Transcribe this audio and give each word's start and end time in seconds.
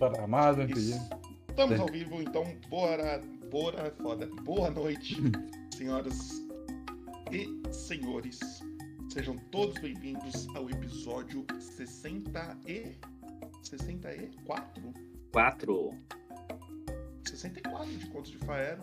Amazon, 0.00 0.68
Isso. 0.70 1.00
Estamos 1.48 1.80
ao 1.80 1.86
vivo, 1.86 2.20
então 2.20 2.44
bora, 2.68 3.20
bora, 3.50 3.90
foda. 4.02 4.26
Boa 4.42 4.70
noite, 4.70 5.16
senhoras 5.74 6.42
e 7.32 7.62
senhores. 7.72 8.38
Sejam 9.10 9.36
todos 9.50 9.78
bem-vindos 9.80 10.46
ao 10.54 10.68
episódio 10.68 11.46
60 11.58 12.58
e 12.66 12.94
64? 13.62 14.92
4. 15.32 15.90
64 17.24 17.86
de 17.96 18.06
Contos 18.10 18.30
de 18.32 18.38
Faero. 18.38 18.82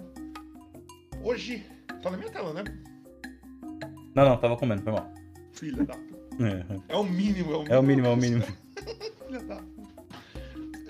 Hoje, 1.23 1.63
tá 2.01 2.09
na 2.09 2.17
minha 2.17 2.31
tela, 2.31 2.53
né? 2.53 2.63
Não, 4.15 4.29
não, 4.29 4.37
tava 4.37 4.57
comendo, 4.57 4.81
foi 4.81 4.93
mal. 4.93 5.13
Filha 5.51 5.83
da 5.83 5.93
puta. 5.93 6.43
É, 6.43 6.93
É 6.93 6.95
o 6.97 7.03
mínimo, 7.03 7.53
é 7.53 7.57
o 7.57 7.59
mínimo. 7.59 7.73
é 7.75 7.79
o 7.79 7.83
mínimo, 7.83 8.07
é 8.07 8.09
o 8.11 8.17
mínimo. 8.17 8.43
Filha 9.27 9.43
da 9.43 9.55
puta. 9.57 9.62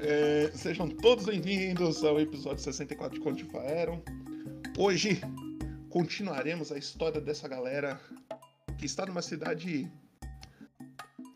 É, 0.06 0.52
sejam 0.54 0.90
todos 0.90 1.24
bem-vindos 1.24 2.04
ao 2.04 2.20
episódio 2.20 2.62
64 2.62 3.18
de 3.18 3.24
Conto 3.24 3.38
de 3.38 3.46
Faeron. 3.46 4.04
Hoje 4.78 5.22
continuaremos 5.90 6.74
a 6.74 6.78
história 6.78 7.22
dessa 7.22 7.48
galera 7.48 7.98
que 8.78 8.86
está 8.86 9.06
numa 9.06 9.22
cidade 9.22 9.90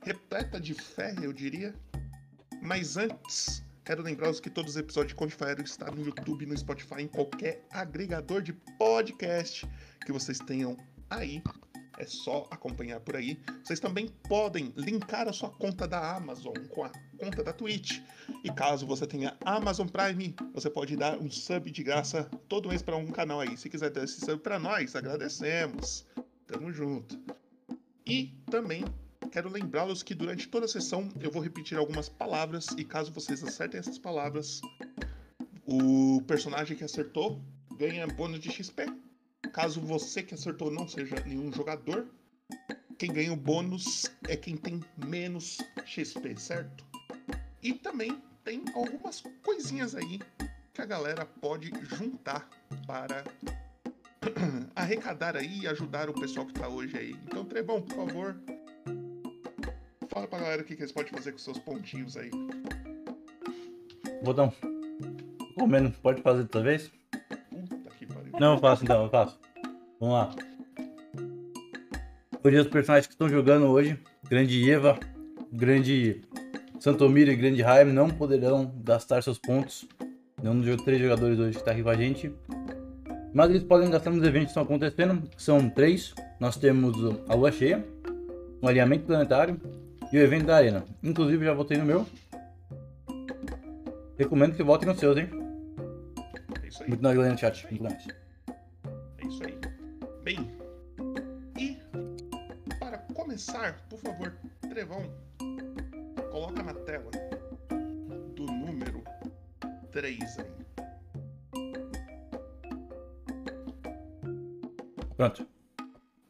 repleta 0.02 0.60
de 0.60 0.74
fé, 0.74 1.16
eu 1.22 1.32
diria. 1.32 1.74
Mas 2.62 2.98
antes, 2.98 3.64
quero 3.86 4.04
lembrá-los 4.04 4.42
que 4.42 4.50
todos 4.50 4.72
os 4.72 4.78
episódios 4.78 5.14
de 5.14 5.16
Conto 5.16 5.30
de 5.30 5.36
Faeron 5.36 5.64
estão 5.64 5.96
no 5.96 6.04
YouTube, 6.04 6.46
no 6.46 6.58
Spotify, 6.58 7.04
em 7.04 7.08
qualquer 7.08 7.66
agregador 7.72 8.42
de 8.42 8.52
podcast 8.78 9.66
que 10.06 10.12
vocês 10.12 10.40
tenham 10.40 10.76
aí. 11.10 11.42
É 11.98 12.06
só 12.06 12.46
acompanhar 12.52 13.00
por 13.00 13.16
aí. 13.16 13.40
Vocês 13.64 13.80
também 13.80 14.10
podem 14.28 14.74
linkar 14.76 15.26
a 15.30 15.32
sua 15.32 15.52
conta 15.52 15.88
da 15.88 16.18
Amazon 16.18 16.54
com 16.70 16.84
a 16.84 16.92
conta 17.18 17.44
da 17.44 17.52
Twitch. 17.52 18.00
E 18.44 18.52
caso 18.52 18.86
você 18.86 19.06
tenha 19.06 19.36
Amazon 19.44 19.88
Prime, 19.88 20.36
você 20.54 20.70
pode 20.70 20.96
dar 20.96 21.18
um 21.18 21.30
sub 21.30 21.70
de 21.72 21.84
graça 21.84 22.30
todo 22.48 22.70
mês 22.70 22.82
para 22.82 22.96
um 22.96 23.08
canal 23.08 23.42
aí. 23.42 23.58
Se 23.58 23.70
quiser 23.70 23.90
dar 23.90 24.04
esse 24.04 24.22
sub 24.22 24.42
para 24.42 24.60
nós, 24.60 24.96
agradecemos. 24.96 26.06
Tamo 26.46 26.72
junto. 26.72 27.20
E 28.06 28.34
também 28.50 28.86
quero 29.32 29.50
lembrá-los 29.50 30.02
que 30.02 30.16
durante 30.16 30.48
toda 30.48 30.66
a 30.66 30.70
sessão 30.70 31.10
eu 31.20 31.30
vou 31.30 31.42
repetir 31.42 31.78
algumas 31.78 32.08
palavras 32.08 32.68
e 32.78 32.86
caso 32.86 33.12
vocês 33.12 33.44
acertem 33.44 33.80
essas 33.80 33.98
palavras, 33.98 34.62
o 35.66 36.22
personagem 36.26 36.78
que 36.78 36.84
acertou 36.84 37.42
ganha 37.76 38.08
bônus 38.08 38.40
de 38.40 38.50
XP. 38.50 38.86
Caso 39.52 39.82
você 39.82 40.24
que 40.24 40.34
acertou 40.34 40.72
não 40.72 40.88
seja 40.88 41.16
nenhum 41.26 41.52
jogador, 41.52 42.08
quem 42.98 43.12
ganha 43.12 43.34
o 43.34 43.36
bônus 43.36 44.10
é 44.28 44.36
quem 44.36 44.56
tem 44.56 44.82
menos 45.06 45.58
XP, 45.86 46.36
certo? 46.38 46.87
E 47.68 47.74
também 47.74 48.18
tem 48.46 48.64
algumas 48.74 49.22
coisinhas 49.44 49.94
aí 49.94 50.22
que 50.74 50.82
a 50.82 50.86
galera 50.86 51.26
pode 51.26 51.70
juntar 51.84 52.48
para 52.88 53.26
arrecadar 54.74 55.36
aí 55.36 55.64
e 55.64 55.68
ajudar 55.68 56.10
o 56.10 56.14
pessoal 56.14 56.46
que 56.46 56.54
tá 56.54 56.70
hoje 56.70 56.98
aí. 56.98 57.12
Então, 57.26 57.44
Trebão, 57.44 57.82
por 57.82 57.94
favor, 57.94 58.38
fala 60.08 60.28
pra 60.30 60.40
galera 60.40 60.62
o 60.62 60.66
que, 60.66 60.78
que 60.78 60.82
eles 60.82 60.94
podem 60.94 61.12
fazer 61.12 61.34
com 61.34 61.40
seus 61.40 61.60
pontinhos 61.60 62.16
aí. 62.16 62.32
Botão. 64.24 64.54
Comendo, 65.60 65.92
pode 66.02 66.22
fazer 66.22 66.44
outra 66.44 66.62
vez? 66.62 66.90
Puta 67.50 67.90
que 68.00 68.06
pariu. 68.06 68.32
Não, 68.40 68.54
eu 68.54 68.60
faço 68.60 68.86
então, 68.86 69.04
eu 69.04 69.10
faço. 69.10 69.38
Vamos 70.00 70.16
lá. 70.16 70.36
Hoje 72.42 72.60
os 72.60 72.68
personagens 72.68 73.08
que 73.08 73.14
estão 73.14 73.28
jogando 73.28 73.66
hoje, 73.66 74.00
grande 74.24 74.72
Eva, 74.72 74.98
grande 75.52 76.22
Santomiro 76.80 77.32
e 77.32 77.36
grande 77.36 77.64
Haim 77.64 77.92
não 77.92 78.10
poderão 78.10 78.72
gastar 78.84 79.24
seus 79.24 79.40
pontos. 79.40 79.88
Nenhum 80.42 80.62
dos 80.62 80.84
três 80.84 81.02
jogadores 81.02 81.40
hoje 81.40 81.54
que 81.54 81.58
está 81.58 81.72
aqui 81.72 81.82
com 81.82 81.90
a 81.90 81.96
gente. 81.96 82.32
Mas 83.34 83.50
eles 83.50 83.64
podem 83.64 83.90
gastar 83.90 84.12
nos 84.12 84.26
eventos 84.26 84.46
que 84.46 84.60
estão 84.60 84.64
acontecendo. 84.64 85.24
São 85.38 85.70
três. 85.70 86.14
Nós 86.40 86.56
temos 86.56 86.96
a 87.28 87.34
lua 87.34 87.52
cheia, 87.52 87.84
o 88.62 88.68
alinhamento 88.68 89.06
planetário 89.06 89.60
e 90.12 90.18
o 90.18 90.22
evento 90.22 90.46
da 90.46 90.58
arena. 90.58 90.86
Inclusive 91.04 91.46
já 91.46 91.54
votei 91.54 91.78
no 91.78 91.86
meu. 91.86 92.06
Recomendo 94.18 94.56
que 94.56 94.64
votem 94.64 94.88
nos 94.88 95.00
seus, 95.00 95.18
hein? 95.18 95.30
É 96.64 96.68
isso 96.68 96.84
aí. 96.84 96.90
Muito 96.90 97.02
na 97.02 97.14
galera 97.14 97.34
no 97.34 97.40
chat. 97.40 97.68
Muito 97.70 97.84
mais. 97.84 98.08
É 99.18 99.28
isso 99.28 99.44
aí. 99.44 99.58
Bem, 100.24 100.52
e 101.58 101.78
para 102.80 102.98
começar, 103.14 103.86
por 103.90 104.00
favor, 104.00 104.34
Trevão, 104.70 105.04
coloca 106.38 106.62
na 106.62 106.74
tela 106.76 107.10
do 108.36 108.46
número 108.46 109.04
3 109.92 110.38
aí. 110.38 110.56
Pronto. 115.16 115.48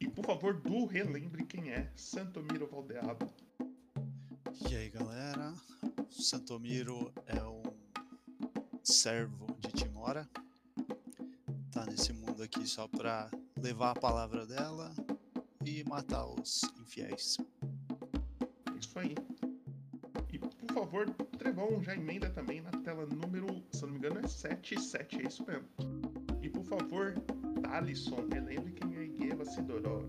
E 0.00 0.08
por 0.08 0.24
favor, 0.24 0.54
Du, 0.62 0.86
relembre 0.86 1.44
quem 1.44 1.70
é 1.70 1.92
Santomiro 1.94 2.66
Valdeado. 2.66 3.30
E 4.70 4.74
aí 4.74 4.88
galera, 4.88 5.52
Santomiro 6.08 7.12
é 7.26 7.44
um 7.44 7.62
servo 8.82 9.46
de 9.58 9.70
Timora. 9.72 10.26
Tá 11.70 11.84
nesse 11.84 12.14
mundo 12.14 12.42
aqui 12.42 12.66
só 12.66 12.88
pra 12.88 13.30
levar 13.60 13.90
a 13.90 14.00
palavra 14.00 14.46
dela 14.46 14.90
e 15.62 15.84
matar 15.84 16.24
os 16.24 16.62
infiéis. 16.80 17.36
É 18.74 18.78
isso 18.78 18.98
aí. 18.98 19.14
Favor, 20.78 21.10
Trevão, 21.36 21.82
já 21.82 21.92
emenda 21.92 22.30
também 22.30 22.60
na 22.60 22.70
tela 22.70 23.04
número, 23.04 23.48
se 23.72 23.82
não 23.82 23.90
me 23.90 23.98
engano, 23.98 24.20
é 24.22 24.28
77, 24.28 25.18
é 25.18 25.26
isso 25.26 25.44
mesmo. 25.44 25.66
E 26.40 26.48
por 26.48 26.62
favor, 26.62 27.14
Thalisson, 27.62 28.28
relembre 28.32 28.70
quem 28.74 28.94
é 28.96 29.32
Eva 29.32 29.44
Sidorov. 29.44 30.06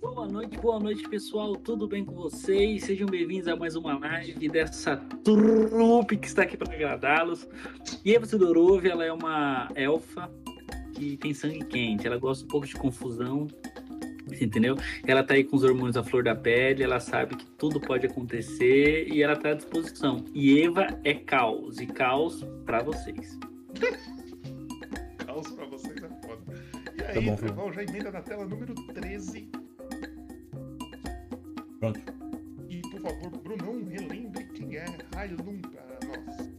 Boa 0.00 0.28
noite, 0.28 0.56
boa 0.58 0.78
noite, 0.78 1.08
pessoal. 1.08 1.56
Tudo 1.56 1.88
bem 1.88 2.04
com 2.04 2.14
vocês? 2.14 2.84
Sejam 2.84 3.08
bem-vindos 3.08 3.48
a 3.48 3.56
mais 3.56 3.74
uma 3.74 3.98
live 3.98 4.48
dessa 4.48 4.96
trupe 5.24 6.16
que 6.16 6.28
está 6.28 6.42
aqui 6.42 6.56
para 6.56 6.72
agradá-los. 6.72 7.48
Eva 8.06 8.24
Sidorov, 8.24 8.86
ela 8.86 9.04
é 9.04 9.12
uma 9.12 9.68
elfa 9.74 10.30
que 10.94 11.16
tem 11.16 11.34
sangue 11.34 11.64
quente. 11.64 12.06
Ela 12.06 12.16
gosta 12.16 12.44
um 12.44 12.48
pouco 12.48 12.64
de 12.64 12.74
confusão, 12.74 13.48
entendeu? 14.42 14.76
Ela 15.06 15.22
tá 15.22 15.34
aí 15.34 15.44
com 15.44 15.56
os 15.56 15.64
hormônios 15.64 15.96
à 15.96 16.02
flor 16.02 16.24
da 16.24 16.34
pele, 16.34 16.82
ela 16.82 17.00
sabe 17.00 17.36
que 17.36 17.46
tudo 17.58 17.80
pode 17.80 18.06
acontecer 18.06 19.08
e 19.08 19.22
ela 19.22 19.36
tá 19.36 19.50
à 19.50 19.54
disposição. 19.54 20.24
E 20.32 20.62
Eva 20.62 20.86
é 21.04 21.14
caos, 21.14 21.80
e 21.80 21.86
caos 21.86 22.44
para 22.64 22.82
vocês. 22.82 23.38
Caos 25.26 25.50
pra 25.50 25.64
vocês 25.66 25.96
é 25.96 26.08
foda. 26.26 26.42
E 26.96 27.02
aí, 27.02 27.14
Tá 27.14 27.20
bom, 27.20 27.36
Trevão, 27.36 27.72
já 27.72 27.82
emenda 27.82 28.12
na 28.12 28.22
tela 28.22 28.44
número 28.44 28.72
13. 28.74 29.50
Pronto. 31.80 32.00
E 32.68 32.80
por 32.82 33.00
favor, 33.00 33.30
Brunão, 33.42 33.84
relembre 33.84 34.44
quem 34.54 34.76
é 34.76 34.84
Railun 35.14 35.60
para 35.60 35.98
nós. 36.06 36.50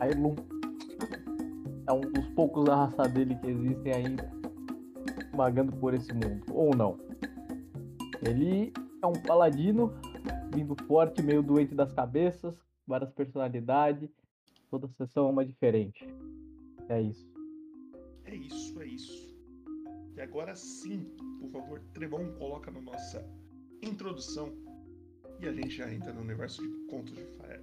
Ailum 0.00 0.36
é 1.88 1.92
um 1.92 2.00
dos 2.00 2.26
poucos 2.28 2.64
da 2.64 2.76
raça 2.76 3.08
dele 3.08 3.34
que 3.36 3.48
existem 3.48 3.92
ainda 3.92 4.30
vagando 5.34 5.72
por 5.72 5.94
esse 5.94 6.12
mundo, 6.12 6.44
ou 6.50 6.74
não. 6.74 6.98
Ele 8.22 8.72
é 9.02 9.06
um 9.06 9.12
paladino, 9.22 9.92
vindo 10.54 10.76
forte, 10.86 11.22
meio 11.22 11.42
doente 11.42 11.74
das 11.74 11.92
cabeças, 11.92 12.54
várias 12.86 13.10
personalidades, 13.12 14.10
toda 14.70 14.88
sessão 14.88 15.26
é 15.26 15.30
uma 15.30 15.44
diferente. 15.44 16.06
É 16.88 17.00
isso. 17.00 17.30
É 18.24 18.34
isso, 18.34 18.80
é 18.82 18.86
isso. 18.86 19.30
E 20.16 20.20
agora 20.20 20.54
sim, 20.54 21.06
por 21.40 21.48
favor, 21.50 21.80
Trevão, 21.94 22.30
coloca 22.38 22.70
na 22.70 22.80
nossa 22.80 23.24
introdução. 23.82 24.52
E 25.40 25.48
a 25.48 25.52
gente 25.52 25.70
já 25.70 25.90
entra 25.92 26.12
no 26.12 26.20
universo 26.20 26.60
de 26.62 26.86
contos 26.90 27.14
de 27.14 27.24
Faer. 27.38 27.62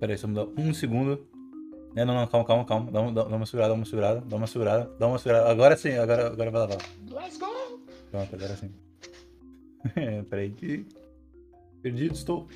Pera 0.00 0.12
aí, 0.12 0.18
só 0.18 0.26
me 0.26 0.34
dá 0.34 0.44
um 0.44 0.72
segundo. 0.72 1.26
Não, 1.94 2.06
não, 2.06 2.14
não, 2.14 2.26
calma, 2.26 2.46
calma, 2.46 2.64
calma. 2.64 2.90
Dá, 2.90 3.00
uma- 3.00 3.12
dá, 3.12 3.24
dá 3.24 3.36
uma 3.36 3.44
segurada, 3.46 3.68
dá 3.70 3.74
uma 3.74 3.84
segurada, 3.84 4.20
dá 4.22 4.36
uma 4.36 4.46
segurada, 4.46 4.90
dá 4.98 5.06
uma 5.06 5.18
segurada. 5.18 5.50
Agora 5.50 5.76
sim, 5.76 5.90
agora, 5.90 6.28
agora 6.28 6.50
vai 6.50 6.60
lá, 6.62 6.66
vai 6.66 6.76
lá. 6.76 7.20
Let's 7.22 7.38
go! 7.38 7.46
Pronto, 8.10 8.34
agora 8.34 8.56
sim. 8.56 8.70
Peraí 10.30 10.50
que. 10.52 10.84
Perdido 11.82 12.14
estou. 12.14 12.48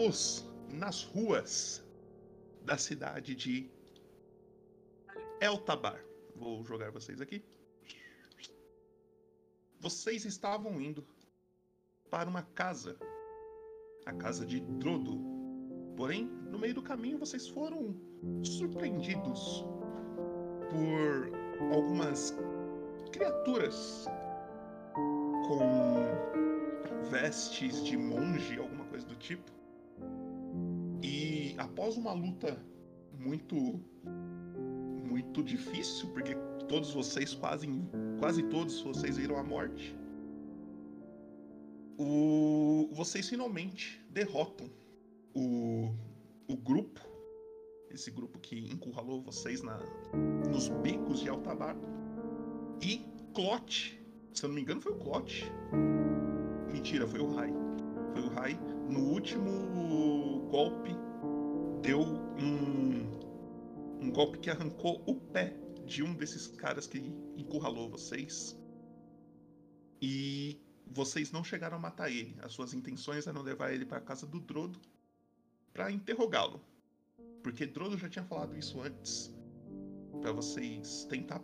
Estamos 0.00 0.46
nas 0.70 1.02
ruas 1.02 1.84
da 2.64 2.78
cidade 2.78 3.34
de 3.34 3.70
Eltabar. 5.42 6.02
Vou 6.34 6.64
jogar 6.64 6.90
vocês 6.90 7.20
aqui. 7.20 7.44
Vocês 9.78 10.24
estavam 10.24 10.80
indo 10.80 11.06
para 12.08 12.30
uma 12.30 12.42
casa, 12.42 12.98
a 14.06 14.14
casa 14.14 14.46
de 14.46 14.60
Drodo. 14.60 15.20
Porém, 15.98 16.24
no 16.50 16.58
meio 16.58 16.72
do 16.72 16.82
caminho 16.82 17.18
vocês 17.18 17.46
foram 17.46 17.94
surpreendidos 18.42 19.66
por 20.70 21.74
algumas 21.74 22.34
criaturas 23.12 24.06
com 25.46 27.10
vestes 27.10 27.84
de 27.84 27.98
monge, 27.98 28.58
alguma 28.58 28.86
coisa 28.86 29.06
do 29.06 29.16
tipo. 29.16 29.59
Após 31.60 31.94
uma 31.98 32.14
luta 32.14 32.58
muito 33.18 33.78
muito 35.10 35.42
difícil, 35.42 36.08
porque 36.08 36.34
todos 36.66 36.92
vocês 36.92 37.34
quase 37.34 37.68
quase 38.18 38.42
todos 38.44 38.80
vocês 38.80 39.18
viram 39.18 39.36
a 39.36 39.42
morte. 39.42 39.94
O, 41.98 42.88
vocês 42.92 43.28
finalmente 43.28 44.02
derrotam 44.08 44.70
o, 45.34 45.92
o 46.48 46.56
grupo, 46.56 47.00
esse 47.90 48.10
grupo 48.10 48.38
que 48.38 48.58
encurralou 48.72 49.20
vocês 49.20 49.60
na, 49.60 49.78
nos 50.48 50.68
becos 50.68 51.20
de 51.20 51.28
Altabar. 51.28 51.76
E 52.80 53.04
Clote, 53.34 54.02
se 54.32 54.44
eu 54.44 54.48
não 54.48 54.54
me 54.54 54.62
engano, 54.62 54.80
foi 54.80 54.92
o 54.92 54.98
Clote. 54.98 55.44
Mentira, 56.72 57.06
foi 57.06 57.20
o 57.20 57.34
Rai. 57.34 57.52
Foi 58.14 58.22
o 58.22 58.28
Rai. 58.28 58.58
No 58.88 59.10
último 59.10 60.48
golpe, 60.50 60.96
deu 61.82 62.00
um, 62.00 64.00
um 64.00 64.10
golpe 64.10 64.38
que 64.38 64.50
arrancou 64.50 65.02
o 65.06 65.14
pé 65.14 65.56
de 65.86 66.02
um 66.02 66.14
desses 66.14 66.46
caras 66.46 66.86
que 66.86 66.98
encurralou 67.36 67.90
vocês. 67.90 68.56
E 70.00 70.60
vocês 70.86 71.30
não 71.30 71.44
chegaram 71.44 71.76
a 71.76 71.80
matar 71.80 72.10
ele. 72.10 72.36
As 72.42 72.52
suas 72.52 72.74
intenções 72.74 73.26
eram 73.26 73.42
levar 73.42 73.72
ele 73.72 73.84
para 73.84 73.98
a 73.98 74.00
casa 74.00 74.26
do 74.26 74.40
Drodo 74.40 74.80
para 75.72 75.90
interrogá-lo. 75.90 76.60
Porque 77.42 77.66
Drodo 77.66 77.98
já 77.98 78.08
tinha 78.08 78.24
falado 78.24 78.56
isso 78.56 78.80
antes. 78.80 79.34
Para 80.20 80.32
vocês 80.32 81.04
tentar 81.04 81.42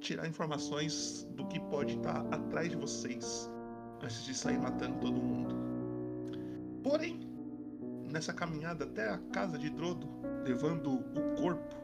tirar 0.00 0.28
informações 0.28 1.24
do 1.30 1.46
que 1.46 1.58
pode 1.58 1.96
estar 1.96 2.20
atrás 2.32 2.70
de 2.70 2.76
vocês 2.76 3.50
antes 4.02 4.24
de 4.24 4.34
sair 4.34 4.58
matando 4.58 4.98
todo 5.00 5.20
mundo. 5.20 5.54
Porém, 6.82 7.23
nessa 8.14 8.32
caminhada 8.32 8.84
até 8.84 9.10
a 9.10 9.18
casa 9.32 9.58
de 9.58 9.68
Drodo, 9.68 10.08
levando 10.44 10.94
o 10.94 11.34
corpo 11.36 11.74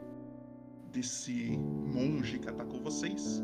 desse 0.89 1.57
monge 1.57 2.39
que 2.39 2.47
atacou 2.47 2.81
vocês, 2.81 3.43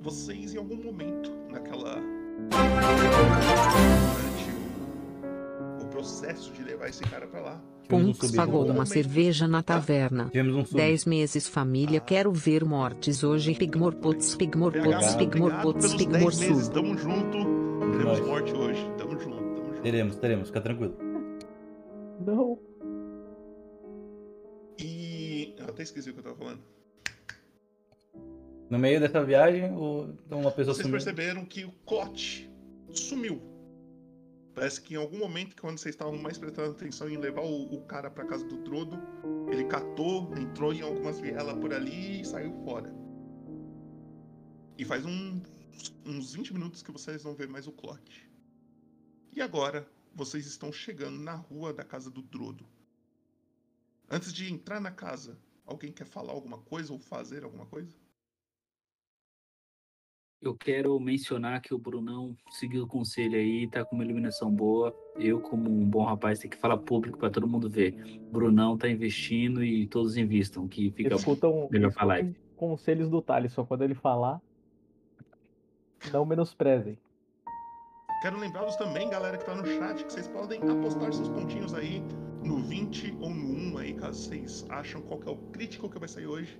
vocês 0.00 0.54
em 0.54 0.58
algum 0.58 0.82
momento 0.82 1.30
naquela 1.50 2.00
durante 2.50 3.04
o, 5.82 5.86
processo 5.88 6.50
de 6.52 6.62
levar 6.62 6.88
esse 6.88 7.02
cara 7.04 7.26
para 7.26 7.40
lá, 7.40 7.62
um 7.90 8.14
sub. 8.14 8.34
pagou 8.34 8.66
uma 8.66 8.86
cerveja 8.86 9.46
na 9.46 9.62
taverna. 9.62 10.30
Um 10.34 10.64
sub. 10.64 10.76
Dez 10.76 11.04
meses 11.04 11.46
família, 11.46 12.00
quero 12.00 12.32
ver 12.32 12.64
mortes 12.64 13.22
hoje. 13.22 13.54
Pigmor 13.54 13.94
putz, 13.94 14.34
pigmor 14.34 14.72
putz, 14.72 15.14
pigmor 15.14 15.52
putz, 15.60 15.94
pigmor 15.94 16.30
10 16.30 16.40
meses, 16.40 16.64
sul. 16.64 16.72
tamo 16.72 16.96
junto. 16.96 17.38
Teremos 17.92 18.18
Nós. 18.18 18.26
morte 18.26 18.52
hoje. 18.54 18.93
Teremos, 19.84 20.16
teremos, 20.16 20.48
fica 20.48 20.60
tranquilo. 20.60 20.96
Não. 22.26 22.58
E. 24.78 25.54
Eu 25.58 25.66
até 25.68 25.82
esqueci 25.82 26.10
o 26.10 26.14
que 26.14 26.20
eu 26.20 26.24
tava 26.24 26.36
falando. 26.36 26.62
No 28.70 28.78
meio 28.78 28.98
dessa 28.98 29.22
viagem, 29.22 29.70
o... 29.76 30.08
então 30.26 30.40
uma 30.40 30.50
pessoa 30.50 30.74
Vocês 30.74 30.86
sumiu. 30.86 30.92
perceberam 30.92 31.44
que 31.44 31.64
o 31.64 31.72
Clote 31.86 32.50
sumiu. 32.90 33.40
Parece 34.54 34.80
que 34.80 34.94
em 34.94 34.96
algum 34.96 35.18
momento, 35.18 35.54
quando 35.60 35.78
vocês 35.78 35.94
estavam 35.94 36.16
mais 36.16 36.38
prestando 36.38 36.70
atenção 36.70 37.08
em 37.10 37.16
levar 37.16 37.42
o, 37.42 37.74
o 37.74 37.82
cara 37.82 38.10
pra 38.10 38.24
casa 38.24 38.44
do 38.46 38.56
Drodo, 38.62 38.98
ele 39.52 39.64
catou, 39.64 40.32
entrou 40.38 40.72
em 40.72 40.80
algumas 40.80 41.20
vielas 41.20 41.58
por 41.58 41.74
ali 41.74 42.20
e 42.20 42.24
saiu 42.24 42.52
fora. 42.64 42.92
E 44.78 44.84
faz 44.84 45.04
um- 45.04 45.42
uns 46.06 46.34
20 46.34 46.52
minutos 46.54 46.82
que 46.82 46.90
vocês 46.90 47.22
não 47.24 47.34
vê 47.34 47.46
mais 47.46 47.66
o 47.66 47.72
Clote. 47.72 48.30
E 49.34 49.42
agora, 49.42 49.84
vocês 50.14 50.46
estão 50.46 50.72
chegando 50.72 51.18
na 51.18 51.34
rua 51.34 51.72
da 51.72 51.82
casa 51.82 52.08
do 52.08 52.22
Drodo. 52.22 52.64
Antes 54.08 54.32
de 54.32 54.52
entrar 54.52 54.80
na 54.80 54.92
casa, 54.92 55.36
alguém 55.66 55.90
quer 55.90 56.06
falar 56.06 56.32
alguma 56.32 56.58
coisa 56.58 56.92
ou 56.92 57.00
fazer 57.00 57.42
alguma 57.42 57.66
coisa? 57.66 57.92
Eu 60.40 60.54
quero 60.54 61.00
mencionar 61.00 61.60
que 61.62 61.74
o 61.74 61.78
Brunão 61.78 62.36
seguiu 62.50 62.84
o 62.84 62.86
conselho 62.86 63.34
aí, 63.34 63.66
tá 63.68 63.84
com 63.84 63.96
uma 63.96 64.04
iluminação 64.04 64.50
boa. 64.50 64.94
Eu, 65.16 65.40
como 65.40 65.70
um 65.70 65.88
bom 65.88 66.04
rapaz, 66.04 66.38
tem 66.38 66.50
que 66.50 66.56
falar 66.56 66.76
público 66.76 67.18
para 67.18 67.30
todo 67.30 67.48
mundo 67.48 67.68
ver. 67.68 68.20
Brunão 68.30 68.76
tá 68.76 68.88
investindo 68.88 69.64
e 69.64 69.86
todos 69.86 70.16
investam, 70.16 70.68
que 70.68 70.90
fica 70.90 71.14
Escutam, 71.14 71.66
melhor 71.70 71.90
escutem 71.90 72.36
conselhos 72.54 73.08
do 73.08 73.20
Thales, 73.20 73.52
só 73.52 73.64
quando 73.64 73.82
ele 73.82 73.94
falar, 73.94 74.40
não 76.12 76.24
menosprezem. 76.24 76.98
Quero 78.20 78.38
lembrá-los 78.38 78.76
também, 78.76 79.08
galera 79.10 79.36
que 79.36 79.44
tá 79.44 79.54
no 79.54 79.66
chat, 79.66 80.02
que 80.04 80.12
vocês 80.12 80.26
podem 80.28 80.60
apostar 80.62 81.12
seus 81.12 81.28
pontinhos 81.28 81.74
aí 81.74 82.02
no 82.42 82.56
20 82.62 83.16
ou 83.20 83.30
no 83.30 83.74
1 83.74 83.78
aí, 83.78 83.94
caso 83.94 84.22
vocês 84.28 84.64
acham 84.70 85.02
qual 85.02 85.20
que 85.20 85.28
é 85.28 85.32
o 85.32 85.36
crítico 85.36 85.88
que 85.90 85.98
vai 85.98 86.08
sair 86.08 86.26
hoje. 86.26 86.58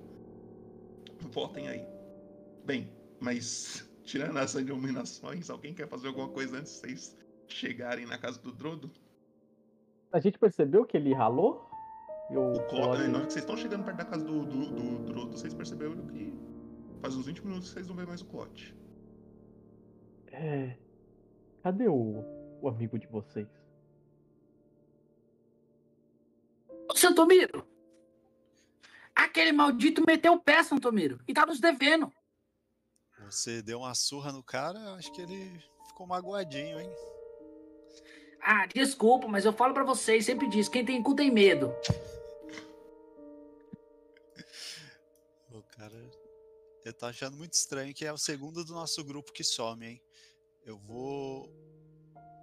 Votem 1.32 1.68
aí. 1.68 1.86
Bem, 2.64 2.90
mas 3.20 3.88
tirando 4.04 4.38
essas 4.38 4.60
iluminações, 4.62 5.48
alguém 5.48 5.72
quer 5.72 5.88
fazer 5.88 6.08
alguma 6.08 6.28
coisa 6.28 6.58
antes 6.58 6.72
de 6.74 6.78
vocês 6.80 7.16
chegarem 7.48 8.04
na 8.06 8.18
casa 8.18 8.38
do 8.40 8.52
Drodo? 8.52 8.90
A 10.12 10.20
gente 10.20 10.38
percebeu 10.38 10.84
que 10.84 10.96
ele 10.96 11.14
ralou? 11.14 11.66
Eu, 12.30 12.52
O 12.52 12.66
Clo... 12.68 12.80
olha- 12.88 13.08
Na 13.08 13.18
hora 13.18 13.26
que 13.26 13.32
vocês 13.32 13.42
estão 13.44 13.56
chegando 13.56 13.84
perto 13.84 13.96
da 13.98 14.04
casa 14.04 14.24
do, 14.24 14.44
do, 14.44 14.66
do 14.70 14.98
Drodo, 15.04 15.36
vocês 15.36 15.52
perceberam 15.54 15.96
que 16.08 16.32
faz 17.00 17.16
uns 17.16 17.26
20 17.26 17.44
minutos 17.44 17.68
que 17.68 17.74
vocês 17.74 17.86
não 17.88 17.94
vêem 17.96 18.06
mais 18.06 18.20
o 18.20 18.26
Clote. 18.26 18.74
É, 20.28 20.76
Cadê 21.64 21.88
o, 21.88 22.22
o 22.60 22.68
amigo 22.68 22.98
de 22.98 23.06
vocês? 23.06 23.48
Ô, 26.86 26.94
Santomiro! 26.94 27.66
Aquele 29.14 29.50
maldito 29.50 30.04
meteu 30.06 30.34
o 30.34 30.38
pé, 30.38 30.62
Santomiro, 30.62 31.18
e 31.26 31.32
tá 31.32 31.46
nos 31.46 31.60
devendo. 31.60 32.12
Você 33.20 33.62
deu 33.62 33.78
uma 33.78 33.94
surra 33.94 34.30
no 34.30 34.42
cara, 34.42 34.78
eu 34.78 34.94
acho 34.96 35.10
que 35.10 35.22
ele 35.22 35.58
ficou 35.86 36.06
magoadinho, 36.06 36.78
hein? 36.78 36.90
Ah, 38.42 38.66
desculpa, 38.66 39.26
mas 39.26 39.46
eu 39.46 39.52
falo 39.54 39.72
pra 39.72 39.84
vocês, 39.84 40.26
sempre 40.26 40.46
diz, 40.50 40.68
quem 40.68 40.84
tem 40.84 41.02
cu 41.02 41.16
tem 41.16 41.30
medo. 41.30 41.74
O 45.50 45.62
cara. 45.62 45.94
Eu 46.84 46.92
tô 46.92 47.06
achando 47.06 47.36
muito 47.36 47.52
estranho 47.52 47.94
que 47.94 48.04
é 48.04 48.12
o 48.12 48.18
segundo 48.18 48.64
do 48.64 48.74
nosso 48.74 49.02
grupo 49.04 49.32
que 49.32 49.44
some, 49.44 49.86
hein? 49.86 50.03
Eu 50.64 50.78
vou 50.78 51.50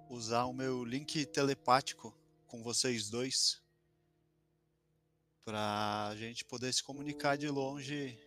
usar 0.08 0.44
o 0.44 0.52
meu 0.52 0.84
link 0.84 1.26
telepático 1.26 2.16
com 2.46 2.62
vocês 2.62 3.08
dois 3.10 3.60
pra 5.44 6.12
gente 6.16 6.44
poder 6.44 6.72
se 6.72 6.82
comunicar 6.82 7.36
de 7.36 7.48
longe 7.48 8.18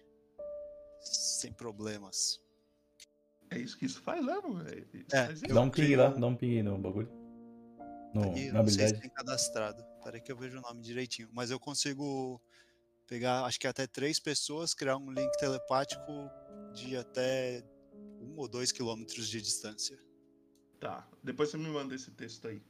sem 1.00 1.54
problemas. 1.54 2.42
É 3.50 3.60
isso 3.60 3.78
que 3.78 3.86
isso 3.86 4.02
faz, 4.02 4.26
né, 4.26 4.34
mano? 4.36 4.66
É, 4.68 4.80
É, 5.18 5.26
faz. 5.28 5.42
Dá 5.42 5.62
um 5.62 5.70
ping 5.70 5.96
lá, 5.96 6.10
dá 6.10 6.28
um 6.28 6.36
ping 6.36 6.62
no 6.64 6.78
bagulho. 6.78 7.10
No, 8.14 8.32
Aqui, 8.32 8.48
eu 8.48 8.54
na 8.54 8.60
não 8.64 8.68
sei 8.68 8.76
se 8.76 8.82
habilidade. 8.84 9.02
tem 9.02 9.10
cadastrado. 9.12 9.86
Peraí 10.04 10.22
que 10.22 10.32
eu 10.32 10.38
vejo 10.38 10.58
o 10.58 10.62
nome 10.62 10.82
direitinho. 10.82 11.30
Mas 11.32 11.52
eu 11.52 11.60
consigo 11.60 12.42
pegar, 13.08 13.46
acho 13.46 13.60
que 13.60 13.68
até 13.68 13.86
três 13.88 14.20
pessoas, 14.20 14.74
criar 14.74 14.98
um 14.98 15.12
link 15.12 15.32
telepático 15.38 16.02
de 16.74 16.98
até 16.98 17.62
um 18.26 18.38
ou 18.38 18.48
dois 18.48 18.72
quilômetros 18.72 19.28
de 19.28 19.42
distância. 19.42 19.98
Tá, 20.80 21.08
depois 21.24 21.50
você 21.50 21.58
me 21.58 21.70
manda 21.70 21.96
esse 21.96 22.12
texto 22.12 22.48
aí. 22.48 22.62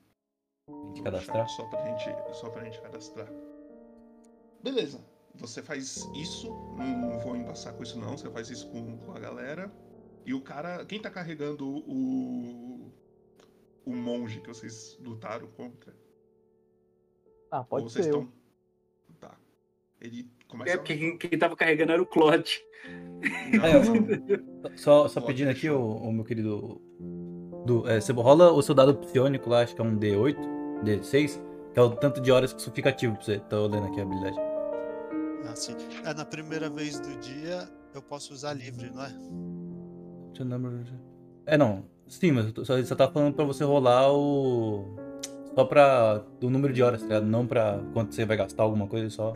De 0.94 1.00
no 1.00 1.04
cadastrar? 1.04 1.48
Só 1.50 1.66
pra 1.68 1.86
gente, 1.86 2.36
só 2.36 2.50
pra 2.50 2.64
gente 2.64 2.82
cadastrar. 2.82 3.30
Beleza. 4.64 5.04
Você 5.36 5.62
faz 5.62 6.08
isso, 6.16 6.50
não 6.78 7.20
vou 7.20 7.36
embaçar 7.36 7.74
com 7.74 7.84
isso 7.84 8.00
não, 8.00 8.18
você 8.18 8.30
faz 8.30 8.50
isso 8.50 8.70
com, 8.70 8.98
com 9.00 9.12
a 9.12 9.20
galera. 9.20 9.72
E 10.26 10.34
o 10.34 10.42
cara, 10.42 10.86
quem 10.86 11.02
tá 11.02 11.10
carregando 11.10 11.68
o 11.68 12.92
o 13.86 13.96
monge 13.96 14.42
que 14.42 14.48
vocês 14.48 14.98
lutaram 15.00 15.48
contra? 15.52 15.96
Ah, 17.52 17.60
Ou 17.60 17.66
pode 17.66 17.84
vocês 17.92 18.06
ser 18.06 18.12
eu. 18.12 18.22
tão-. 18.22 18.34
Ele 20.06 20.30
começa 20.48 20.72
É 20.74 20.78
porque 20.78 20.96
quem, 20.96 21.18
quem 21.18 21.40
tava 21.40 21.56
carregando 21.56 21.92
era 21.94 22.02
o 22.02 22.08
Ah, 23.62 23.70
eu- 23.70 23.84
não. 23.84 24.46
Só, 24.78 25.08
só 25.08 25.22
pedindo 25.22 25.50
aqui, 25.50 25.62
deixar. 25.62 25.78
o, 25.78 26.12
meu 26.12 26.24
querido. 26.24 26.82
Do, 27.66 27.88
é, 27.90 28.00
você 28.00 28.12
rola 28.14 28.52
o 28.52 28.62
seu 28.62 28.76
dado 28.76 28.96
psionico 28.96 29.50
lá, 29.50 29.62
acho 29.62 29.74
que 29.76 29.82
é 29.82 29.84
um 29.84 29.98
D8, 29.98 30.38
D6, 30.84 31.42
que 31.74 31.80
é 31.80 31.82
o 31.82 31.90
tanto 31.96 32.22
de 32.22 32.32
horas 32.32 32.54
que 32.54 32.60
isso 32.62 32.72
fica 32.72 32.90
ativo 32.90 33.16
pra 33.16 33.24
você. 33.24 33.40
Tô 33.40 33.66
lendo 33.68 33.88
aqui 33.88 34.00
a 34.00 34.04
habilidade. 34.04 34.38
Assim, 35.52 35.76
é, 36.04 36.14
na 36.14 36.26
primeira 36.26 36.70
vez 36.70 37.00
do 37.00 37.16
dia 37.20 37.68
eu 37.94 38.02
posso 38.02 38.34
usar 38.34 38.54
livre, 38.54 38.92
não 38.92 39.04
é? 39.04 39.12
É, 41.46 41.58
não. 41.58 41.86
Sim, 42.08 42.32
mas 42.34 42.52
só, 42.68 42.84
só 42.84 42.96
tá 42.96 43.10
falando 43.10 43.34
pra 43.34 43.46
você 43.46 43.64
rolar 43.64 44.12
o. 44.14 44.96
Só 45.56 45.64
pra. 45.66 46.24
o 46.44 46.50
número 46.50 46.74
de 46.74 46.84
horas, 46.84 47.02
tá 47.02 47.08
ligado? 47.08 47.26
Não 47.26 47.48
pra 47.48 47.80
quanto 47.94 48.14
você 48.14 48.26
vai 48.26 48.38
gastar 48.38 48.64
alguma 48.64 48.88
coisa 48.88 49.10
só. 49.10 49.34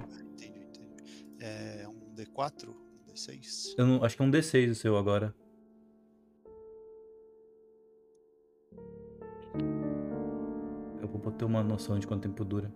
Entendi, 2.39 2.65
entendi. 2.65 2.69
É 2.69 2.69
um 2.69 2.69
D4? 2.69 2.69
Um 2.69 3.11
D6? 3.13 3.75
Eu 3.77 3.85
não, 3.85 4.03
acho 4.03 4.15
que 4.15 4.21
é 4.21 4.25
um 4.25 4.31
D6 4.31 4.71
o 4.71 4.75
seu 4.75 4.97
agora. 4.97 5.35
Eu 11.01 11.07
vou 11.07 11.31
ter 11.31 11.45
uma 11.45 11.63
noção 11.63 11.99
de 11.99 12.07
quanto 12.07 12.23
tempo 12.23 12.45
dura. 12.45 12.71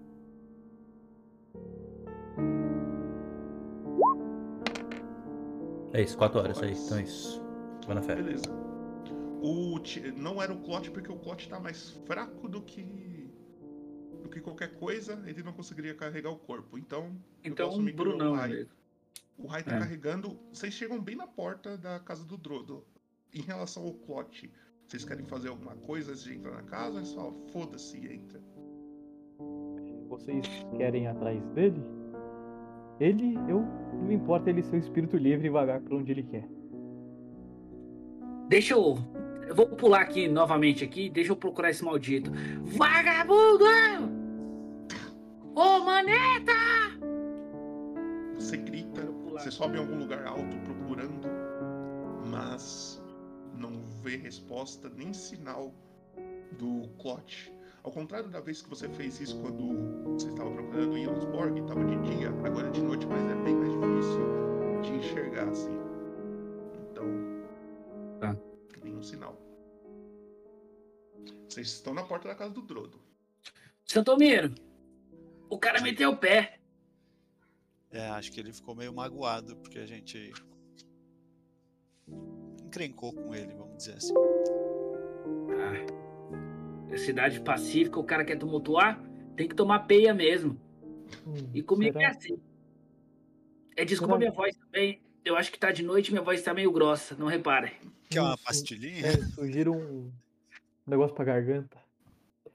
É 5.93 6.01
isso, 6.01 6.17
4 6.17 6.39
horas 6.39 6.61
aí. 6.61 6.71
Então 6.71 6.97
é 6.97 7.03
isso. 7.03 7.41
Vai 7.85 7.95
na 7.95 8.01
fé. 8.01 8.15
Beleza. 8.15 8.45
O, 9.41 9.77
não 10.15 10.41
era 10.41 10.53
o 10.53 10.61
Clot 10.61 10.89
porque 10.91 11.11
o 11.11 11.17
Clot 11.17 11.47
tá 11.49 11.59
mais 11.59 11.91
fraco 12.05 12.47
do 12.47 12.61
que 12.61 13.29
do 14.23 14.29
que 14.29 14.39
qualquer 14.39 14.73
coisa, 14.75 15.21
ele 15.27 15.43
não 15.43 15.51
conseguiria 15.51 15.93
carregar 15.93 16.29
o 16.31 16.37
corpo. 16.37 16.77
Então, 16.77 17.13
eu 17.43 17.51
Então, 17.51 17.67
posso 17.67 17.81
me 17.81 17.91
Brunão 17.91 18.37
mesmo. 18.47 18.71
O 19.37 19.47
Rai 19.47 19.63
tá 19.63 19.75
É. 19.75 19.79
carregando. 19.79 20.39
Vocês 20.51 20.73
chegam 20.73 21.01
bem 21.01 21.15
na 21.15 21.27
porta 21.27 21.77
da 21.77 21.99
casa 21.99 22.23
do 22.23 22.37
Drodo. 22.37 22.85
Em 23.33 23.41
relação 23.41 23.83
ao 23.83 23.93
Clot, 23.93 24.51
vocês 24.87 25.03
querem 25.03 25.25
fazer 25.25 25.49
alguma 25.49 25.75
coisa 25.75 26.11
antes 26.11 26.23
de 26.23 26.35
entrar 26.35 26.51
na 26.51 26.63
casa? 26.63 26.99
É 26.99 27.03
só 27.03 27.33
foda-se 27.51 27.97
e 27.97 28.13
entra. 28.13 28.39
Vocês 30.07 30.45
querem 30.77 31.03
ir 31.03 31.07
atrás 31.07 31.43
dele? 31.55 31.81
Ele, 32.99 33.35
eu, 33.49 33.61
não 33.93 34.03
me 34.03 34.13
importa 34.13 34.51
ele 34.51 34.61
ser 34.61 34.75
o 34.75 34.79
espírito 34.79 35.17
livre 35.17 35.47
e 35.47 35.49
vagar 35.49 35.81
pra 35.81 35.95
onde 35.95 36.11
ele 36.11 36.21
quer. 36.23 36.47
Deixa 38.47 38.75
eu. 38.75 38.97
Eu 39.47 39.55
vou 39.55 39.67
pular 39.67 40.01
aqui 40.01 40.27
novamente 40.27 40.83
aqui, 40.83 41.09
deixa 41.09 41.31
eu 41.31 41.35
procurar 41.35 41.71
esse 41.71 41.83
maldito. 41.83 42.31
Vagabundo! 42.63 43.65
Ô, 45.55 45.79
maneta! 45.83 46.53
Você 48.35 48.57
grita, 48.57 48.92
você 49.33 49.49
sobe 49.49 49.77
em 49.77 49.79
algum 49.79 49.97
lugar 49.97 50.25
alto 50.25 50.57
procurando, 50.63 51.27
mas 52.29 53.01
não 53.57 53.81
vê 54.01 54.15
resposta 54.15 54.89
nem 54.89 55.11
sinal 55.13 55.73
do 56.57 56.87
Clot. 56.99 57.51
Ao 57.83 57.91
contrário 57.91 58.29
da 58.29 58.39
vez 58.39 58.61
que 58.61 58.69
você 58.69 58.87
fez 58.89 59.19
isso 59.19 59.41
quando 59.41 60.13
você 60.13 60.29
estava 60.29 60.49
procurando 60.51 60.97
em 60.97 61.03
Jonsborg, 61.03 61.59
estava 61.59 61.83
de 61.83 61.97
dia, 62.15 62.29
agora 62.45 62.67
é 62.67 62.71
de 62.71 62.81
noite, 62.81 63.05
mas 63.07 63.21
é 63.29 63.35
bem 63.43 63.55
mais 63.55 63.71
difícil 63.73 64.81
de 64.83 64.91
enxergar 64.91 65.49
assim. 65.49 65.77
Então. 66.91 67.05
Tá. 68.19 68.37
Nenhum 68.83 69.01
sinal. 69.01 69.37
Vocês 71.49 71.67
estão 71.67 71.93
na 71.93 72.03
porta 72.03 72.29
da 72.29 72.35
casa 72.35 72.53
do 72.53 72.61
Drodo. 72.61 73.01
Santomiro, 73.83 74.53
o 75.49 75.59
cara 75.59 75.81
meteu 75.81 76.11
o 76.11 76.17
pé. 76.17 76.59
É, 77.93 78.07
acho 78.09 78.31
que 78.31 78.39
ele 78.39 78.51
ficou 78.51 78.75
meio 78.75 78.91
magoado 78.93 79.55
porque 79.57 79.77
a 79.77 79.85
gente 79.85 80.31
encrencou 82.65 83.13
com 83.13 83.33
ele, 83.35 83.53
vamos 83.53 83.77
dizer 83.77 83.93
assim. 83.93 84.13
Ah, 85.51 86.91
é 86.91 86.97
cidade 86.97 87.39
pacífica, 87.41 87.99
o 87.99 88.03
cara 88.03 88.25
quer 88.25 88.37
tumultuar, 88.37 88.99
tem 89.35 89.47
que 89.47 89.55
tomar 89.55 89.81
peia 89.81 90.13
mesmo. 90.13 90.59
Hum, 91.25 91.51
E 91.53 91.61
comigo 91.61 91.93
será? 91.93 92.05
é 92.05 92.07
assim. 92.09 92.39
É, 93.75 93.85
desculpa 93.85 94.13
Será 94.13 94.19
minha 94.19 94.31
voz 94.31 94.55
também. 94.55 95.01
Eu 95.23 95.35
acho 95.37 95.51
que 95.51 95.59
tá 95.59 95.71
de 95.71 95.83
noite 95.83 96.07
e 96.09 96.11
minha 96.11 96.23
voz 96.23 96.41
tá 96.41 96.53
meio 96.53 96.71
grossa, 96.71 97.15
não 97.15 97.27
reparem. 97.27 97.71
Quer 98.09 98.21
uma 98.21 98.37
pastilhinha? 98.37 99.05
É, 99.05 99.17
sugiro 99.35 99.73
um 99.73 100.11
negócio 100.85 101.15
pra 101.15 101.25
garganta. 101.25 101.77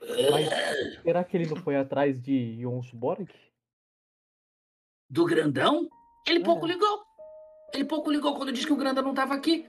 Mas 0.31 0.49
será 1.03 1.25
que 1.25 1.37
ele 1.37 1.47
não 1.49 1.57
foi 1.57 1.77
atrás 1.77 2.21
de 2.21 2.61
Jonsborg? 2.61 3.29
Do 5.11 5.25
grandão? 5.25 5.89
Ele 6.27 6.41
pouco 6.41 6.67
É. 6.67 6.73
ligou. 6.73 7.03
Ele 7.73 7.85
pouco 7.85 8.11
ligou 8.11 8.35
quando 8.35 8.53
disse 8.53 8.67
que 8.67 8.73
o 8.73 8.77
grandão 8.77 9.03
não 9.05 9.15
tava 9.15 9.35
aqui. 9.35 9.67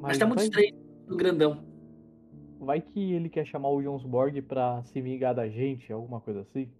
Mas, 0.00 0.18
tá 0.18 0.26
muito 0.26 0.38
vai, 0.38 0.46
estranho 0.46 0.74
do 1.06 1.16
grandão. 1.16 1.64
vai 2.60 2.80
que 2.80 3.12
ele 3.12 3.28
quer 3.28 3.46
chamar 3.46 3.70
o 3.70 3.82
Jonsborg 3.82 4.42
pra 4.42 4.82
se 4.84 5.00
vingar 5.00 5.34
da 5.34 5.48
gente, 5.48 5.92
alguma 5.92 6.20
coisa 6.20 6.40
assim? 6.40 6.70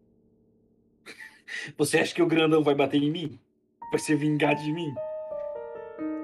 Você 1.78 1.98
acha 1.98 2.14
que 2.14 2.22
o 2.22 2.26
grandão 2.26 2.62
vai 2.62 2.74
bater 2.74 3.02
em 3.02 3.10
mim? 3.10 3.40
Vai 3.90 3.98
se 3.98 4.14
vingar 4.14 4.54
de 4.54 4.70
mim? 4.72 4.92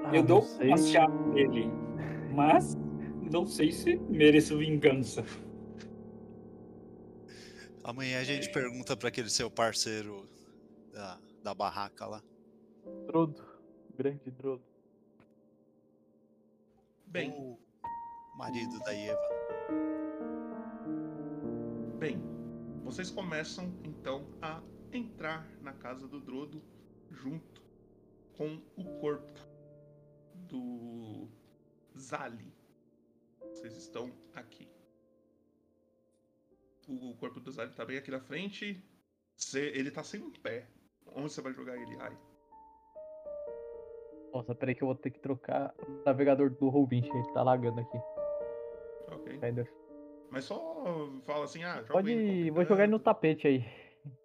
Ah, 0.03 0.11
eu 0.15 0.21
dou 0.23 0.41
sei. 0.43 0.67
uma 0.67 0.77
chave 0.77 1.17
nele. 1.33 1.71
Mas 2.33 2.75
não 3.31 3.45
sei 3.45 3.71
se 3.71 3.95
mereço 3.97 4.57
vingança. 4.57 5.25
Amanhã 7.83 8.19
a 8.19 8.23
gente 8.23 8.51
pergunta 8.51 8.95
pra 8.95 9.09
aquele 9.09 9.29
seu 9.29 9.49
parceiro 9.49 10.27
da, 10.93 11.17
da 11.45 11.53
barraca 11.53 12.07
lá. 12.07 12.23
Drodo, 13.05 13.45
grande 13.95 14.31
Drodo. 14.31 14.65
Bem, 17.05 17.29
O 17.33 17.59
marido 18.35 18.79
da 18.79 18.91
Eva. 18.91 19.21
Bem, 21.99 22.19
vocês 22.83 23.11
começam 23.11 23.71
então 23.83 24.27
a 24.41 24.59
entrar 24.91 25.47
na 25.61 25.71
casa 25.71 26.07
do 26.07 26.19
Drodo 26.19 26.63
junto 27.11 27.61
com 28.33 28.59
o 28.75 28.99
corpo 28.99 29.39
do 30.33 31.29
Zali. 31.95 32.51
Vocês 33.51 33.77
estão 33.77 34.11
aqui. 34.33 34.67
O 36.87 37.15
corpo 37.17 37.39
do 37.39 37.51
Zali 37.51 37.71
tá 37.73 37.85
bem 37.85 37.97
aqui 37.97 38.09
na 38.09 38.19
frente. 38.19 38.83
Ele 39.53 39.91
tá 39.91 40.03
sem 40.03 40.23
um 40.23 40.31
pé. 40.31 40.67
Onde 41.13 41.31
você 41.31 41.41
vai 41.41 41.53
jogar 41.53 41.75
ele, 41.75 41.97
Ai? 41.99 42.17
Nossa, 44.33 44.53
peraí 44.53 44.75
que 44.75 44.83
eu 44.83 44.87
vou 44.87 44.95
ter 44.95 45.11
que 45.11 45.19
trocar 45.19 45.73
o 45.79 46.03
navegador 46.05 46.49
do 46.49 46.65
Roll20, 46.65 47.05
ele 47.05 47.33
tá 47.33 47.41
lagando 47.41 47.79
aqui. 47.79 47.97
Ok. 49.07 49.39
Ainda. 49.41 49.67
Mas 50.29 50.43
só 50.43 51.09
fala 51.23 51.45
assim, 51.45 51.63
ah, 51.63 51.75
joga 51.75 51.93
Pode, 51.93 52.11
ele 52.11 52.51
vou 52.51 52.65
jogar 52.65 52.83
ele 52.83 52.91
no 52.91 52.99
tapete 52.99 53.47
aí. 53.47 53.65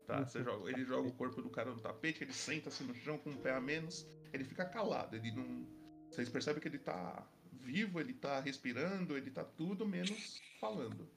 Tá, 0.07 0.25
você 0.25 0.43
joga. 0.43 0.69
Ele 0.69 0.85
joga 0.85 1.09
o 1.09 1.13
corpo 1.13 1.41
do 1.41 1.49
cara 1.49 1.71
no 1.71 1.81
tapete, 1.81 2.25
ele 2.25 2.33
senta-se 2.33 2.83
no 2.83 2.93
chão 2.93 3.19
com 3.19 3.31
um 3.31 3.37
pé 3.37 3.53
a 3.53 3.61
menos, 3.61 4.05
ele 4.33 4.43
fica 4.43 4.65
calado, 4.65 5.15
ele 5.15 5.31
não, 5.31 5.65
Vocês 6.11 6.29
percebem 6.29 6.61
que 6.61 6.67
ele 6.67 6.79
tá 6.79 7.25
vivo, 7.53 8.01
ele 8.01 8.13
tá 8.13 8.41
respirando, 8.41 9.17
ele 9.17 9.31
tá 9.31 9.45
tudo 9.45 9.87
menos 9.87 10.41
falando. 10.61 11.09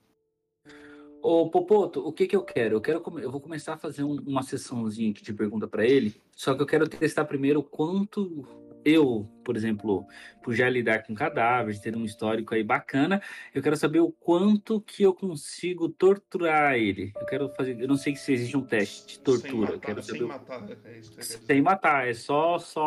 Ô, 1.26 1.50
Popoto, 1.50 2.06
o 2.06 2.12
que 2.12 2.28
que 2.28 2.36
eu 2.36 2.44
quero? 2.44 2.76
Eu 2.76 2.82
quero 2.82 3.02
eu 3.22 3.32
vou 3.32 3.40
começar 3.40 3.76
a 3.76 3.78
fazer 3.78 4.04
um- 4.04 4.20
uma 4.28 4.44
sessãozinha 4.44 5.10
aqui 5.12 5.24
de 5.24 5.32
pergunta 5.32 5.66
pra 5.66 5.86
ele. 5.86 6.22
Só 6.36 6.54
que 6.54 6.62
eu 6.62 6.66
quero 6.66 6.86
testar 6.86 7.24
primeiro 7.24 7.62
o 7.62 7.64
quanto 7.64 8.46
eu, 8.84 9.26
por 9.42 9.56
exemplo, 9.56 10.06
por 10.44 10.54
já 10.54 10.70
lidar 10.70 11.04
com 11.08 11.16
cadáveres, 11.16 11.80
ter 11.80 11.96
um 11.96 12.04
histórico 12.04 12.54
aí 12.54 12.62
bacana, 12.62 13.22
eu 13.56 13.64
quero 13.64 13.78
saber 13.78 14.02
o 14.02 14.12
quanto 14.12 14.82
que 14.82 15.04
eu 15.04 15.14
consigo 15.14 15.88
torturar 15.88 16.76
ele. 16.76 17.14
Eu 17.16 17.26
quero 17.26 17.48
fazer, 17.56 17.80
eu 17.80 17.88
não 17.88 17.96
sei 17.96 18.18
se 18.18 18.34
existe 18.34 18.58
um 18.58 18.66
teste 18.66 19.14
de 19.14 19.20
tortura. 19.22 19.48
Sem 19.48 19.60
matar, 19.62 19.80
quero 19.80 20.04
sem 20.04 20.14
saber 20.16 20.24
o- 20.26 20.28
matar, 20.28 20.70
é 20.84 21.00
isso 21.00 21.16
que 21.16 21.24
sem 21.24 21.62
matar, 21.62 22.06
é 22.10 22.14
só 22.14 22.60
só 22.60 22.86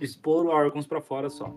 expor 0.00 0.46
órgãos 0.46 0.88
pra 0.88 1.00
fora 1.00 1.30
só. 1.30 1.54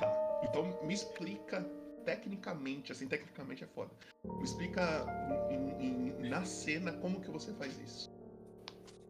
Tá. 0.00 0.40
Então 0.42 0.76
me 0.84 0.92
explica 0.92 1.64
tecnicamente, 2.04 2.92
assim, 2.92 3.06
tecnicamente 3.08 3.64
é 3.64 3.66
foda. 3.66 3.90
Me 4.24 4.42
explica 4.44 5.06
em- 5.50 5.86
em- 6.24 6.28
na 6.28 6.44
cena 6.44 6.92
como 6.92 7.20
que 7.20 7.30
você 7.30 7.52
faz 7.54 7.78
isso. 7.80 8.10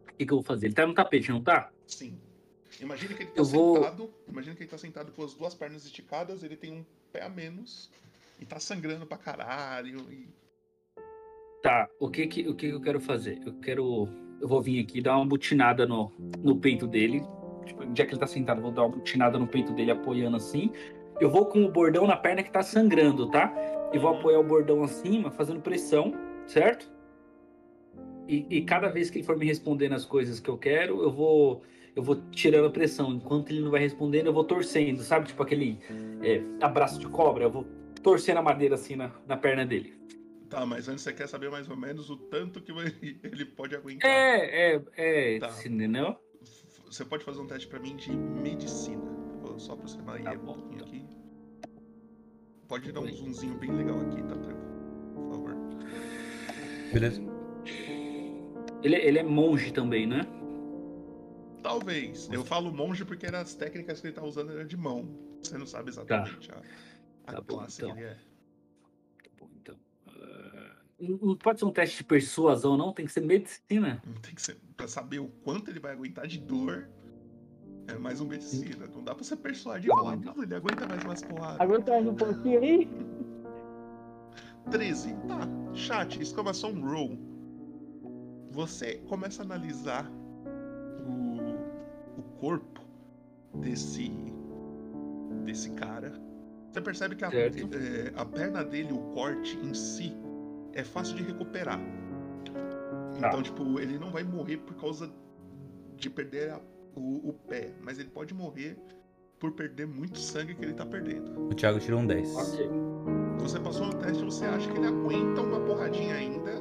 O 0.09 0.15
que, 0.15 0.25
que 0.25 0.31
eu 0.33 0.37
vou 0.37 0.43
fazer? 0.43 0.67
Ele 0.67 0.75
tá 0.75 0.85
no 0.85 0.93
tapete, 0.93 1.29
não 1.31 1.41
tá? 1.41 1.71
Sim. 1.87 2.19
Imagina 2.79 3.13
que 3.13 3.23
ele 3.23 3.31
tá 3.31 3.39
Eu 3.41 3.45
vou- 3.45 3.75
sentado. 3.77 4.13
Imagina 4.27 4.55
que 4.55 4.63
ele 4.63 4.69
tá 4.69 4.77
sentado 4.77 5.11
com 5.11 5.23
as 5.23 5.33
duas 5.33 5.53
pernas 5.53 5.85
esticadas, 5.85 6.43
ele 6.43 6.55
tem 6.55 6.71
um 6.71 6.85
pé 7.11 7.23
a 7.23 7.29
menos 7.29 7.91
e 8.39 8.45
tá 8.45 8.59
sangrando 8.59 9.05
pra 9.05 9.17
caralho. 9.17 10.11
E... 10.11 10.27
Tá, 11.61 11.87
o 11.99 12.09
que 12.09 12.27
que, 12.27 12.47
o 12.47 12.55
que 12.55 12.67
que 12.69 12.73
eu 12.75 12.81
quero 12.81 12.99
fazer? 12.99 13.39
Eu 13.45 13.53
quero. 13.59 14.07
Eu 14.41 14.47
vou 14.47 14.61
vir 14.61 14.79
aqui 14.83 15.01
dar 15.01 15.15
uma 15.17 15.25
butinada 15.25 15.85
no, 15.87 16.11
no 16.39 16.57
peito 16.59 16.85
dele. 16.87 17.21
Tipo, 17.65 17.83
já 17.95 18.05
que 18.05 18.11
ele 18.11 18.19
tá 18.19 18.27
sentado, 18.27 18.57
eu 18.57 18.63
vou 18.63 18.71
dar 18.71 18.83
uma 18.83 18.97
butinada 18.97 19.39
no 19.39 19.47
peito 19.47 19.71
dele, 19.73 19.91
apoiando 19.91 20.35
assim. 20.35 20.71
Eu 21.19 21.29
vou 21.29 21.45
com 21.45 21.63
o 21.63 21.71
bordão 21.71 22.07
na 22.07 22.17
perna 22.17 22.43
que 22.43 22.51
tá 22.51 22.61
sangrando, 22.63 23.29
tá? 23.29 23.53
E 23.93 23.97
vou 23.97 24.09
apoiar 24.15 24.39
o 24.39 24.43
bordão 24.43 24.83
acima, 24.83 25.29
fazendo 25.31 25.61
pressão, 25.61 26.13
certo? 26.47 26.91
E, 28.27 28.45
e 28.49 28.61
cada 28.61 28.89
vez 28.89 29.09
que 29.09 29.19
ele 29.19 29.25
for 29.25 29.37
me 29.37 29.45
respondendo 29.45 29.93
as 29.93 30.05
coisas 30.05 30.39
que 30.39 30.49
eu 30.49 30.57
quero, 30.57 31.01
eu 31.03 31.11
vou. 31.11 31.61
Eu 31.95 32.01
vou 32.01 32.15
tirando 32.31 32.65
a 32.65 32.71
pressão. 32.71 33.13
Enquanto 33.13 33.51
ele 33.51 33.61
não 33.61 33.69
vai 33.69 33.79
respondendo, 33.79 34.25
eu 34.25 34.33
vou 34.33 34.43
torcendo, 34.43 35.03
sabe? 35.03 35.27
Tipo 35.27 35.43
aquele 35.43 35.77
é, 36.23 36.41
abraço 36.59 36.99
de 36.99 37.07
cobra. 37.07 37.43
Eu 37.43 37.51
vou 37.51 37.67
torcendo 38.01 38.37
a 38.37 38.41
madeira 38.41 38.73
assim 38.73 38.95
na, 38.95 39.11
na 39.27 39.37
perna 39.37 39.63
dele. 39.63 39.93
Tá, 40.49 40.65
mas 40.65 40.87
antes 40.89 41.03
você 41.03 41.13
quer 41.13 41.27
saber 41.27 41.51
mais 41.51 41.69
ou 41.69 41.77
menos 41.77 42.09
o 42.09 42.17
tanto 42.17 42.61
que 42.61 42.71
ele 43.23 43.45
pode 43.45 43.75
aguentar. 43.75 44.09
É, 44.09 44.75
é, 44.75 44.81
é, 45.35 45.39
Tá. 45.39 45.53
entendeu? 45.65 46.15
Você 46.85 47.05
pode 47.05 47.23
fazer 47.23 47.41
um 47.41 47.47
teste 47.47 47.67
pra 47.67 47.79
mim 47.79 47.95
de 47.95 48.11
medicina. 48.11 49.12
Só 49.63 49.73
aproximar 49.73 50.17
aí 50.17 50.23
Tá 50.23 50.33
um 50.33 50.39
pouquinho 50.39 50.73
então. 50.75 50.87
aqui. 50.87 51.05
Pode 52.67 52.91
dar 52.91 52.99
um 52.99 53.07
zoomzinho 53.07 53.57
bem 53.57 53.71
legal 53.71 53.99
aqui, 54.01 54.21
tá, 54.23 54.35
Trevo? 54.35 54.59
Por 55.13 55.29
favor. 55.29 55.55
Beleza? 56.91 57.21
Ele, 58.83 58.95
ele 58.95 59.19
é 59.19 59.23
monge 59.23 59.71
também, 59.71 60.05
né? 60.05 60.21
Talvez. 61.61 62.27
Eu 62.29 62.43
falo 62.43 62.73
monge 62.73 63.05
porque 63.05 63.25
as 63.25 63.55
técnicas 63.55 64.01
que 64.01 64.07
ele 64.07 64.13
tá 64.13 64.21
usando 64.23 64.51
era 64.51 64.65
de 64.65 64.75
mão. 64.75 65.07
Você 65.41 65.57
não 65.57 65.65
sabe 65.65 65.89
exatamente 65.91 66.51
a, 66.51 66.61
a 67.27 67.33
Tá 67.33 67.41
bom, 67.41 67.57
classe 67.59 67.81
então. 67.81 67.95
que 67.95 68.01
ele 68.01 68.09
é. 68.09 68.15
Tá 68.15 69.29
bom, 69.39 69.49
então. 69.61 69.75
Ah, 70.07 70.75
não 70.99 71.17
não 71.21 71.35
pode 71.37 71.59
ser 71.59 71.65
um 71.65 71.71
teste 71.71 71.97
de 71.99 72.03
persuasão, 72.03 72.75
não? 72.75 72.91
Tem 72.91 73.05
que 73.05 73.13
ser 73.13 73.21
medicina. 73.21 74.01
Não 74.05 74.15
tem 74.21 74.35
que 74.35 74.41
ser 74.41 74.57
pra 74.75 74.89
saber 74.89 75.19
o 75.19 75.29
quanto 75.29 75.69
ele 75.71 75.79
vai 75.79 75.93
aguentar 75.93 76.27
de 76.27 76.37
dor. 76.39 76.89
É 77.87 77.97
mais 77.97 78.21
um 78.21 78.25
medicina. 78.25 78.87
Não 78.93 79.03
dá 79.03 79.13
pra 79.13 79.23
você 79.23 79.35
persuadir 79.35 79.91
e 79.91 79.95
falar, 79.95 80.15
não, 80.15 80.41
ele 80.43 80.55
aguenta 80.55 80.87
mais 80.87 81.03
umas 81.03 81.21
porradas. 81.21 81.59
Aguenta 81.59 81.91
mais 81.91 82.07
um 82.07 82.15
pouquinho 82.15 82.59
aí. 82.59 82.89
13. 84.71 85.13
Tá. 85.27 85.39
Chat, 85.73 86.21
exclamação 86.21 86.73
roll. 86.79 87.17
Você 88.51 88.95
começa 89.09 89.41
a 89.41 89.45
analisar 89.45 90.09
o, 91.05 92.19
o 92.19 92.23
corpo 92.39 92.81
desse 93.55 94.11
desse 95.43 95.71
cara. 95.71 96.13
Você 96.71 96.81
percebe 96.81 97.15
que 97.15 97.25
a, 97.25 97.29
é, 97.29 98.13
a 98.15 98.25
perna 98.25 98.63
dele, 98.63 98.93
o 98.93 98.99
corte 99.13 99.57
em 99.57 99.73
si, 99.73 100.15
é 100.71 100.83
fácil 100.83 101.15
de 101.17 101.23
recuperar. 101.23 101.79
Tá. 103.19 103.27
Então, 103.27 103.43
tipo, 103.43 103.79
ele 103.79 103.99
não 103.99 104.09
vai 104.09 104.23
morrer 104.23 104.57
por 104.57 104.73
causa 104.75 105.11
de 105.97 106.09
perder 106.09 106.51
a- 106.51 106.61
o, 106.95 107.29
o 107.29 107.33
pé, 107.33 107.73
mas 107.81 107.99
ele 107.99 108.09
pode 108.09 108.33
morrer 108.33 108.77
por 109.39 109.51
perder 109.51 109.85
muito 109.85 110.19
sangue 110.19 110.55
que 110.55 110.63
ele 110.63 110.73
tá 110.73 110.85
perdendo. 110.85 111.47
O 111.49 111.53
Thiago 111.53 111.79
tirou 111.79 111.99
um 111.99 112.07
10. 112.07 112.35
Ok. 112.35 112.69
Você 113.39 113.59
passou 113.59 113.87
no 113.87 113.93
teste, 113.95 114.23
você 114.23 114.45
acha 114.45 114.71
que 114.71 114.77
ele 114.77 114.87
aguenta 114.87 115.41
uma 115.41 115.59
porradinha 115.59 116.15
ainda, 116.15 116.51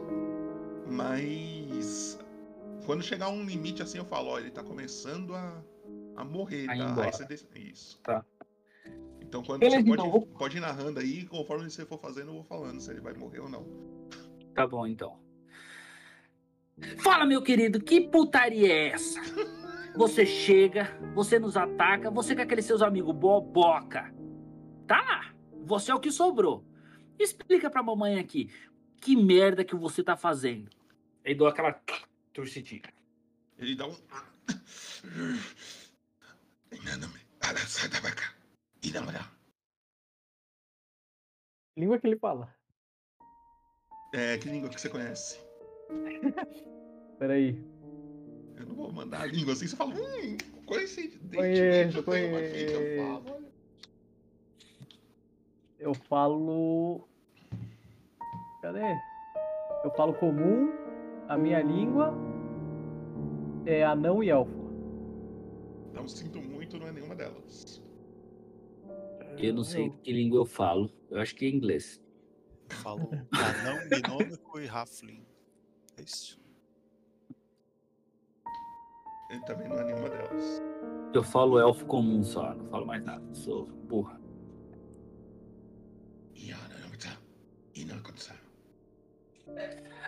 mas 0.89 2.19
quando 2.85 3.03
chegar 3.03 3.29
um 3.29 3.45
limite 3.45 3.83
assim, 3.83 3.99
eu 3.99 4.05
falo, 4.05 4.31
ó, 4.31 4.39
ele 4.39 4.51
tá 4.51 4.65
começando 4.65 5.35
a, 5.35 5.63
a 6.17 6.25
morrer, 6.25 6.69
A 6.69 6.77
tá? 6.77 7.05
Aí 7.05 7.13
você 7.13 7.47
Isso. 7.55 8.01
Tá. 8.03 8.25
Então 9.21 9.43
quando 9.45 9.61
Beleza, 9.61 9.83
você 9.83 9.89
pode, 9.89 10.01
então, 10.01 10.11
vou- 10.11 10.27
pode 10.27 10.57
ir 10.57 10.61
narrando 10.61 10.99
aí, 10.99 11.25
conforme 11.27 11.71
você 11.71 11.87
for 11.87 11.99
fazendo, 11.99 12.29
eu 12.31 12.35
vou 12.35 12.45
falando 12.45 12.81
se 12.81 12.91
ele 12.91 13.01
vai 13.01 13.15
morrer 13.15 13.41
ou 13.41 13.49
não. 13.49 13.65
Tá 14.55 14.67
bom, 14.67 14.87
então. 14.87 15.19
Fala, 16.99 17.25
meu 17.25 17.43
querido, 17.43 17.81
que 17.81 18.01
putaria 18.01 18.73
é 18.73 18.89
essa? 18.89 19.21
Você 19.95 20.25
chega, 20.25 20.85
você 21.15 21.39
nos 21.39 21.57
ataca, 21.57 22.11
você 22.11 22.35
com 22.35 22.41
aqueles 22.41 22.65
seus 22.65 22.81
amigos 22.81 23.15
boboca. 23.15 24.13
Tá 24.87 25.01
lá, 25.01 25.35
você 25.65 25.91
é 25.91 25.95
o 25.95 26.01
que 26.01 26.11
sobrou. 26.11 26.65
Explica 27.19 27.69
pra 27.69 27.83
mamãe 27.83 28.19
aqui, 28.19 28.51
que 29.01 29.15
merda 29.15 29.65
que 29.65 29.77
você 29.77 30.03
tá 30.03 30.17
fazendo? 30.17 30.71
Aí 31.25 31.35
dou 31.35 31.47
aquela 31.47 31.79
torcidinha. 32.33 32.83
Ele 33.59 33.77
dá 33.77 33.87
um. 33.87 33.95
Língua 41.77 41.99
que 41.99 42.07
ele 42.07 42.19
fala. 42.19 42.55
É, 44.15 44.39
que 44.39 44.49
língua 44.49 44.69
que 44.69 44.81
você 44.81 44.89
conhece? 44.89 45.39
Peraí. 47.19 47.72
Eu 48.63 48.69
não 48.69 48.77
vou 48.77 48.93
mandar 48.93 49.23
a 49.23 49.27
língua 49.27 49.55
assim, 49.55 49.67
você 49.67 49.75
fala, 49.75 49.93
hum, 49.93 50.37
coincidentemente 50.67 51.37
Conheço, 51.37 51.99
eu 51.99 52.03
tenho 52.05 52.29
uma 52.29 52.39
aqui 52.39 52.65
que 52.65 52.73
eu 52.73 52.79
conheço. 52.79 53.03
falo. 53.03 53.25
olha. 53.35 53.53
Eu 55.81 55.95
falo. 55.95 57.09
Cadê? 58.63 58.95
Eu 59.83 59.91
falo 59.97 60.15
comum, 60.15 60.71
a 61.29 61.37
minha 61.37 61.61
língua 61.61 62.15
é 63.67 63.85
anão 63.85 64.23
e 64.23 64.31
elfo. 64.31 64.71
Não 65.93 66.07
sinto 66.07 66.41
muito, 66.41 66.79
não 66.79 66.87
é 66.87 66.93
nenhuma 66.93 67.17
delas. 67.17 67.83
Eu 69.39 69.55
não 69.55 69.65
sei 69.65 69.91
que 69.91 70.13
língua 70.13 70.39
eu 70.39 70.47
falo. 70.47 70.89
Eu 71.11 71.21
acho 71.21 71.35
que 71.35 71.47
é 71.47 71.49
inglês. 71.49 72.01
Falou 72.69 73.11
anão, 73.33 73.89
binômico 73.89 74.61
e 74.61 74.67
Raflin. 74.67 75.27
É 75.99 76.03
isso. 76.03 76.42
Ele 79.33 79.41
também 79.41 79.67
não 79.67 79.79
é 79.79 79.85
nenhuma 79.85 80.11
delas. 80.11 80.63
Eu 81.15 81.23
falo 81.23 81.59
elfo 81.59 81.87
comum 81.87 82.23
só, 82.23 82.55
não 82.55 82.67
falo 82.67 82.87
mais 82.87 83.03
nada. 83.03 83.23
Sou 83.35 83.67
burra. 83.67 84.21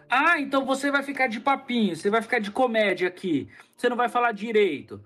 Ah, 0.09 0.39
então 0.39 0.65
você 0.65 0.91
vai 0.91 1.03
ficar 1.03 1.27
de 1.27 1.41
papinho, 1.41 1.97
você 1.97 2.11
vai 2.11 2.23
ficar 2.23 2.39
de 2.39 2.51
comédia 2.51 3.09
aqui. 3.09 3.49
Você 3.77 3.89
não 3.89 3.97
vai 3.97 4.09
falar 4.09 4.33
direito. 4.33 5.03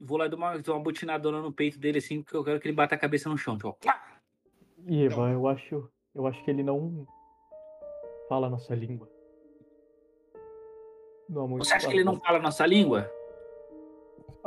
Vou 0.00 0.16
lá 0.16 0.28
dar 0.28 0.36
uma, 0.36 0.58
dar 0.58 0.72
uma 0.72 0.82
butinadona 0.82 1.40
no 1.42 1.52
peito 1.52 1.78
dele 1.78 1.98
assim, 1.98 2.22
porque 2.22 2.36
eu 2.36 2.44
quero 2.44 2.60
que 2.60 2.68
ele 2.68 2.74
bata 2.74 2.94
a 2.94 2.98
cabeça 2.98 3.28
no 3.28 3.36
chão. 3.36 3.56
Tipo. 3.56 3.76
E 4.86 5.02
eu 5.02 5.48
acho. 5.48 5.90
Eu 6.14 6.26
acho 6.26 6.42
que 6.44 6.50
ele 6.50 6.62
não 6.62 7.06
fala 8.28 8.46
a 8.46 8.50
nossa 8.50 8.74
língua. 8.74 9.10
Não 11.28 11.42
há 11.42 11.48
muito 11.48 11.64
Você 11.64 11.74
acha 11.74 11.88
que 11.88 11.94
ele 11.94 12.04
não 12.04 12.20
fala 12.20 12.38
a 12.38 12.42
nossa 12.42 12.64
língua? 12.64 13.10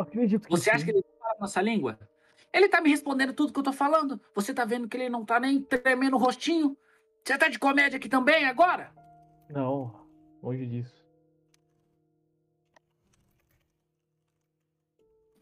Acredito 0.01 0.43
que 0.43 0.49
Você 0.49 0.69
acha 0.69 0.79
sim. 0.79 0.85
que 0.85 0.91
ele 0.91 1.03
não 1.05 1.19
fala 1.19 1.33
a 1.35 1.39
nossa 1.41 1.62
língua? 1.62 1.99
Ele 2.53 2.67
tá 2.69 2.81
me 2.81 2.89
respondendo 2.89 3.33
tudo 3.33 3.53
que 3.53 3.59
eu 3.59 3.63
tô 3.63 3.73
falando. 3.73 4.19
Você 4.33 4.53
tá 4.53 4.65
vendo 4.65 4.88
que 4.88 4.97
ele 4.97 5.09
não 5.09 5.25
tá 5.25 5.39
nem 5.39 5.62
tremendo 5.62 6.15
o 6.15 6.19
rostinho? 6.19 6.77
Você 7.23 7.38
tá 7.38 7.47
de 7.47 7.59
comédia 7.59 7.97
aqui 7.97 8.09
também 8.09 8.45
agora? 8.45 8.93
Não, 9.49 10.07
longe 10.41 10.65
disso. 10.65 10.97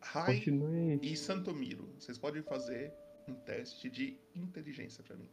Rai 0.01 0.35
Continue. 0.37 0.99
e 1.01 1.15
Santomiro, 1.17 1.93
vocês 1.99 2.17
podem 2.17 2.41
fazer 2.41 2.93
um 3.27 3.35
teste 3.35 3.89
de 3.89 4.19
inteligência 4.35 5.03
pra 5.03 5.15
mim. 5.17 5.29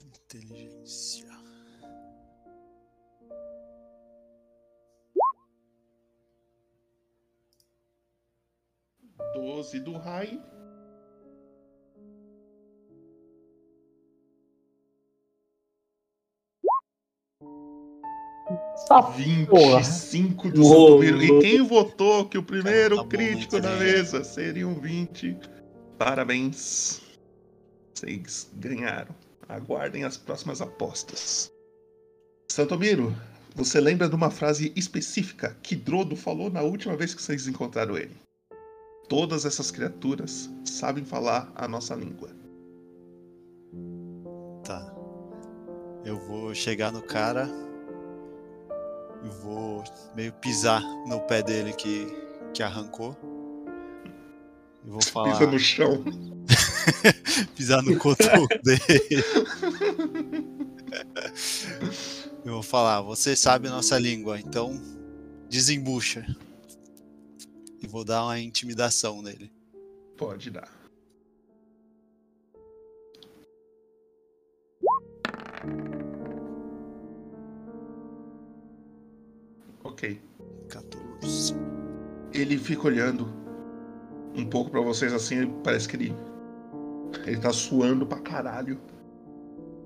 Inteligência. 0.00 1.28
12 9.34 9.80
do 9.80 9.96
Rai. 9.96 10.40
Essa 18.74 19.02
porra. 19.46 19.78
25 19.78 20.50
do 20.50 20.64
Santomiro. 20.64 21.22
E 21.22 21.40
quem 21.40 21.62
votou 21.62 22.28
que 22.28 22.36
o 22.36 22.42
primeiro 22.42 22.96
Tá 22.96 23.02
bom, 23.02 23.08
crítico 23.08 23.52
muito 23.52 23.60
da 23.60 23.76
mesa 23.76 24.24
seria 24.24 24.66
um 24.66 24.74
20? 24.74 25.38
Parabéns. 25.98 27.00
Vocês 27.94 28.50
ganharam. 28.54 29.14
Aguardem 29.48 30.04
as 30.04 30.16
próximas 30.16 30.60
apostas. 30.60 31.50
Santomiro, 32.50 33.14
você 33.54 33.80
lembra 33.80 34.08
de 34.08 34.14
uma 34.14 34.30
frase 34.30 34.72
específica 34.74 35.56
que 35.62 35.76
Drodo 35.76 36.16
falou 36.16 36.50
na 36.50 36.62
última 36.62 36.96
vez 36.96 37.14
que 37.14 37.22
vocês 37.22 37.46
encontraram 37.46 37.96
ele? 37.96 38.16
Todas 39.12 39.44
essas 39.44 39.70
criaturas 39.70 40.50
sabem 40.64 41.04
falar 41.04 41.52
a 41.54 41.68
nossa 41.68 41.94
língua. 41.94 42.30
Tá. 44.64 44.90
Eu 46.02 46.18
vou 46.18 46.54
chegar 46.54 46.90
no 46.90 47.02
cara 47.02 47.46
e 49.22 49.28
vou 49.42 49.84
meio 50.16 50.32
pisar 50.32 50.80
no 51.06 51.20
pé 51.20 51.42
dele 51.42 51.74
que, 51.74 52.06
que 52.54 52.62
arrancou. 52.62 53.14
E 54.82 54.88
vou 54.88 55.04
falar. 55.04 55.32
Pisa 55.32 55.46
no 55.46 55.58
chão. 55.58 56.04
pisar 57.54 57.82
no 57.82 57.98
cotoco 57.98 58.48
dele. 58.64 59.24
Eu 62.46 62.54
vou 62.54 62.62
falar, 62.62 63.02
você 63.02 63.36
sabe 63.36 63.68
a 63.68 63.72
nossa 63.72 63.98
língua, 63.98 64.40
então 64.40 64.80
desembucha. 65.50 66.24
E 67.82 67.86
vou 67.86 68.04
dar 68.04 68.24
uma 68.24 68.38
intimidação 68.38 69.20
nele. 69.20 69.50
Pode 70.16 70.50
dar. 70.50 70.70
Ok. 79.82 80.20
14. 80.68 81.54
Ele 82.32 82.56
fica 82.56 82.86
olhando 82.86 83.26
um 84.34 84.48
pouco 84.48 84.70
pra 84.70 84.80
vocês 84.80 85.12
assim, 85.12 85.50
parece 85.62 85.88
que 85.88 85.96
ele. 85.96 86.14
Ele 87.26 87.38
tá 87.38 87.52
suando 87.52 88.06
pra 88.06 88.20
caralho. 88.20 88.80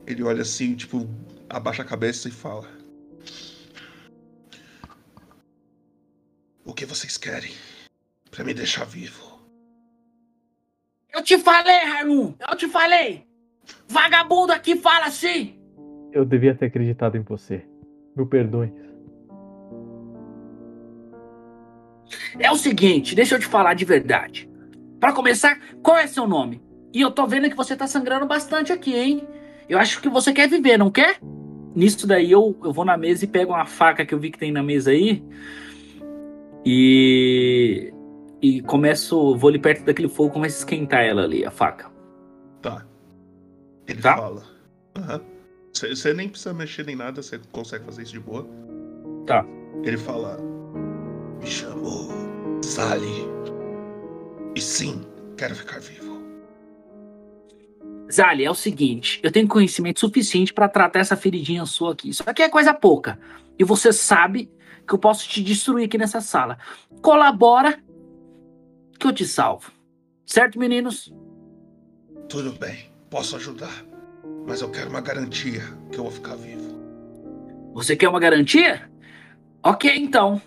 Ele 0.07 0.23
olha 0.23 0.43
assim, 0.43 0.75
tipo, 0.75 1.09
abaixa 1.49 1.83
a 1.83 1.85
cabeça 1.85 2.29
e 2.29 2.31
fala: 2.31 2.69
O 6.65 6.73
que 6.73 6.87
vocês 6.87 7.17
querem? 7.17 7.53
Pra 8.37 8.45
me 8.45 8.53
deixar 8.53 8.85
vivo? 8.85 9.41
Eu 11.11 11.23
te 11.23 11.39
falei, 11.39 11.81
Harun! 11.87 12.35
Eu 12.39 12.55
te 12.55 12.69
falei! 12.69 13.27
Vagabundo 13.89 14.53
aqui 14.53 14.77
fala 14.77 15.07
assim! 15.07 15.59
Eu 16.13 16.23
devia 16.23 16.55
ter 16.55 16.67
acreditado 16.67 17.17
em 17.17 17.23
você. 17.23 17.65
Me 18.15 18.27
perdoe. 18.27 18.71
É 22.39 22.53
o 22.53 22.57
seguinte, 22.57 23.15
deixa 23.15 23.37
eu 23.37 23.41
te 23.41 23.47
falar 23.47 23.73
de 23.73 23.87
verdade. 23.87 24.51
Pra 25.01 25.15
começar, 25.15 25.59
qual 25.83 25.97
é 25.97 26.07
seu 26.07 26.29
nome? 26.29 26.61
E 26.93 27.01
eu 27.01 27.11
tô 27.11 27.27
vendo 27.27 27.49
que 27.49 27.57
você 27.57 27.75
tá 27.75 27.87
sangrando 27.87 28.27
bastante 28.27 28.71
aqui, 28.71 28.95
hein? 28.95 29.27
Eu 29.67 29.79
acho 29.79 30.03
que 30.03 30.11
você 30.11 30.31
quer 30.31 30.47
viver, 30.47 30.77
não 30.77 30.91
quer? 30.91 31.19
Nisso 31.75 32.07
daí 32.07 32.33
eu, 32.33 32.55
eu 32.63 32.73
vou 32.73 32.85
na 32.85 32.99
mesa 32.99 33.25
e 33.25 33.29
pego 33.29 33.55
uma 33.55 33.65
faca 33.65 34.05
que 34.05 34.13
eu 34.13 34.21
vi 34.21 34.31
que 34.31 34.39
tem 34.39 34.53
na 34.53 34.63
mesa 34.63 34.91
aí. 34.91 35.25
E. 36.67 37.95
E 38.43 38.61
começo. 38.63 39.37
Vou 39.37 39.49
ali 39.49 39.59
perto 39.59 39.85
daquele 39.85 40.09
fogo, 40.09 40.31
começo 40.31 40.57
a 40.57 40.59
esquentar 40.61 41.03
ela 41.03 41.23
ali, 41.25 41.45
a 41.45 41.51
faca. 41.51 41.91
Tá. 42.63 42.85
Ele 43.87 44.01
Tá. 44.01 44.17
fala. 44.17 44.43
Aham. 44.97 45.21
Você 45.73 46.15
nem 46.15 46.29
precisa 46.29 46.55
mexer 46.55 46.87
nem 46.87 46.97
nada, 46.97 47.23
você 47.23 47.39
consegue 47.53 47.85
fazer 47.85 48.03
isso 48.03 48.13
de 48.13 48.21
boa. 48.21 48.47
Tá. 49.27 49.45
Ele 49.83 49.97
fala. 49.99 50.39
Me 51.41 51.47
chamo 51.47 52.09
Sally. 52.63 53.29
E 54.55 54.61
sim, 54.61 55.05
quero 55.37 55.55
ficar 55.55 55.81
vivo. 55.81 56.07
Zali, 58.11 58.45
é 58.45 58.51
o 58.51 58.55
seguinte, 58.55 59.21
eu 59.23 59.33
tenho 59.33 59.49
conhecimento 59.49 60.01
suficiente 60.01 60.55
pra 60.55 60.69
tratar 60.69 61.01
essa 61.01 61.17
feridinha 61.17 61.67
sua 61.67 61.93
aqui. 61.93 62.09
Isso 62.09 62.23
aqui 62.25 62.43
é 62.43 62.49
coisa 62.49 62.73
pouca. 62.73 63.19
E 63.59 63.65
você 63.65 63.93
sabe 63.93 64.51
que 64.87 64.95
eu 64.95 64.99
posso 64.99 65.29
te 65.29 65.43
destruir 65.43 65.87
aqui 65.87 65.99
nessa 65.99 66.21
sala. 66.21 66.57
Colabora 67.03 67.79
que 68.99 69.07
eu 69.07 69.13
te 69.13 69.27
salvo. 69.27 69.71
Certo, 70.25 70.59
meninos? 70.59 71.13
Tudo 72.29 72.53
bem, 72.53 72.91
posso 73.11 73.37
ajudar. 73.37 73.85
Mas 74.47 74.61
eu 74.61 74.71
quero 74.71 74.91
uma 74.91 75.01
garantia 75.01 75.63
que 75.91 75.99
eu 75.99 76.05
vou 76.05 76.13
ficar 76.13 76.37
vivo. 76.37 76.77
Você 77.75 77.97
quer 77.97 78.09
uma 78.09 78.21
garantia? 78.21 78.89
Ok, 79.63 79.93
então. 79.97 80.41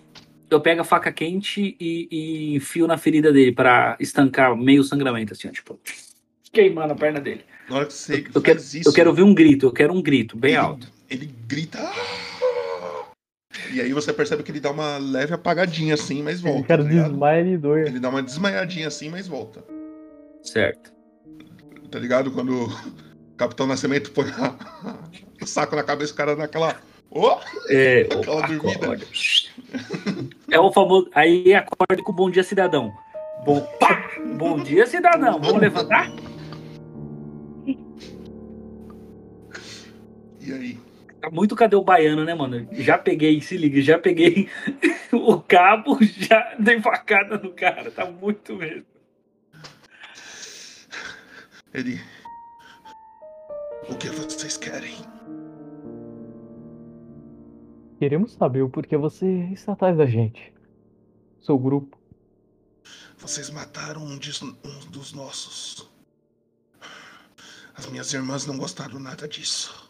Eu 0.49 0.59
pego 0.59 0.81
a 0.81 0.83
faca 0.83 1.11
quente 1.11 1.77
e, 1.79 2.07
e 2.09 2.55
enfio 2.55 2.87
na 2.87 2.97
ferida 2.97 3.31
dele 3.31 3.51
pra 3.51 3.95
estancar 3.99 4.55
meio 4.57 4.83
sangramento, 4.83 5.33
assim, 5.33 5.47
ó, 5.47 5.51
tipo, 5.51 5.79
queimando 6.51 6.93
a 6.93 6.95
perna 6.95 7.19
dele. 7.19 7.45
Na 7.69 7.75
hora 7.75 7.85
que 7.85 7.93
você 7.93 8.25
Eu 8.33 8.41
quero, 8.41 8.59
faz 8.59 8.73
isso, 8.73 8.89
eu 8.89 8.93
quero 8.93 9.11
ouvir 9.11 9.21
um 9.21 9.33
grito, 9.33 9.67
eu 9.67 9.71
quero 9.71 9.93
um 9.93 10.01
grito 10.01 10.35
bem 10.35 10.51
ele, 10.51 10.59
alto. 10.59 10.91
Ele 11.07 11.29
grita. 11.47 11.79
E 13.71 13.79
aí 13.81 13.93
você 13.93 14.11
percebe 14.11 14.41
que 14.43 14.51
ele 14.51 14.59
dá 14.59 14.71
uma 14.71 14.97
leve 14.97 15.33
apagadinha 15.33 15.93
assim, 15.93 16.23
mas 16.23 16.41
volta. 16.41 16.59
O 16.61 16.63
cara 16.65 16.83
tá 16.83 16.89
desmaia 16.89 17.41
e 17.47 17.57
dor. 17.57 17.79
Ele 17.79 17.99
dá 17.99 18.09
uma 18.09 18.23
desmaiadinha 18.23 18.87
assim, 18.87 19.09
mas 19.09 19.27
volta. 19.27 19.63
Certo. 20.41 20.91
Tá 21.91 21.99
ligado? 21.99 22.31
Quando 22.31 22.65
o 22.65 22.69
Capitão 23.37 23.67
Nascimento 23.67 24.11
põe 24.11 24.29
a- 24.29 24.55
o 25.41 25.45
saco 25.47 25.75
na 25.75 25.83
cabeça, 25.83 26.13
o 26.13 26.15
cara 26.15 26.35
dá 26.35 26.45
aquela. 26.45 26.75
Ô! 27.11 27.37
É, 27.69 28.01
Aquela 28.11 28.41
dormida. 28.47 28.71
acorda. 28.85 29.05
É 30.51 30.59
o 30.59 30.71
famoso. 30.71 31.09
Aí 31.13 31.53
acorda 31.53 32.01
com 32.03 32.13
bom 32.13 32.29
dia, 32.29 32.43
cidadão. 32.43 32.91
Bom, 33.45 33.61
pá! 33.79 34.09
bom 34.37 34.61
dia, 34.61 34.85
cidadão. 34.85 35.39
Vamos 35.39 35.61
levantar? 35.61 36.11
E 40.41 40.53
aí? 40.53 40.79
Tá 41.21 41.29
muito 41.29 41.55
cadê 41.55 41.75
o 41.75 41.83
baiano, 41.83 42.23
né, 42.23 42.33
mano? 42.33 42.67
Já 42.71 42.97
peguei, 42.97 43.41
se 43.41 43.57
liga, 43.57 43.81
já 43.81 43.99
peguei 43.99 44.49
o 45.11 45.39
cabo, 45.41 45.97
já 46.01 46.55
dei 46.57 46.81
facada 46.81 47.37
no 47.37 47.51
cara. 47.51 47.91
Tá 47.91 48.05
muito 48.09 48.55
mesmo. 48.55 48.85
Ele. 51.73 51.99
O 53.89 53.95
que 53.95 54.07
vocês 54.09 54.55
querem? 54.57 54.95
Queremos 57.99 58.31
saber 58.33 58.61
o 58.61 58.69
porquê 58.69 58.95
você 58.95 59.27
está 59.51 59.73
atrás 59.73 59.97
da 59.97 60.05
gente. 60.05 60.53
Seu 61.41 61.57
grupo. 61.57 61.97
Vocês 63.17 63.49
mataram 63.49 64.01
um, 64.03 64.17
de- 64.17 64.31
um 64.43 64.89
dos 64.89 65.11
nossos. 65.11 65.89
As 67.75 67.85
minhas 67.87 68.13
irmãs 68.13 68.45
não 68.45 68.57
gostaram 68.57 68.99
nada 68.99 69.27
disso. 69.27 69.88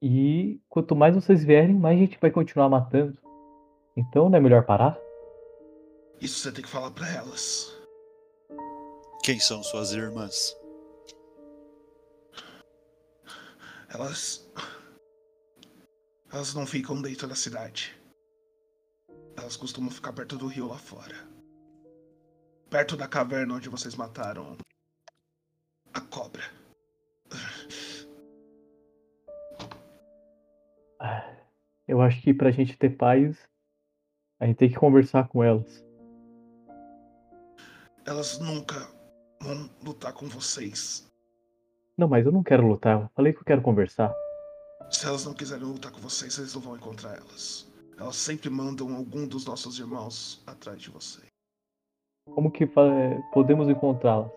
E 0.00 0.60
quanto 0.68 0.94
mais 0.94 1.14
vocês 1.14 1.44
vierem, 1.44 1.74
mais 1.74 1.96
a 1.96 2.00
gente 2.00 2.18
vai 2.20 2.30
continuar 2.30 2.68
matando. 2.68 3.16
Então 3.96 4.28
não 4.28 4.38
é 4.38 4.40
melhor 4.40 4.64
parar? 4.64 4.98
Isso 6.20 6.40
você 6.40 6.52
tem 6.52 6.64
que 6.64 6.70
falar 6.70 6.90
pra 6.90 7.08
elas. 7.08 7.74
Quem 9.22 9.40
são 9.40 9.62
suas 9.62 9.92
irmãs? 9.92 10.56
Elas. 13.88 14.46
Elas 16.32 16.54
não 16.54 16.66
ficam 16.66 17.00
dentro 17.00 17.26
da 17.26 17.34
cidade. 17.34 17.96
Elas 19.36 19.56
costumam 19.56 19.90
ficar 19.90 20.12
perto 20.12 20.36
do 20.36 20.46
rio 20.46 20.68
lá 20.68 20.76
fora. 20.76 21.16
Perto 22.70 22.96
da 22.96 23.06
caverna 23.06 23.54
onde 23.54 23.68
vocês 23.68 23.94
mataram 23.94 24.56
a 25.94 26.00
cobra. 26.00 26.44
Eu 31.86 32.00
acho 32.00 32.20
que 32.22 32.34
pra 32.34 32.50
gente 32.50 32.76
ter 32.76 32.90
paz, 32.90 33.38
a 34.40 34.46
gente 34.46 34.56
tem 34.56 34.68
que 34.68 34.76
conversar 34.76 35.28
com 35.28 35.42
elas. 35.42 35.84
Elas 38.04 38.38
nunca 38.38 38.74
vão 39.40 39.68
lutar 39.84 40.12
com 40.12 40.26
vocês. 40.28 41.10
Não, 41.96 42.08
mas 42.08 42.26
eu 42.26 42.32
não 42.32 42.42
quero 42.42 42.66
lutar. 42.66 43.00
Eu 43.02 43.10
falei 43.14 43.32
que 43.32 43.38
eu 43.40 43.44
quero 43.44 43.62
conversar. 43.62 44.12
Se 44.90 45.06
elas 45.06 45.24
não 45.24 45.34
quiserem 45.34 45.64
lutar 45.64 45.90
com 45.90 46.00
vocês, 46.00 46.34
vocês 46.34 46.54
não 46.54 46.60
vão 46.62 46.76
encontrar 46.76 47.16
elas. 47.16 47.66
Elas 47.98 48.16
sempre 48.16 48.50
mandam 48.50 48.94
algum 48.94 49.26
dos 49.26 49.46
nossos 49.46 49.78
irmãos 49.78 50.42
atrás 50.46 50.80
de 50.80 50.90
você. 50.90 51.22
Como 52.28 52.50
que 52.50 52.66
fa- 52.66 52.90
podemos 53.32 53.68
encontrá-las? 53.68 54.30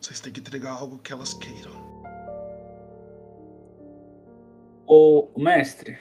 Vocês 0.00 0.20
têm 0.20 0.32
que 0.32 0.40
entregar 0.40 0.72
algo 0.72 0.98
que 0.98 1.12
elas 1.12 1.32
queiram. 1.34 1.91
Ô, 4.94 5.26
mestre, 5.38 5.96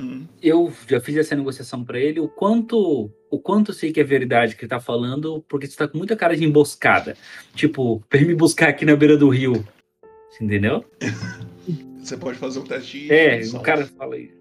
Hum. 0.00 0.26
eu 0.42 0.72
já 0.88 0.98
fiz 0.98 1.14
essa 1.14 1.36
negociação 1.36 1.84
pra 1.84 1.98
ele, 2.00 2.20
o 2.20 2.26
quanto 2.26 3.10
o 3.30 3.38
quanto 3.38 3.70
eu 3.70 3.74
sei 3.74 3.92
que 3.92 4.00
é 4.00 4.04
verdade 4.04 4.56
que 4.56 4.62
ele 4.64 4.70
tá 4.70 4.80
falando, 4.80 5.44
porque 5.46 5.66
você 5.66 5.76
tá 5.76 5.86
com 5.86 5.98
muita 5.98 6.16
cara 6.16 6.34
de 6.34 6.42
emboscada. 6.42 7.14
Tipo, 7.54 8.02
ele 8.10 8.24
me 8.24 8.34
buscar 8.34 8.70
aqui 8.70 8.86
na 8.86 8.96
beira 8.96 9.14
do 9.18 9.28
rio. 9.28 9.62
Você 10.30 10.42
entendeu? 10.42 10.82
Você 12.02 12.16
pode 12.16 12.38
fazer 12.38 12.60
um 12.60 12.64
teste 12.64 12.98
de 12.98 13.12
É, 13.12 13.40
o 13.54 13.60
cara 13.60 13.86
fala 13.86 14.14
aí. 14.14 14.32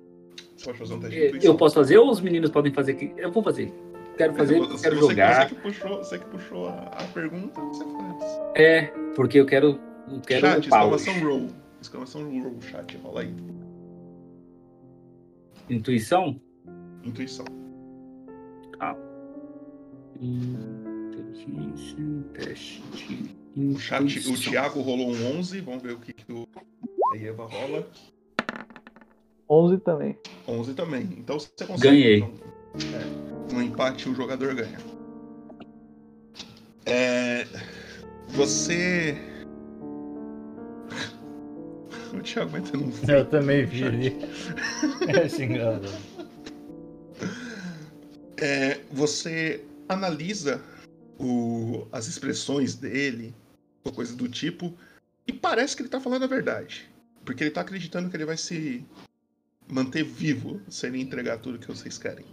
Você 0.55 0.65
pode 0.65 0.77
fazer 0.77 0.93
um 0.93 0.99
teste 1.01 1.15
de 1.17 1.21
"É, 1.21 1.27
intuição. 1.27 1.51
Eu 1.51 1.57
posso 1.57 1.75
fazer 1.75 1.97
ou 1.97 2.09
os 2.09 2.21
meninos 2.21 2.49
podem 2.51 2.71
fazer 2.73 2.93
aqui? 2.93 3.11
Eu 3.17 3.31
vou 3.33 3.43
fazer. 3.43 3.71
Quero 4.17 4.33
fazer, 4.33 4.59
Você- 4.59 4.83
quero 4.83 4.95
você, 4.95 5.09
jogar. 5.09 5.49
Você 5.49 5.55
que 5.55 5.61
puxou, 5.61 5.97
você 5.97 6.19
que 6.19 6.25
puxou 6.25 6.67
a, 6.69 6.73
a 6.85 7.03
pergunta, 7.13 7.59
você 7.61 7.83
faz. 7.83 8.41
É, 8.55 8.81
porque 9.13 9.37
eu 9.41 9.45
quero. 9.45 9.77
Eu 10.09 10.21
quero 10.21 10.41
chat, 10.47 10.63
exclamação 10.63 11.19
roll. 11.19 11.47
Exclamação 11.82 12.24
roll, 12.41 12.62
chat, 12.62 12.96
rola 12.98 13.22
aí. 13.22 13.34
Intuição? 15.70 16.39
Intuição. 17.04 17.46
Inteligência, 20.22 21.98
teste 22.34 22.84
de 22.94 23.34
O 23.58 23.80
chat, 23.80 24.02
o 24.02 24.06
intuição. 24.06 24.36
Thiago 24.36 24.82
rolou 24.82 25.12
um 25.12 25.39
11, 25.39 25.60
vamos 25.62 25.82
ver 25.82 25.94
o 25.94 26.00
que, 26.00 26.13
que 26.13 26.32
o, 26.32 26.48
a 27.13 27.17
Eva 27.17 27.46
rola. 27.46 27.89
11 29.50 29.78
também. 29.80 30.17
11 30.48 30.74
também. 30.76 31.10
Então 31.17 31.39
você 31.39 31.65
consegue. 31.65 31.82
Ganhei. 31.82 32.17
Então, 32.17 32.34
é, 32.94 33.54
no 33.54 33.62
empate 33.62 34.08
o 34.08 34.13
jogador 34.13 34.54
ganha. 34.54 34.78
É, 36.86 37.46
você. 38.30 39.31
O 42.13 42.21
Thiago 42.21 42.52
metendo 42.52 42.86
um 42.86 42.91
Eu 43.08 43.26
também 43.26 43.65
vi 43.65 43.84
ali. 43.86 44.15
É 45.08 45.28
xingado. 45.30 45.88
É, 48.38 48.80
você 48.91 49.63
analisa 49.88 50.62
o- 51.19 51.88
as 51.91 52.08
expressões 52.08 52.76
dele, 52.76 53.34
ou 53.84 53.91
coisa 53.91 54.15
do 54.15 54.28
tipo, 54.28 54.74
e 55.28 55.32
parece 55.34 55.76
que 55.76 55.84
ele 55.84 55.89
tá 55.89 56.00
falando 56.00 56.24
a 56.24 56.28
verdade. 56.28 56.89
Porque 57.24 57.43
ele 57.43 57.52
tá 57.52 57.62
acreditando 57.62 58.10
que 58.10 58.17
ele 58.17 58.26
vai 58.26 58.38
se 58.38 58.84
manter 59.69 60.04
vivo 60.04 60.60
se 60.67 60.88
ele 60.88 61.00
entregar 61.00 61.38
tudo 61.38 61.60
que 61.60 61.67
vocês 61.67 61.97
querem. 61.97 62.26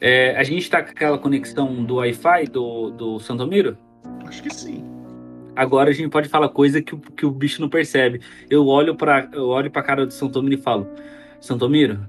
É, 0.00 0.36
a 0.36 0.44
gente 0.44 0.68
tá 0.70 0.82
com 0.82 0.90
aquela 0.90 1.18
conexão 1.18 1.84
do 1.84 1.96
Wi-Fi 1.96 2.46
do, 2.46 2.90
do 2.90 3.20
Santomiro? 3.20 3.76
Acho 4.26 4.42
que 4.42 4.52
sim. 4.54 4.84
Agora 5.56 5.90
a 5.90 5.92
gente 5.92 6.08
pode 6.08 6.28
falar 6.28 6.48
coisa 6.48 6.82
que, 6.82 6.96
que 6.96 7.26
o 7.26 7.30
bicho 7.30 7.60
não 7.60 7.68
percebe. 7.68 8.20
Eu 8.50 8.66
olho 8.66 8.94
pra, 8.94 9.28
eu 9.32 9.48
olho 9.48 9.70
pra 9.70 9.82
cara 9.82 10.06
do 10.06 10.12
Santomiro 10.12 10.54
e 10.54 10.62
falo: 10.62 10.88
Santomiro, 11.40 12.08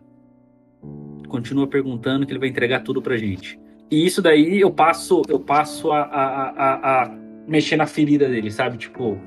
continua 1.27 1.67
perguntando 1.67 2.25
que 2.25 2.31
ele 2.31 2.39
vai 2.39 2.49
entregar 2.49 2.81
tudo 2.81 3.01
pra 3.01 3.17
gente. 3.17 3.59
E 3.91 4.05
isso 4.05 4.21
daí 4.21 4.59
eu 4.59 4.71
passo, 4.71 5.21
eu 5.27 5.39
passo 5.39 5.91
a, 5.91 6.01
a, 6.01 6.49
a, 6.49 7.03
a 7.03 7.09
mexer 7.47 7.75
na 7.75 7.85
ferida 7.85 8.27
dele, 8.27 8.49
sabe? 8.49 8.77
Tipo, 8.77 9.19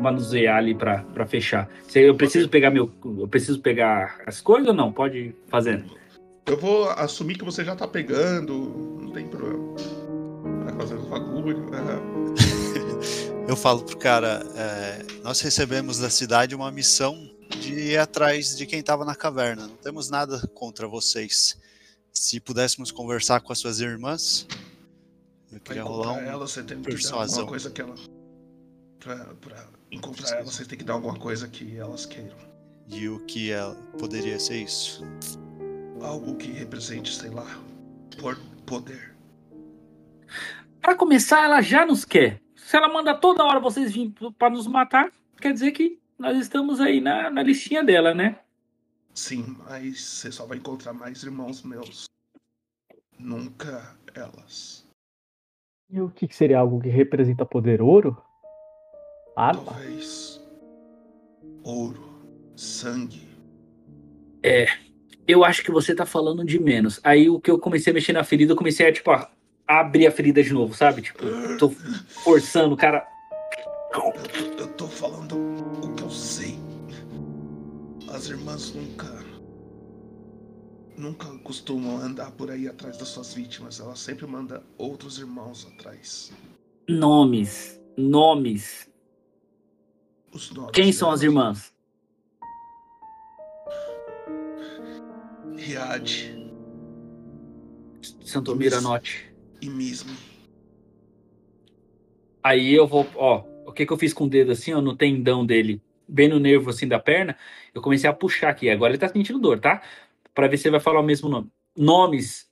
manusear 0.00 0.56
ali 0.56 0.74
pra 0.74 1.26
fechar. 1.26 1.68
Eu 1.94 2.14
preciso 2.14 2.48
pegar 2.48 2.70
meu. 2.70 2.90
Eu 3.04 3.28
preciso 3.28 3.60
pegar 3.60 4.18
as 4.26 4.40
coisas 4.40 4.68
ou 4.68 4.74
não? 4.74 4.92
Pode 4.92 5.34
fazendo. 5.48 5.84
Eu 6.46 6.58
vou 6.58 6.90
assumir 6.90 7.38
que 7.38 7.44
você 7.44 7.64
já 7.64 7.74
tá 7.74 7.88
pegando, 7.88 8.98
não 9.00 9.10
tem 9.12 9.26
problema. 9.26 9.74
Vai 10.64 10.74
fazendo 10.74 11.08
bagulho. 11.08 11.70
Eu 13.46 13.56
falo 13.56 13.82
pro 13.84 13.96
cara, 13.98 14.42
é, 14.56 15.02
nós 15.22 15.40
recebemos 15.40 15.98
da 15.98 16.08
cidade 16.08 16.54
uma 16.54 16.70
missão 16.70 17.30
de 17.60 17.74
ir 17.74 17.98
atrás 17.98 18.56
de 18.56 18.66
quem 18.66 18.80
estava 18.80 19.04
na 19.04 19.14
caverna. 19.14 19.66
Não 19.66 19.76
temos 19.76 20.08
nada 20.08 20.46
contra 20.48 20.88
vocês. 20.88 21.58
Se 22.12 22.40
pudéssemos 22.40 22.90
conversar 22.90 23.40
com 23.40 23.52
as 23.52 23.58
suas 23.58 23.80
irmãs, 23.80 24.46
eu 25.52 25.60
Pra 25.60 25.74
queria 25.74 25.82
rolar 25.84 26.12
um. 26.14 26.18
ela, 26.20 26.46
você 26.46 26.62
tem 26.62 26.78
que 26.78 26.84
dar 26.84 26.90
persuasão. 26.90 27.40
alguma 27.40 27.48
coisa 27.50 27.70
que 27.70 27.80
ela. 27.80 27.94
Pra, 28.98 29.16
pra 29.40 29.68
encontrar 29.90 30.30
ela, 30.36 30.44
você 30.44 30.64
tem 30.64 30.78
que 30.78 30.84
dar 30.84 30.94
alguma 30.94 31.18
coisa 31.18 31.46
que 31.46 31.76
elas 31.76 32.06
queiram. 32.06 32.36
E 32.88 33.08
o 33.08 33.20
que 33.26 33.50
ela 33.50 33.74
poderia 33.98 34.38
ser 34.38 34.56
isso? 34.62 35.02
Algo 36.00 36.34
que 36.36 36.50
represente, 36.50 37.14
sei 37.14 37.30
lá, 37.30 37.46
por 38.18 38.38
poder. 38.66 39.14
Pra 40.80 40.94
começar, 40.94 41.44
ela 41.44 41.60
já 41.62 41.84
nos 41.86 42.04
quer. 42.04 42.40
Se 42.74 42.78
ela 42.78 42.88
manda 42.88 43.14
toda 43.14 43.44
hora 43.44 43.60
vocês 43.60 43.92
virem 43.92 44.12
pra 44.36 44.50
nos 44.50 44.66
matar, 44.66 45.08
quer 45.40 45.52
dizer 45.52 45.70
que 45.70 45.96
nós 46.18 46.36
estamos 46.36 46.80
aí 46.80 47.00
na, 47.00 47.30
na 47.30 47.40
listinha 47.40 47.84
dela, 47.84 48.12
né? 48.12 48.40
Sim, 49.14 49.56
mas 49.60 50.00
você 50.00 50.32
só 50.32 50.44
vai 50.44 50.58
encontrar 50.58 50.92
mais 50.92 51.22
irmãos 51.22 51.62
meus. 51.62 52.06
Nunca 53.16 53.96
elas. 54.12 54.84
E 55.88 56.00
o 56.00 56.10
que 56.10 56.26
seria 56.34 56.58
algo 56.58 56.80
que 56.80 56.88
representa 56.88 57.46
poder? 57.46 57.80
Ouro? 57.80 58.20
Arma? 59.36 59.66
Talvez. 59.66 60.44
Ouro. 61.62 62.26
Sangue. 62.56 63.22
Eu 65.28 65.44
acho 65.44 65.62
que 65.62 65.70
você 65.70 65.94
tá 65.94 66.04
falando 66.04 66.44
de 66.44 66.58
menos. 66.58 66.98
Aí 67.04 67.30
o 67.30 67.38
que 67.38 67.52
eu 67.52 67.58
comecei 67.60 67.92
a 67.92 67.94
mexer 67.94 68.12
na 68.12 68.24
ferida, 68.24 68.52
eu 68.52 68.56
comecei 68.56 68.88
a, 68.88 68.92
tipo, 68.92 69.12
a 69.12 69.30
abrir 69.66 70.06
a 70.06 70.10
ferida 70.10 70.42
de 70.42 70.52
novo, 70.52 70.74
sabe? 70.74 71.02
Tipo, 71.02 71.24
tô 71.58 71.70
forçando 71.70 72.74
o 72.74 72.76
cara. 72.76 73.06
Eu, 74.58 74.68
tô- 74.74 74.88
falando 74.88 75.36
o 75.84 75.94
que 75.94 76.02
eu 76.02 76.10
sei. 76.10 76.58
As 78.12 78.26
irmãs 78.28 78.72
nunca. 78.74 79.24
Nunca 80.96 81.26
costumam 81.38 81.98
andar 81.98 82.30
por 82.32 82.50
aí 82.50 82.68
atrás 82.68 82.96
das 82.98 83.08
suas 83.08 83.34
vítimas. 83.34 83.80
Elas 83.80 83.98
sempre 83.98 84.26
mandam 84.26 84.62
outros 84.78 85.18
irmãos 85.18 85.66
atrás. 85.74 86.32
Nomes. 86.88 87.80
Nomes. 87.96 88.88
Os 90.32 90.50
nomes 90.52 90.70
Quem 90.72 90.92
são 90.92 91.10
as 91.10 91.22
irmãs? 91.22 91.72
Riad 95.56 96.34
Santomira 98.24 98.80
Note. 98.80 99.33
E 99.66 99.70
Misme. 99.70 100.16
Aí 102.42 102.74
eu 102.74 102.86
vou, 102.86 103.06
ó, 103.14 103.44
o 103.66 103.72
que 103.72 103.86
que 103.86 103.92
eu 103.92 103.96
fiz 103.96 104.12
com 104.12 104.24
o 104.24 104.28
dedo 104.28 104.52
assim, 104.52 104.72
ó, 104.72 104.80
no 104.80 104.96
tendão 104.96 105.44
dele, 105.46 105.80
bem 106.06 106.28
no 106.28 106.38
nervo 106.38 106.70
assim 106.70 106.86
da 106.86 106.98
perna, 106.98 107.36
eu 107.74 107.80
comecei 107.80 108.08
a 108.08 108.12
puxar 108.12 108.50
aqui. 108.50 108.68
Agora 108.68 108.92
ele 108.92 108.98
tá 108.98 109.08
sentindo 109.08 109.38
dor, 109.38 109.58
tá? 109.58 109.82
Pra 110.34 110.48
ver 110.48 110.58
se 110.58 110.66
ele 110.68 110.72
vai 110.72 110.80
falar 110.80 111.00
o 111.00 111.04
mesmo 111.04 111.28
nome. 111.28 111.50
Nomes. 111.76 112.50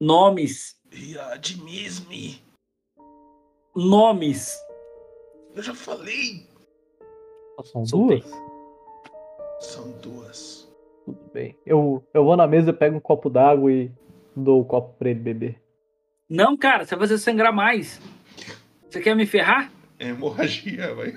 Nomes. 0.00 0.76
Riad 0.90 1.50
e 1.50 1.62
Misme. 1.62 2.42
Nomes. 3.74 4.56
Eu 5.54 5.62
já 5.62 5.74
falei. 5.74 6.46
São 7.64 7.86
Soltei. 7.86 8.20
duas? 8.20 8.32
São 9.60 9.90
duas. 10.00 10.68
Tudo 11.04 11.30
bem. 11.32 11.56
Eu, 11.64 12.04
eu 12.12 12.24
vou 12.24 12.36
na 12.36 12.46
mesa, 12.46 12.72
pego 12.72 12.96
um 12.96 13.00
copo 13.00 13.30
d'água 13.30 13.72
e 13.72 13.90
dou 14.36 14.60
o 14.60 14.64
copo 14.64 14.94
pra 14.98 15.10
ele 15.10 15.20
beber. 15.20 15.60
Não, 16.28 16.56
cara, 16.56 16.84
você 16.84 16.94
vai 16.94 17.08
fazer 17.08 17.18
sangrar 17.18 17.52
mais. 17.52 18.00
Você 18.88 19.00
quer 19.00 19.14
me 19.16 19.26
ferrar? 19.26 19.70
É 19.98 20.08
hemorragia, 20.08 20.94
vai. 20.94 21.14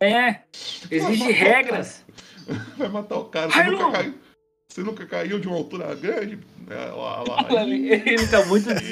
É. 0.00 0.40
Exige 0.90 1.30
regras. 1.32 2.04
Vai 2.76 2.88
matar 2.88 3.16
o 3.18 3.24
cara. 3.26 3.50
Você 3.50 3.62
nunca, 3.64 3.90
caiu, 3.92 4.14
você 4.68 4.82
nunca 4.82 5.06
caiu 5.06 5.38
de 5.38 5.46
uma 5.48 5.56
altura 5.56 5.94
grande? 5.94 6.38
É, 6.68 6.74
lá, 6.74 7.22
lá. 7.22 7.46
Ele 7.64 8.26
tá 8.28 8.44
muito. 8.46 8.68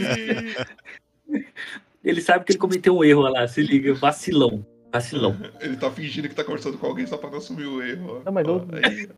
Ele 2.02 2.20
sabe 2.22 2.44
que 2.44 2.52
ele 2.52 2.58
cometeu 2.58 2.96
um 2.96 3.04
erro 3.04 3.22
olha 3.22 3.40
lá, 3.40 3.48
se 3.48 3.62
liga. 3.62 3.92
Vacilão. 3.94 4.64
Vacilão. 4.92 5.36
Ele 5.60 5.76
tá 5.76 5.90
fingindo 5.90 6.28
que 6.28 6.34
tá 6.34 6.42
conversando 6.44 6.78
com 6.78 6.86
alguém 6.86 7.06
só 7.06 7.16
pra 7.18 7.30
não 7.30 7.38
assumir 7.38 7.66
o 7.66 7.82
erro. 7.82 8.22
Não, 8.24 8.32
mas 8.32 8.46
eu- 8.46 8.66
Aí, 8.82 9.08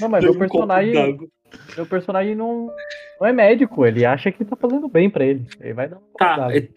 Não, 0.00 0.08
mas 0.08 0.24
meu 0.24 0.38
personagem, 0.38 1.28
meu 1.76 1.86
personagem 1.86 2.34
não, 2.34 2.72
não 3.20 3.26
é 3.26 3.32
médico, 3.32 3.84
ele 3.86 4.04
acha 4.04 4.30
que 4.32 4.44
tá 4.44 4.56
fazendo 4.56 4.88
bem 4.88 5.08
pra 5.10 5.24
ele. 5.24 5.46
Ele 5.60 5.72
vai 5.74 5.88
dar 5.88 5.96
um 5.96 6.00
copo 6.00 6.18
Tá, 6.18 6.48
é, 6.56 6.68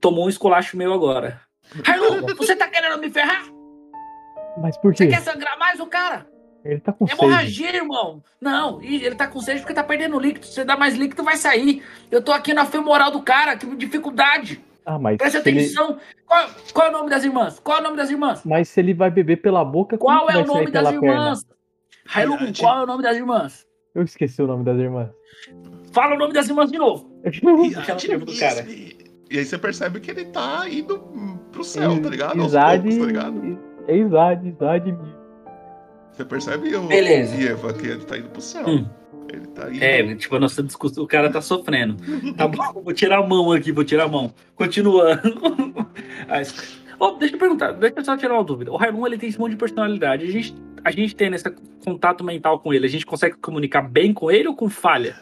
tomou 0.00 0.26
um 0.26 0.28
esculacho 0.28 0.76
meu 0.76 0.92
agora. 0.92 1.40
Railu, 1.84 2.26
você 2.36 2.56
tá 2.56 2.66
querendo 2.68 2.98
me 2.98 3.10
ferrar? 3.10 3.44
Mas 4.60 4.76
por 4.78 4.94
Você 4.96 5.06
quê? 5.06 5.12
quer 5.12 5.20
sangrar 5.20 5.58
mais 5.58 5.78
o 5.80 5.86
cara? 5.86 6.26
Ele 6.64 6.80
tá 6.80 6.92
com 6.92 7.06
sede. 7.06 7.20
Hemorragia, 7.20 7.76
irmão. 7.76 8.22
Não, 8.40 8.82
ele 8.82 9.14
tá 9.14 9.26
com 9.28 9.40
sede 9.40 9.60
porque 9.60 9.72
tá 9.74 9.84
perdendo 9.84 10.18
líquido. 10.18 10.44
Se 10.46 10.54
você 10.54 10.64
dá 10.64 10.76
mais 10.76 10.96
líquido, 10.96 11.22
vai 11.22 11.36
sair. 11.36 11.82
Eu 12.10 12.20
tô 12.22 12.32
aqui 12.32 12.52
na 12.52 12.64
femoral 12.66 13.10
do 13.10 13.22
cara, 13.22 13.56
que 13.56 13.64
dificuldade. 13.76 14.60
Ah, 14.84 14.98
mas 14.98 15.18
Presta 15.18 15.40
se 15.42 15.48
ele, 15.48 15.60
atenção. 15.60 15.98
Qual, 16.26 16.48
qual 16.72 16.86
é 16.86 16.90
o 16.90 16.92
nome 16.92 17.10
das 17.10 17.22
irmãs? 17.22 17.60
Qual 17.60 17.76
é 17.76 17.80
o 17.80 17.84
nome 17.84 17.96
das 17.96 18.10
irmãs? 18.10 18.42
mas 18.44 18.68
se 18.68 18.80
ele 18.80 18.92
vai 18.94 19.10
beber 19.10 19.36
pela 19.36 19.64
boca, 19.64 19.96
como 19.98 20.12
Qual 20.16 20.30
é 20.30 20.32
vai 20.32 20.42
o 20.42 20.46
nome 20.46 20.62
sair 20.64 20.72
das 20.72 20.88
perna? 20.90 21.06
irmãs? 21.06 21.46
Railu, 22.06 22.36
Verdade. 22.36 22.60
qual 22.60 22.78
é 22.78 22.82
o 22.82 22.86
nome 22.86 23.02
das 23.02 23.16
irmãs? 23.16 23.66
Eu 23.94 24.02
esqueci 24.02 24.40
o 24.42 24.46
nome 24.46 24.64
das 24.64 24.78
irmãs. 24.78 25.10
Fala 25.92 26.14
o 26.14 26.18
nome 26.18 26.32
das 26.32 26.48
irmãs 26.48 26.70
de 26.70 26.78
novo. 26.78 27.10
No 27.42 27.62
nervo 27.62 28.24
do 28.26 28.38
cara. 28.38 28.66
E 29.30 29.38
aí 29.38 29.44
você 29.44 29.58
percebe 29.58 30.00
que 30.00 30.10
ele 30.10 30.24
tá 30.26 30.68
indo 30.68 30.98
pro 31.52 31.64
céu, 31.64 32.00
tá 32.00 32.08
ligado? 32.08 32.42
Isade, 32.42 32.82
poucos, 32.82 32.98
tá 32.98 33.06
ligado? 33.06 33.58
é 33.88 33.96
Isade, 33.96 34.48
Isade. 34.48 34.98
Você 36.12 36.24
percebe, 36.24 36.74
o 36.74 36.86
Beleza. 36.86 37.34
Eva, 37.34 37.72
que 37.72 37.86
ele 37.86 38.04
tá 38.04 38.18
indo 38.18 38.28
pro 38.28 38.40
céu. 38.40 38.66
Hum. 38.66 38.86
Ele 39.32 39.46
tá 39.48 39.70
indo. 39.70 39.82
É, 39.82 40.14
tipo, 40.14 40.34
a 40.36 40.40
nossa 40.40 40.62
discussão, 40.62 41.04
o 41.04 41.06
cara 41.06 41.30
tá 41.30 41.40
sofrendo. 41.40 41.96
Tá 42.34 42.48
bom, 42.48 42.82
vou 42.82 42.92
tirar 42.92 43.18
a 43.18 43.26
mão 43.26 43.52
aqui, 43.52 43.70
vou 43.72 43.84
tirar 43.84 44.04
a 44.04 44.08
mão. 44.08 44.32
Continuando. 44.54 45.22
Ó, 47.00 47.12
deixa 47.12 47.34
eu 47.36 47.38
perguntar, 47.38 47.72
deixa 47.72 48.00
eu 48.00 48.04
só 48.04 48.16
tirar 48.16 48.34
uma 48.34 48.44
dúvida. 48.44 48.72
O 48.72 48.76
Raimon, 48.76 49.06
ele 49.06 49.18
tem 49.18 49.28
esse 49.28 49.38
monte 49.38 49.52
de 49.52 49.56
personalidade. 49.56 50.24
A 50.24 50.30
gente, 50.30 50.54
a 50.84 50.90
gente 50.90 51.14
tendo 51.14 51.34
esse 51.36 51.44
contato 51.84 52.24
mental 52.24 52.58
com 52.60 52.74
ele, 52.74 52.86
a 52.86 52.88
gente 52.90 53.06
consegue 53.06 53.36
comunicar 53.36 53.82
bem 53.82 54.12
com 54.12 54.30
ele 54.30 54.48
ou 54.48 54.54
com 54.56 54.68
falha? 54.68 55.16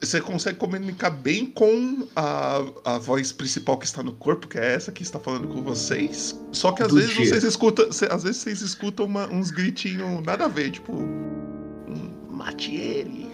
Você 0.00 0.20
consegue 0.20 0.58
comunicar 0.58 1.08
bem 1.08 1.46
com 1.46 2.06
a, 2.14 2.62
a 2.84 2.98
voz 2.98 3.32
principal 3.32 3.78
que 3.78 3.86
está 3.86 4.02
no 4.02 4.12
corpo, 4.12 4.46
que 4.46 4.58
é 4.58 4.74
essa 4.74 4.92
que 4.92 5.02
está 5.02 5.18
falando 5.18 5.48
com 5.48 5.62
vocês. 5.62 6.38
Só 6.52 6.72
que 6.72 6.82
às 6.82 6.88
Do 6.88 6.96
vezes 6.96 7.14
dia. 7.14 7.24
vocês 7.24 7.44
escutam. 7.44 7.90
cê- 7.90 8.08
Às 8.10 8.22
vezes 8.22 8.36
vocês 8.42 8.60
escutam 8.60 9.06
uma- 9.06 9.26
uns 9.32 9.50
gritinhos 9.50 10.22
nada 10.22 10.44
a 10.44 10.48
ver, 10.48 10.70
tipo. 10.72 10.92
um, 10.92 12.12
Mate 12.30 12.74
ele. 12.74 13.24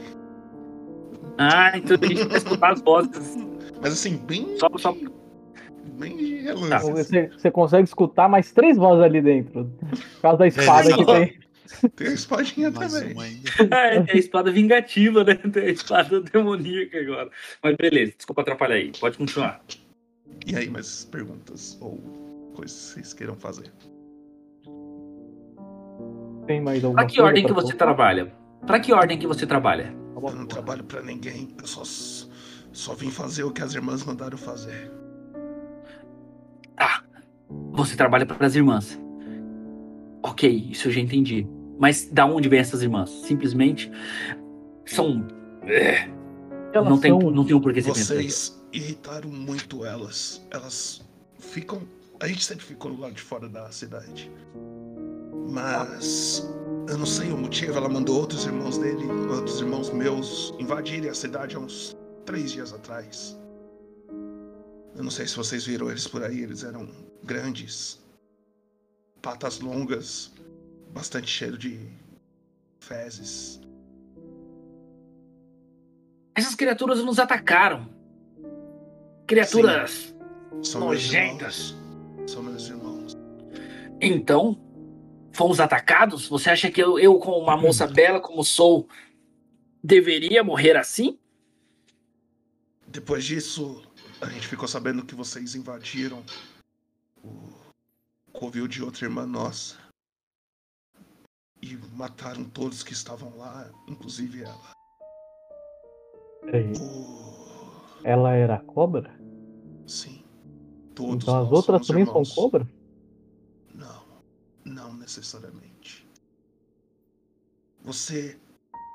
Ah, 1.38 1.72
então 1.76 1.96
a 2.00 2.06
gente 2.06 2.24
vai 2.28 2.36
escutar 2.36 2.72
as 2.74 2.80
vozes. 2.82 3.36
Mas 3.82 3.94
assim, 3.94 4.16
bem. 4.18 4.56
Só, 4.58 4.68
só... 4.78 4.94
Bem 6.00 6.16
de 6.16 6.36
relance. 6.40 6.68
Tá. 6.68 6.76
assim. 6.78 6.92
Você, 6.92 7.26
você 7.28 7.50
consegue 7.50 7.84
escutar 7.84 8.28
mais 8.28 8.50
três 8.52 8.76
vozes 8.76 9.04
ali 9.04 9.20
dentro. 9.20 9.70
Por 9.90 10.20
causa 10.22 10.38
da 10.38 10.46
espada 10.46 10.92
que 10.96 11.04
tem. 11.04 11.40
Tem 11.94 12.08
a 12.08 12.12
espadinha 12.12 12.70
Mais 12.72 12.92
também. 12.92 13.16
é, 13.70 14.02
tem 14.02 14.16
a 14.16 14.18
espada 14.18 14.50
vingativa, 14.50 15.22
né? 15.22 15.36
Tem 15.36 15.62
a 15.62 15.70
espada 15.70 16.20
demoníaca 16.20 16.98
agora. 16.98 17.30
Mas 17.62 17.76
beleza, 17.76 18.12
desculpa 18.16 18.42
atrapalhar 18.42 18.74
aí. 18.74 18.90
Pode 18.98 19.16
continuar. 19.16 19.62
E 20.46 20.56
aí, 20.56 20.68
mais 20.68 21.04
perguntas 21.04 21.78
ou 21.80 21.98
coisas 22.54 22.76
que 22.76 22.94
vocês 22.94 23.14
queiram 23.14 23.36
fazer? 23.36 23.70
Tem 26.46 26.60
mais 26.60 26.82
alguma 26.82 27.02
Pra 27.02 27.06
que 27.08 27.16
coisa 27.16 27.28
ordem 27.28 27.46
que 27.46 27.52
você 27.52 27.74
trabalha? 27.74 28.32
Pra 28.66 28.80
que 28.80 28.92
ordem 28.92 29.18
que 29.18 29.26
você 29.26 29.46
trabalha? 29.46 29.94
Eu 30.16 30.32
não 30.32 30.46
trabalho 30.46 30.84
pra 30.84 31.00
ninguém, 31.00 31.48
eu 31.58 31.66
só, 31.66 31.82
só 32.72 32.94
vim 32.94 33.10
fazer 33.10 33.44
o 33.44 33.52
que 33.52 33.62
as 33.62 33.74
irmãs 33.74 34.04
mandaram 34.04 34.36
fazer. 34.36 34.90
Ah, 36.80 37.02
você 37.72 37.94
trabalha 37.94 38.24
para 38.26 38.46
as 38.46 38.54
irmãs. 38.56 38.98
Ok, 40.22 40.68
isso 40.70 40.88
eu 40.88 40.92
já 40.92 41.00
entendi. 41.00 41.46
Mas 41.78 42.06
da 42.10 42.26
onde 42.26 42.48
vem 42.48 42.58
essas 42.58 42.82
irmãs? 42.82 43.08
Simplesmente 43.10 43.90
são. 44.86 45.26
é, 45.62 46.08
Elas 46.72 46.88
não, 46.88 46.98
tem, 46.98 47.10
são- 47.20 47.30
não 47.30 47.44
tem 47.44 47.54
um 47.54 47.60
porquê. 47.60 47.80
Vocês 47.80 48.60
irritaram 48.72 49.30
muito 49.30 49.84
elas. 49.84 50.44
Elas 50.50 51.02
ficam. 51.38 51.80
A 52.20 52.26
gente 52.28 52.44
sempre 52.44 52.64
ficou 52.64 52.92
do 52.92 53.00
lado 53.00 53.14
de 53.14 53.22
fora 53.22 53.48
da 53.48 53.70
cidade. 53.70 54.30
Mas. 55.48 56.46
Eu 56.88 56.98
não 56.98 57.06
sei 57.06 57.30
o 57.30 57.38
motivo. 57.38 57.72
Ela 57.76 57.88
mandou 57.88 58.18
outros 58.18 58.44
irmãos 58.46 58.76
dele, 58.78 59.04
outros 59.30 59.60
irmãos 59.60 59.90
meus, 59.90 60.52
invadirem 60.58 61.08
a 61.08 61.14
cidade 61.14 61.56
há 61.56 61.58
uns 61.58 61.96
três 62.26 62.52
dias 62.52 62.72
atrás. 62.72 63.38
Eu 64.94 65.02
não 65.04 65.10
sei 65.10 65.26
se 65.26 65.36
vocês 65.36 65.64
viram 65.66 65.90
eles 65.90 66.06
por 66.06 66.22
aí. 66.22 66.40
Eles 66.42 66.64
eram 66.64 66.88
grandes, 67.22 68.00
patas 69.22 69.60
longas, 69.60 70.32
bastante 70.92 71.28
cheiro 71.28 71.56
de 71.56 71.78
fezes. 72.80 73.60
Essas 76.34 76.54
criaturas 76.54 77.02
nos 77.04 77.18
atacaram. 77.18 77.88
Criaturas 79.26 80.14
São 80.62 80.80
meus 80.80 80.92
nojentas. 81.04 81.70
irmãos. 81.70 82.30
São 82.30 82.42
meus 82.42 82.68
irmãos. 82.68 83.16
Então, 84.00 84.58
fomos 85.32 85.60
atacados? 85.60 86.26
Você 86.28 86.50
acha 86.50 86.70
que 86.70 86.82
eu, 86.82 86.98
eu, 86.98 87.18
como 87.18 87.38
uma 87.38 87.56
moça 87.56 87.86
bela 87.86 88.20
como 88.20 88.42
sou, 88.42 88.88
deveria 89.82 90.42
morrer 90.42 90.76
assim? 90.76 91.18
Depois 92.86 93.24
disso, 93.24 93.82
a 94.20 94.26
gente 94.28 94.46
ficou 94.46 94.68
sabendo 94.68 95.04
que 95.04 95.14
vocês 95.14 95.54
invadiram 95.54 96.22
o 97.22 97.50
covil 98.32 98.66
de 98.68 98.82
outra 98.82 99.04
irmã 99.06 99.26
nossa. 99.26 99.76
E 101.62 101.76
mataram 101.92 102.44
todos 102.44 102.82
que 102.82 102.92
estavam 102.92 103.36
lá, 103.36 103.70
inclusive 103.86 104.42
ela. 104.42 104.72
Peraí, 106.42 106.72
O... 106.80 108.00
Ela 108.02 108.32
era 108.32 108.58
cobra? 108.60 109.14
Sim. 109.86 110.24
Todos 110.94 111.24
Então 111.24 111.42
as 111.44 111.52
outras 111.52 111.86
também 111.86 112.04
irmãos. 112.04 112.28
são 112.32 112.42
cobra? 112.44 112.66
Não, 113.74 114.04
não 114.64 114.94
necessariamente. 114.94 116.08
Você 117.82 118.38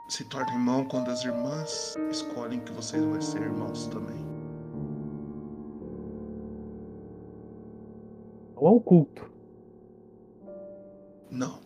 se 0.09 0.23
torna 0.25 0.51
irmão 0.53 0.85
quando 0.85 1.09
as 1.09 1.23
irmãs 1.23 1.95
escolhem 2.11 2.59
que 2.61 2.71
vocês 2.71 3.03
vão 3.03 3.21
ser 3.21 3.41
irmãos 3.43 3.87
também. 3.87 4.34
Ou 8.55 8.67
é 8.67 8.71
um 8.71 8.79
culto? 8.79 9.29
Não, 11.29 11.59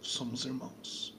somos 0.00 0.44
irmãos. 0.44 1.16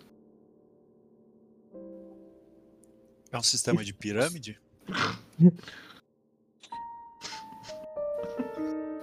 É 3.31 3.37
um 3.37 3.43
sistema 3.43 3.83
de 3.83 3.93
pirâmide? 3.93 4.59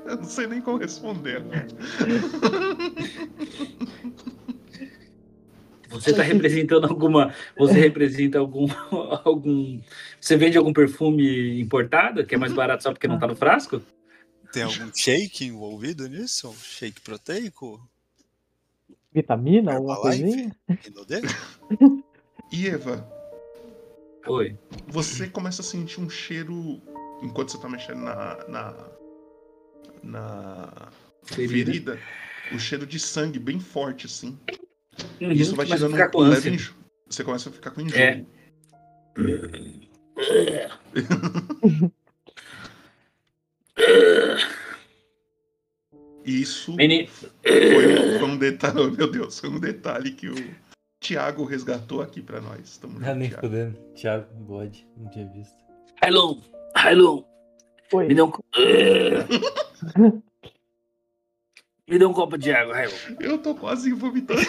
Eu 0.04 0.16
não 0.16 0.24
sei 0.24 0.46
nem 0.46 0.60
como 0.60 0.78
responder. 0.78 1.42
Você 5.88 6.10
está 6.10 6.22
representando 6.22 6.86
alguma. 6.86 7.34
Você 7.58 7.74
representa 7.74 8.38
algum. 8.38 8.66
algum. 9.24 9.80
Você 10.20 10.36
vende 10.36 10.56
algum 10.56 10.72
perfume 10.72 11.60
importado, 11.60 12.24
que 12.24 12.34
é 12.34 12.38
mais 12.38 12.52
barato 12.52 12.82
só 12.82 12.92
porque 12.92 13.08
não 13.08 13.18
tá 13.18 13.26
no 13.26 13.34
frasco? 13.34 13.82
Tem 14.52 14.62
algum 14.64 14.90
shake 14.94 15.44
envolvido 15.44 16.08
nisso? 16.08 16.48
Um 16.50 16.54
shake 16.54 17.00
proteico? 17.00 17.80
Vitamina? 19.12 19.74
Alguma 19.74 20.00
coisinha? 20.00 20.54
E 22.52 22.66
Eva, 22.66 23.08
Oi. 24.26 24.58
você 24.88 25.28
começa 25.28 25.62
a 25.62 25.64
sentir 25.64 26.00
um 26.00 26.10
cheiro 26.10 26.82
enquanto 27.22 27.52
você 27.52 27.60
tá 27.60 27.68
mexendo 27.68 28.00
na. 28.00 28.44
na. 28.48 28.90
na 30.02 30.92
Ferida. 31.22 31.92
ferida. 31.92 31.98
O 32.52 32.58
cheiro 32.58 32.84
de 32.84 32.98
sangue 32.98 33.38
bem 33.38 33.60
forte, 33.60 34.06
assim. 34.06 34.36
Uhum, 35.20 35.30
Isso 35.30 35.54
vai 35.54 35.64
te 35.64 35.78
dando 35.78 35.94
um 35.94 36.10
com 36.10 36.18
leve 36.22 36.36
ânsia. 36.36 36.50
enjoo. 36.50 36.74
Você 37.08 37.22
começa 37.22 37.50
a 37.50 37.52
ficar 37.52 37.70
com 37.70 37.82
enjoo. 37.82 38.00
É. 38.00 38.24
Isso 46.24 46.74
Meni- 46.74 47.06
foi, 47.06 48.18
foi 48.18 48.28
um 48.28 48.36
detalhe, 48.36 48.90
meu 48.96 49.10
Deus, 49.10 49.38
foi 49.40 49.48
um 49.50 49.58
detalhe 49.58 50.12
que 50.12 50.28
o 50.28 50.34
Thiago 51.00 51.44
resgatou 51.44 52.02
aqui 52.02 52.20
pra 52.20 52.40
nós. 52.40 52.76
Tamo 52.78 52.98
Ah, 53.00 53.06
junto, 53.06 53.16
nem 53.18 53.28
Thiago. 53.30 53.46
fudendo. 53.46 53.78
Thiago, 53.94 54.26
bode. 54.44 54.86
Não 54.96 55.08
tinha 55.10 55.26
visto. 55.28 55.56
Hello, 56.04 56.40
hello, 56.76 57.24
Oi. 57.92 58.06
me 58.08 58.14
dê 58.14 58.22
um. 58.22 58.30
me 61.88 61.98
dê 61.98 62.04
um 62.04 62.12
copo 62.12 62.36
de 62.38 62.52
água, 62.52 62.78
Hello. 62.82 62.92
Eu 63.18 63.38
tô 63.38 63.54
quase 63.54 63.90
vomitando. 63.92 64.40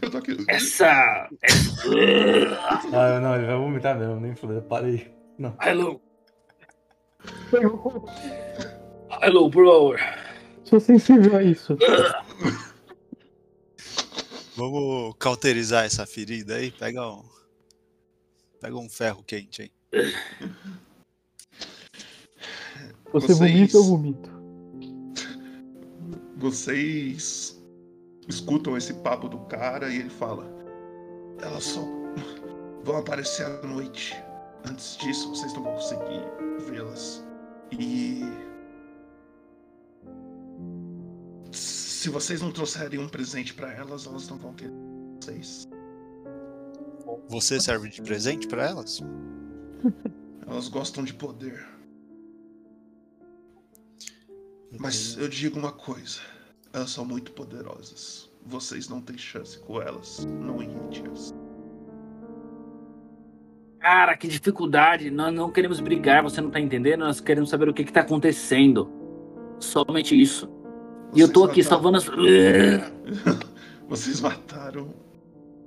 Eu 0.00 0.10
tô 0.10 0.18
aqui. 0.18 0.36
Essa. 0.48 1.28
essa... 1.42 1.88
Ah, 2.94 3.20
não, 3.20 3.36
ele 3.36 3.46
vai 3.46 3.56
vomitar 3.56 3.98
mesmo, 3.98 4.18
nem 4.20 4.34
fudendo. 4.34 4.62
Para 4.62 4.86
aí. 4.86 5.10
Não. 5.38 5.54
Hello. 5.60 6.00
Hello, 9.22 9.50
por 9.50 9.64
favor. 9.66 10.00
Sou 10.64 10.80
sensível 10.80 11.36
a 11.36 11.42
isso. 11.42 11.76
Vamos 14.56 15.14
cauterizar 15.18 15.84
essa 15.84 16.06
ferida 16.06 16.56
aí. 16.56 16.70
Pega 16.70 17.06
um. 17.08 17.22
Pega 18.60 18.76
um 18.76 18.88
ferro 18.88 19.22
quente 19.24 19.62
aí. 19.62 19.72
Você 23.12 23.26
Vocês- 23.34 23.38
vomita, 23.38 23.76
eu 23.76 23.84
vomito. 23.84 24.30
Vocês 26.36 27.62
escutam 28.28 28.76
esse 28.76 28.94
papo 28.94 29.28
do 29.28 29.38
cara 29.40 29.92
e 29.92 29.98
ele 29.98 30.10
fala: 30.10 30.46
Elas 31.40 31.64
só 31.64 31.82
vão 32.84 32.96
aparecer 32.98 33.44
à 33.44 33.62
noite. 33.66 34.16
Antes 34.68 34.96
disso, 34.96 35.28
vocês 35.30 35.52
não 35.54 35.64
vão 35.64 35.74
conseguir 35.74 36.22
vê-las. 36.70 37.22
E. 37.78 38.22
Se 41.52 42.08
vocês 42.08 42.40
não 42.40 42.50
trouxerem 42.50 42.98
um 42.98 43.08
presente 43.08 43.54
pra 43.54 43.72
elas, 43.72 44.06
elas 44.06 44.28
não 44.28 44.36
vão 44.36 44.54
querer 44.54 44.72
vocês. 45.22 45.68
Você 47.28 47.60
serve 47.60 47.88
de 47.88 48.02
presente 48.02 48.46
pra 48.48 48.66
elas? 48.68 49.00
Elas 50.46 50.68
gostam 50.68 51.02
de 51.02 51.14
poder. 51.14 51.66
Mas 54.78 55.16
eu 55.16 55.28
digo 55.28 55.58
uma 55.58 55.72
coisa: 55.72 56.20
Elas 56.72 56.90
são 56.90 57.06
muito 57.06 57.32
poderosas. 57.32 58.30
Vocês 58.44 58.88
não 58.88 59.00
têm 59.00 59.16
chance 59.16 59.58
com 59.60 59.80
elas. 59.80 60.26
Não 60.26 60.62
irrite-as. 60.62 61.32
Cara, 63.82 64.16
que 64.16 64.28
dificuldade. 64.28 65.10
Nós 65.10 65.34
não 65.34 65.50
queremos 65.50 65.80
brigar, 65.80 66.22
você 66.22 66.40
não 66.40 66.50
tá 66.52 66.60
entendendo? 66.60 67.00
Nós 67.00 67.20
queremos 67.20 67.50
saber 67.50 67.68
o 67.68 67.74
que 67.74 67.82
que 67.84 67.92
tá 67.92 68.02
acontecendo. 68.02 68.88
Somente 69.58 70.18
isso. 70.18 70.48
E 71.12 71.20
eu 71.20 71.30
tô 71.30 71.42
aqui 71.44 71.54
Vocês 71.56 71.66
salvando 71.66 71.96
as. 71.98 72.08
mataram- 72.08 73.42
Vocês 73.88 74.20
mataram 74.20 74.94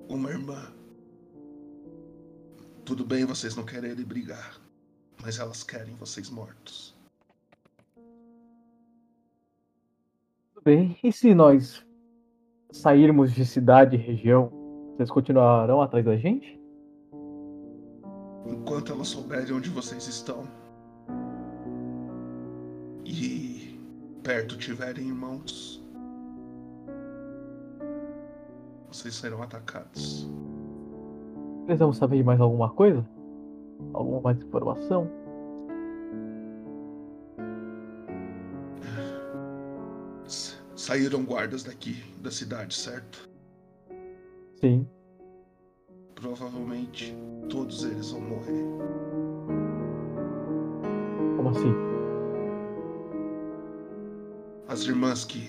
uma 0.08 0.30
irmã. 0.32 0.72
Tudo 2.86 3.04
bem 3.04 3.26
vocês 3.26 3.56
não 3.56 3.66
quererem 3.66 4.04
brigar, 4.06 4.60
mas 5.22 5.38
elas 5.40 5.62
querem 5.64 5.94
vocês 5.96 6.30
mortos. 6.30 6.96
Tudo 10.54 10.64
bem. 10.64 10.98
E 11.04 11.12
se 11.12 11.34
nós 11.36 11.86
sairmos 12.72 13.34
de 13.34 13.46
cidade 13.46 13.96
e 13.96 14.00
região, 14.00 14.50
vocês 14.96 15.10
continuarão 15.12 15.82
atrás 15.82 16.06
da 16.06 16.16
gente? 16.16 16.60
Enquanto 18.46 18.92
elas 18.92 19.08
souberem 19.08 19.54
onde 19.54 19.70
vocês 19.70 20.08
estão 20.08 20.48
e 23.04 23.80
perto 24.24 24.58
tiverem 24.58 25.08
irmãos, 25.08 25.84
vocês 28.88 29.16
serão 29.16 29.42
atacados. 29.42 30.30
Precisamos 31.66 31.98
saber 31.98 32.18
de 32.18 32.24
mais 32.24 32.40
alguma 32.40 32.70
coisa? 32.70 33.06
Alguma 33.94 34.22
mais 34.22 34.42
informação? 34.42 35.10
Saíram 40.76 41.24
guardas 41.26 41.64
daqui 41.64 41.96
da 42.22 42.30
cidade, 42.30 42.76
certo? 42.76 43.28
Sim. 44.62 44.88
Provavelmente 46.26 47.16
todos 47.52 47.84
eles 47.84 48.10
vão 48.10 48.20
morrer. 48.20 48.66
Como 51.38 51.50
assim? 51.50 51.72
As 54.68 54.82
irmãs 54.86 55.24
que 55.24 55.48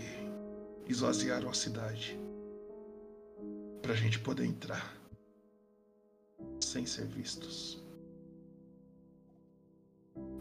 esvaziaram 0.87 1.49
a 1.49 1.55
cidade 1.55 2.20
pra 3.81 3.95
gente 3.95 4.18
poder 4.18 4.45
entrar 4.45 4.95
sem 6.61 6.85
ser 6.85 7.07
vistos. 7.07 7.83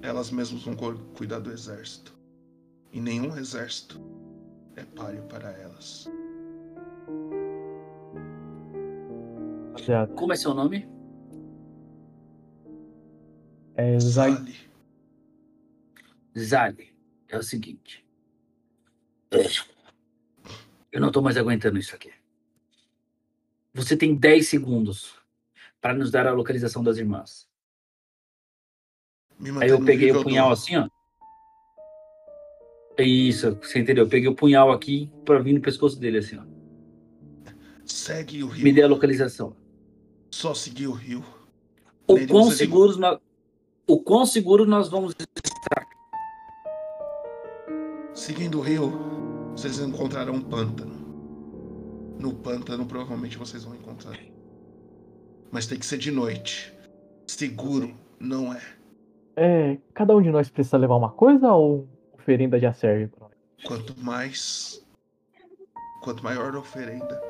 Elas 0.01 0.31
mesmas 0.31 0.63
vão 0.63 0.75
cu- 0.75 0.99
cuidar 1.15 1.39
do 1.39 1.49
exército. 1.49 2.13
E 2.91 2.99
nenhum 2.99 3.37
exército 3.37 4.01
é 4.75 4.83
páreo 4.83 5.23
para 5.29 5.49
elas. 5.51 6.09
Como 10.15 10.33
é 10.33 10.35
seu 10.35 10.53
nome? 10.53 10.87
É. 13.75 13.99
Sally, 13.99 14.55
Zali. 16.37 16.95
É 17.27 17.37
o 17.37 17.43
seguinte. 17.43 18.05
Eu 20.91 21.01
não 21.01 21.11
tô 21.11 21.21
mais 21.21 21.35
aguentando 21.35 21.77
isso 21.77 21.93
aqui. 21.95 22.11
Você 23.73 23.97
tem 23.97 24.15
10 24.15 24.47
segundos 24.47 25.15
para 25.81 25.93
nos 25.93 26.09
dar 26.09 26.25
a 26.27 26.31
localização 26.31 26.81
das 26.83 26.97
irmãs. 26.97 27.49
me 29.37 29.49
Aí 29.61 29.69
eu 29.69 29.83
peguei 29.83 30.11
o 30.11 30.23
punhal 30.23 30.47
do- 30.47 30.53
assim, 30.53 30.77
ó. 30.77 30.87
Isso, 32.97 33.55
você 33.55 33.79
entendeu? 33.79 34.05
Eu 34.05 34.09
peguei 34.09 34.29
o 34.29 34.35
punhal 34.35 34.71
aqui 34.71 35.11
pra 35.25 35.39
vir 35.39 35.51
no 35.53 35.59
pescoço 35.61 35.99
dele, 35.99 36.19
assim, 36.19 36.37
ó. 36.37 36.43
Segue 37.85 38.41
o 38.41 38.47
rio. 38.47 38.63
Me 38.63 38.71
dê 38.71 38.81
a 38.83 38.87
localização. 38.87 39.55
Só 40.35 40.53
seguir 40.53 40.87
o 40.87 40.91
rio. 40.91 41.23
O 42.05 42.27
quão 42.27 42.51
seguros 42.51 42.97
nós. 42.97 43.17
O 43.87 44.01
quão 44.01 44.25
seguro 44.25 44.65
nós 44.65 44.89
vamos 44.89 45.15
Seguindo 48.13 48.57
o 48.57 48.61
rio, 48.61 48.91
vocês 49.55 49.79
encontrarão 49.79 50.33
um 50.33 50.41
pântano. 50.41 50.93
No 52.19 52.33
pântano, 52.33 52.85
provavelmente 52.85 53.37
vocês 53.37 53.63
vão 53.63 53.75
encontrar. 53.75 54.19
Mas 55.53 55.67
tem 55.67 55.79
que 55.79 55.85
ser 55.85 55.99
de 55.99 56.11
noite. 56.11 56.77
Seguro 57.25 57.95
não 58.19 58.53
é. 58.53 58.61
É, 59.37 59.77
cada 59.93 60.13
um 60.17 60.21
de 60.21 60.31
nós 60.31 60.49
precisa 60.49 60.75
levar 60.75 60.97
uma 60.97 61.11
coisa 61.11 61.53
ou 61.53 61.87
oferenda 62.11 62.59
já 62.59 62.73
serve 62.73 63.07
pra 63.07 63.29
nós? 63.29 63.37
Quanto 63.65 63.97
mais. 63.97 64.85
Quanto 66.03 66.21
maior 66.21 66.53
a 66.53 66.59
oferenda, 66.59 67.21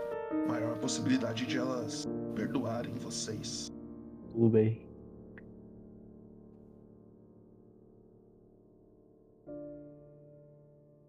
maior 0.47 0.73
a 0.73 0.77
possibilidade 0.77 1.45
de 1.45 1.57
elas 1.57 2.05
perdoarem 2.35 2.93
vocês. 2.95 3.71
Tudo 4.33 4.49
bem. 4.49 4.85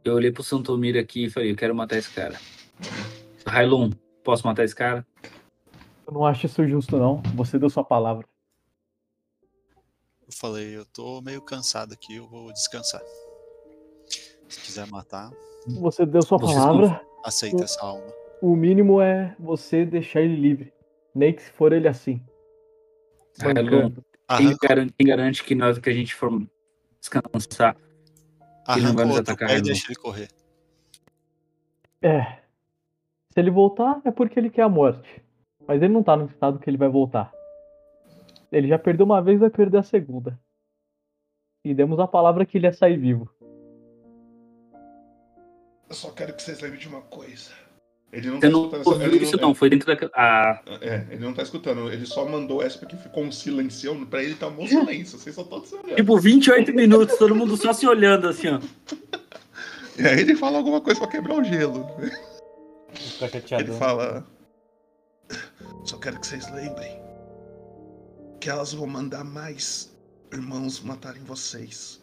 Eu 0.05 0.15
olhei 0.15 0.31
pro 0.31 0.43
Santomir 0.43 0.97
aqui 0.97 1.25
e 1.27 1.31
falei, 1.31 1.51
eu 1.51 1.57
quero 1.57 1.75
matar 1.75 1.97
esse 1.97 2.11
cara. 2.11 2.39
Railun, 3.45 3.91
posso 4.23 4.47
matar 4.47 4.65
esse 4.65 4.75
cara? 4.75 5.05
Eu 6.07 6.13
não 6.13 6.25
acho 6.25 6.47
isso 6.47 6.67
justo, 6.69 6.97
não. 6.97 7.21
Você 7.35 7.59
deu 7.59 7.69
sua 7.69 7.83
palavra. 7.85 8.27
Eu 10.27 10.33
falei, 10.33 10.77
eu 10.77 10.85
tô 10.87 11.21
meio 11.21 11.41
cansado 11.43 11.93
aqui, 11.93 12.17
eu 12.17 12.27
vou 12.29 12.53
descansar. 12.53 13.03
Se 14.49 14.61
quiser 14.61 14.87
matar, 14.89 15.31
Você 15.81 16.07
deu 16.07 16.23
sua 16.23 16.39
palavra. 16.39 17.01
aceita 17.25 17.65
essa 17.65 17.81
alma. 17.85 18.07
O 18.41 18.55
mínimo 18.55 19.01
é 19.01 19.35
você 19.39 19.85
deixar 19.85 20.21
ele 20.21 20.37
livre. 20.37 20.73
Nem 21.15 21.33
que 21.33 21.43
se 21.43 21.51
for 21.51 21.73
ele 21.73 21.89
assim. 21.89 22.23
Railun, 23.41 23.65
Bancando. 23.65 24.05
quem 24.37 24.57
garante, 24.63 24.95
quem 24.99 25.07
garante 25.07 25.45
que 25.45 25.55
nós 25.55 25.79
que 25.79 25.91
a 25.91 25.93
gente 25.93 26.15
for 26.15 26.31
descansar, 27.01 27.77
ele 28.69 28.87
não 28.87 28.95
vai 28.95 29.05
nos 29.05 29.19
atacar, 29.19 29.49
pé 29.49 29.59
e 29.59 29.63
deixa 29.63 29.87
ele 29.89 29.97
correr. 29.97 30.29
É. 32.03 32.41
Se 33.33 33.41
ele 33.41 33.51
voltar, 33.51 34.01
é 34.05 34.11
porque 34.11 34.39
ele 34.39 34.51
quer 34.51 34.63
a 34.63 34.69
morte. 34.69 35.23
Mas 35.67 35.83
ele 35.83 35.93
não 35.93 36.03
tá 36.03 36.17
no 36.17 36.27
estado 36.27 36.59
que 36.59 36.71
ele 36.71 36.77
vai 36.77 36.89
voltar. 36.89 37.33
Ele 38.51 38.69
já 38.69 38.79
perdeu 38.79 39.05
uma 39.05 39.21
vez, 39.21 39.41
vai 39.41 39.51
perder 39.51 39.79
a 39.79 39.83
segunda. 39.83 40.39
E 41.65 41.75
demos 41.75 41.99
a 41.99 42.07
palavra 42.07 42.47
que 42.47 42.57
ele 42.57 42.67
ia 42.67 42.73
sair 42.73 42.97
vivo. 42.97 43.29
Eu 45.89 45.95
só 45.95 46.11
quero 46.13 46.35
que 46.35 46.43
vocês 46.43 46.61
lembrem 46.61 46.81
de 46.81 46.89
uma 46.89 47.03
coisa. 47.03 47.66
Ele 48.13 48.29
não 48.31 48.37
você 48.37 48.41
tá 48.41 48.49
não 48.51 48.61
escutando 48.63 48.81
essa- 48.81 48.91
ouviu 48.91 49.07
ele 49.15 49.25
isso 49.25 49.37
não, 49.39 49.55
foi 49.55 49.69
dentro 49.69 49.87
da... 49.95 50.09
Ah, 50.15 50.61
É, 50.81 51.07
ele 51.11 51.25
não 51.25 51.35
tá 51.35 51.43
escutando. 51.43 51.91
Ele 51.93 52.07
só 52.07 52.25
mandou 52.27 52.63
essa 52.63 52.79
porque 52.79 52.97
ficou 52.97 53.25
um 53.25 53.33
silencião. 53.33 54.07
Pra 54.07 54.23
ele 54.23 54.35
tá 54.37 54.47
um 54.49 54.67
silêncio. 54.67 55.19
Vocês 55.19 55.35
só 55.35 55.43
estão 55.43 55.65
se 55.65 55.75
olhando. 55.75 55.97
tipo, 55.97 56.19
28 56.19 56.73
minutos, 56.73 57.19
todo 57.19 57.35
mundo 57.35 57.57
só 57.57 57.73
se 57.73 57.87
olhando 57.87 58.29
assim, 58.29 58.49
ó. 58.49 58.61
E 59.99 60.07
aí 60.07 60.21
ele 60.21 60.37
fala 60.37 60.59
alguma 60.59 60.81
coisa 60.81 61.01
pra 61.01 61.09
quebrar 61.09 61.35
o 61.39 61.45
gelo. 61.45 61.87
Ele 63.59 63.73
fala. 63.79 64.27
Só 65.85 65.99
quero 65.99 66.19
que 66.21 66.27
vocês 66.27 66.51
lembrem 66.53 66.99
que 68.41 68.49
elas 68.49 68.73
vão 68.73 68.87
mandar 68.87 69.25
mais 69.25 69.95
irmãos 70.33 70.81
matarem 70.81 71.23
vocês. 71.25 72.01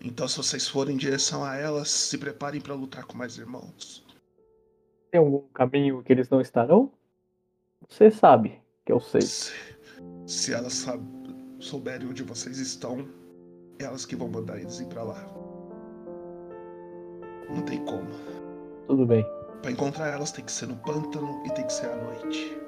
Então, 0.00 0.28
se 0.28 0.36
vocês 0.36 0.68
forem 0.68 0.94
em 0.94 0.98
direção 0.98 1.44
a 1.44 1.56
elas, 1.56 1.88
se 1.90 2.18
preparem 2.18 2.60
pra 2.60 2.74
lutar 2.74 3.04
com 3.04 3.16
mais 3.16 3.38
irmãos. 3.38 4.03
Tem 5.14 5.20
algum 5.20 5.42
caminho 5.54 6.02
que 6.02 6.12
eles 6.12 6.28
não 6.28 6.40
estarão? 6.40 6.90
Você 7.88 8.10
sabe 8.10 8.60
que 8.84 8.90
eu 8.90 8.98
sei. 8.98 9.20
Se, 9.20 9.52
se 10.26 10.52
elas 10.52 10.88
souberem 11.60 12.08
onde 12.08 12.24
vocês 12.24 12.58
estão, 12.58 13.06
elas 13.78 14.04
que 14.04 14.16
vão 14.16 14.26
mandar 14.26 14.58
eles 14.58 14.80
ir 14.80 14.86
pra 14.86 15.04
lá. 15.04 15.24
Não 17.48 17.62
tem 17.62 17.84
como. 17.84 18.08
Tudo 18.88 19.06
bem. 19.06 19.24
Pra 19.62 19.70
encontrar 19.70 20.08
elas 20.08 20.32
tem 20.32 20.44
que 20.44 20.50
ser 20.50 20.66
no 20.66 20.74
pântano 20.78 21.46
e 21.46 21.50
tem 21.50 21.64
que 21.64 21.72
ser 21.72 21.86
à 21.90 21.96
noite. 21.96 22.58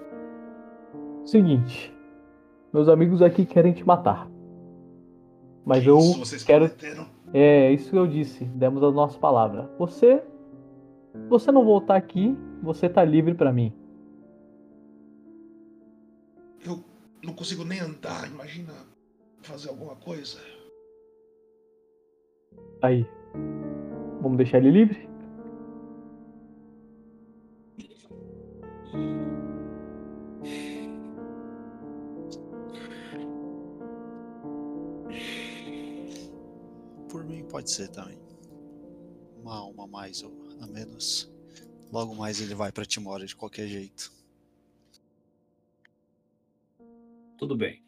Seguinte. 1.24 1.92
Meus 2.72 2.88
amigos 2.88 3.22
aqui 3.22 3.44
querem 3.44 3.72
te 3.72 3.84
matar. 3.84 4.30
Mas 5.64 5.84
eu 5.84 5.99
Isso 5.99 6.20
vocês 6.20 6.44
quero. 6.44 6.68
prometeram. 6.68 7.09
É, 7.34 7.72
isso 7.72 7.90
que 7.90 7.99
eu 7.99 8.07
disse. 8.07 8.44
Demos 8.44 8.84
a 8.84 8.92
nossa 8.92 9.18
palavra. 9.18 9.68
Você. 9.80 10.22
Você 11.28 11.50
não 11.50 11.64
voltar 11.64 11.96
aqui, 11.96 12.36
você 12.62 12.88
tá 12.88 13.04
livre 13.04 13.34
pra 13.34 13.52
mim. 13.52 13.72
Eu 16.64 16.82
não 17.22 17.34
consigo 17.34 17.64
nem 17.64 17.80
andar, 17.80 18.26
imagina 18.28 18.72
fazer 19.42 19.68
alguma 19.68 19.96
coisa. 19.96 20.38
Aí. 22.82 23.06
Vamos 24.20 24.38
deixar 24.38 24.58
ele 24.58 24.70
livre? 24.70 25.08
Por 37.08 37.24
mim 37.24 37.44
pode 37.44 37.70
ser 37.70 37.88
também. 37.88 38.18
Uma 39.42 39.56
alma 39.58 39.86
mais 39.86 40.22
ou 40.22 40.30
a 40.61 40.66
menos. 40.66 41.30
Logo 41.92 42.14
mais 42.14 42.40
ele 42.40 42.54
vai 42.54 42.72
pra 42.72 42.84
Timora 42.84 43.26
de 43.26 43.36
qualquer 43.36 43.66
jeito. 43.66 44.12
Tudo 47.38 47.57
bem. 47.57 47.82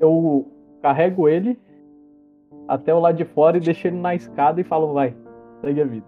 Eu 0.00 0.50
carrego 0.82 1.28
ele 1.28 1.58
até 2.66 2.92
o 2.92 2.98
lado 2.98 3.16
de 3.16 3.24
fora 3.24 3.56
e 3.56 3.60
deixo 3.60 3.86
ele 3.86 3.96
na 3.96 4.14
escada 4.14 4.60
e 4.60 4.64
falo, 4.64 4.92
vai, 4.92 5.14
segue 5.60 5.80
a 5.80 5.84
vida. 5.84 6.06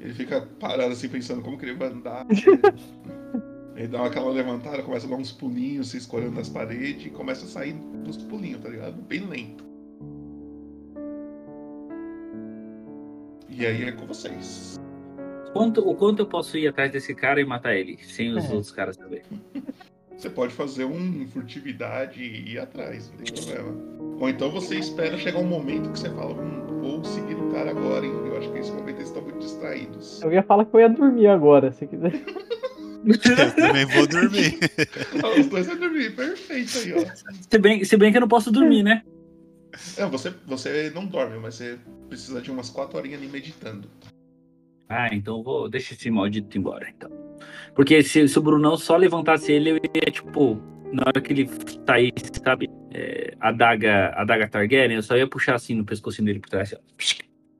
Ele 0.00 0.12
fica 0.12 0.42
parado 0.60 0.92
assim, 0.92 1.08
pensando 1.08 1.42
como 1.42 1.56
que 1.56 1.64
ele 1.64 1.78
vai 1.78 1.88
andar. 1.88 2.26
ele 3.76 3.88
dá 3.88 4.04
aquela 4.06 4.30
levantada, 4.30 4.82
começa 4.82 5.06
a 5.06 5.10
dar 5.10 5.16
uns 5.16 5.32
pulinhos, 5.32 5.88
se 5.90 5.96
escorando 5.96 6.32
nas 6.36 6.48
paredes 6.48 7.06
e 7.06 7.10
começa 7.10 7.44
a 7.44 7.48
sair 7.48 7.72
dos 8.04 8.16
pulinhos, 8.18 8.60
tá 8.60 8.68
ligado? 8.68 8.94
Bem 9.02 9.26
lento. 9.26 9.64
E 13.48 13.64
aí 13.66 13.84
é 13.84 13.92
com 13.92 14.06
vocês. 14.06 14.78
Quanto, 15.52 15.88
o 15.88 15.94
quanto 15.94 16.20
eu 16.20 16.26
posso 16.26 16.58
ir 16.58 16.66
atrás 16.66 16.90
desse 16.90 17.14
cara 17.14 17.40
e 17.40 17.44
matar 17.44 17.74
ele, 17.76 17.98
sem 18.02 18.32
os 18.36 18.44
É. 18.44 18.48
outros 18.48 18.72
caras 18.72 18.96
saber? 18.96 19.22
Você 20.16 20.28
pode 20.30 20.52
fazer 20.52 20.84
um 20.84 21.26
furtividade 21.28 22.22
e 22.22 22.52
ir 22.52 22.58
atrás, 22.58 23.10
não 23.10 23.18
tem 23.18 23.32
problema. 23.34 23.94
Ou 24.20 24.28
então 24.28 24.50
você 24.50 24.76
espera 24.78 25.16
chegar 25.18 25.38
um 25.40 25.46
momento 25.46 25.90
que 25.90 25.98
você 25.98 26.10
fala, 26.10 26.34
hum, 26.34 26.80
vou 26.80 27.04
seguir 27.04 27.34
o 27.34 27.50
cara 27.52 27.70
agora, 27.70 28.04
hein? 28.06 28.12
Eu 28.26 28.36
acho 28.38 28.48
que 28.48 28.54
nesse 28.54 28.70
momento 28.72 28.96
eles 28.96 29.08
estão 29.08 29.22
muito 29.22 29.38
distraídos. 29.38 30.22
Eu 30.22 30.32
ia 30.32 30.42
falar 30.42 30.64
que 30.64 30.74
eu 30.74 30.80
ia 30.80 30.88
dormir 30.88 31.26
agora, 31.28 31.70
se 31.72 31.86
quiser. 31.86 32.12
Eu 33.38 33.54
também 33.54 33.84
vou 33.86 34.06
dormir. 34.06 34.58
Os 35.38 35.46
dois 35.46 35.66
vão 35.66 35.76
dormir, 35.76 36.14
perfeito 36.14 36.78
aí, 36.78 36.94
ó. 36.94 37.32
Se 37.50 37.58
bem, 37.58 37.84
se 37.84 37.96
bem 37.96 38.10
que 38.10 38.16
eu 38.16 38.22
não 38.22 38.28
posso 38.28 38.50
dormir, 38.50 38.82
né? 38.82 39.02
É, 39.96 40.06
você, 40.06 40.32
você 40.46 40.90
não 40.94 41.04
dorme, 41.06 41.38
mas 41.38 41.56
você 41.56 41.78
precisa 42.08 42.40
de 42.40 42.50
umas 42.50 42.70
quatro 42.70 42.96
horinhas 42.96 43.20
ali 43.20 43.30
meditando. 43.30 43.88
Ah, 44.88 45.14
então 45.14 45.38
eu 45.38 45.42
vou. 45.42 45.68
Deixa 45.68 45.94
esse 45.94 46.10
maldito 46.10 46.56
embora, 46.56 46.88
então. 46.88 47.10
Porque 47.74 48.02
se, 48.02 48.26
se 48.26 48.38
o 48.38 48.42
Brunão 48.42 48.76
só 48.76 48.96
levantasse 48.96 49.52
ele, 49.52 49.70
eu 49.70 49.76
ia, 49.76 50.10
tipo, 50.10 50.60
na 50.92 51.02
hora 51.06 51.20
que 51.20 51.32
ele 51.32 51.50
saísse, 51.86 52.30
sabe? 52.42 52.70
é, 52.94 53.34
a 53.40 53.50
daga, 53.50 54.14
a 54.14 54.24
daga 54.24 54.48
Targaryen, 54.48 54.96
eu 54.96 55.02
só 55.02 55.16
ia 55.16 55.26
puxar 55.26 55.56
assim 55.56 55.74
no 55.74 55.84
pescocinho 55.84 56.26
dele 56.26 56.38
por 56.38 56.48
trás, 56.48 56.72
assim, 56.72 56.80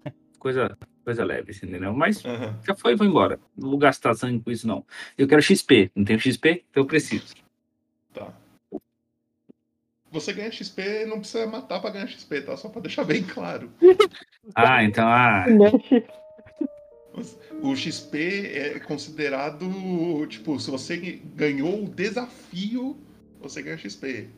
ó. 0.06 0.10
Coisa, 0.38 0.78
coisa 1.04 1.24
leve, 1.24 1.50
assim, 1.52 1.66
entendeu? 1.66 1.92
Mas 1.92 2.24
Aham. 2.24 2.58
já 2.66 2.74
foi, 2.74 2.96
vou 2.96 3.06
embora. 3.06 3.38
Não 3.56 3.70
vou 3.70 3.78
gastar 3.78 4.14
sangue 4.14 4.42
com 4.42 4.50
isso, 4.50 4.66
não. 4.66 4.84
Eu 5.16 5.28
quero 5.28 5.42
XP. 5.42 5.90
Não 5.94 6.04
tenho 6.04 6.18
XP? 6.18 6.64
Então 6.70 6.82
eu 6.82 6.86
preciso. 6.86 7.34
Tá. 8.12 8.32
Você 10.10 10.32
ganha 10.32 10.50
XP, 10.50 11.06
não 11.06 11.18
precisa 11.18 11.46
matar 11.46 11.80
pra 11.80 11.90
ganhar 11.90 12.06
XP, 12.06 12.42
tá? 12.42 12.56
Só 12.56 12.68
pra 12.68 12.80
deixar 12.80 13.04
bem 13.04 13.22
claro. 13.22 13.70
Ah, 14.54 14.84
então, 14.84 15.08
ah. 15.08 15.46
O 17.62 17.74
XP 17.74 18.18
é 18.52 18.78
considerado, 18.78 19.66
tipo, 20.26 20.60
se 20.60 20.70
você 20.70 20.96
ganhou 21.34 21.84
o 21.84 21.88
desafio, 21.88 22.96
você 23.40 23.62
ganha 23.62 23.78
XP. 23.78 24.28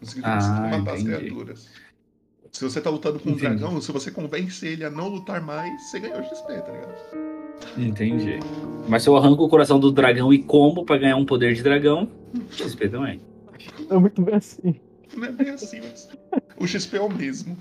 Não 0.00 0.08
significa 0.08 0.36
que 0.38 0.44
você 0.44 0.52
Ah, 0.52 0.78
matar 0.78 0.94
as 0.94 1.02
entendi. 1.02 1.24
criaturas. 1.26 1.68
Se 2.52 2.64
você 2.64 2.80
tá 2.80 2.90
lutando 2.90 3.18
com 3.18 3.30
um 3.30 3.32
Entendi. 3.32 3.56
dragão, 3.56 3.80
se 3.80 3.92
você 3.92 4.10
convence 4.10 4.66
ele 4.66 4.84
a 4.84 4.90
não 4.90 5.08
lutar 5.08 5.40
mais, 5.40 5.82
você 5.82 6.00
ganhou 6.00 6.22
XP, 6.22 6.60
tá 6.60 6.72
ligado? 6.72 6.94
Entendi. 7.76 8.38
Mas 8.88 9.02
se 9.02 9.08
eu 9.08 9.16
arranco 9.16 9.44
o 9.44 9.48
coração 9.48 9.78
do 9.78 9.92
dragão 9.92 10.32
e 10.32 10.42
como 10.42 10.84
pra 10.84 10.96
ganhar 10.96 11.16
um 11.16 11.26
poder 11.26 11.54
de 11.54 11.62
dragão, 11.62 12.08
XP 12.50 12.88
também. 12.88 13.20
É 13.90 13.96
muito 13.96 14.22
bem 14.22 14.34
assim. 14.34 14.80
Não 15.16 15.26
é 15.26 15.32
bem 15.32 15.50
assim, 15.50 15.80
mas 15.80 16.08
o 16.58 16.66
XP 16.66 16.96
é 16.96 17.00
o 17.00 17.08
mesmo. 17.08 17.56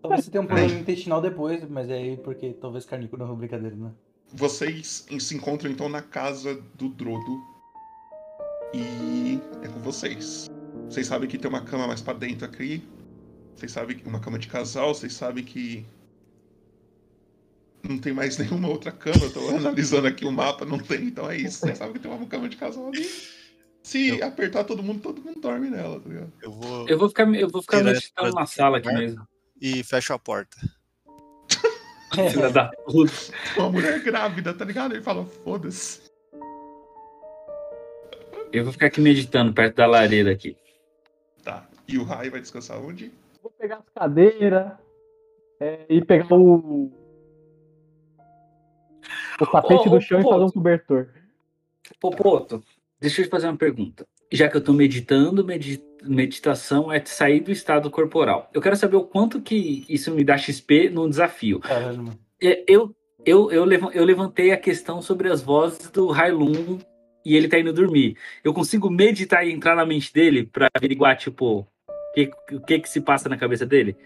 Talvez 0.00 0.24
você 0.24 0.30
tenha 0.30 0.42
um 0.42 0.46
problema 0.46 0.72
intestinal 0.80 1.20
depois, 1.20 1.68
mas 1.68 1.88
é 1.88 1.94
aí 1.94 2.16
porque 2.16 2.52
talvez 2.60 2.84
carnícola 2.84 3.26
não 3.26 3.34
é 3.34 3.36
brincadeira, 3.38 3.76
né? 3.76 3.90
Vocês 4.34 5.06
se 5.18 5.34
encontram 5.34 5.70
então 5.70 5.88
na 5.88 6.02
casa 6.02 6.60
do 6.76 6.88
Drodo. 6.88 7.40
E 8.74 9.38
é 9.62 9.68
com 9.68 9.80
vocês. 9.80 10.50
Vocês 10.88 11.06
sabem 11.06 11.28
que 11.28 11.38
tem 11.38 11.48
uma 11.48 11.60
cama 11.60 11.86
mais 11.86 12.00
pra 12.00 12.14
dentro 12.14 12.46
aqui. 12.46 12.82
Vocês 13.56 13.72
sabem 13.72 13.96
que 13.96 14.06
uma 14.08 14.20
cama 14.20 14.38
de 14.38 14.48
casal, 14.48 14.94
vocês 14.94 15.12
sabem 15.12 15.44
que 15.44 15.84
não 17.82 17.98
tem 17.98 18.12
mais 18.12 18.36
nenhuma 18.38 18.68
outra 18.68 18.92
cama. 18.92 19.24
Eu 19.24 19.32
tô 19.32 19.48
analisando 19.48 20.06
aqui 20.06 20.24
o 20.24 20.32
mapa, 20.32 20.64
não 20.64 20.78
tem, 20.78 21.04
então 21.04 21.30
é 21.30 21.36
isso. 21.36 21.60
Vocês 21.60 21.78
sabem 21.78 21.94
que 21.94 22.00
tem 22.00 22.10
uma 22.10 22.26
cama 22.26 22.48
de 22.48 22.56
casal 22.56 22.88
ali. 22.88 23.06
Se 23.82 24.22
apertar 24.22 24.62
todo 24.64 24.82
mundo, 24.82 25.00
todo 25.00 25.20
mundo 25.20 25.40
dorme 25.40 25.68
nela, 25.68 25.98
tá 26.00 26.08
ligado? 26.08 26.32
Eu 26.40 26.52
vou 26.52 26.88
Eu 26.88 26.98
vou 26.98 27.08
ficar, 27.08 27.34
eu 27.34 27.48
vou 27.48 27.60
ficar 27.62 27.82
meditando 27.82 28.30
pra 28.30 28.40
na 28.40 28.46
sala 28.46 28.78
aqui 28.78 28.92
mesmo. 28.92 29.26
e 29.60 29.82
fecho 29.82 30.12
a 30.12 30.18
porta. 30.18 30.56
Filha 32.30 32.50
da 32.50 32.68
puta. 32.86 33.12
Uma 33.56 33.70
mulher 33.70 34.00
grávida, 34.02 34.54
tá 34.54 34.64
ligado? 34.64 34.94
Ele 34.94 35.02
fala, 35.02 35.24
foda-se. 35.44 36.00
Eu 38.52 38.64
vou 38.64 38.72
ficar 38.72 38.86
aqui 38.86 39.00
meditando 39.00 39.52
perto 39.52 39.76
da 39.76 39.86
lareira 39.86 40.30
aqui. 40.30 40.56
Tá. 41.42 41.66
E 41.88 41.98
o 41.98 42.04
Rai 42.04 42.30
vai 42.30 42.40
descansar 42.40 42.78
onde? 42.78 43.10
Vou 43.42 43.50
pegar 43.58 43.76
as 43.78 43.88
cadeiras 43.90 44.72
é, 45.60 45.84
e 45.88 46.04
pegar 46.04 46.34
o. 46.36 46.92
O 49.40 49.46
tapete 49.46 49.88
Ô, 49.88 49.90
do 49.90 49.96
ô, 49.96 50.00
chão 50.00 50.20
e 50.20 50.22
pô. 50.22 50.30
fazer 50.30 50.44
um 50.44 50.50
cobertor. 50.50 51.08
Popoto, 52.00 52.62
deixa 53.00 53.20
eu 53.20 53.24
te 53.26 53.30
fazer 53.30 53.48
uma 53.48 53.56
pergunta. 53.56 54.06
Já 54.30 54.48
que 54.48 54.56
eu 54.56 54.62
tô 54.64 54.72
meditando, 54.72 55.44
medi- 55.44 55.82
meditação 56.04 56.90
é 56.92 57.04
sair 57.04 57.40
do 57.40 57.50
estado 57.50 57.90
corporal. 57.90 58.48
Eu 58.54 58.62
quero 58.62 58.76
saber 58.76 58.96
o 58.96 59.04
quanto 59.04 59.40
que 59.42 59.84
isso 59.88 60.14
me 60.14 60.24
dá 60.24 60.38
XP 60.38 60.88
num 60.88 61.08
desafio. 61.08 61.60
Mano. 61.68 62.18
É, 62.40 62.64
Eu, 62.66 62.94
eu, 63.26 63.50
eu, 63.50 63.66
eu 63.92 64.04
levantei 64.04 64.52
a 64.52 64.56
questão 64.56 65.02
sobre 65.02 65.28
as 65.30 65.42
vozes 65.42 65.90
do 65.90 66.06
Railun 66.08 66.78
e 67.24 67.36
ele 67.36 67.48
tá 67.48 67.58
indo 67.58 67.72
dormir. 67.72 68.16
Eu 68.42 68.54
consigo 68.54 68.88
meditar 68.88 69.46
e 69.46 69.52
entrar 69.52 69.76
na 69.76 69.84
mente 69.84 70.12
dele 70.12 70.46
pra 70.46 70.68
averiguar, 70.74 71.16
tipo, 71.16 71.66
que, 72.12 72.30
o 72.52 72.60
que 72.60 72.78
que 72.80 72.88
se 72.88 73.00
passa 73.00 73.28
na 73.28 73.36
cabeça 73.36 73.66
dele? 73.66 73.96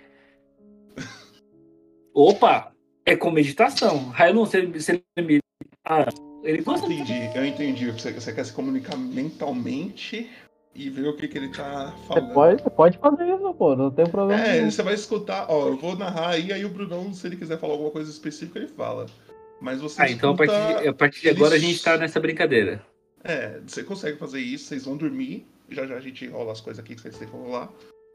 Opa! 2.15 2.73
É 3.05 3.15
com 3.15 3.31
meditação. 3.31 4.09
Railun, 4.09 4.45
você, 4.47 4.67
você 4.67 5.05
me... 5.19 5.39
Ah, 5.85 6.07
ele 6.43 6.61
Eu 6.61 6.65
gosta 6.65 6.87
entendi, 6.87 7.31
eu 7.35 7.45
entendi. 7.45 7.91
Você, 7.91 8.13
você 8.13 8.33
quer 8.33 8.45
se 8.45 8.53
comunicar 8.53 8.97
mentalmente 8.97 10.31
e 10.75 10.91
ver 10.91 11.09
o 11.09 11.17
que, 11.17 11.27
que 11.27 11.39
ele 11.39 11.49
tá 11.49 11.95
falando. 12.07 12.35
pode, 12.35 12.63
você 12.63 12.71
pode 12.71 12.99
fazer 12.99 13.27
isso, 13.27 13.55
pô, 13.55 13.75
não 13.75 13.91
tem 13.91 14.07
problema. 14.07 14.43
É, 14.43 14.59
nenhum. 14.59 14.71
você 14.71 14.83
vai 14.83 14.95
escutar, 14.95 15.47
ó, 15.49 15.69
eu 15.69 15.77
vou 15.77 15.97
narrar 15.97 16.31
aí, 16.31 16.53
aí 16.53 16.65
o 16.65 16.69
Brunão, 16.69 17.13
se 17.15 17.27
ele 17.27 17.37
quiser 17.37 17.59
falar 17.59 17.73
alguma 17.73 17.91
coisa 17.91 18.11
específica, 18.11 18.59
ele 18.59 18.69
fala. 18.69 19.07
Mas 19.61 19.81
você 19.81 20.03
Ah, 20.03 20.11
então 20.11 20.33
a 20.33 20.37
partir, 20.37 20.83
de, 20.83 20.89
a 20.89 20.93
partir 20.93 21.21
de 21.23 21.31
agora 21.31 21.55
a 21.55 21.59
gente 21.59 21.83
tá 21.83 21.97
nessa 21.97 22.21
brincadeira. 22.21 22.85
É, 23.25 23.59
você 23.67 23.83
consegue 23.83 24.19
fazer 24.19 24.41
isso, 24.41 24.67
vocês 24.67 24.85
vão 24.85 24.97
dormir. 24.97 25.47
Já 25.71 25.87
já 25.87 25.97
a 25.97 26.01
gente 26.01 26.27
rola 26.29 26.53
as 26.53 26.61
coisas 26.61 26.83
aqui 26.85 26.95
que 26.95 27.01
vocês 27.01 27.19
têm 27.19 27.27
que 27.27 27.35
rolar. 27.35 27.71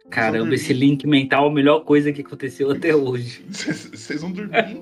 Caramba, 0.10 0.54
esse 0.56 0.74
link 0.74 1.06
mental 1.08 1.46
é 1.46 1.50
a 1.50 1.54
melhor 1.54 1.82
coisa 1.82 2.12
que 2.12 2.22
aconteceu 2.22 2.72
até 2.72 2.96
hoje. 2.96 3.46
Vocês 3.50 4.22
vão 4.22 4.32
dormir. 4.32 4.82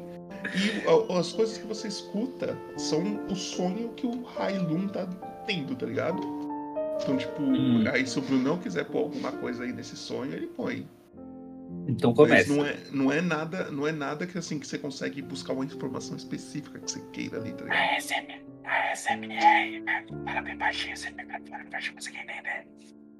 e 0.55 1.13
as 1.17 1.31
coisas 1.33 1.57
que 1.57 1.67
você 1.67 1.87
escuta 1.89 2.57
são 2.77 3.25
o 3.27 3.35
sonho 3.35 3.89
que 3.89 4.07
o 4.07 4.23
Railun 4.23 4.87
tá 4.87 5.05
tendo, 5.45 5.75
tá 5.75 5.85
ligado? 5.85 6.21
Então, 7.01 7.17
tipo, 7.17 7.41
Hum. 7.41 7.83
aí 7.91 8.05
se 8.07 8.17
o 8.19 8.21
Brunão 8.21 8.57
quiser 8.57 8.85
pôr 8.85 8.99
alguma 8.99 9.31
coisa 9.31 9.63
aí 9.63 9.71
nesse 9.71 9.95
sonho, 9.95 10.33
ele 10.33 10.47
põe. 10.47 10.87
Então 11.87 12.13
Mas 12.17 12.47
começa. 12.47 12.55
não 12.55 12.65
é, 12.65 12.77
não 12.91 13.11
é 13.11 13.21
nada, 13.21 13.69
não 13.71 13.87
é 13.87 13.91
nada 13.91 14.25
que 14.25 14.37
assim 14.37 14.57
que 14.59 14.65
você 14.67 14.77
consegue 14.77 15.21
buscar 15.21 15.53
uma 15.53 15.63
informação 15.65 16.15
específica 16.17 16.79
que 16.79 16.89
você 16.91 16.99
queira 17.13 17.37
ali, 17.37 17.51
tá 17.53 17.63
ligado? 17.63 17.79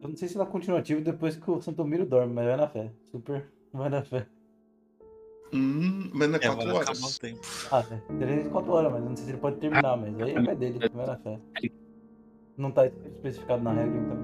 Eu 0.01 0.09
não 0.09 0.15
sei 0.15 0.27
se 0.27 0.35
ela 0.37 0.45
continua 0.45 0.79
ativa 0.79 1.01
depois 1.01 1.35
que 1.35 1.51
o 1.51 1.61
Santomiro 1.61 2.05
dorme, 2.05 2.33
mas 2.33 2.45
vai 2.45 2.57
na 2.57 2.67
fé. 2.67 2.91
Super 3.11 3.45
vai 3.73 3.89
na 3.89 4.01
fé. 4.01 4.25
Hum, 5.53 6.09
mas 6.13 6.29
não 6.29 6.35
é 6.35 6.39
É, 6.43 6.47
quatro 6.47 6.57
vai 6.57 6.75
acabar 6.75 6.75
horas. 6.77 7.15
o 7.15 7.19
tempo. 7.19 7.39
Ah, 7.71 7.83
é. 7.91 8.17
Três, 8.19 8.47
quatro 8.47 8.71
horas, 8.71 8.91
mas 8.91 9.01
eu 9.03 9.09
não 9.09 9.15
sei 9.15 9.25
se 9.25 9.31
ele 9.31 9.39
pode 9.39 9.57
terminar, 9.57 9.97
mas 9.97 10.19
aí 10.21 10.35
é 10.35 10.55
dele, 10.55 10.79
vai 10.93 11.05
na 11.07 11.17
fé. 11.17 11.39
Não 12.57 12.71
tá 12.71 12.85
especificado 12.87 13.63
na 13.63 13.73
regra, 13.73 13.97
então. 13.97 14.17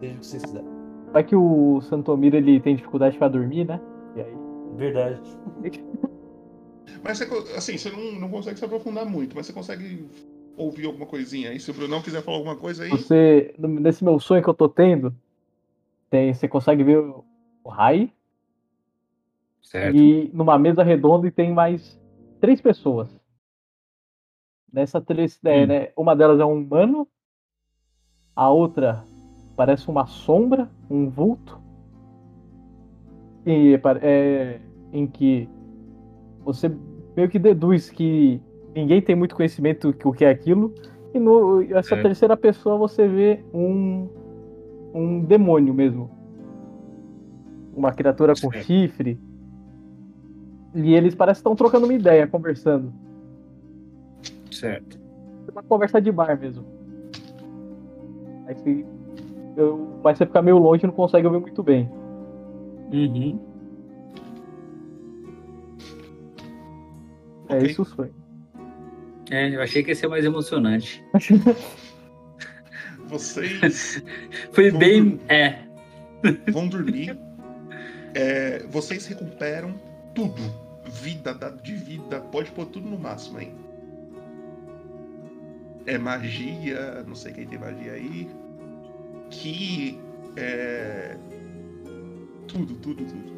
Seja 0.00 0.14
o 0.14 0.18
que 0.20 0.26
vocês 0.26 0.42
quiserem. 0.44 0.68
Vai 1.12 1.22
que 1.24 1.36
o 1.36 1.80
Santomiro 1.82 2.36
ele 2.36 2.60
tem 2.60 2.76
dificuldade 2.76 3.16
pra 3.18 3.28
dormir, 3.28 3.66
né? 3.66 3.80
E 4.16 4.20
aí. 4.20 4.34
Verdade. 4.76 5.20
Mas 7.02 7.18
você, 7.18 7.24
assim, 7.56 7.76
você 7.78 7.90
não, 7.90 8.20
não 8.20 8.28
consegue 8.30 8.58
se 8.58 8.64
aprofundar 8.64 9.04
muito, 9.04 9.36
mas 9.36 9.46
você 9.46 9.52
consegue 9.52 10.06
ouvir 10.56 10.86
alguma 10.86 11.06
coisinha 11.06 11.50
aí. 11.50 11.60
Se 11.60 11.70
o 11.70 11.74
Brunão 11.74 12.02
quiser 12.02 12.22
falar 12.22 12.38
alguma 12.38 12.56
coisa 12.56 12.84
aí. 12.84 12.90
Você, 12.90 13.54
nesse 13.58 14.04
meu 14.04 14.18
sonho 14.18 14.42
que 14.42 14.48
eu 14.48 14.54
tô 14.54 14.68
tendo, 14.68 15.14
tem, 16.10 16.32
você 16.32 16.46
consegue 16.48 16.82
ver 16.84 16.98
o, 16.98 17.24
o 17.62 17.68
Rai 17.68 18.12
Certo. 19.62 19.96
e 19.96 20.30
numa 20.32 20.58
mesa 20.58 20.82
redonda 20.82 21.26
e 21.26 21.30
tem 21.30 21.52
mais 21.52 22.00
três 22.40 22.60
pessoas. 22.60 23.08
Nessa 24.72 25.00
três, 25.00 25.38
é, 25.44 25.62
Hum. 25.62 25.66
né, 25.66 25.88
uma 25.96 26.14
delas 26.14 26.38
é 26.40 26.44
um 26.44 26.54
humano, 26.54 27.08
a 28.36 28.50
outra 28.50 29.04
parece 29.56 29.88
uma 29.88 30.06
sombra, 30.06 30.68
um 30.90 31.08
vulto, 31.08 31.60
pa- 33.82 33.98
é, 34.02 34.60
em 34.92 35.06
que 35.06 35.48
você 36.40 36.68
meio 37.16 37.28
que 37.28 37.38
deduz 37.38 37.88
que 37.90 38.40
ninguém 38.74 39.00
tem 39.00 39.14
muito 39.14 39.34
conhecimento 39.36 39.92
do 39.92 40.12
que 40.12 40.24
é 40.24 40.30
aquilo, 40.30 40.74
e 41.14 41.18
no, 41.18 41.62
essa 41.76 41.94
É. 41.94 42.02
terceira 42.02 42.36
pessoa 42.36 42.76
você 42.76 43.06
vê 43.06 43.44
um, 43.52 44.08
um 44.92 45.20
demônio 45.20 45.72
mesmo. 45.72 46.10
Uma 47.74 47.92
criatura 47.92 48.34
com 48.40 48.50
chifre. 48.52 49.18
E 50.74 50.92
eles 50.94 51.14
parecem 51.14 51.36
que 51.36 51.40
estão 51.40 51.54
trocando 51.54 51.86
uma 51.86 51.94
ideia, 51.94 52.26
conversando. 52.26 52.92
Certo. 54.50 54.98
Uma 55.52 55.62
conversa 55.62 56.00
de 56.00 56.10
bar 56.10 56.38
mesmo. 56.38 56.64
Aí 58.46 58.54
você, 58.54 58.84
eu, 59.56 59.88
mas 60.02 60.18
você 60.18 60.26
fica 60.26 60.42
meio 60.42 60.58
longe 60.58 60.84
e 60.84 60.86
não 60.86 60.94
consegue 60.94 61.26
ouvir 61.26 61.40
muito 61.40 61.62
bem. 61.62 61.88
Uhum. 62.92 63.38
É 67.48 67.56
Ok. 67.56 67.70
isso 67.70 67.84
sonho. 67.84 68.23
É, 69.30 69.54
eu 69.54 69.62
achei 69.62 69.82
que 69.82 69.90
ia 69.90 69.96
ser 69.96 70.08
mais 70.08 70.24
emocionante. 70.24 71.02
Vocês 73.06 74.02
Foi 74.52 74.70
bem. 74.70 75.20
É. 75.28 75.58
vão 76.50 76.68
dormir. 76.68 77.18
É, 78.14 78.60
vocês 78.70 79.06
recuperam 79.06 79.74
tudo. 80.14 80.42
Vida, 81.02 81.34
dado 81.34 81.62
de 81.62 81.74
vida, 81.74 82.20
pode 82.20 82.50
pôr 82.52 82.66
tudo 82.66 82.88
no 82.88 82.98
máximo 82.98 83.38
aí. 83.38 83.52
É 85.86 85.98
magia, 85.98 87.02
não 87.06 87.14
sei 87.14 87.32
quem 87.32 87.46
tem 87.46 87.58
magia 87.58 87.92
aí. 87.92 88.28
Que 89.30 89.98
é. 90.36 91.16
Tudo, 92.46 92.74
tudo, 92.76 93.04
tudo. 93.04 93.34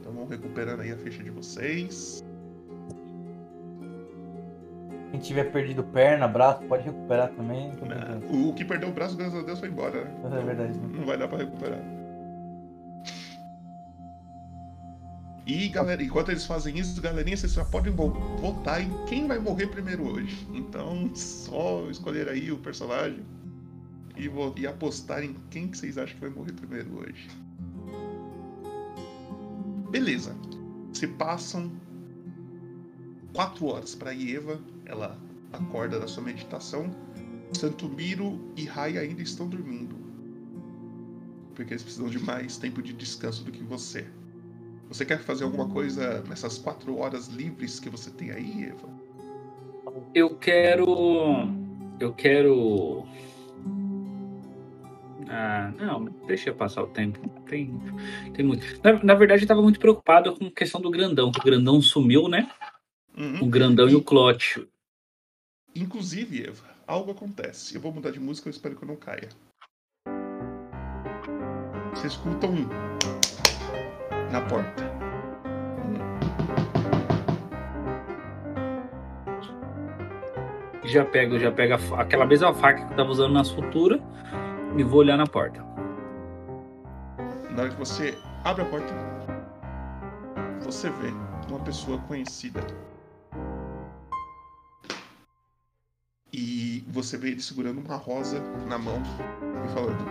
Então 0.00 0.12
vão 0.12 0.26
recuperando 0.26 0.80
aí 0.80 0.92
a 0.92 0.96
ficha 0.96 1.22
de 1.22 1.30
vocês. 1.30 2.24
Quem 5.10 5.20
tiver 5.20 5.44
perdido 5.52 5.82
perna, 5.84 6.26
braço, 6.28 6.62
pode 6.64 6.82
recuperar 6.84 7.30
também. 7.30 7.68
não 7.68 7.76
problema. 7.76 8.20
O, 8.30 8.48
o 8.50 8.54
que 8.54 8.64
perdeu 8.64 8.88
o 8.88 8.92
braço, 8.92 9.16
graças 9.16 9.38
a 9.38 9.42
Deus, 9.42 9.58
foi 9.60 9.68
embora. 9.68 10.04
né? 10.04 10.38
É 10.40 10.44
verdade. 10.44 10.72
né? 10.78 10.88
Não 10.98 11.06
vai 11.06 11.16
dar 11.16 11.28
pra 11.28 11.38
recuperar. 11.38 11.78
E 15.46 15.68
galera, 15.68 16.02
enquanto 16.02 16.30
eles 16.30 16.44
fazem 16.44 16.76
isso, 16.76 17.00
galerinha, 17.00 17.36
vocês 17.36 17.52
já 17.52 17.64
podem 17.64 17.92
vo- 17.92 18.10
votar 18.40 18.82
em 18.82 18.90
quem 19.06 19.28
vai 19.28 19.38
morrer 19.38 19.68
primeiro 19.68 20.04
hoje. 20.12 20.44
Então, 20.52 21.08
só 21.14 21.88
escolher 21.88 22.28
aí 22.28 22.50
o 22.50 22.58
personagem 22.58 23.20
e, 24.16 24.28
e 24.60 24.66
apostar 24.66 25.22
em 25.22 25.36
quem 25.50 25.68
que 25.68 25.78
vocês 25.78 25.96
acham 25.96 26.16
que 26.16 26.20
vai 26.20 26.30
morrer 26.30 26.52
primeiro 26.52 26.98
hoje. 26.98 27.28
Beleza. 29.88 30.34
Se 30.92 31.06
passam 31.06 31.70
quatro 33.32 33.66
horas 33.66 33.94
para 33.94 34.12
Eva, 34.12 34.58
ela 34.86 35.18
acorda 35.52 35.98
da 36.00 36.06
sua 36.06 36.22
meditação. 36.22 36.90
Santumiro 37.52 38.40
e 38.56 38.64
Rai 38.64 38.98
ainda 38.98 39.22
estão 39.22 39.48
dormindo. 39.48 39.96
Porque 41.54 41.72
eles 41.72 41.82
precisam 41.82 42.08
de 42.08 42.18
mais 42.18 42.56
tempo 42.56 42.82
de 42.82 42.92
descanso 42.92 43.44
do 43.44 43.52
que 43.52 43.62
você. 43.62 44.06
Você 44.88 45.04
quer 45.04 45.18
fazer 45.20 45.44
alguma 45.44 45.68
coisa 45.68 46.22
nessas 46.28 46.58
quatro 46.58 46.98
horas 46.98 47.28
livres 47.28 47.80
que 47.80 47.88
você 47.88 48.10
tem 48.10 48.30
aí, 48.30 48.64
Eva? 48.64 48.88
Eu 50.14 50.36
quero. 50.36 50.86
Eu 51.98 52.12
quero. 52.12 53.04
Ah, 55.28 55.72
não, 55.78 56.04
deixa 56.26 56.50
eu 56.50 56.54
passar 56.54 56.82
o 56.82 56.88
tempo. 56.88 57.28
Tem, 57.48 57.80
tem 58.34 58.44
muito. 58.44 58.64
Na, 58.82 59.02
na 59.02 59.14
verdade, 59.14 59.42
eu 59.42 59.48
tava 59.48 59.62
muito 59.62 59.80
preocupado 59.80 60.36
com 60.36 60.46
a 60.46 60.50
questão 60.50 60.80
do 60.80 60.90
grandão, 60.90 61.28
o 61.28 61.44
grandão 61.44 61.80
sumiu, 61.80 62.28
né? 62.28 62.48
Uhum. 63.16 63.44
O 63.44 63.46
grandão 63.46 63.88
e 63.88 63.94
o 63.94 64.02
clote. 64.02 64.66
Inclusive, 65.76 66.46
Eva, 66.46 66.64
algo 66.86 67.10
acontece. 67.10 67.74
Eu 67.74 67.80
vou 67.80 67.92
mudar 67.92 68.10
de 68.10 68.18
música, 68.18 68.48
eu 68.48 68.50
espero 68.50 68.74
que 68.76 68.82
eu 68.82 68.88
não 68.88 68.96
caia. 68.96 69.28
Você 71.94 72.06
escuta 72.06 72.46
um 72.46 72.66
na 74.32 74.40
porta. 74.48 74.84
Já 80.84 81.04
pego, 81.04 81.38
já 81.38 81.50
pego 81.50 81.74
a 81.74 81.78
fa- 81.78 82.00
aquela 82.02 82.24
mesma 82.24 82.54
faca 82.54 82.84
que 82.86 82.92
eu 82.92 82.96
tava 82.96 83.10
usando 83.10 83.32
na 83.32 83.42
sutura 83.44 84.00
e 84.76 84.82
vou 84.84 85.00
olhar 85.00 85.16
na 85.16 85.26
porta. 85.26 85.64
Na 87.50 87.62
hora 87.62 87.70
que 87.70 87.76
você 87.78 88.16
abre 88.44 88.62
a 88.62 88.66
porta, 88.66 88.94
você 90.62 90.88
vê 90.90 91.08
uma 91.48 91.58
pessoa 91.60 91.98
conhecida. 92.02 92.60
Você 96.96 97.18
vê 97.18 97.28
ele 97.28 97.42
segurando 97.42 97.78
uma 97.78 97.96
rosa 97.96 98.40
na 98.66 98.78
mão 98.78 99.00
e 99.64 99.68
falando: 99.68 100.04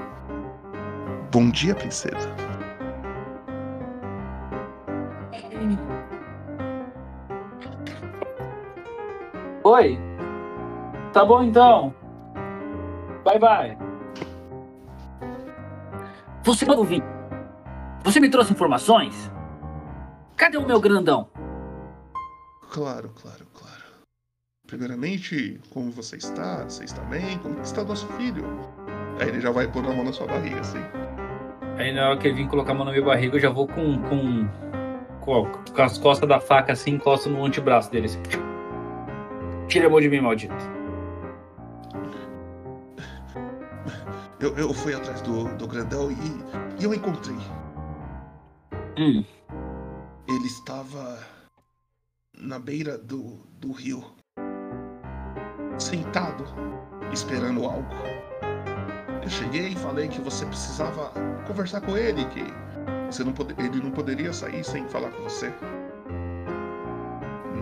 Bom 1.31 1.49
dia, 1.49 1.73
princesa. 1.73 2.29
Oi. 9.63 9.97
Tá 11.11 11.25
bom 11.25 11.41
então. 11.41 11.93
Bye 13.23 13.39
bye. 13.39 13.77
Você 16.43 16.65
vai 16.65 16.75
ouvir. 16.75 17.03
Você 18.03 18.19
me 18.19 18.29
trouxe 18.29 18.53
informações? 18.53 19.31
Cadê 20.37 20.57
o 20.57 20.67
meu 20.67 20.79
grandão? 20.79 21.27
Claro, 22.69 23.09
claro, 23.19 23.47
claro. 23.53 23.74
Primeiramente, 24.67 25.59
como 25.69 25.91
você 25.91 26.15
está? 26.17 26.63
Você 26.63 26.83
está 26.85 27.01
bem? 27.03 27.37
Como 27.39 27.61
está 27.61 27.83
nosso 27.83 28.07
filho? 28.13 28.45
Aí 29.19 29.29
ele 29.29 29.39
já 29.39 29.51
vai 29.51 29.67
pôr 29.67 29.85
a 29.85 29.93
mão 29.93 30.03
na 30.03 30.11
sua 30.11 30.27
barriga, 30.27 30.59
assim. 30.59 30.79
Aí 31.77 31.93
na 31.93 32.09
hora 32.09 32.17
que 32.17 32.27
ele 32.27 32.35
vir 32.35 32.47
colocar 32.49 32.71
a 32.71 32.75
mão 32.75 32.85
na 32.85 32.91
minha 32.91 33.03
barriga, 33.03 33.35
eu 33.35 33.39
já 33.39 33.49
vou 33.49 33.67
com, 33.67 34.01
com, 34.03 34.47
com, 35.21 35.45
com 35.73 35.81
as 35.81 35.97
costas 35.97 36.27
da 36.27 36.39
faca 36.39 36.73
assim, 36.73 36.91
encosto 36.91 37.29
no 37.29 37.45
antebraço 37.45 37.91
dele. 37.91 38.05
Assim. 38.07 38.21
Tira 39.67 39.87
a 39.87 39.89
mão 39.89 40.01
de 40.01 40.09
mim, 40.09 40.21
maldito. 40.21 40.53
Eu, 44.39 44.55
eu 44.57 44.73
fui 44.73 44.93
atrás 44.93 45.21
do, 45.21 45.55
do 45.57 45.67
grandão 45.67 46.11
e, 46.11 46.81
e 46.81 46.83
eu 46.83 46.93
encontrei. 46.93 47.37
Hum, 48.97 49.23
Ele 50.27 50.45
estava 50.47 51.19
na 52.37 52.59
beira 52.59 52.97
do, 52.97 53.45
do 53.59 53.71
rio, 53.71 54.14
sentado, 55.77 56.45
esperando 57.11 57.65
algo. 57.65 57.87
Eu 59.21 59.29
cheguei 59.29 59.69
e 59.69 59.75
falei 59.75 60.07
que 60.07 60.21
você 60.21 60.45
precisava 60.45 61.11
conversar 61.47 61.81
com 61.81 61.97
ele, 61.97 62.25
que 62.25 62.43
você 63.09 63.23
não 63.23 63.33
pode, 63.33 63.55
ele 63.57 63.81
não 63.81 63.91
poderia 63.91 64.31
sair 64.31 64.63
sem 64.63 64.87
falar 64.87 65.09
com 65.09 65.23
você. 65.23 65.53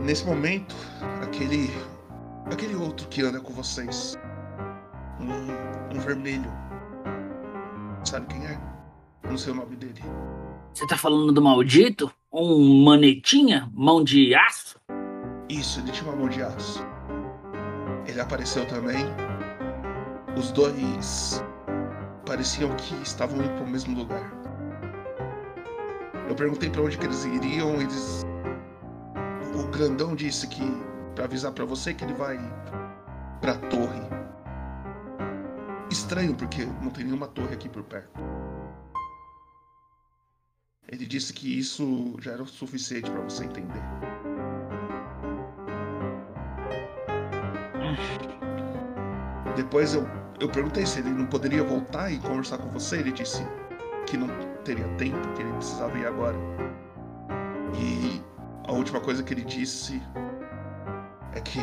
Nesse 0.04 0.26
momento, 0.26 0.76
aquele 1.22 1.72
aquele 2.52 2.76
outro 2.76 3.08
que 3.08 3.22
anda 3.22 3.40
com 3.40 3.54
vocês, 3.54 4.18
um, 5.20 5.96
um 5.96 6.00
vermelho, 6.00 6.52
sabe 8.04 8.28
quem 8.28 8.46
é? 8.46 8.60
Não 9.24 9.38
sei 9.38 9.54
o 9.54 9.56
nome 9.56 9.76
dele. 9.76 10.02
você 10.74 10.86
tá 10.86 10.98
falando 10.98 11.32
do 11.32 11.42
maldito? 11.42 12.12
Um 12.32 12.84
manetinha? 12.84 13.70
Mão 13.74 14.04
de 14.04 14.36
aço? 14.36 14.80
Isso, 15.48 15.80
ele 15.80 15.92
tinha 15.92 16.10
uma 16.10 16.18
mão 16.18 16.30
de 16.30 16.42
aço. 16.42 16.86
Ele 18.06 18.20
apareceu 18.20 18.68
também. 18.68 19.06
Os 20.38 20.52
dois 20.52 21.44
pareciam 22.26 22.76
que 22.76 22.96
estavam 23.04 23.38
indo 23.38 23.50
para 23.50 23.64
o 23.64 23.70
mesmo 23.70 23.98
lugar. 23.98 24.32
Eu 26.28 26.36
perguntei 26.36 26.70
para 26.70 26.82
onde 26.82 26.98
que 26.98 27.06
eles 27.06 27.24
iriam, 27.26 27.82
eles. 27.82 28.24
O 29.56 29.68
grandão 29.68 30.16
disse 30.16 30.48
que 30.48 30.64
para 31.14 31.26
avisar 31.26 31.52
para 31.52 31.66
você 31.66 31.94
que 31.94 32.04
ele 32.04 32.14
vai 32.14 32.38
para 33.40 33.56
torre. 33.56 34.02
Estranho 35.92 36.34
porque 36.34 36.66
não 36.66 36.90
tem 36.90 37.04
nenhuma 37.04 37.28
torre 37.28 37.54
aqui 37.54 37.70
por 37.70 37.84
perto. 37.84 38.20
Ele 40.88 41.06
disse 41.06 41.34
que 41.34 41.60
isso 41.60 42.16
já 42.20 42.32
era 42.32 42.44
o 42.44 42.48
suficiente 42.48 43.10
para 43.10 43.22
você 43.22 43.46
entender. 43.46 43.82
Depois 49.56 49.94
eu, 49.94 50.08
eu 50.40 50.50
perguntei 50.50 50.86
se 50.86 51.00
ele 51.00 51.10
não 51.10 51.26
poderia 51.26 51.64
voltar 51.64 52.12
e 52.12 52.20
conversar 52.20 52.58
com 52.58 52.70
você. 52.70 52.98
Ele 52.98 53.12
disse 53.12 53.46
que 54.08 54.18
não 54.18 54.28
teria 54.64 54.88
tempo, 54.96 55.34
que 55.36 55.42
ele 55.42 55.54
precisava 55.54 55.98
ir 55.98 56.06
agora. 56.06 56.38
E 57.76 58.22
a 58.68 58.72
última 58.72 59.00
coisa 59.00 59.24
que 59.24 59.34
ele 59.34 59.44
disse 59.44 60.02
é 61.34 61.42
que 61.42 61.60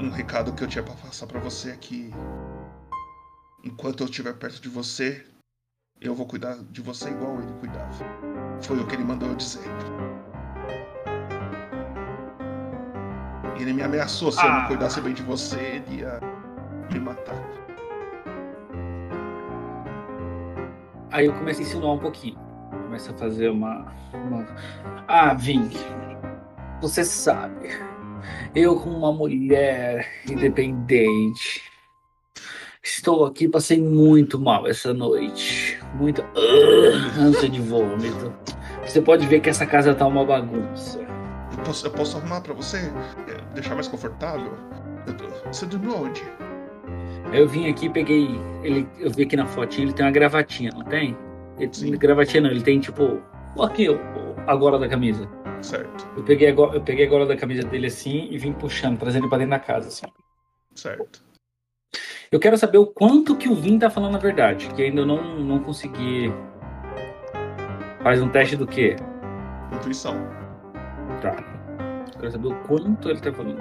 um 0.00 0.10
recado 0.10 0.52
que 0.52 0.62
eu 0.62 0.68
tinha 0.68 0.84
para 0.84 0.94
passar 0.94 1.26
para 1.26 1.40
você 1.40 1.70
é 1.70 1.76
que 1.76 2.10
enquanto 3.64 4.00
eu 4.02 4.06
estiver 4.06 4.34
perto 4.34 4.60
de 4.60 4.68
você, 4.68 5.24
Eu 5.98 6.14
vou 6.14 6.26
cuidar 6.26 6.56
de 6.70 6.82
você 6.82 7.08
igual 7.08 7.40
ele 7.40 7.52
cuidava. 7.54 8.04
Foi 8.60 8.78
o 8.78 8.86
que 8.86 8.94
ele 8.94 9.04
mandou 9.04 9.30
eu 9.30 9.34
dizer. 9.34 9.64
Ele 13.58 13.72
me 13.72 13.82
ameaçou 13.82 14.30
se 14.30 14.38
eu 14.44 14.48
Ah. 14.48 14.60
não 14.60 14.66
cuidasse 14.68 15.00
bem 15.00 15.12
de 15.14 15.22
você, 15.22 15.58
ele 15.58 16.00
ia 16.00 16.20
me 16.92 17.00
matar. 17.00 17.34
Aí 21.10 21.26
eu 21.26 21.32
começo 21.32 21.60
a 21.60 21.62
insinuar 21.62 21.94
um 21.94 21.98
pouquinho. 21.98 22.38
Começo 22.84 23.10
a 23.10 23.14
fazer 23.14 23.48
uma. 23.48 23.86
uma... 24.12 24.46
Ah, 25.08 25.34
Ving. 25.34 25.70
Você 26.82 27.04
sabe. 27.04 27.70
Eu, 28.54 28.76
como 28.80 28.98
uma 28.98 29.12
mulher 29.12 30.06
independente, 30.28 31.62
estou 32.82 33.24
aqui, 33.24 33.48
passei 33.48 33.80
muito 33.80 34.38
mal 34.38 34.66
essa 34.66 34.92
noite. 34.92 35.78
Muito. 35.94 36.22
Ah, 36.22 37.20
ânsia 37.20 37.48
de 37.48 37.60
vômito. 37.60 38.32
Você 38.84 39.00
pode 39.00 39.26
ver 39.26 39.40
que 39.40 39.48
essa 39.48 39.64
casa 39.66 39.94
tá 39.94 40.06
uma 40.06 40.24
bagunça. 40.24 41.05
Eu 41.66 41.70
posso, 41.72 41.86
eu 41.86 41.90
posso 41.90 42.16
arrumar 42.18 42.40
pra 42.42 42.54
você? 42.54 42.76
É, 43.28 43.54
deixar 43.54 43.74
mais 43.74 43.88
confortável? 43.88 44.52
Tô- 45.18 45.48
Você 45.52 45.66
dormiu 45.66 45.96
onde? 45.96 46.22
Eu 47.32 47.48
vim 47.48 47.68
aqui, 47.68 47.88
peguei. 47.88 48.28
Ele, 48.62 48.88
eu 49.00 49.10
vi 49.10 49.24
aqui 49.24 49.34
na 49.36 49.46
fotinha, 49.46 49.84
ele 49.86 49.92
tem 49.92 50.06
uma 50.06 50.12
gravatinha, 50.12 50.70
não 50.72 50.84
tem? 50.84 51.16
Ele, 51.58 51.74
Sim. 51.74 51.90
gravatinha 51.98 52.42
não, 52.42 52.50
ele 52.50 52.62
tem 52.62 52.78
tipo. 52.78 53.20
Aqui, 53.60 53.88
a 54.46 54.54
gola 54.54 54.78
da 54.78 54.88
camisa. 54.88 55.28
Certo, 55.60 56.06
Eu 56.16 56.22
peguei, 56.22 56.48
a 56.50 56.52
go- 56.54 56.72
eu 56.72 56.80
peguei 56.82 57.04
a 57.06 57.08
gola 57.10 57.26
da 57.26 57.36
camisa 57.36 57.62
dele 57.66 57.86
assim 57.88 58.28
e 58.30 58.38
vim 58.38 58.52
puxando, 58.52 58.98
trazendo 58.98 59.22
ele 59.24 59.28
pra 59.30 59.38
dentro 59.38 59.50
da 59.52 59.58
casa, 59.58 59.88
assim. 59.88 60.06
certo. 60.74 61.24
Eu 62.30 62.38
quero 62.38 62.56
saber 62.58 62.78
o 62.78 62.86
quanto 62.86 63.34
que 63.36 63.48
o 63.48 63.54
Vin 63.54 63.78
tá 63.78 63.88
falando 63.90 64.16
a 64.16 64.18
verdade, 64.18 64.68
que 64.74 64.82
ainda 64.82 65.04
não, 65.06 65.38
não 65.40 65.58
consegui. 65.60 66.32
Faz 68.02 68.20
um 68.22 68.28
teste 68.28 68.56
do 68.56 68.66
quê? 68.66 68.96
Intuição. 69.72 70.14
Tá. 71.22 71.55
Eu 72.16 72.20
quero 72.20 72.32
saber 72.32 72.48
o 72.48 72.54
quanto 72.66 73.10
ele 73.10 73.20
tá 73.20 73.32
falando. 73.32 73.60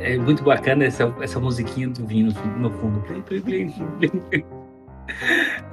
É 0.00 0.16
muito 0.16 0.42
bacana 0.42 0.84
essa, 0.84 1.14
essa 1.20 1.38
musiquinha 1.38 1.88
do 1.88 2.06
Vin 2.06 2.24
no, 2.24 2.34
fu- 2.34 2.48
no 2.48 2.70
fundo. 2.70 3.04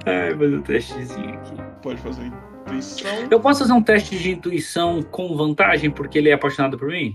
Ai, 0.05 0.31
fazer 0.35 0.55
um 0.55 0.61
testezinho 0.61 1.33
aqui. 1.33 1.55
Pode 1.81 2.01
fazer 2.01 2.23
intuição. 2.65 3.09
Eu 3.31 3.39
posso 3.39 3.59
fazer 3.61 3.73
um 3.73 3.81
teste 3.81 4.17
de 4.19 4.31
intuição 4.31 5.01
com 5.01 5.35
vantagem 5.37 5.89
porque 5.89 6.17
ele 6.17 6.29
é 6.29 6.33
apaixonado 6.33 6.77
por 6.77 6.89
mim? 6.89 7.13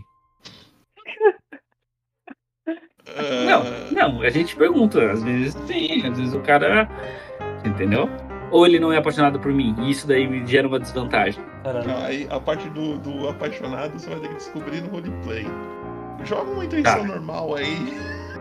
Ah, 2.67 3.45
Não, 3.93 4.13
não, 4.15 4.23
a 4.23 4.31
gente 4.31 4.57
pergunta. 4.57 5.13
Às 5.13 5.23
vezes 5.23 5.55
tem, 5.67 6.07
às 6.07 6.19
vezes 6.19 6.35
o 6.35 6.41
cara. 6.41 6.89
Entendeu? 7.65 8.09
Ou 8.51 8.67
ele 8.67 8.79
não 8.81 8.91
é 8.93 8.97
apaixonado 8.97 9.39
por 9.39 9.53
mim, 9.53 9.75
e 9.81 9.91
isso 9.91 10.07
daí 10.07 10.27
me 10.27 10.47
gera 10.47 10.67
uma 10.67 10.81
desvantagem. 10.81 11.43
Caralho. 11.63 11.97
Aí 11.99 12.27
a 12.31 12.41
parte 12.41 12.69
do, 12.71 12.99
do 12.99 13.29
apaixonado 13.29 13.99
você 13.99 14.09
vai 14.09 14.21
ter 14.21 14.29
que 14.29 14.35
descobrir 14.37 14.81
no 14.81 14.89
roleplay. 14.89 15.45
Joga 16.25 16.51
uma 16.51 16.65
intuição 16.65 17.01
Tá. 17.01 17.05
normal 17.05 17.55
aí. 17.57 17.77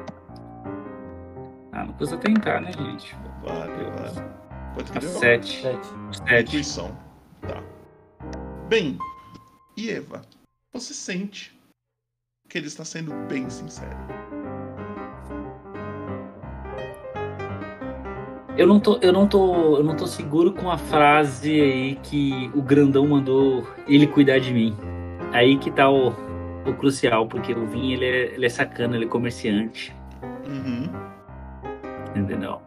Ah, 1.72 1.86
não 1.86 1.94
precisa 1.94 2.18
tentar, 2.18 2.60
né, 2.62 2.72
gente? 2.72 3.16
Vale, 3.44 3.72
vale. 3.72 4.28
Quanto 4.74 4.92
que 4.92 4.98
A 4.98 5.02
deu? 5.02 5.10
sete. 5.12 5.62
Sete. 5.62 5.88
Sete. 6.28 6.48
Intuição. 6.50 6.98
Tá. 7.42 7.62
Bem, 8.68 8.98
e 9.78 9.92
Eva, 9.92 10.24
você 10.74 10.92
sente 10.94 11.56
que 12.50 12.58
ele 12.58 12.66
está 12.66 12.84
sendo 12.84 13.14
bem 13.28 13.48
sincero. 13.50 13.96
Eu 18.58 18.66
não 18.66 18.80
tô, 18.80 18.98
eu 19.02 19.14
não 19.14 19.28
tô, 19.28 19.78
eu 19.78 19.84
não 19.84 19.96
tô 19.96 20.08
seguro 20.08 20.52
com 20.52 20.72
a 20.72 20.78
frase 20.78 21.62
aí 21.62 21.96
que 22.02 22.50
o 22.56 22.62
grandão 22.62 23.06
mandou 23.08 23.68
ele 23.88 24.08
cuidar 24.08 24.40
de 24.40 24.52
mim. 24.52 24.76
Aí 25.32 25.58
que 25.58 25.70
tá 25.70 25.90
o, 25.90 26.08
o 26.66 26.74
crucial, 26.74 27.28
porque 27.28 27.54
o 27.54 27.68
Vin 27.68 27.92
ele 27.94 28.06
é, 28.06 28.34
ele 28.34 28.46
é 28.46 28.50
sacana, 28.50 28.96
ele 28.96 29.06
é 29.06 29.08
comerciante, 29.08 29.96
Uhum. 30.48 30.90
entendeu? 32.16 32.60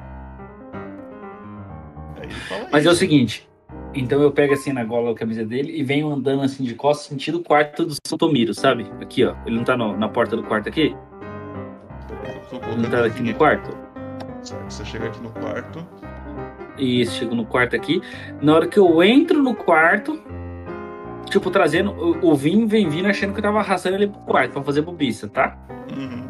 Fala 2.49 2.69
Mas 2.71 2.87
é 2.87 2.91
o 2.91 2.95
seguinte, 2.95 3.49
então 3.95 4.21
eu 4.23 4.31
pego 4.31 4.53
assim 4.55 4.73
na 4.73 4.85
gola 4.85 5.11
a 5.11 5.15
camisa 5.15 5.45
dele 5.45 5.73
e 5.77 5.83
venho 5.83 6.13
andando 6.13 6.43
assim 6.43 6.63
de 6.63 6.75
costas 6.75 7.07
sentido 7.09 7.39
o 7.39 7.43
quarto 7.43 7.85
do 7.87 7.95
Santomiro, 8.07 8.55
sabe? 8.55 8.87
Aqui, 9.01 9.25
ó. 9.25 9.35
Ele 9.47 9.57
não 9.57 9.65
tá 9.65 9.77
no- 9.77 9.97
na 9.97 10.09
porta 10.09 10.37
do 10.37 10.43
quarto 10.45 10.69
aqui? 10.69 10.95
Ele 12.53 12.77
não 12.83 12.91
tá 12.91 13.05
aqui 13.07 13.23
no 13.23 13.31
aqui. 13.31 13.39
quarto? 13.39 13.80
Certo, 14.51 14.71
você 14.71 14.85
chega 14.85 15.07
aqui 15.07 15.21
no 15.23 15.31
quarto. 15.31 15.87
Isso, 16.77 17.13
chego 17.19 17.35
no 17.35 17.47
quarto 17.47 17.77
aqui. 17.77 18.03
Na 18.43 18.55
hora 18.55 18.67
que 18.67 18.79
eu 18.79 19.01
entro 19.03 19.41
no 19.43 19.55
quarto, 19.55 20.21
tipo, 21.31 21.51
trazendo. 21.51 21.93
O, 21.93 22.31
o 22.31 22.35
Vin 22.35 22.67
vem 22.67 22.89
vindo 22.89 23.07
achando 23.07 23.33
que 23.33 23.39
eu 23.39 23.43
tava 23.45 23.61
arrastando 23.61 23.97
ele 23.97 24.09
pro 24.09 24.21
quarto 24.23 24.53
pra 24.53 24.63
fazer 24.65 24.83
bobiça, 24.83 25.29
tá? 25.29 25.57
Uhum. 25.97 26.29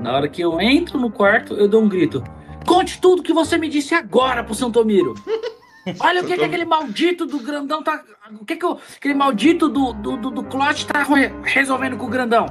Na 0.00 0.14
hora 0.14 0.28
que 0.28 0.40
eu 0.40 0.58
entro 0.60 0.98
no 0.98 1.10
quarto, 1.10 1.54
eu 1.54 1.68
dou 1.68 1.82
um 1.82 1.88
grito. 1.88 2.24
Conte 2.66 2.98
tudo 3.00 3.22
que 3.22 3.32
você 3.34 3.58
me 3.58 3.68
disse 3.68 3.94
agora 3.94 4.42
pro 4.42 4.54
Santomiro. 4.54 5.14
Olha 6.00 6.22
o 6.22 6.26
que, 6.26 6.36
que 6.36 6.44
aquele 6.44 6.64
maldito 6.66 7.26
do 7.26 7.38
grandão 7.38 7.82
tá. 7.82 8.02
O 8.40 8.44
que, 8.44 8.56
que 8.56 8.64
o- 8.66 8.78
aquele 8.96 9.14
maldito 9.14 9.68
do, 9.68 9.92
do, 9.94 10.16
do, 10.16 10.30
do 10.30 10.44
Clote 10.44 10.86
tá 10.86 11.02
re- 11.02 11.32
resolvendo 11.42 11.96
com 11.96 12.06
o 12.06 12.10
grandão? 12.10 12.46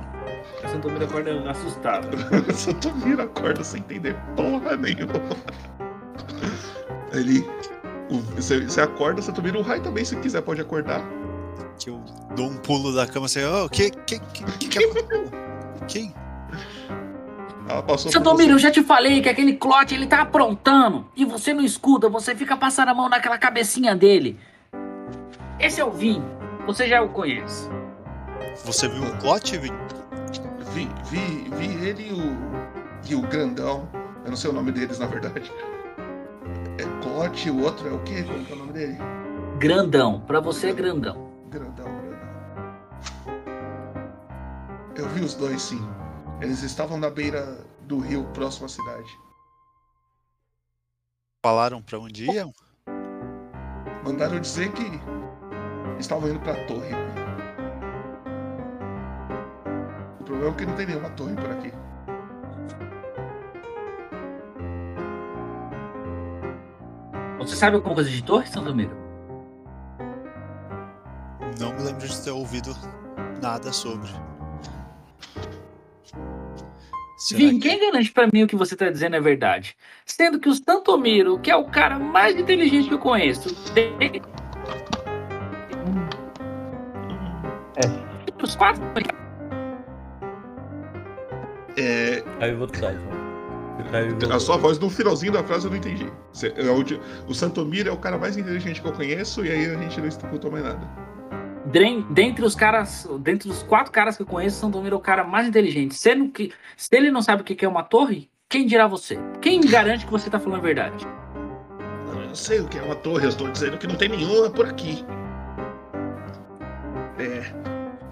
O 0.67 0.69
Santomiro 0.69 1.05
acorda 1.05 1.49
assustado. 1.51 2.07
Só 2.53 2.73
tô 2.73 2.89
vira 2.91 3.23
a 3.23 3.27
corda 3.27 3.63
sem 3.63 3.79
entender 3.79 4.15
porra 4.35 4.75
nenhuma. 4.75 5.13
Ele. 7.13 7.39
o- 8.09 8.19
Você, 8.35 8.61
você 8.65 8.81
acorda, 8.81 9.21
você 9.21 9.31
vira 9.41 9.57
o 9.57 9.61
raio 9.61 9.81
também, 9.81 10.03
se 10.03 10.15
quiser, 10.17 10.41
pode 10.41 10.61
acordar. 10.61 11.01
Que 11.79 11.89
eu 11.89 12.01
dou 12.35 12.47
um 12.47 12.57
pulo 12.57 12.93
da 12.93 13.05
cama 13.07 13.27
assim, 13.27 13.39
oh, 13.45 13.69
que, 13.69 13.91
que, 13.91 14.19
que, 14.19 14.43
que, 14.43 14.67
que 14.67 14.83
aconteceu? 14.83 15.25
Quem? 15.87 16.13
Ela 17.69 17.83
passou 17.83 18.11
Santomiro, 18.11 18.53
eu 18.53 18.59
já 18.59 18.71
te 18.71 18.81
falei 18.81 19.21
que 19.21 19.27
aquele 19.29 19.53
Clote 19.53 19.93
ele 19.93 20.07
tá 20.07 20.21
aprontando 20.21 21.05
e 21.15 21.23
você 21.25 21.53
não 21.53 21.61
escuta, 21.63 22.07
você 22.09 22.33
fica 22.33 22.55
passando 22.55 22.89
a 22.89 22.93
mão 22.93 23.09
naquela 23.09 23.37
cabecinha 23.37 23.95
dele. 23.95 24.39
Esse 25.59 25.81
é 25.81 25.85
o 25.85 25.91
Vin, 25.91 26.23
você 26.65 26.87
já 26.87 27.01
o 27.01 27.09
conhece. 27.09 27.69
Você 28.65 28.87
viu 28.87 29.03
o 29.03 29.17
plot, 29.17 29.57
Vin? 29.57 29.71
Vi, 30.77 30.87
vi, 31.09 31.49
vi 31.55 31.87
ele 31.87 32.09
e 32.09 32.13
o. 32.13 33.09
E 33.09 33.15
o 33.15 33.21
grandão. 33.27 33.89
Eu 34.23 34.29
não 34.29 34.37
sei 34.37 34.51
o 34.51 34.53
nome 34.53 34.71
deles, 34.71 34.99
na 34.99 35.07
verdade. 35.07 35.51
É 36.77 37.01
Clote, 37.01 37.49
o 37.49 37.63
outro 37.63 37.87
é 37.87 37.91
o 37.91 38.03
quê? 38.03 38.23
Como 38.23 38.45
que 38.45 38.51
é 38.51 38.55
o 38.55 38.59
nome 38.59 38.73
dele? 38.73 38.97
Grandão, 39.57 40.21
pra 40.21 40.39
você 40.39 40.67
é 40.69 40.73
grandão. 40.73 41.31
Grandão, 41.49 41.85
grandão. 41.85 42.19
Eu 44.95 45.09
vi 45.09 45.21
os 45.21 45.33
dois, 45.33 45.63
sim. 45.63 45.81
Eles 46.39 46.61
estavam 46.61 46.99
na 46.99 47.09
beira 47.09 47.65
do 47.87 47.97
rio, 47.97 48.25
próximo 48.25 48.67
à 48.67 48.69
cidade. 48.69 49.09
Falaram 51.43 51.81
pra 51.81 51.97
onde 51.97 52.29
iam? 52.29 52.53
Mandaram 54.05 54.39
dizer 54.39 54.71
que 54.73 54.85
estavam 55.97 56.29
indo 56.29 56.39
pra 56.39 56.53
torre. 56.65 57.26
Problema 60.27 60.51
é 60.51 60.57
que 60.57 60.65
não 60.65 60.75
tem 60.75 60.85
nenhuma 60.85 61.09
torre 61.11 61.35
por 61.35 61.49
aqui. 61.49 61.71
Você 67.39 67.55
sabe 67.55 67.77
alguma 67.77 67.95
coisa 67.95 68.09
de 68.09 68.21
torre, 68.23 68.45
Santomiro? 68.47 68.91
Não 71.59 71.73
me 71.73 71.81
lembro 71.81 72.05
de 72.07 72.21
ter 72.21 72.31
ouvido 72.31 72.75
nada 73.41 73.71
sobre. 73.71 74.09
Será 77.17 77.39
Vim, 77.39 77.59
que- 77.59 77.69
quem 77.69 77.79
garante 77.79 78.11
pra 78.11 78.27
mim 78.31 78.43
o 78.43 78.47
que 78.47 78.55
você 78.55 78.75
tá 78.75 78.89
dizendo 78.89 79.15
é 79.15 79.21
verdade? 79.21 79.75
Sendo 80.05 80.39
que 80.39 80.49
o 80.49 80.53
Santomiro, 80.53 81.39
que 81.39 81.49
é 81.49 81.55
o 81.55 81.65
cara 81.65 81.97
mais 81.97 82.37
inteligente 82.37 82.89
que 82.89 82.93
eu 82.93 82.99
conheço, 82.99 83.55
tem 83.73 84.21
os 88.43 88.55
quatro. 88.55 88.81
É, 91.77 92.23
Caiu 92.39 92.59
outro 92.59 92.79
site. 92.79 92.99
Caiu 93.91 94.17
a 94.33 94.39
sua 94.39 94.57
voz 94.57 94.79
no 94.79 94.89
finalzinho 94.89 95.31
da 95.31 95.43
frase 95.43 95.65
eu 95.65 95.71
não 95.71 95.77
entendi. 95.77 96.11
É 96.55 97.27
o 97.27 97.33
Santomir 97.33 97.87
é 97.87 97.91
o 97.91 97.97
cara 97.97 98.17
mais 98.17 98.35
inteligente 98.35 98.81
que 98.81 98.87
eu 98.87 98.91
conheço 98.91 99.45
e 99.45 99.51
aí 99.51 99.65
a 99.65 99.77
gente 99.77 99.99
não 99.99 100.07
escutou 100.07 100.51
mais 100.51 100.63
nada. 100.63 101.07
Dentre 102.09 102.45
os 102.45 102.55
caras, 102.55 103.07
dentre 103.19 103.49
os 103.49 103.61
quatro 103.61 103.91
caras 103.91 104.15
que 104.15 104.23
eu 104.23 104.25
conheço, 104.25 104.59
Santomiro 104.59 104.95
é 104.95 104.97
o 104.97 105.01
cara 105.01 105.23
mais 105.23 105.47
inteligente. 105.47 105.95
Sendo 105.95 106.29
que, 106.29 106.51
se 106.75 106.95
ele 106.95 107.11
não 107.11 107.21
sabe 107.21 107.41
o 107.41 107.45
que 107.45 107.63
é 107.63 107.67
uma 107.67 107.83
torre, 107.83 108.29
quem 108.49 108.65
dirá 108.65 108.87
você? 108.87 109.19
Quem 109.41 109.59
garante 109.61 110.05
que 110.05 110.11
você 110.11 110.29
tá 110.29 110.39
falando 110.39 110.59
a 110.59 110.63
verdade? 110.63 111.05
Não, 112.07 112.21
eu 112.21 112.27
não 112.29 112.35
sei 112.35 112.61
o 112.61 112.67
que 112.67 112.79
é 112.79 112.81
uma 112.81 112.95
torre, 112.95 113.25
eu 113.25 113.29
estou 113.29 113.51
dizendo 113.51 113.77
que 113.77 113.85
não 113.85 113.95
tem 113.95 114.07
nenhuma 114.07 114.49
por 114.49 114.65
aqui. 114.65 115.05
É. 117.19 117.53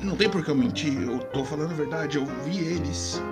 Não 0.01 0.15
tem 0.17 0.29
por 0.29 0.43
que 0.43 0.51
eu 0.51 0.55
mentir, 0.55 1.01
eu 1.01 1.19
tô 1.19 1.45
falando 1.45 1.71
a 1.71 1.75
verdade, 1.75 2.17
eu 2.17 2.25
vi 2.43 2.57
eles. 2.57 3.23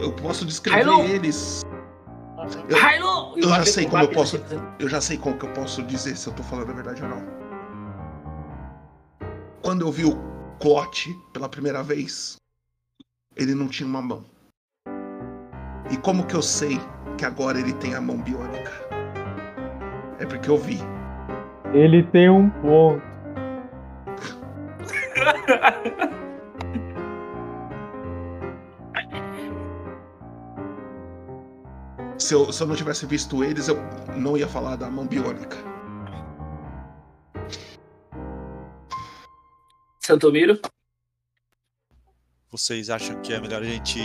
Eu 0.00 0.12
posso 0.12 0.44
descrever 0.44 0.80
Hello? 0.80 1.02
eles. 1.04 1.62
Eu- 2.68 3.36
Eu 3.36 3.48
já 3.48 3.64
sei 3.64 3.84
com 3.84 3.90
como 3.92 4.02
eu 4.04 4.08
posso- 4.10 4.40
Eu 4.78 4.88
já 4.88 5.00
sei 5.00 5.16
como 5.18 5.36
que 5.38 5.46
eu 5.46 5.52
posso 5.52 5.82
dizer 5.82 6.16
se 6.16 6.26
eu 6.28 6.32
tô 6.34 6.42
falando 6.42 6.70
a 6.70 6.74
verdade 6.74 7.02
ou 7.02 7.08
não. 7.08 7.22
Quando 9.62 9.82
eu 9.86 9.90
vi 9.90 10.04
o 10.04 10.14
Clote 10.60 11.14
pela 11.32 11.48
primeira 11.48 11.82
vez, 11.82 12.36
ele 13.36 13.54
não 13.54 13.66
tinha 13.68 13.88
uma 13.88 14.02
mão. 14.02 14.24
E 15.90 15.96
como 15.98 16.26
que 16.26 16.34
eu 16.34 16.42
sei 16.42 16.78
que 17.16 17.24
agora 17.24 17.58
ele 17.58 17.72
tem 17.74 17.94
a 17.94 18.00
mão 18.00 18.18
biônica? 18.18 18.70
É 20.18 20.26
porque 20.26 20.50
eu 20.50 20.58
vi. 20.58 20.78
Ele 21.72 22.02
tem 22.04 22.28
um 22.30 22.50
ponto. 22.50 23.02
Se 32.18 32.34
eu, 32.34 32.52
se 32.52 32.62
eu 32.62 32.66
não 32.66 32.76
tivesse 32.76 33.06
visto 33.06 33.42
eles, 33.42 33.68
eu 33.68 33.76
não 34.16 34.36
ia 34.36 34.46
falar 34.46 34.76
da 34.76 34.88
mão 34.88 35.06
biônica. 35.06 35.56
Santomiro? 40.00 40.60
Vocês 42.50 42.88
acham 42.88 43.20
que 43.20 43.32
é 43.32 43.40
melhor 43.40 43.62
a 43.62 43.64
gente 43.64 43.98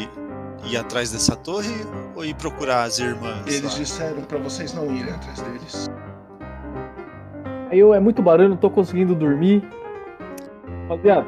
ir 0.66 0.78
atrás 0.78 1.12
dessa 1.12 1.36
torre 1.36 1.76
ou 2.16 2.26
ir 2.26 2.34
procurar 2.36 2.84
as 2.84 2.98
irmãs? 2.98 3.46
Eles 3.46 3.74
lá? 3.74 3.78
disseram 3.78 4.22
pra 4.24 4.40
vocês 4.40 4.74
não 4.74 4.86
irem 4.96 5.14
atrás 5.14 5.42
deles. 5.42 5.90
Aí 7.70 7.78
eu, 7.78 7.94
é 7.94 8.00
muito 8.00 8.24
barulho, 8.24 8.50
não 8.50 8.58
tô 8.58 8.70
conseguindo 8.72 9.14
dormir. 9.14 9.62
Rapaziada. 10.88 11.28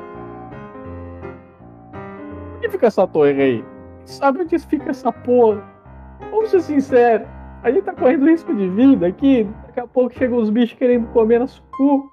Onde 2.57 2.69
fica 2.69 2.87
essa 2.87 3.07
torre 3.07 3.41
aí? 3.41 3.65
Sabe 4.05 4.41
onde 4.41 4.57
fica 4.57 4.89
essa 4.89 5.11
porra? 5.11 5.70
Vamos 6.29 6.51
ser 6.51 6.61
sinceros. 6.61 7.27
A 7.63 7.71
gente 7.71 7.83
tá 7.83 7.93
correndo 7.93 8.25
risco 8.25 8.53
de 8.53 8.67
vida 8.69 9.07
aqui. 9.07 9.47
Daqui 9.67 9.79
a 9.79 9.87
pouco 9.87 10.13
chegam 10.17 10.37
os 10.39 10.49
bichos 10.49 10.77
querendo 10.77 11.07
comer 11.07 11.39
nosso 11.39 11.61
cu. 11.71 12.09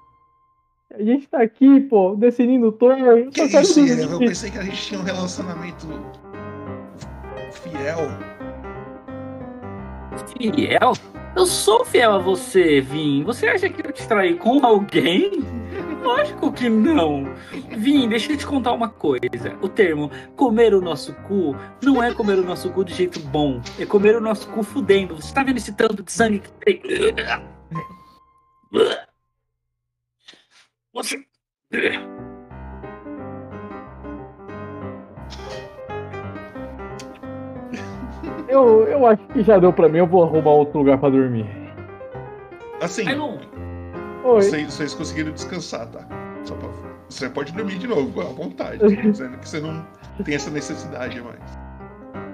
A 0.93 1.01
gente 1.03 1.27
tá 1.27 1.41
aqui, 1.41 1.81
pô, 1.81 2.15
decidindo 2.15 2.71
torre. 2.71 3.01
Eu 3.01 3.29
Que 3.29 3.43
isso? 3.43 3.79
Eu 3.79 4.19
pensei 4.19 4.49
que 4.49 4.57
a 4.57 4.63
gente 4.63 4.81
tinha 4.81 4.99
um 4.99 5.03
relacionamento 5.03 5.87
fiel. 7.51 8.09
Fiel? 10.37 10.93
Eu 11.35 11.45
sou 11.45 11.85
fiel 11.85 12.13
a 12.13 12.17
você, 12.17 12.81
Vim. 12.81 13.23
Você 13.23 13.47
acha 13.47 13.69
que 13.69 13.85
eu 13.85 13.91
te 13.91 14.07
traí 14.07 14.35
com 14.35 14.65
alguém? 14.65 15.58
Lógico 16.01 16.51
que 16.51 16.69
não. 16.69 17.25
Vim, 17.77 18.07
deixa 18.07 18.31
eu 18.31 18.37
te 18.37 18.45
contar 18.45 18.73
uma 18.73 18.89
coisa. 18.89 19.19
O 19.61 19.67
termo 19.67 20.09
comer 20.35 20.73
o 20.73 20.81
nosso 20.81 21.13
cu 21.27 21.55
não 21.83 22.01
é 22.01 22.13
comer 22.13 22.39
o 22.39 22.43
nosso 22.43 22.71
cu 22.71 22.83
de 22.83 22.93
jeito 22.93 23.19
bom. 23.19 23.61
É 23.77 23.85
comer 23.85 24.15
o 24.15 24.21
nosso 24.21 24.47
cu 24.49 24.63
fudendo. 24.63 25.15
Você 25.15 25.33
tá 25.33 25.43
vendo 25.43 25.57
esse 25.57 25.73
tanto 25.73 26.01
de 26.03 26.11
sangue 26.11 26.39
que 26.39 26.51
tem? 26.51 26.81
Você. 30.93 31.23
Eu, 38.47 38.87
eu 38.87 39.05
acho 39.05 39.27
que 39.27 39.43
já 39.43 39.59
deu 39.59 39.71
pra 39.71 39.87
mim. 39.87 39.99
Eu 39.99 40.07
vou 40.07 40.23
arrumar 40.23 40.51
outro 40.51 40.79
lugar 40.79 40.97
pra 40.97 41.09
dormir. 41.09 41.45
Assim, 42.81 43.03
Oi. 44.23 44.41
vocês, 44.41 44.73
vocês 44.73 44.93
conseguiram 44.93 45.31
descansar, 45.31 45.87
tá? 45.87 46.05
Só 46.43 46.55
pra... 46.55 46.69
Você 47.09 47.29
pode 47.29 47.51
dormir 47.53 47.77
de 47.79 47.87
novo, 47.87 48.21
à 48.21 48.25
vontade. 48.25 48.79
Tô 48.79 48.87
dizendo 48.87 49.37
que 49.39 49.49
você 49.49 49.59
não 49.59 49.85
tem 50.23 50.35
essa 50.35 50.49
necessidade 50.51 51.19
mais. 51.21 51.39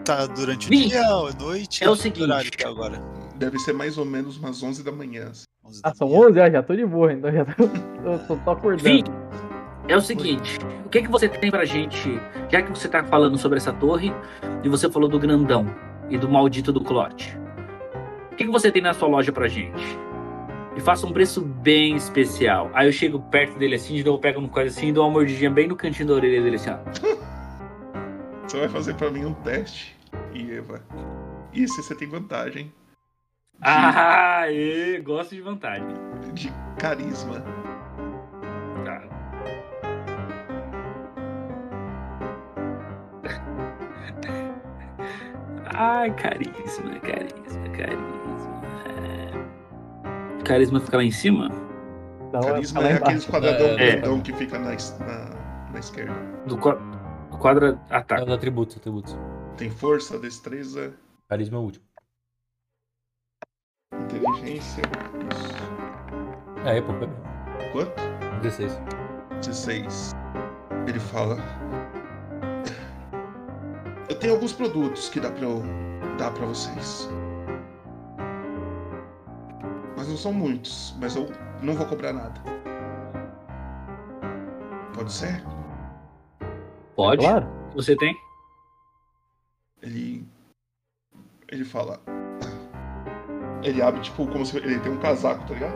Tá 0.04 0.26
durante 0.28 0.68
o 0.68 0.70
Vim, 0.70 0.88
dia 0.90 1.02
ou 1.16 1.28
à 1.28 1.34
noite? 1.34 1.84
é 1.84 1.90
o 1.90 1.96
seguinte. 1.96 2.24
horário 2.24 2.52
que 2.52 2.64
é 2.64 2.68
agora? 2.68 3.02
Deve 3.38 3.58
ser 3.60 3.74
mais 3.74 3.98
ou 3.98 4.06
menos 4.06 4.38
umas 4.38 4.62
11 4.62 4.84
da 4.84 4.92
manhã. 4.92 5.30
assim. 5.32 5.46
11 5.66 5.82
da 5.82 5.90
Ah, 5.90 5.94
são 5.96 6.08
manhã. 6.10 6.20
11? 6.30 6.40
Ah, 6.42 6.50
já 6.52 6.64
tô 6.64 6.76
de 6.76 6.86
boa, 6.86 7.14
então 7.14 7.32
já 7.32 7.46
tô, 7.46 7.64
só 8.28 8.36
tô 8.36 8.52
acordando. 8.52 8.84
Vim, 8.84 9.04
é 9.88 9.96
o 9.96 10.02
seguinte. 10.02 10.60
O 10.86 10.90
que, 10.90 11.02
que 11.04 11.10
você 11.10 11.28
tem 11.30 11.50
pra 11.50 11.66
gente? 11.66 12.20
Já 12.52 12.62
que 12.62 12.70
você 12.70 12.88
tá 12.88 13.04
falando 13.04 13.38
sobre 13.38 13.58
essa 13.58 13.72
torre 13.74 14.14
e 14.64 14.70
você 14.70 14.90
falou 14.92 15.08
do 15.10 15.18
grandão 15.20 15.66
e 16.10 16.18
do 16.18 16.30
maldito 16.30 16.72
do 16.74 16.82
Clote. 16.82 17.38
O 18.32 18.36
que, 18.36 18.44
que 18.46 18.52
você 18.52 18.72
tem 18.72 18.82
na 18.82 18.94
sua 18.94 19.08
loja 19.08 19.32
pra 19.32 19.48
gente? 19.48 19.98
E 20.76 20.82
faça 20.82 21.08
um 21.08 21.12
preço 21.14 21.42
bem 21.42 21.96
especial. 21.96 22.70
Aí 22.74 22.88
eu 22.88 22.92
chego 22.92 23.20
perto 23.32 23.58
dele 23.58 23.76
assim, 23.76 23.96
de 23.96 24.04
novo 24.04 24.20
pego 24.20 24.40
uma 24.40 24.50
coisa 24.50 24.76
assim 24.76 24.90
e 24.90 24.92
dou 24.92 25.06
uma 25.06 25.14
mordidinha 25.14 25.50
bem 25.50 25.68
no 25.68 25.76
cantinho 25.76 26.08
da 26.10 26.16
orelha 26.16 26.42
dele 26.42 26.58
assim, 26.58 26.70
ó. 26.70 26.78
Você 28.48 28.60
vai 28.60 28.70
fazer 28.70 28.94
pra 28.96 29.10
mim 29.10 29.26
um 29.26 29.34
teste, 29.34 29.98
Eva. 30.34 30.82
Esse 31.54 31.82
você 31.82 31.96
tem 31.96 32.08
vantagem 32.08 32.72
Ah, 33.62 34.44
ê, 34.52 35.00
gosto 35.02 35.34
de 35.34 35.42
vantagem. 35.42 35.88
de 36.34 36.52
carisma. 36.78 37.42
Tá. 38.86 39.02
Ai, 45.74 46.12
carisma, 46.16 47.00
carisma, 47.00 47.70
carisma. 47.76 48.25
É. 50.46 50.48
Carisma 50.48 50.80
fica 50.80 50.98
lá 50.98 51.04
em 51.04 51.12
cima? 51.12 51.50
Não, 52.34 52.42
Carisma 52.42 52.82
tá 52.82 52.88
é 52.88 52.94
aqueles 52.94 53.08
embaixo. 53.28 53.32
quadradão 53.32 53.68
É. 53.80 53.92
grandão 53.92 54.22
que 54.22 54.34
fica 54.34 54.60
na, 54.60 54.70
na, 54.72 55.72
na 55.72 55.80
esquerda. 55.80 56.14
Do, 56.46 56.58
qua- 56.58 56.76
do 57.32 57.38
quadro 57.38 57.80
É 57.90 57.96
ataque. 57.96 58.24
os 58.24 58.30
atributos, 58.32 58.78
atributos. 58.78 59.18
Tem 59.58 59.70
força, 59.70 60.20
destreza, 60.20 60.94
Carisma 61.30 61.58
é 61.58 61.60
o 61.60 61.64
último. 61.64 61.86
inteligência. 64.02 64.82
Isso. 65.34 65.56
É, 66.68 66.82
pô, 66.82 66.94
foi 66.94 67.08
bem. 67.08 67.18
Quanto? 67.72 68.02
16. 68.42 68.80
16. 69.42 70.12
Ele 70.88 71.00
fala. 71.00 71.38
Eu 74.10 74.16
tenho 74.20 74.34
alguns 74.34 74.54
produtos 74.54 75.10
que 75.10 75.20
dá 75.20 75.32
pra 75.32 75.44
eu 75.44 75.64
dar 76.18 76.32
pra 76.32 76.46
vocês. 76.46 77.10
Não 80.16 80.22
são 80.22 80.32
muitos. 80.32 80.96
Mas 80.98 81.14
eu 81.14 81.28
não 81.62 81.74
vou 81.74 81.86
cobrar 81.86 82.14
nada. 82.14 82.42
Pode 84.94 85.12
ser? 85.12 85.44
Pode? 86.96 87.22
Claro. 87.22 87.46
Você 87.76 87.98
tem? 87.98 88.16
Ele. 89.82 90.26
Ele 91.50 91.66
fala. 91.66 92.00
Ele 93.62 93.82
abre, 93.82 94.00
tipo, 94.00 94.26
como 94.26 94.46
se. 94.46 94.56
Ele 94.56 94.80
tem 94.80 94.90
um 94.94 95.00
casaco, 95.00 95.46
tá 95.46 95.54
ligado? 95.54 95.76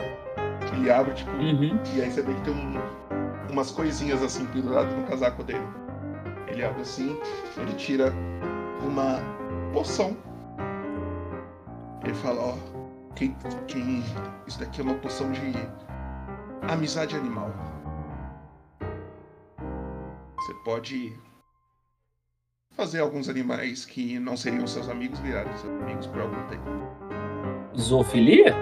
Ele 0.72 0.90
abre, 0.90 1.12
tipo. 1.12 1.30
Uhum. 1.32 1.78
E 1.94 2.00
aí 2.00 2.10
você 2.10 2.22
vê 2.22 2.32
que 2.32 2.40
tem 2.40 2.54
um- 2.54 2.80
umas 3.52 3.70
coisinhas 3.70 4.22
assim 4.22 4.46
penduradas 4.46 4.94
no 4.94 5.04
casaco 5.06 5.44
dele. 5.44 5.68
Ele 6.48 6.64
abre 6.64 6.80
assim, 6.80 7.14
ele 7.58 7.74
tira 7.74 8.10
uma 8.82 9.18
poção. 9.74 10.16
Ele 12.02 12.14
fala, 12.14 12.40
ó, 12.40 12.69
quem, 13.14 13.36
quem. 13.66 14.04
Isso 14.46 14.58
daqui 14.58 14.80
é 14.80 14.84
uma 14.84 14.94
poção 14.94 15.30
de 15.32 15.52
amizade 16.62 17.16
animal. 17.16 17.50
Você 20.36 20.54
pode 20.64 21.12
fazer 22.76 23.00
alguns 23.00 23.28
animais 23.28 23.84
que 23.84 24.18
não 24.18 24.36
seriam 24.36 24.66
seus 24.66 24.88
amigos 24.88 25.18
virarem 25.20 25.52
seus 25.58 25.72
amigos 25.82 26.06
por 26.06 26.20
algum 26.20 26.42
tempo. 26.48 26.64
Zoofilia? 27.78 28.54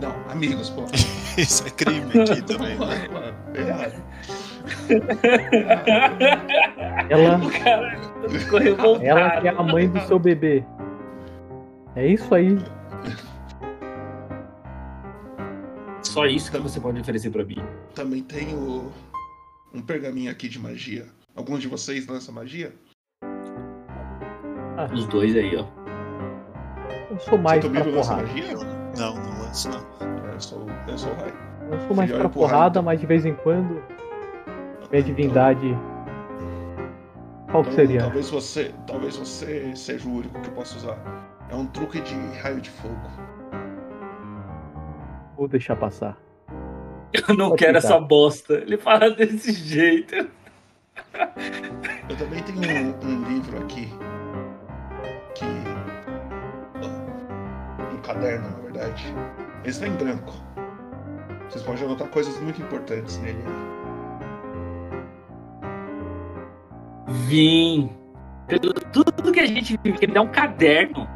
Não, 0.00 0.14
amigos, 0.30 0.70
pô. 0.70 0.84
Isso 1.38 1.66
é 1.66 1.70
crime 1.70 2.20
aqui 2.20 2.42
também. 2.42 2.78
né? 2.78 3.08
Errado. 3.54 4.02
Ela, 7.10 7.40
ela 9.02 9.40
que 9.40 9.48
é 9.48 9.50
a 9.50 9.62
mãe 9.62 9.88
do 9.88 10.00
seu 10.06 10.18
bebê. 10.18 10.64
É 11.96 12.06
isso 12.06 12.34
aí. 12.34 12.58
Só 16.12 16.26
isso 16.26 16.50
que 16.50 16.58
você 16.58 16.78
pode 16.78 17.00
oferecer 17.00 17.30
pra 17.30 17.42
mim. 17.44 17.56
Também 17.94 18.22
tenho 18.22 18.92
um 19.72 19.80
pergaminho 19.80 20.30
aqui 20.30 20.46
de 20.48 20.58
magia. 20.58 21.06
Alguns 21.34 21.60
de 21.60 21.68
vocês 21.68 22.06
lançam 22.06 22.34
magia? 22.34 22.74
Os 24.92 25.06
dois 25.06 25.34
aí, 25.34 25.56
ó. 25.56 25.64
Eu 27.10 27.18
sou 27.20 27.38
mais 27.38 27.62
Você 27.64 27.70
pra 27.70 27.84
lança 27.84 28.10
porrada. 28.10 28.22
magia? 28.28 28.54
Não, 28.98 29.14
não 29.14 29.42
lanço 29.42 29.68
não. 29.70 29.86
Eu 30.32 30.40
sou, 30.40 30.66
eu 30.86 30.98
sou 30.98 31.12
o 31.12 31.16
Rai. 31.16 31.32
Eu 31.70 31.80
sou 31.86 31.96
mais 31.96 32.10
pra 32.10 32.28
porrada. 32.28 32.30
porrada, 32.54 32.82
mas 32.82 33.00
de 33.00 33.06
vez 33.06 33.24
em 33.24 33.34
quando 33.34 33.82
minha 34.90 35.02
divindade. 35.02 35.66
Qual 37.50 37.62
que 37.64 37.70
Então, 37.70 37.84
seria? 37.86 38.00
talvez 38.02 38.28
você, 38.30 38.74
talvez 38.86 39.16
você 39.16 39.74
seja 39.76 40.06
o 40.08 40.12
único 40.12 40.38
que 40.40 40.48
eu 40.48 40.52
possa 40.54 40.76
usar. 40.76 40.98
É 41.50 41.54
um 41.54 41.66
truque 41.66 42.00
de 42.00 42.14
raio 42.42 42.60
de 42.60 42.68
fogo. 42.70 43.00
Vou 45.36 45.48
deixar 45.48 45.76
passar. 45.76 46.16
Eu 47.12 47.34
não 47.34 47.50
Pode 47.50 47.64
quero 47.64 47.80
ficar. 47.80 47.94
essa 47.94 48.00
bosta. 48.00 48.54
Ele 48.54 48.78
fala 48.78 49.10
desse 49.10 49.52
jeito. 49.52 50.14
Eu 52.08 52.16
também 52.16 52.42
tenho 52.42 52.58
um, 52.58 53.06
um 53.06 53.24
livro 53.28 53.58
aqui 53.62 53.88
que. 55.34 55.44
Um 57.94 58.00
caderno, 58.00 58.50
na 58.50 58.58
verdade. 58.62 59.04
Ele 59.60 59.70
está 59.70 59.86
em 59.86 59.92
branco. 59.92 60.32
Vocês 61.48 61.62
podem 61.64 61.84
anotar 61.84 62.08
coisas 62.08 62.38
muito 62.40 62.60
importantes 62.62 63.18
nele. 63.18 63.42
Vim. 67.08 67.92
Pelo 68.46 68.72
tudo 68.72 69.32
que 69.32 69.40
a 69.40 69.46
gente 69.46 69.78
vive, 69.82 69.98
que 69.98 70.06
me 70.06 70.14
dá 70.14 70.22
um 70.22 70.28
caderno. 70.28 71.08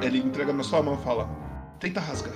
Ele 0.00 0.18
entrega 0.18 0.52
na 0.52 0.62
sua 0.62 0.82
mão 0.82 0.94
e 0.94 0.98
fala: 0.98 1.28
Tenta 1.78 2.00
rasgar. 2.00 2.34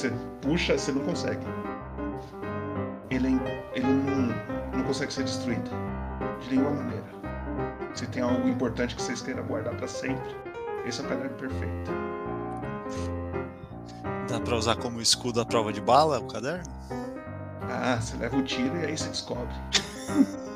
Você 0.00 0.10
puxa, 0.40 0.78
você 0.78 0.92
não 0.92 1.02
consegue. 1.04 1.44
Ele, 3.10 3.36
é- 3.36 3.70
ele 3.74 3.86
não, 3.86 4.78
não 4.78 4.84
consegue 4.84 5.12
ser 5.12 5.24
destruído. 5.24 5.70
De 6.40 6.48
nenhuma 6.56 6.70
maneira. 6.70 7.04
Se 7.94 8.06
tem 8.06 8.22
algo 8.22 8.48
importante 8.48 8.96
que 8.96 9.02
vocês 9.02 9.20
queiram 9.20 9.44
guardar 9.44 9.76
pra 9.76 9.86
sempre, 9.86 10.34
esse 10.86 11.02
é 11.02 11.04
o 11.04 11.06
caderno 11.08 11.36
perfeito. 11.36 11.90
Dá 14.26 14.40
pra 14.40 14.56
usar 14.56 14.76
como 14.76 15.02
escudo 15.02 15.38
à 15.38 15.44
prova 15.44 15.70
de 15.70 15.82
bala 15.82 16.18
o 16.18 16.26
caderno? 16.26 16.64
Ah, 17.68 18.00
você 18.00 18.16
leva 18.16 18.38
o 18.38 18.42
tiro 18.42 18.74
e 18.78 18.86
aí 18.86 18.96
você 18.96 19.10
descobre. 19.10 19.54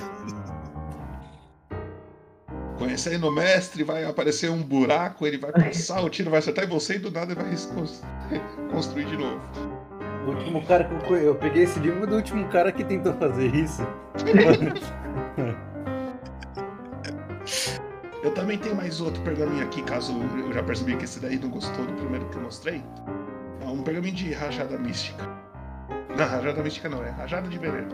Conhecendo 2.79 3.29
o 3.29 3.31
mestre, 3.33 3.85
vai 3.85 4.05
aparecer 4.05 4.51
um 4.51 4.62
buraco, 4.62 5.27
ele 5.27 5.39
vai 5.39 5.53
passar, 5.53 6.03
o 6.03 6.11
tiro 6.11 6.31
vai 6.31 6.41
acertar 6.41 6.64
em 6.64 6.68
você 6.68 6.97
e 6.97 6.99
do 6.99 7.11
nada 7.11 7.35
vai 7.35 7.49
recons- 7.49 8.03
reconstruir 8.29 9.07
de 9.11 9.16
novo. 9.16 9.41
O 10.27 10.31
último 10.31 10.64
cara 10.66 10.85
que 10.85 11.12
eu, 11.12 11.16
eu 11.16 11.35
peguei 11.35 11.64
esse 11.64 11.79
livro 11.79 12.07
do 12.07 12.16
último 12.16 12.49
cara 12.49 12.72
que 12.72 12.83
tentou 12.83 13.12
fazer 13.14 13.55
isso. 13.55 13.83
Eu 18.22 18.33
também 18.33 18.57
tenho 18.57 18.75
mais 18.75 19.03
outro 19.03 19.20
pergaminho 19.22 19.62
aqui, 19.62 19.83
caso 19.83 20.14
eu 20.39 20.51
já 20.51 20.62
percebi 20.62 20.97
que 20.97 21.05
esse 21.05 21.20
daí 21.20 21.39
não 21.39 21.51
gostou 21.51 21.85
do 21.85 21.93
primeiro 21.93 22.27
que 22.31 22.37
eu 22.37 22.43
mostrei. 22.43 22.83
É 23.61 23.66
um 23.66 23.83
pergaminho 23.83 24.14
de 24.14 24.33
rajada 24.33 24.79
mística. 24.79 25.29
Não, 26.16 26.25
rajada 26.27 26.62
mística 26.62 26.89
não, 26.89 27.05
é 27.05 27.11
rajada 27.11 27.47
de 27.49 27.59
veneno. 27.59 27.89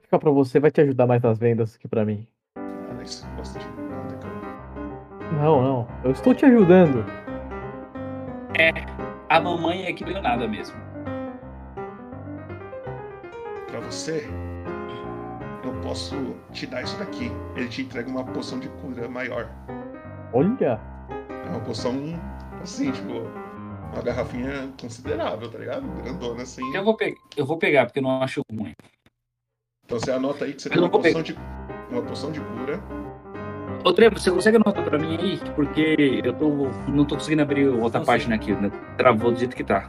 Pode 0.00 0.06
ficar 0.06 0.18
pra 0.18 0.30
você, 0.30 0.58
vai 0.58 0.70
te 0.70 0.80
ajudar 0.80 1.06
mais 1.06 1.20
nas 1.22 1.38
vendas 1.38 1.76
que 1.76 1.86
pra 1.86 2.04
mim. 2.06 2.26
Ah, 2.56 3.02
isso 3.02 3.26
gosta 3.36 3.58
de 3.58 3.66
nada, 3.82 4.14
cara. 4.16 5.32
Não, 5.32 5.62
não. 5.62 5.88
Eu 6.02 6.12
estou 6.12 6.34
te 6.34 6.46
ajudando. 6.46 7.04
A 9.28 9.40
mamãe 9.40 9.84
é 9.84 9.92
que 9.92 10.02
deu 10.04 10.20
nada 10.22 10.48
mesmo. 10.48 10.74
Pra 13.68 13.80
você, 13.80 14.26
eu 15.64 15.72
posso 15.82 16.34
te 16.52 16.66
dar 16.66 16.82
isso 16.82 16.98
daqui. 16.98 17.30
Ele 17.54 17.68
te 17.68 17.82
entrega 17.82 18.08
uma 18.10 18.24
poção 18.24 18.58
de 18.58 18.68
cura 18.70 19.06
maior. 19.08 19.48
Olha. 20.32 20.80
É 21.46 21.48
uma 21.50 21.60
poção, 21.60 21.94
assim, 22.62 22.90
tipo, 22.90 23.12
uma 23.92 24.02
garrafinha 24.02 24.72
considerável, 24.80 25.50
tá 25.50 25.58
ligado? 25.58 25.86
Grandona, 26.02 26.42
assim. 26.42 26.74
Eu 26.74 26.84
vou, 26.84 26.96
pe- 26.96 27.14
eu 27.36 27.44
vou 27.46 27.58
pegar, 27.58 27.84
porque 27.86 27.98
eu 27.98 28.02
não 28.02 28.22
acho 28.22 28.40
ruim. 28.50 28.72
Então 29.90 29.98
você 29.98 30.12
anota 30.12 30.44
aí 30.44 30.52
que 30.52 30.62
você 30.62 30.68
Eu 30.68 30.72
tem 30.72 30.80
não 30.80 30.86
uma 30.88 31.02
poção 31.02 31.20
de, 31.20 31.36
uma 31.90 32.02
poção 32.02 32.30
de 32.30 32.40
cura. 32.40 32.80
Ô, 33.84 33.92
Trevo, 33.92 34.16
você 34.20 34.30
consegue 34.30 34.56
anotar 34.56 34.84
pra 34.84 34.96
mim 34.96 35.16
aí? 35.16 35.40
Porque 35.56 36.20
eu 36.24 36.32
tô, 36.32 36.48
não 36.88 37.04
tô 37.04 37.16
conseguindo 37.16 37.42
abrir 37.42 37.66
outra 37.66 37.98
Consigo. 37.98 38.06
página 38.06 38.36
aqui, 38.36 38.52
né? 38.52 38.70
Travou 38.96 39.32
do 39.32 39.38
jeito 39.40 39.56
que 39.56 39.64
tá. 39.64 39.88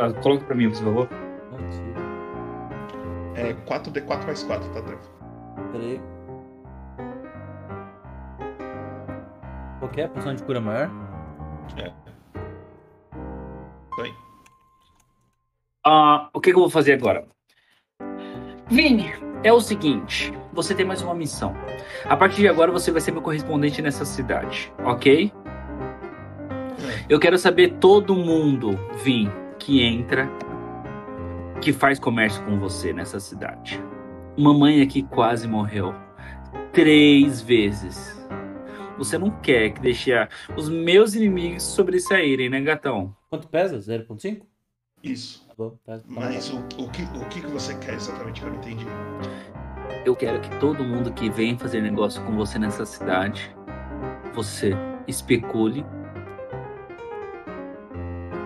Ah, 0.00 0.12
Coloca 0.20 0.44
pra 0.44 0.56
mim, 0.56 0.68
por 0.70 0.78
favor. 0.82 1.08
Não 1.52 1.58
consigo. 1.58 1.86
É 3.36 3.52
4D4 3.52 4.26
mais 4.26 4.42
4, 4.42 4.68
tá, 4.70 4.82
Trevo? 4.82 5.00
Peraí. 5.70 6.00
Qual 9.78 9.88
que 9.92 10.00
é 10.00 10.04
a 10.06 10.08
poção 10.08 10.34
de 10.34 10.42
cura 10.42 10.60
maior? 10.60 10.90
Aí. 14.00 14.12
Ah, 15.84 16.28
o 16.34 16.40
que, 16.40 16.50
que 16.50 16.56
eu 16.56 16.62
vou 16.62 16.70
fazer 16.70 16.94
agora? 16.94 17.24
Vini, 18.68 19.12
é 19.44 19.52
o 19.52 19.60
seguinte: 19.60 20.32
você 20.52 20.74
tem 20.74 20.84
mais 20.84 21.00
uma 21.00 21.14
missão. 21.14 21.54
A 22.04 22.16
partir 22.16 22.40
de 22.40 22.48
agora 22.48 22.72
você 22.72 22.90
vai 22.90 23.00
ser 23.00 23.12
meu 23.12 23.22
correspondente 23.22 23.80
nessa 23.80 24.04
cidade, 24.04 24.72
ok? 24.84 25.32
Eu 27.08 27.20
quero 27.20 27.38
saber 27.38 27.74
todo 27.74 28.16
mundo, 28.16 28.76
Vim, 29.04 29.30
que 29.58 29.82
entra, 29.82 30.28
que 31.60 31.72
faz 31.72 32.00
comércio 32.00 32.44
com 32.44 32.58
você 32.58 32.92
nessa 32.92 33.20
cidade. 33.20 33.80
Mamãe 34.36 34.82
aqui 34.82 35.02
quase 35.04 35.46
morreu. 35.46 35.94
Três 36.72 37.40
vezes. 37.40 38.16
Você 38.98 39.16
não 39.16 39.30
quer 39.30 39.70
que 39.70 39.80
deixe 39.80 40.10
os 40.56 40.68
meus 40.68 41.14
inimigos 41.14 41.62
sobressaírem, 41.62 42.48
né, 42.48 42.60
gatão? 42.60 43.14
Quanto 43.30 43.46
pesa? 43.46 43.78
0.5? 43.78 44.42
Isso. 45.02 45.44
Tá 45.48 45.54
bom, 45.56 45.76
pesa. 45.84 46.04
Mas 46.08 46.50
o, 46.50 46.58
o, 46.58 46.90
que, 46.90 47.02
o 47.02 47.24
que 47.28 47.40
você 47.46 47.74
quer 47.76 47.94
exatamente 47.94 48.40
que 48.40 48.46
eu 48.46 48.50
não 48.50 48.58
entendi? 48.58 48.86
Eu 50.04 50.16
quero 50.16 50.40
que 50.40 50.50
todo 50.58 50.82
mundo 50.82 51.12
que 51.12 51.28
vem 51.30 51.56
fazer 51.58 51.80
negócio 51.80 52.22
com 52.24 52.36
você 52.36 52.58
nessa 52.58 52.84
cidade, 52.84 53.54
você 54.34 54.72
especule 55.06 55.84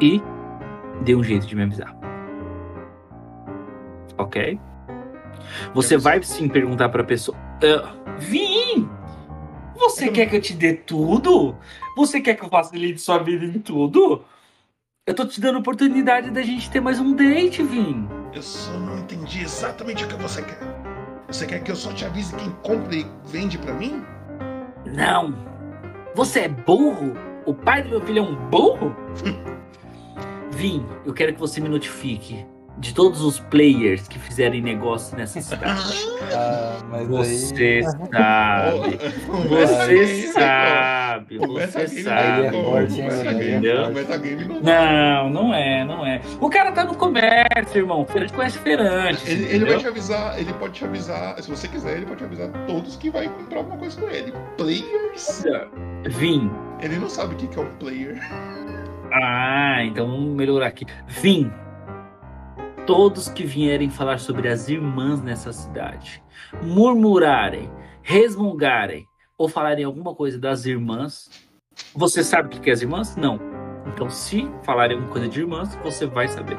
e 0.00 0.20
dê 1.02 1.14
um 1.14 1.22
jeito 1.22 1.46
de 1.46 1.54
me 1.54 1.62
avisar. 1.62 1.94
Ok? 4.18 4.58
Você 5.74 5.96
vai 5.96 6.22
sim 6.22 6.48
perguntar 6.48 6.88
pra 6.88 7.04
pessoa: 7.04 7.36
"Ah, 7.62 7.94
Vim! 8.18 8.88
Você 9.76 10.10
quer 10.10 10.26
que 10.26 10.36
eu 10.36 10.42
te 10.42 10.52
dê 10.52 10.74
tudo? 10.74 11.56
Você 11.96 12.20
quer 12.20 12.34
que 12.34 12.44
eu 12.44 12.48
facilite 12.50 13.00
sua 13.00 13.18
vida 13.18 13.46
em 13.46 13.58
tudo? 13.58 14.22
Eu 15.10 15.14
tô 15.14 15.26
te 15.26 15.40
dando 15.40 15.56
a 15.56 15.58
oportunidade 15.58 16.30
da 16.30 16.40
gente 16.40 16.70
ter 16.70 16.78
mais 16.78 17.00
um 17.00 17.12
date, 17.16 17.64
Vim. 17.64 18.08
Eu 18.32 18.40
só 18.40 18.70
não 18.78 18.96
entendi 18.96 19.42
exatamente 19.42 20.04
o 20.04 20.06
que 20.06 20.14
você 20.14 20.40
quer. 20.40 20.60
Você 21.26 21.46
quer 21.48 21.64
que 21.64 21.72
eu 21.72 21.74
só 21.74 21.92
te 21.92 22.04
avise 22.04 22.32
quem 22.36 22.48
compra 22.62 22.94
e 22.94 23.04
vende 23.24 23.58
pra 23.58 23.74
mim? 23.74 24.04
Não. 24.86 25.34
Você 26.14 26.42
é 26.42 26.48
burro? 26.48 27.14
O 27.44 27.52
pai 27.52 27.82
do 27.82 27.88
meu 27.88 28.00
filho 28.02 28.20
é 28.20 28.22
um 28.22 28.36
burro? 28.50 28.94
Vim, 30.52 30.86
eu 31.04 31.12
quero 31.12 31.34
que 31.34 31.40
você 31.40 31.60
me 31.60 31.68
notifique 31.68 32.46
de 32.80 32.94
todos 32.94 33.20
os 33.22 33.38
players 33.38 34.08
que 34.08 34.18
fizerem 34.18 34.62
negócio 34.62 35.16
nessa 35.16 35.40
cidade. 35.40 36.10
Ah, 36.32 36.78
mas 36.88 37.08
Você 37.08 37.82
aí. 37.82 37.84
sabe. 38.12 38.98
Você 38.98 39.26
metagame, 39.26 40.22
sabe. 40.28 41.38
Você 41.40 41.80
é 43.00 43.10
sabe. 43.10 43.30
entendeu? 43.30 43.88
o 43.88 43.92
metagame 43.92 44.44
não 44.44 44.60
Não, 44.60 45.30
não 45.30 45.54
é, 45.54 45.84
não 45.84 46.06
é. 46.06 46.20
O 46.40 46.48
cara 46.48 46.70
tá 46.70 46.84
no 46.84 46.94
comércio, 46.94 47.78
irmão. 47.78 48.06
Feirante 48.06 48.32
conhece 48.32 48.58
feirante. 48.58 49.28
Ele, 49.28 49.44
ele 49.46 49.64
vai 49.64 49.78
te 49.78 49.88
avisar, 49.88 50.38
ele 50.38 50.52
pode 50.52 50.74
te 50.74 50.84
avisar, 50.84 51.42
se 51.42 51.50
você 51.50 51.66
quiser, 51.66 51.96
ele 51.96 52.06
pode 52.06 52.18
te 52.18 52.24
avisar 52.24 52.48
todos 52.68 52.94
que 52.94 53.10
vai 53.10 53.28
comprar 53.28 53.58
alguma 53.58 53.78
coisa 53.78 54.00
com 54.00 54.08
ele. 54.08 54.32
Players? 54.56 55.44
Vim. 56.06 56.48
Ele 56.80 56.96
não 56.96 57.10
sabe 57.10 57.34
o 57.34 57.36
que 57.36 57.48
que 57.48 57.58
é 57.58 57.62
um 57.62 57.74
player. 57.76 58.20
Ah, 59.12 59.82
então 59.84 60.06
vamos 60.06 60.36
melhorar 60.36 60.68
aqui. 60.68 60.86
Vim. 61.08 61.50
Todos 62.90 63.28
que 63.28 63.44
vierem 63.44 63.88
falar 63.88 64.18
sobre 64.18 64.48
as 64.48 64.68
irmãs 64.68 65.22
nessa 65.22 65.52
cidade, 65.52 66.20
murmurarem, 66.60 67.70
resmungarem 68.02 69.06
ou 69.38 69.48
falarem 69.48 69.84
alguma 69.84 70.12
coisa 70.12 70.36
das 70.36 70.66
irmãs, 70.66 71.30
você 71.94 72.24
sabe 72.24 72.56
o 72.56 72.60
que 72.60 72.68
é 72.68 72.72
as 72.72 72.82
irmãs? 72.82 73.14
Não. 73.14 73.38
Então, 73.86 74.10
se 74.10 74.50
falarem 74.64 74.96
alguma 74.96 75.12
coisa 75.12 75.28
de 75.28 75.38
irmãs, 75.38 75.76
você 75.84 76.04
vai 76.04 76.26
saber. 76.26 76.56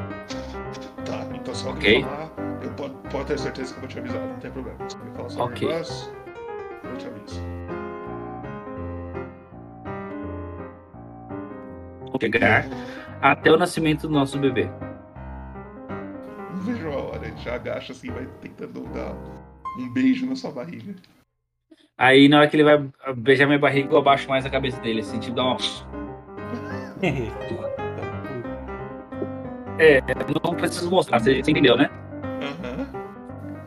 Tá, 1.05 1.27
então 1.35 1.53
se 1.53 1.67
alguém 1.67 2.05
falar, 2.05 2.31
eu 2.63 2.71
pode 3.11 3.25
ter 3.25 3.37
certeza 3.37 3.73
que 3.73 3.77
eu 3.77 3.81
vou 3.81 3.89
te 3.89 3.99
avisar, 3.99 4.25
não 4.25 4.39
tem 4.39 4.51
problema. 4.51 4.89
Se 4.89 4.95
alguém 4.95 5.13
falar 5.13 5.29
sobre 5.29 5.43
Ok. 5.43 5.67
negócio, 5.67 6.13
eu 6.85 6.97
te 6.97 7.07
aviso. 7.07 7.41
Vou 12.09 12.17
pegar 12.17 12.69
até 13.21 13.51
o 13.51 13.57
nascimento 13.57 14.07
do 14.07 14.13
nosso 14.13 14.39
bebê. 14.39 14.69
Não 16.61 16.73
vejo 16.73 16.87
a 16.89 16.95
hora, 16.95 17.25
ele 17.25 17.37
já 17.37 17.55
agacha 17.55 17.91
assim, 17.91 18.11
vai 18.11 18.27
tentando 18.39 18.83
dar 18.93 19.15
um 19.79 19.91
beijo 19.91 20.27
na 20.27 20.35
sua 20.35 20.51
barriga. 20.51 20.93
Aí, 21.97 22.29
na 22.29 22.37
hora 22.37 22.47
que 22.47 22.55
ele 22.55 22.63
vai 22.63 22.87
beijar 23.15 23.47
minha 23.47 23.57
barriga, 23.57 23.91
eu 23.91 23.97
abaixo 23.97 24.29
mais 24.29 24.45
a 24.45 24.49
cabeça 24.49 24.79
dele, 24.79 24.99
assim, 24.99 25.19
tipo, 25.19 25.35
dá 25.35 25.43
uma. 25.43 25.57
Não 30.43 30.53
preciso 30.53 30.91
mostrar, 30.91 31.19
você 31.19 31.41
você 31.41 31.49
entendeu, 31.49 31.75
né? 31.75 31.89
Aham. 32.43 32.87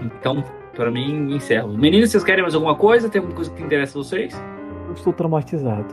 Então, 0.00 0.44
pra 0.72 0.88
mim, 0.88 1.34
encerro. 1.34 1.76
Meninos, 1.76 2.12
vocês 2.12 2.22
querem 2.22 2.42
mais 2.42 2.54
alguma 2.54 2.76
coisa? 2.76 3.08
Tem 3.08 3.18
alguma 3.18 3.34
coisa 3.34 3.50
que 3.50 3.60
interessa 3.60 3.98
a 3.98 4.02
vocês? 4.04 4.40
Eu 4.86 4.94
estou 4.94 5.12
traumatizado. 5.12 5.92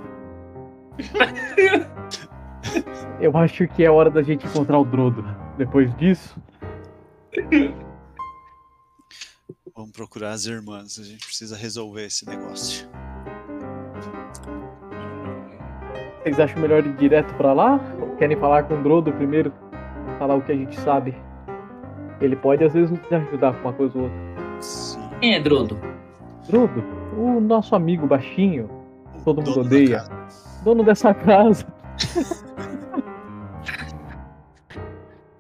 Eu 3.20 3.36
acho 3.38 3.68
que 3.70 3.84
é 3.84 3.90
hora 3.90 4.12
da 4.12 4.22
gente 4.22 4.46
encontrar 4.46 4.78
o 4.78 4.86
Drodo. 4.86 5.26
Depois 5.58 5.92
disso, 5.98 6.40
Vamos 9.76 9.92
procurar 9.92 10.32
as 10.32 10.46
irmãs. 10.46 11.00
A 11.00 11.04
gente 11.04 11.26
precisa 11.26 11.56
resolver 11.56 12.06
esse 12.06 12.26
negócio. 12.26 12.88
Vocês 16.24 16.40
acham 16.40 16.62
melhor 16.62 16.86
ir 16.86 16.96
direto 16.98 17.34
pra 17.36 17.52
lá? 17.54 17.80
Ou 18.00 18.16
querem 18.18 18.38
falar 18.38 18.64
com 18.64 18.76
o 18.80 18.84
Drodo 18.84 19.12
primeiro? 19.14 19.52
Falar 20.20 20.36
o 20.36 20.42
que 20.42 20.52
a 20.52 20.56
gente 20.56 20.80
sabe? 20.82 21.16
Ele 22.20 22.36
pode 22.36 22.64
às 22.64 22.74
vezes 22.74 22.92
nos 22.92 23.12
ajudar 23.12 23.54
com 23.54 23.62
uma 23.62 23.74
coisa 23.74 23.98
ou 23.98 24.04
outra. 24.04 24.62
Sim. 24.62 25.10
Quem 25.20 25.36
é 25.36 25.40
Drodo? 25.40 25.80
Drodo, 26.48 26.84
o 27.18 27.40
nosso 27.40 27.76
amigo 27.76 28.06
baixinho, 28.06 28.70
O 29.16 29.22
Todo 29.24 29.42
mundo 29.42 29.62
odeia. 29.62 30.04
dono 30.64 30.84
dessa 30.84 31.14
casa. 31.14 31.66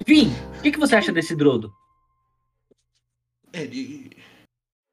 Enfim, 0.01 0.33
o 0.57 0.61
que, 0.61 0.71
que 0.71 0.79
você 0.79 0.95
acha 0.95 1.11
desse 1.11 1.35
Drodo? 1.35 1.71
Ele. 3.53 4.11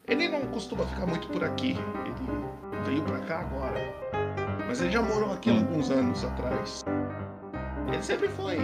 Ele 0.07 0.29
não 0.29 0.47
costuma 0.49 0.85
ficar 0.87 1.07
muito 1.07 1.29
por 1.29 1.45
aqui. 1.45 1.77
Ele 2.05 2.85
veio 2.85 3.03
pra 3.05 3.21
cá 3.21 3.41
agora. 3.41 3.79
Mas 4.67 4.81
ele 4.81 4.91
já 4.91 5.03
morou 5.03 5.33
aqui 5.33 5.51
há 5.51 5.55
alguns 5.55 5.91
anos 5.91 6.25
atrás. 6.25 6.85
Ele 7.93 8.03
sempre 8.03 8.29
foi. 8.29 8.57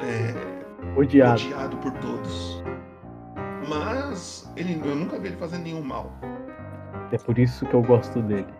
É, 0.00 0.98
Odiado. 0.98 1.42
odiado 1.42 1.76
por 1.78 1.92
todos. 1.98 2.62
Mas 3.68 4.50
ele, 4.56 4.80
eu 4.84 4.96
nunca 4.96 5.18
vi 5.18 5.28
ele 5.28 5.36
fazendo 5.36 5.64
nenhum 5.64 5.82
mal. 5.82 6.12
É 7.12 7.18
por 7.18 7.38
isso 7.38 7.66
que 7.66 7.74
eu 7.74 7.82
gosto 7.82 8.22
dele. 8.22 8.52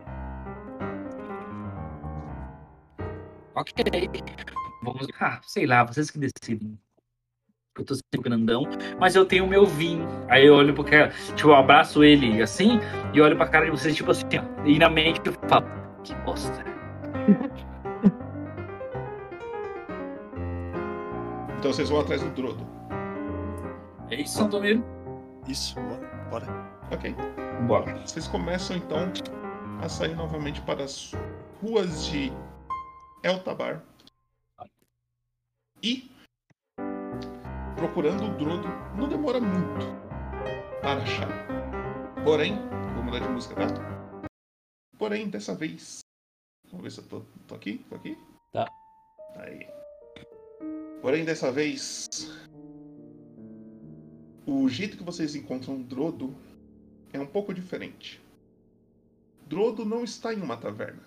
Ok. 3.55 3.73
Vamos. 4.83 5.07
Ah, 5.21 5.41
sei 5.43 5.67
lá, 5.67 5.85
vocês 5.85 6.11
que 6.11 6.19
decidem. 6.19 6.79
Eu 7.81 7.85
tô 7.87 7.95
sempre 7.95 8.21
grandão, 8.29 8.65
mas 8.99 9.17
eu 9.17 9.25
tenho 9.25 9.47
o 9.47 9.49
meu 9.49 9.65
vinho. 9.65 10.07
Aí 10.29 10.45
eu 10.45 10.55
olho 10.55 10.75
pro 10.75 10.85
cara, 10.85 11.09
tipo, 11.35 11.49
eu 11.49 11.55
abraço 11.55 12.05
ele 12.05 12.43
assim 12.43 12.79
e 13.15 13.21
olho 13.23 13.35
pra 13.37 13.49
cara 13.49 13.65
de 13.65 13.71
vocês, 13.71 13.97
tipo 13.97 14.11
assim, 14.11 14.27
ó. 14.37 14.67
E 14.67 14.79
na 14.79 14.91
mente 14.91 15.19
eu 15.25 15.33
falo, 15.49 15.67
que 16.05 16.15
bosta. 16.17 16.63
Então 21.59 21.75
vocês 21.75 21.91
vão 21.91 22.01
atrás 22.01 22.23
do 22.23 22.31
Drodo. 22.31 22.67
É 24.11 24.15
isso, 24.15 24.39
Santomiro? 24.39 24.83
Isso, 25.47 25.75
bora. 25.75 26.09
bora. 26.31 26.47
Ok. 26.91 27.15
Bora. 27.67 27.99
Vocês 27.99 28.27
começam 28.27 28.79
então 28.79 29.13
a 29.83 29.87
sair 29.87 30.17
novamente 30.17 30.63
para 30.63 30.85
as 30.85 31.13
ruas 31.61 32.07
de 32.07 32.33
Eltabar. 33.23 33.83
E 35.83 36.11
procurando 37.77 38.25
o 38.25 38.37
Drodo 38.37 38.69
não 38.97 39.09
demora 39.09 39.41
muito 39.41 39.87
para 40.81 41.03
achar. 41.03 41.29
Porém, 42.25 42.57
vou 42.95 43.03
mudar 43.03 43.21
de 43.21 43.29
música, 43.29 43.55
tá? 43.55 43.67
Porém, 44.99 45.29
dessa 45.29 45.55
vez. 45.55 46.01
Vamos 46.71 46.85
ver 46.85 46.91
se 46.91 47.01
eu 47.01 47.07
tô, 47.07 47.23
tô 47.47 47.55
aqui? 47.55 47.85
Tô 47.89 47.95
aqui? 47.95 48.19
Tá. 48.53 48.71
Aí. 49.37 49.67
Porém, 51.01 51.25
dessa 51.25 51.51
vez. 51.51 52.07
O 54.47 54.69
jeito 54.69 54.97
que 54.97 55.03
vocês 55.03 55.35
encontram 55.35 55.77
o 55.77 55.85
Drodo 55.85 56.35
é 57.13 57.19
um 57.19 57.27
pouco 57.27 57.55
diferente. 57.55 58.21
Drodo 59.47 59.85
não 59.85 60.05
está 60.05 60.35
em 60.35 60.41
uma 60.41 60.57
taverna. 60.57 61.03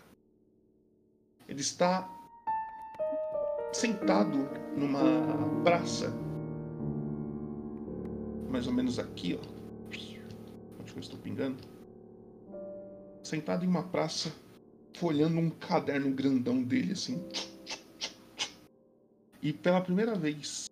Ele 1.48 1.62
está 1.62 2.10
sentado 3.72 4.50
numa 4.76 5.62
praça. 5.64 6.14
Mais 8.54 8.68
ou 8.68 8.74
menos 8.74 9.00
aqui, 9.00 9.36
ó. 9.42 9.44
Onde 10.80 10.94
eu 10.96 11.00
estou 11.00 11.18
pingando? 11.18 11.58
Sentado 13.24 13.66
em 13.66 13.68
uma 13.68 13.82
praça, 13.82 14.32
folhando 14.96 15.40
um 15.40 15.50
caderno 15.50 16.12
grandão 16.12 16.62
dele, 16.62 16.92
assim. 16.92 17.20
E 19.42 19.52
pela 19.52 19.82
primeira 19.82 20.14
vez, 20.14 20.66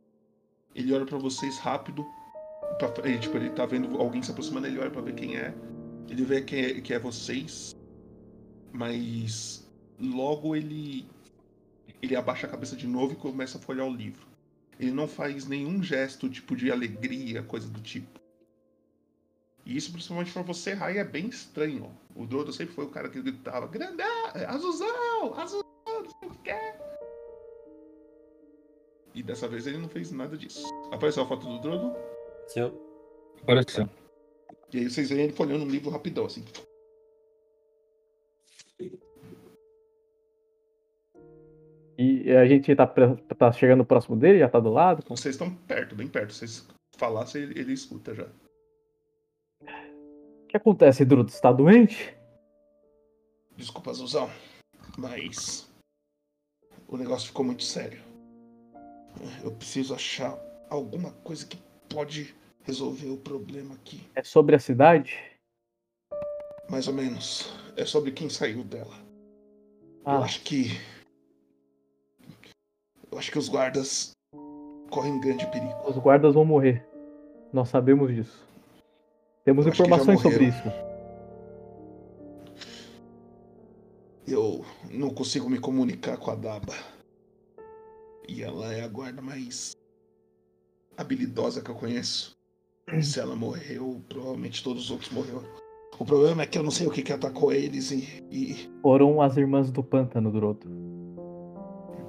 ele 0.76 0.94
olha 0.94 1.08
pra 1.08 1.18
vocês 1.18 1.58
rápido. 1.58 2.06
Pra, 2.78 3.10
ele, 3.10 3.18
tipo, 3.18 3.36
ele 3.36 3.50
tá 3.50 3.66
vendo 3.66 4.00
alguém 4.00 4.22
se 4.22 4.30
aproximando, 4.30 4.68
ele 4.68 4.78
olha 4.78 4.92
pra 4.92 5.02
ver 5.02 5.16
quem 5.16 5.38
é. 5.38 5.52
Ele 6.08 6.24
vê 6.24 6.44
que 6.44 6.56
é, 6.56 6.82
que 6.82 6.94
é 6.94 7.00
vocês. 7.00 7.76
Mas 8.72 9.68
logo 10.00 10.56
ele 10.56 11.10
ele 12.00 12.16
abaixa 12.16 12.46
a 12.46 12.50
cabeça 12.52 12.76
de 12.76 12.86
novo 12.86 13.14
e 13.14 13.16
começa 13.16 13.58
a 13.58 13.62
folhear 13.62 13.88
o 13.88 13.92
livro. 13.92 14.28
Ele 14.82 14.90
não 14.90 15.08
faz 15.08 15.46
nenhum 15.46 15.84
gesto 15.84 16.28
tipo 16.28 16.56
de 16.56 16.72
alegria, 16.72 17.44
coisa 17.44 17.70
do 17.70 17.80
tipo. 17.80 18.20
E 19.64 19.78
isso 19.78 19.92
principalmente 19.92 20.34
pra 20.34 20.42
você, 20.42 20.74
Rai, 20.74 20.98
é 20.98 21.04
bem 21.04 21.28
estranho. 21.28 21.96
O 22.16 22.26
Drodo 22.26 22.52
sempre 22.52 22.74
foi 22.74 22.86
o 22.86 22.90
cara 22.90 23.08
que 23.08 23.22
gritava: 23.22 23.68
Grandão, 23.68 24.26
azulzão, 24.48 25.36
azulzão, 25.36 25.64
não 25.86 26.10
sei 26.10 26.30
o 26.30 26.36
que. 26.44 26.92
E 29.14 29.22
dessa 29.22 29.48
vez 29.48 29.68
ele 29.68 29.78
não 29.78 29.88
fez 29.88 30.12
nada 30.12 30.36
disso. 30.36 30.66
Apareceu 30.92 31.22
a 31.22 31.28
foto 31.28 31.46
do 31.46 31.60
Drodo, 31.60 31.96
Seu. 32.48 32.74
Apareceu. 33.44 33.88
e 34.74 34.80
aí 34.80 34.90
vocês 34.90 35.10
veem 35.10 35.26
ele 35.26 35.34
folhando 35.34 35.64
um 35.64 35.70
livro 35.70 35.92
rapidão, 35.92 36.26
assim. 36.26 36.44
E 42.02 42.36
a 42.36 42.47
gente 42.47 42.76
tá, 42.76 42.88
tá 42.88 43.52
chegando 43.52 43.86
próximo 43.86 44.16
dele, 44.18 44.39
já 44.39 44.49
tá 44.49 44.60
do 44.60 44.72
lado. 44.72 45.04
Vocês 45.08 45.36
estão 45.36 45.54
perto, 45.54 45.93
bem 45.93 46.08
perto. 46.08 46.34
Se 46.34 46.39
vocês 46.39 46.68
falassem, 46.97 47.43
ele, 47.43 47.60
ele 47.60 47.74
escuta 47.74 48.16
já. 48.16 48.26
O 49.64 50.47
que 50.47 50.58
acontece, 50.58 51.06
Drudo? 51.06 51.30
Você 51.30 51.39
tá 51.39 51.52
doente? 51.52 52.18
Desculpa, 53.56 53.93
Zuzão, 53.93 54.32
mas 54.98 55.72
o 56.88 56.98
negócio 56.98 57.28
ficou 57.28 57.45
muito 57.45 57.61
sério. 57.64 58.02
Eu 59.44 59.52
preciso 59.52 59.94
achar 59.94 60.36
alguma 60.72 61.11
coisa 61.23 61.45
que 61.45 61.57
pode 61.88 62.34
resolver 62.64 63.10
o 63.10 63.18
problema 63.18 63.76
aqui. 63.76 64.02
É 64.15 64.23
sobre 64.23 64.56
a 64.56 64.60
cidade? 64.60 65.19
Mais 66.68 66.88
ou 66.88 66.95
menos. 66.95 67.53
É 67.78 67.86
sobre 67.86 68.11
quem 68.11 68.28
saiu 68.28 68.64
dela. 68.64 68.95
Eu 70.03 70.11
Ah, 70.14 70.19
acho 70.23 70.41
que. 70.41 70.69
Eu 73.12 73.18
acho 73.18 73.32
que 73.32 73.38
os 73.38 73.50
guardas 73.50 74.12
correm 74.90 75.20
grande 75.20 75.46
perigo. 75.48 75.76
os 75.86 75.98
guardas 75.98 76.34
vão 76.34 76.46
morrer. 76.46 76.86
Nós 77.52 77.68
sabemos 77.70 78.14
disso. 78.14 78.48
Temos 79.44 79.66
Eu 79.66 79.74
informações 79.74 80.22
sobre 80.22 80.46
isso. 80.46 80.64
Eu 84.26 84.64
não 84.90 85.10
consigo 85.10 85.50
me 85.50 85.60
comunicar 85.60 86.18
com 86.18 86.32
a 86.32 86.36
Daba. 86.36 86.74
E 88.28 88.44
ela 88.44 88.74
é 88.74 88.84
a 88.84 88.88
guarda 88.88 89.22
mais 89.22 89.76
habilidosa 90.96 91.62
que 91.62 91.70
eu 91.70 91.76
conheço. 91.76 92.38
Se 93.02 93.20
ela 93.20 93.36
morreu, 93.36 94.02
provavelmente 94.08 94.64
todos 94.64 94.86
os 94.86 94.92
outros 94.92 95.12
morreram. 95.12 95.44
O 96.00 96.06
problema 96.06 96.44
é 96.44 96.48
que 96.48 96.58
eu 96.58 96.64
não 96.64 96.72
sei 96.72 96.88
o 96.88 96.92
que, 96.92 97.02
que 97.02 97.12
atacou 97.12 97.52
eles 97.52 97.92
e, 97.92 98.24
e. 98.32 98.70
Foram 98.82 99.22
as 99.22 99.36
irmãs 99.36 99.70
do 99.70 99.84
pântano, 99.84 100.32
Drodo. 100.32 101.01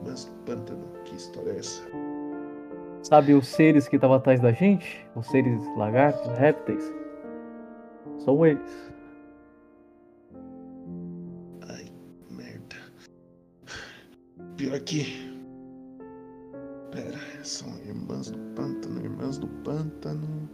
Irmãs 0.03 0.25
do 0.25 0.33
pântano, 0.45 0.89
que 1.05 1.15
história 1.15 1.53
é 1.53 1.59
essa? 1.59 1.83
Sabe 3.05 3.35
os 3.35 3.47
seres 3.47 3.87
que 3.87 3.97
estavam 3.97 4.17
atrás 4.17 4.41
da 4.41 4.51
gente? 4.51 5.07
Os 5.15 5.27
seres 5.29 5.63
lagartos, 5.77 6.27
répteis? 6.37 6.93
São 8.19 8.45
eles. 8.45 8.93
Ai, 11.69 11.87
merda. 12.29 12.77
Pior 14.57 14.81
que. 14.81 15.05
Pera, 16.91 17.19
são 17.45 17.69
irmãs 17.87 18.31
do 18.31 18.39
pântano, 18.57 19.01
irmãs 19.05 19.39
do 19.39 19.47
pântano. 19.47 20.49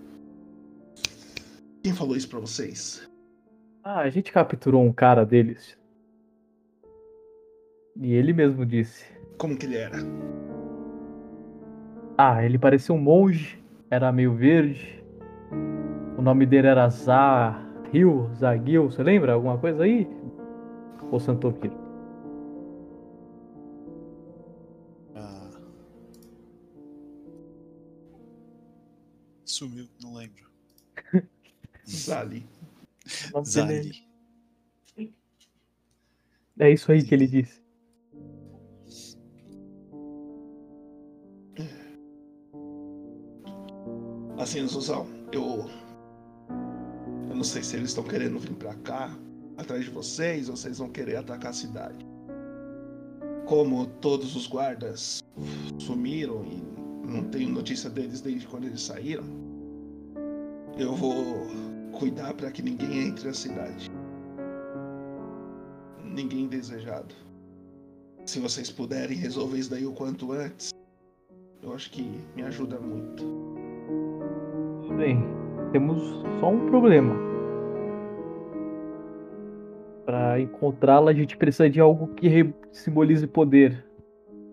Quem 1.83 1.95
falou 1.95 2.17
isso 2.17 2.29
pra 2.29 2.41
vocês? 2.41 3.09
Ah, 3.83 4.01
a 4.01 4.11
gente 4.11 4.31
capturou 4.31 4.83
um 4.85 4.93
cara 4.93 5.25
deles. 5.25 5.79
E 7.97 8.13
ele 8.13 8.35
mesmo 8.35 8.67
disse. 8.67 9.18
Como 9.39 9.57
que 9.57 9.67
ele 9.67 9.77
era? 9.77 9.97
Ah, 12.19 12.45
ele 12.45 12.59
parecia 12.59 12.93
um 12.93 12.99
monge, 12.99 13.63
era 13.89 14.11
meio 14.11 14.35
verde. 14.35 15.01
O 16.19 16.21
nome 16.21 16.45
dele 16.45 16.67
era 16.67 16.89
Zahil, 16.89 18.29
Zagil, 18.35 18.91
você 18.91 19.01
lembra? 19.01 19.35
Alguma 19.35 19.57
coisa 19.57 19.85
aí? 19.85 20.09
Ou 21.13 21.21
Santomiro? 21.21 21.79
Ah. 25.15 25.51
Sumiu, 29.45 29.87
não 30.03 30.15
lembro. 30.15 30.51
Zali. 31.87 32.45
Zali. 33.45 34.09
É 36.59 36.73
isso 36.73 36.91
aí 36.91 37.05
que 37.05 37.15
ele 37.15 37.29
disse. 37.29 37.68
Assim, 44.39 44.65
Zuzão, 44.69 45.05
eu. 45.33 45.69
Eu 47.29 47.35
não 47.35 47.43
sei 47.43 47.61
se 47.63 47.75
eles 47.75 47.89
estão 47.89 48.05
querendo 48.05 48.39
vir 48.39 48.55
pra 48.55 48.73
cá, 48.75 49.11
atrás 49.57 49.85
de 49.85 49.91
vocês, 49.91 50.49
ou 50.49 50.57
vocês 50.57 50.79
vão 50.79 50.89
querer 50.89 51.17
atacar 51.17 51.51
a 51.51 51.53
cidade. 51.53 52.07
Como 53.47 53.87
todos 54.01 54.37
os 54.37 54.47
guardas 54.47 55.25
sumiram 55.79 56.45
e 56.45 56.63
não 57.05 57.25
tenho 57.25 57.51
notícia 57.51 57.91
deles 57.91 58.21
desde 58.21 58.47
quando 58.47 58.65
eles 58.65 58.83
saíram, 58.83 59.25
eu 60.79 60.95
vou 60.95 61.49
cuidar 61.99 62.33
para 62.35 62.53
que 62.53 62.63
ninguém 62.63 63.09
entre 63.09 63.27
na 63.27 63.35
cidade. 63.35 63.91
Ninguém 66.05 66.47
desejado. 66.47 67.13
Se 68.25 68.39
vocês 68.39 68.71
puderem 68.71 69.17
resolver 69.17 69.59
isso 69.59 69.71
daí 69.71 69.85
o 69.85 69.93
quanto 69.93 70.31
antes, 70.31 70.71
eu 71.61 71.75
acho 71.75 71.91
que 71.91 72.03
me 72.37 72.43
ajuda 72.43 72.79
muito. 72.79 73.48
Bem. 74.99 75.23
Temos 75.71 76.03
só 76.41 76.51
um 76.51 76.67
problema. 76.67 77.15
Para 80.05 80.41
encontrá-la, 80.41 81.13
a 81.13 81.15
gente 81.15 81.37
precisa 81.37 81.71
de 81.71 81.79
algo 81.79 82.09
que 82.15 82.53
simbolize 82.73 83.25
poder. 83.25 83.87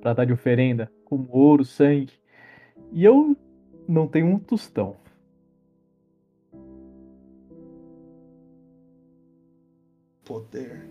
Pra 0.01 0.13
dar 0.13 0.23
de 0.23 0.33
oferenda, 0.33 0.91
como 1.03 1.27
ouro, 1.31 1.65
sangue. 1.65 2.13
E 2.91 3.03
eu 3.03 3.35
não 3.87 4.07
tenho 4.07 4.27
um 4.27 4.37
tostão. 4.37 4.95
Poder. 10.23 10.87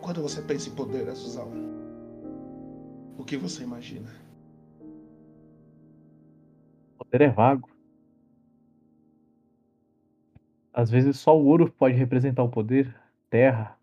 Quando 0.00 0.22
você 0.22 0.40
pensa 0.42 0.68
em 0.68 0.74
poder, 0.76 1.08
Azuzal, 1.08 1.50
o 3.18 3.24
que 3.24 3.36
você 3.36 3.64
imagina? 3.64 4.31
Poder 7.12 7.24
é 7.24 7.28
vago. 7.28 7.68
Às 10.72 10.88
vezes 10.88 11.18
só 11.18 11.38
o 11.38 11.44
ouro 11.44 11.70
pode 11.70 11.94
representar 11.94 12.42
o 12.42 12.48
poder. 12.48 12.98
Terra. 13.28 13.78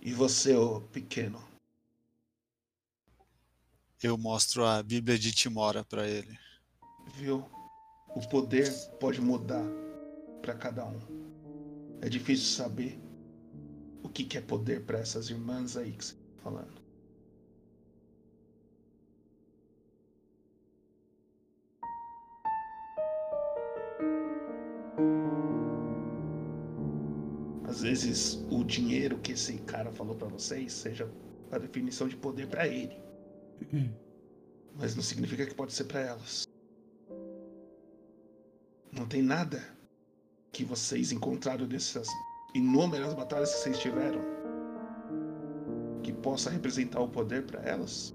E 0.00 0.12
você, 0.12 0.54
ô 0.54 0.80
pequeno? 0.80 1.42
Eu 4.00 4.16
mostro 4.16 4.64
a 4.64 4.80
Bíblia 4.80 5.18
de 5.18 5.32
Timora 5.32 5.84
pra 5.84 6.06
ele. 6.06 6.38
Viu? 7.16 7.44
O 8.14 8.20
poder 8.28 8.72
pode 9.00 9.20
mudar 9.20 9.66
para 10.40 10.54
cada 10.54 10.86
um. 10.86 11.00
É 12.00 12.08
difícil 12.08 12.46
saber 12.46 12.96
o 14.04 14.08
que 14.08 14.22
que 14.22 14.38
é 14.38 14.40
poder 14.40 14.84
para 14.84 15.00
essas 15.00 15.28
irmãs 15.30 15.76
aí 15.76 15.92
que 15.92 16.04
você 16.04 16.14
tá 16.14 16.42
falando. 16.44 16.79
Às 27.80 27.84
vezes 27.84 28.44
o 28.50 28.62
dinheiro 28.62 29.16
que 29.20 29.32
esse 29.32 29.54
cara 29.60 29.90
falou 29.90 30.14
para 30.14 30.28
vocês 30.28 30.70
seja 30.70 31.10
a 31.50 31.56
definição 31.56 32.06
de 32.06 32.14
poder 32.14 32.46
para 32.46 32.68
ele. 32.68 32.94
Mas 34.78 34.94
não 34.94 35.02
significa 35.02 35.46
que 35.46 35.54
pode 35.54 35.72
ser 35.72 35.84
para 35.84 36.00
elas. 36.00 36.46
Não 38.92 39.06
tem 39.08 39.22
nada 39.22 39.66
que 40.52 40.62
vocês 40.62 41.10
encontraram 41.10 41.66
dessas 41.66 42.06
inúmeras 42.54 43.14
batalhas 43.14 43.50
que 43.54 43.60
vocês 43.60 43.78
tiveram 43.78 44.20
que 46.02 46.12
possa 46.12 46.50
representar 46.50 47.00
o 47.00 47.08
poder 47.08 47.46
para 47.46 47.62
elas? 47.62 48.14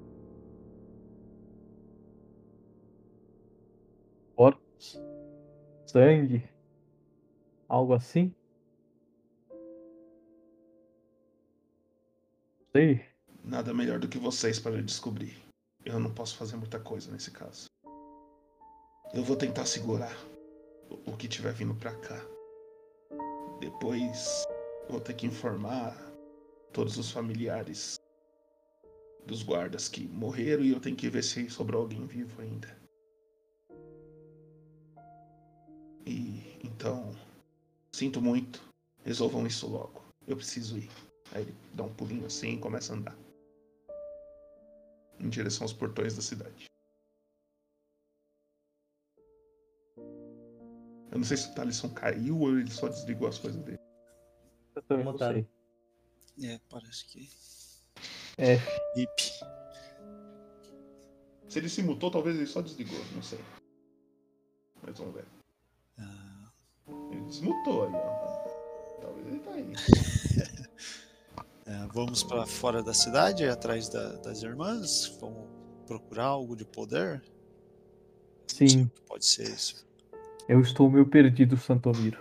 Corpos. 4.35 5.01
Sangue. 5.87 6.47
Algo 7.67 7.93
assim. 7.95 8.31
Sei. 12.75 12.99
Nada 13.41 13.73
melhor 13.73 13.99
do 13.99 14.09
que 14.09 14.17
vocês 14.17 14.59
para 14.59 14.83
descobrir. 14.83 15.33
Eu 15.85 15.97
não 15.97 16.13
posso 16.13 16.35
fazer 16.35 16.57
muita 16.57 16.77
coisa 16.77 17.09
nesse 17.09 17.31
caso. 17.31 17.67
Eu 19.13 19.23
vou 19.23 19.37
tentar 19.37 19.65
segurar 19.65 20.13
o- 20.89 21.15
que 21.15 21.29
tiver 21.29 21.53
vindo 21.53 21.73
pra 21.73 21.95
cá. 21.95 22.21
Depois 23.61 24.43
vou 24.89 24.99
ter 24.99 25.13
que 25.13 25.25
informar 25.25 25.95
todos 26.73 26.97
os 26.97 27.09
familiares 27.09 27.95
dos 29.25 29.41
guardas 29.41 29.87
que 29.87 30.05
morreram 30.09 30.61
e 30.61 30.71
eu 30.71 30.81
tenho 30.81 30.97
que 30.97 31.09
ver 31.09 31.23
se 31.23 31.49
sobrou 31.49 31.83
alguém 31.83 32.05
vivo 32.05 32.41
ainda. 32.41 32.67
E 36.05 36.59
então, 36.61 37.15
sinto 37.93 38.21
muito. 38.21 38.61
Resolvam 39.05 39.47
isso 39.47 39.65
logo. 39.65 40.03
Eu 40.27 40.35
preciso 40.35 40.77
ir. 40.77 40.89
Aí 41.35 41.41
ele 41.41 41.53
dá 41.73 41.83
um 41.83 41.93
pulinho 41.93 42.25
assim 42.25 42.53
e 42.53 42.59
começa 42.59 42.93
a 42.93 42.95
andar. 42.95 43.17
Em 45.19 45.27
direção 45.27 45.65
aos 45.65 45.73
portões 45.73 46.15
da 46.15 46.21
cidade. 46.21 46.67
Eu 51.11 51.17
não 51.17 51.23
sei 51.25 51.35
se 51.35 51.51
o 51.51 51.55
Talisson 51.55 51.89
caiu 51.93 52.39
ou 52.39 52.57
ele 52.57 52.71
só 52.71 52.87
desligou 52.87 53.27
as 53.27 53.37
coisas 53.37 53.61
dele. 53.63 53.77
Eu 54.75 54.81
também 54.83 55.03
Mutado. 55.05 55.45
É, 56.41 56.59
parece 56.69 57.05
que. 57.05 57.29
É. 58.37 58.55
Hip. 58.95 59.21
Se 61.49 61.59
ele 61.59 61.69
se 61.69 61.83
mutou, 61.83 62.09
talvez 62.09 62.37
ele 62.37 62.47
só 62.47 62.61
desligou, 62.61 62.99
não 63.13 63.21
sei. 63.21 63.39
Mas 64.81 64.97
vamos 64.97 65.15
ver. 65.15 65.25
Ah, 65.97 66.51
Ele 67.11 67.21
desmutou 67.21 67.85
aí, 67.85 67.93
ó. 67.93 69.01
Talvez 69.01 69.27
ele 69.27 69.39
tá 69.39 69.51
aí. 69.51 69.73
é, 71.65 71.87
vamos 71.93 72.23
pra 72.23 72.45
fora 72.45 72.81
da 72.83 72.93
cidade, 72.93 73.45
atrás 73.45 73.89
da- 73.89 74.13
das 74.17 74.41
irmãs. 74.43 75.17
Vamos 75.19 75.47
procurar 75.87 76.25
algo 76.25 76.55
de 76.55 76.65
poder. 76.65 77.21
Sim, 78.47 78.89
pode 79.07 79.25
ser 79.25 79.43
isso. 79.49 79.85
eu 80.47 80.61
estou 80.61 80.89
meio 80.89 81.07
perdido, 81.07 81.57
Santomiro. 81.57 82.19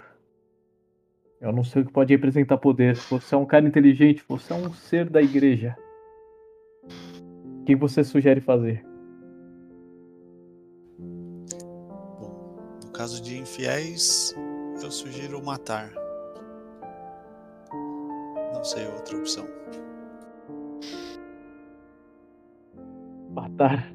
Eu 1.40 1.52
não 1.52 1.62
sei 1.62 1.82
o 1.82 1.86
que 1.86 1.92
pode 1.92 2.12
representar 2.14 2.56
poder. 2.56 2.96
Você 2.96 3.34
é 3.34 3.38
um 3.38 3.44
cara 3.44 3.66
inteligente, 3.66 4.24
você 4.26 4.52
é 4.52 4.56
um 4.56 4.72
ser 4.72 5.10
da 5.10 5.20
igreja. 5.20 5.76
O 7.60 7.64
que 7.64 7.76
você 7.76 8.02
sugere 8.02 8.40
fazer? 8.40 8.82
Bom, 12.18 12.56
no 12.82 12.90
caso 12.92 13.22
de 13.22 13.36
infiéis, 13.36 14.34
eu 14.82 14.90
sugiro 14.90 15.42
matar. 15.44 15.92
Não 18.64 18.70
sei 18.70 18.86
outra 18.86 19.18
opção. 19.18 19.46
Matar. 23.28 23.94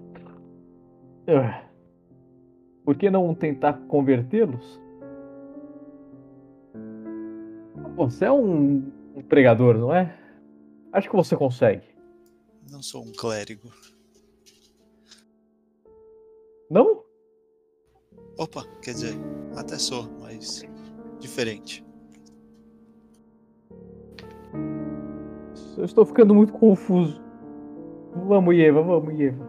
Por 2.85 2.95
que 2.95 3.09
não 3.09 3.33
tentar 3.33 3.73
convertê-los? 3.87 4.79
Você 7.95 8.25
é 8.25 8.31
um, 8.31 8.91
um 9.15 9.23
pregador, 9.23 9.75
não 9.75 9.91
é? 9.91 10.15
Acho 10.93 11.09
que 11.09 11.15
você 11.15 11.35
consegue. 11.35 11.87
Não 12.69 12.83
sou 12.83 13.03
um 13.03 13.11
clérigo. 13.11 13.71
Não? 16.69 17.03
Opa, 18.37 18.63
quer 18.83 18.91
dizer, 18.91 19.15
até 19.57 19.79
sou, 19.79 20.07
mas 20.19 20.61
diferente. 21.19 21.88
Eu 25.79 25.85
estou 25.85 26.05
ficando 26.05 26.35
muito 26.35 26.51
confuso. 26.51 27.23
Vamos, 28.27 28.53
Eva, 28.59 28.81
vamos, 28.81 29.17
Eva. 29.17 29.47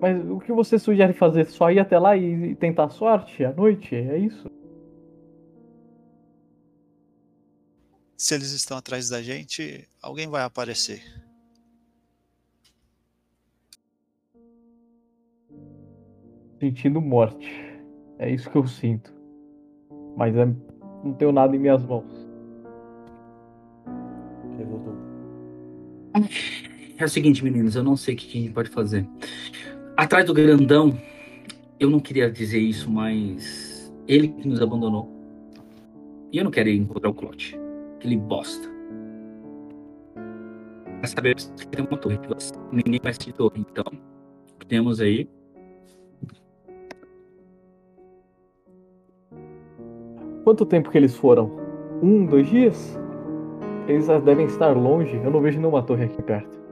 Mas 0.00 0.30
o 0.30 0.38
que 0.38 0.52
você 0.52 0.78
sugere 0.78 1.12
fazer? 1.12 1.46
Só 1.46 1.68
ir 1.72 1.80
até 1.80 1.98
lá 1.98 2.16
e 2.16 2.54
tentar 2.54 2.90
sorte 2.90 3.44
à 3.44 3.52
noite? 3.52 3.92
É 3.92 4.16
isso? 4.16 4.46
Se 8.16 8.36
eles 8.36 8.52
estão 8.52 8.78
atrás 8.78 9.08
da 9.08 9.20
gente, 9.20 9.88
alguém 10.00 10.28
vai 10.28 10.44
aparecer. 10.44 11.02
Sentindo 16.60 17.00
morte. 17.00 17.50
É 18.20 18.30
isso 18.30 18.48
que 18.48 18.56
eu 18.56 18.66
sinto. 18.68 19.12
Mas 20.16 20.36
é- 20.36 20.46
não 21.02 21.12
tenho 21.14 21.32
nada 21.32 21.56
em 21.56 21.58
minhas 21.58 21.84
mãos. 21.84 22.23
É 26.96 27.04
o 27.04 27.08
seguinte, 27.08 27.42
meninos, 27.42 27.74
eu 27.74 27.82
não 27.82 27.96
sei 27.96 28.14
o 28.14 28.16
que 28.16 28.38
a 28.38 28.40
gente 28.40 28.52
pode 28.52 28.70
fazer. 28.70 29.06
Atrás 29.96 30.24
do 30.24 30.32
grandão, 30.32 30.96
eu 31.80 31.90
não 31.90 31.98
queria 31.98 32.30
dizer 32.30 32.60
isso, 32.60 32.88
mas 32.88 33.92
ele 34.06 34.28
que 34.28 34.46
nos 34.46 34.60
abandonou. 34.62 35.10
E 36.32 36.38
eu 36.38 36.44
não 36.44 36.50
quero 36.50 36.68
encontrar 36.68 37.10
o 37.10 37.14
Clote. 37.14 37.58
Aquele 37.96 38.16
bosta. 38.16 38.68
sabemos 41.04 41.52
que 41.56 41.66
tem 41.66 41.84
uma 41.84 41.98
torre. 41.98 42.18
Ninguém 42.72 43.00
vai 43.02 43.10
assistir 43.10 43.32
torre. 43.32 43.60
Então, 43.60 43.84
temos 44.68 45.00
aí. 45.00 45.28
Quanto 50.44 50.64
tempo 50.64 50.90
que 50.90 50.98
eles 50.98 51.14
foram? 51.16 51.50
Um, 52.02 52.26
dois 52.26 52.48
dias? 52.48 52.98
Eles 53.86 54.06
devem 54.24 54.46
estar 54.46 54.74
longe. 54.76 55.16
Eu 55.16 55.30
não 55.30 55.40
vejo 55.40 55.58
nenhuma 55.58 55.82
torre 55.82 56.04
aqui 56.04 56.22
perto. 56.22 56.64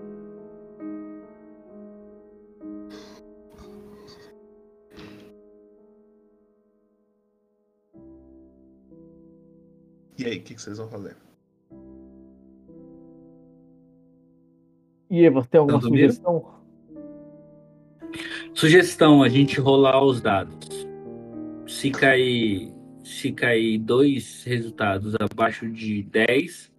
E 10.19 10.25
aí, 10.25 10.39
o 10.39 10.43
que, 10.43 10.55
que 10.55 10.63
vocês 10.63 10.79
vão 10.79 10.89
fazer? 10.89 11.17
E 15.11 15.27
Eva, 15.27 15.45
tem 15.45 15.59
alguma 15.59 15.79
Tanto 15.79 15.93
mesmo? 15.93 16.13
sugestão? 16.13 16.63
Sugestão: 18.55 19.23
a 19.23 19.29
gente 19.29 19.61
rolar 19.61 20.03
os 20.03 20.21
dados. 20.21 20.87
Se 21.67 21.91
cair, 21.91 22.73
se 23.05 23.33
cair 23.33 23.79
dois 23.79 24.43
resultados 24.45 25.15
abaixo 25.21 25.69
de 25.69 26.03
10, 26.05 26.72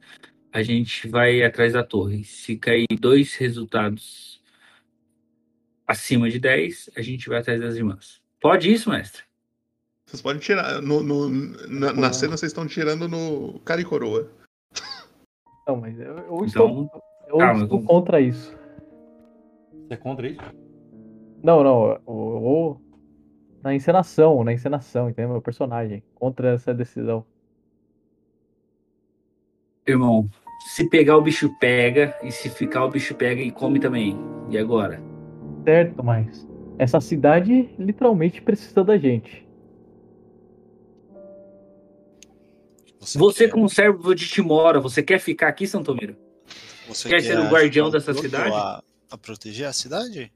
a 0.53 0.61
gente 0.61 1.07
vai 1.07 1.41
atrás 1.43 1.73
da 1.73 1.83
torre. 1.83 2.23
Se 2.23 2.55
cair 2.55 2.85
dois 2.99 3.35
resultados 3.35 4.39
acima 5.87 6.29
de 6.29 6.39
10, 6.39 6.91
a 6.95 7.01
gente 7.01 7.27
vai 7.27 7.39
atrás 7.39 7.59
das 7.59 7.75
irmãs. 7.75 8.21
Pode 8.39 8.71
isso, 8.71 8.89
mestre? 8.89 9.23
Vocês 10.05 10.21
podem 10.21 10.39
tirar. 10.39 10.81
No, 10.81 11.01
no- 11.01 11.29
na, 11.67 11.91
na 11.93 12.13
cena 12.13 12.37
vocês 12.37 12.51
estão 12.51 12.67
tirando 12.67 13.07
no 13.07 13.59
cara 13.61 13.81
e 13.81 13.85
coroa. 13.85 14.29
Não, 15.67 15.77
mas 15.77 15.97
eu, 15.99 16.17
eu 16.17 16.45
estou, 16.45 16.69
Então, 16.83 16.89
eu 17.27 17.37
calma, 17.37 17.63
estou 17.63 17.77
vamos- 17.79 17.87
contra 17.87 18.21
isso. 18.21 18.55
Você 19.87 19.93
é 19.93 19.97
contra 19.97 20.27
isso? 20.27 20.41
Não, 21.41 21.63
não. 21.63 21.87
Eu, 21.87 22.01
eu- 22.07 22.81
na 23.63 23.73
encenação, 23.73 24.43
na 24.43 24.53
encenação, 24.53 25.09
entendeu? 25.09 25.31
Meu 25.31 25.41
personagem. 25.41 26.03
Contra 26.13 26.49
essa 26.53 26.73
decisão. 26.73 27.25
irmão, 29.87 30.29
se 30.59 30.89
pegar 30.89 31.17
o 31.17 31.21
bicho 31.21 31.49
pega, 31.59 32.15
e 32.23 32.31
se 32.31 32.49
ficar 32.49 32.85
o 32.85 32.89
bicho 32.89 33.13
pega 33.15 33.41
e 33.41 33.51
come 33.51 33.79
também. 33.79 34.17
E 34.49 34.57
agora? 34.57 35.01
Certo, 35.63 36.03
mas 36.03 36.47
essa 36.77 36.99
cidade 36.99 37.69
literalmente 37.77 38.41
precisa 38.41 38.83
da 38.83 38.97
gente. 38.97 39.43
Você, 42.99 43.45
quer- 43.45 43.51
como 43.51 43.69
servo 43.69 44.15
de 44.15 44.27
Timora, 44.27 44.79
você 44.79 45.03
quer 45.03 45.19
ficar 45.19 45.49
aqui, 45.49 45.67
Santomiro? 45.67 46.15
você 46.87 47.09
quer 47.09 47.21
ser 47.21 47.39
o 47.39 47.49
guardião 47.49 47.89
dessa 47.89 48.13
cidade? 48.13 48.55
A, 48.55 48.81
a 49.11 49.17
proteger 49.17 49.67
a 49.67 49.73
cidade? 49.73 50.31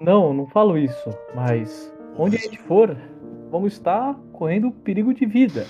Não, 0.00 0.34
não 0.34 0.46
falo 0.46 0.76
isso, 0.76 1.10
mas 1.34 1.92
onde 2.16 2.36
a 2.36 2.40
gente 2.40 2.58
for, 2.58 2.96
vamos 3.50 3.72
estar 3.74 4.14
correndo 4.32 4.70
perigo 4.72 5.14
de 5.14 5.24
vida. 5.24 5.66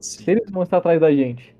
Sim. 0.00 0.24
Se 0.24 0.30
eles 0.30 0.50
vão 0.50 0.62
estar 0.62 0.78
atrás 0.78 1.00
da 1.00 1.12
gente. 1.12 1.54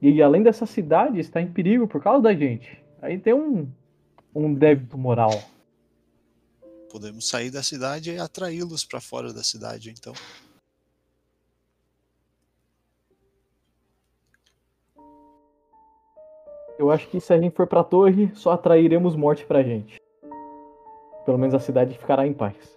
E 0.00 0.22
além 0.22 0.42
dessa 0.42 0.66
cidade 0.66 1.18
está 1.18 1.40
em 1.40 1.50
perigo 1.50 1.86
por 1.86 2.02
causa 2.02 2.22
da 2.22 2.34
gente. 2.34 2.82
Aí 3.00 3.18
tem 3.18 3.32
um, 3.32 3.68
um 4.34 4.52
débito 4.52 4.98
moral. 4.98 5.30
Podemos 6.90 7.28
sair 7.28 7.50
da 7.50 7.62
cidade 7.62 8.12
e 8.12 8.18
atraí-los 8.18 8.84
para 8.84 9.00
fora 9.00 9.32
da 9.32 9.42
cidade, 9.42 9.90
então. 9.90 10.12
Eu 16.78 16.90
acho 16.90 17.08
que 17.08 17.20
se 17.20 17.32
a 17.32 17.40
gente 17.40 17.56
for 17.56 17.66
pra 17.66 17.82
torre, 17.82 18.30
só 18.34 18.52
atrairemos 18.52 19.16
morte 19.16 19.46
pra 19.46 19.62
gente. 19.62 19.98
Pelo 21.24 21.38
menos 21.38 21.54
a 21.54 21.58
cidade 21.58 21.98
ficará 21.98 22.26
em 22.26 22.34
paz. 22.34 22.75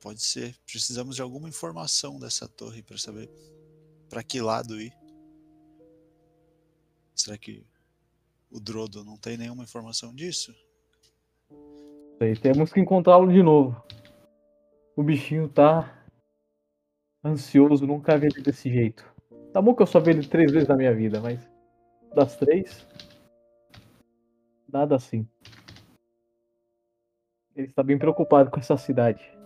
Pode 0.00 0.22
ser. 0.22 0.54
Precisamos 0.66 1.16
de 1.16 1.22
alguma 1.22 1.48
informação 1.48 2.18
dessa 2.18 2.48
torre 2.48 2.82
para 2.82 2.98
saber 2.98 3.28
para 4.08 4.22
que 4.22 4.40
lado 4.40 4.80
ir. 4.80 4.92
Será 7.14 7.36
que 7.36 7.66
o 8.50 8.60
Drodo 8.60 9.04
não 9.04 9.16
tem 9.16 9.36
nenhuma 9.36 9.64
informação 9.64 10.14
disso? 10.14 10.54
Temos 12.40 12.72
que 12.72 12.80
encontrá-lo 12.80 13.30
de 13.30 13.42
novo. 13.42 13.80
O 14.96 15.02
bichinho 15.02 15.48
tá 15.48 15.94
ansioso, 17.24 17.86
nunca 17.86 18.16
vi 18.16 18.26
ele 18.26 18.42
desse 18.42 18.70
jeito. 18.70 19.04
Tá 19.52 19.60
bom 19.60 19.74
que 19.74 19.82
eu 19.82 19.86
só 19.86 20.00
vi 20.00 20.10
ele 20.10 20.26
três 20.26 20.50
vezes 20.50 20.68
na 20.68 20.76
minha 20.76 20.94
vida, 20.94 21.20
mas 21.20 21.40
das 22.14 22.36
três, 22.36 22.86
nada 24.68 24.96
assim. 24.96 25.28
Ele 27.54 27.66
está 27.66 27.82
bem 27.82 27.98
preocupado 27.98 28.50
com 28.50 28.58
essa 28.58 28.76
cidade. 28.76 29.37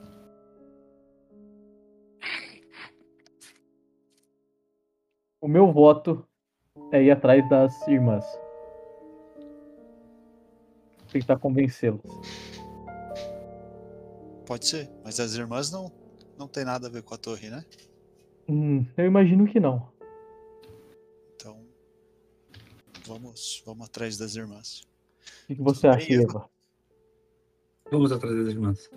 O 5.42 5.48
meu 5.48 5.72
voto 5.72 6.24
é 6.92 7.02
ir 7.02 7.10
atrás 7.10 7.46
das 7.50 7.88
irmãs. 7.88 8.24
Tentar 11.10 11.36
convencê-los. 11.40 12.00
Pode 14.46 14.68
ser, 14.68 14.88
mas 15.02 15.18
as 15.18 15.34
irmãs 15.34 15.72
não 15.72 15.90
não 16.38 16.46
tem 16.46 16.64
nada 16.64 16.86
a 16.86 16.90
ver 16.90 17.02
com 17.02 17.14
a 17.14 17.18
torre, 17.18 17.50
né? 17.50 17.64
Hum, 18.48 18.86
eu 18.96 19.04
imagino 19.04 19.44
que 19.44 19.58
não. 19.58 19.90
Então 21.34 21.66
vamos 23.04 23.64
vamos 23.66 23.88
atrás 23.88 24.16
das 24.16 24.36
irmãs. 24.36 24.82
O 25.42 25.46
que, 25.48 25.56
que 25.56 25.62
você 25.62 25.80
Tudo 25.80 25.90
acha, 25.90 26.08
bem, 26.08 26.22
Eva? 26.22 26.50
Vamos 27.90 28.12
atrás 28.12 28.36
das 28.36 28.46
irmãs. 28.46 28.88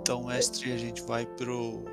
Então, 0.00 0.24
mestre, 0.24 0.72
a 0.72 0.76
gente 0.76 1.02
vai 1.02 1.26
pro 1.26 1.84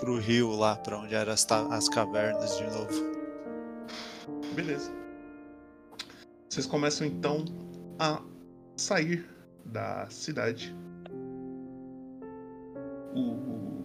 pro 0.00 0.18
rio 0.18 0.50
lá, 0.50 0.74
para 0.74 0.98
onde 0.98 1.14
eram 1.14 1.32
as, 1.32 1.44
ta- 1.44 1.68
as 1.72 1.88
cavernas 1.88 2.58
de 2.58 2.64
novo. 2.64 3.12
Beleza. 4.54 4.90
Vocês 6.48 6.66
começam 6.66 7.06
então 7.06 7.44
a 8.00 8.20
sair 8.76 9.24
da 9.64 10.10
cidade. 10.10 10.74
O... 13.14 13.84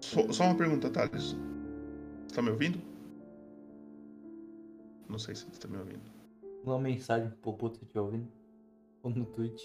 Só, 0.00 0.32
só 0.32 0.44
uma 0.44 0.54
pergunta, 0.54 0.88
Thales. 0.88 1.36
Você 2.28 2.34
tá 2.36 2.42
me 2.42 2.50
ouvindo? 2.50 2.80
Não 5.08 5.18
sei 5.18 5.34
se 5.34 5.46
você 5.46 5.58
tá 5.58 5.66
me 5.66 5.78
ouvindo. 5.78 6.08
Uma 6.62 6.78
mensagem 6.78 7.28
pro 7.42 7.52
puto 7.52 7.80
estiver 7.82 8.00
ouvindo. 8.00 8.28
Ou 9.02 9.10
no 9.10 9.26
Twitch. 9.26 9.62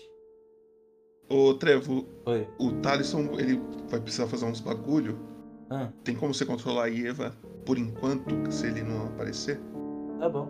Ô, 1.30 1.54
Trevo, 1.54 2.06
Oi. 2.26 2.48
o 2.60 2.72
Thaleson, 2.82 3.40
ele 3.40 3.62
vai 3.90 4.00
precisar 4.00 4.28
fazer 4.28 4.46
uns 4.46 4.60
bagulho. 4.60 5.18
Ah, 5.70 5.90
Tem 6.04 6.16
como 6.16 6.34
você 6.34 6.46
controlar 6.46 6.86
a 6.86 6.90
Eva 6.94 7.34
por 7.66 7.78
enquanto, 7.78 8.52
se 8.52 8.68
ele 8.68 8.84
não 8.84 9.08
aparecer? 9.08 9.60
tá 10.20 10.30
bom. 10.30 10.50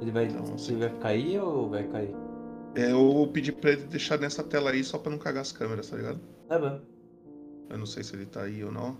Ele 0.00 0.10
vai, 0.10 0.26
Então, 0.26 0.44
ele 0.68 0.76
vai 0.78 0.88
ficar 0.90 1.08
aí 1.08 1.38
ou 1.38 1.70
vai 1.70 1.88
cair? 1.88 2.14
É, 2.74 2.92
eu 2.92 3.30
pedi 3.32 3.52
pra 3.52 3.70
ele 3.72 3.84
deixar 3.84 4.18
nessa 4.18 4.42
tela 4.42 4.70
aí 4.70 4.84
só 4.84 4.98
pra 4.98 5.10
não 5.10 5.18
cagar 5.18 5.40
as 5.42 5.52
câmeras, 5.52 5.88
tá 5.88 5.96
ligado? 5.96 6.20
Tá 6.48 6.58
bom. 6.58 6.80
Eu 7.70 7.78
não 7.78 7.86
sei 7.86 8.02
se 8.04 8.14
ele 8.14 8.26
tá 8.26 8.42
aí 8.42 8.62
ou 8.62 8.70
não. 8.70 8.96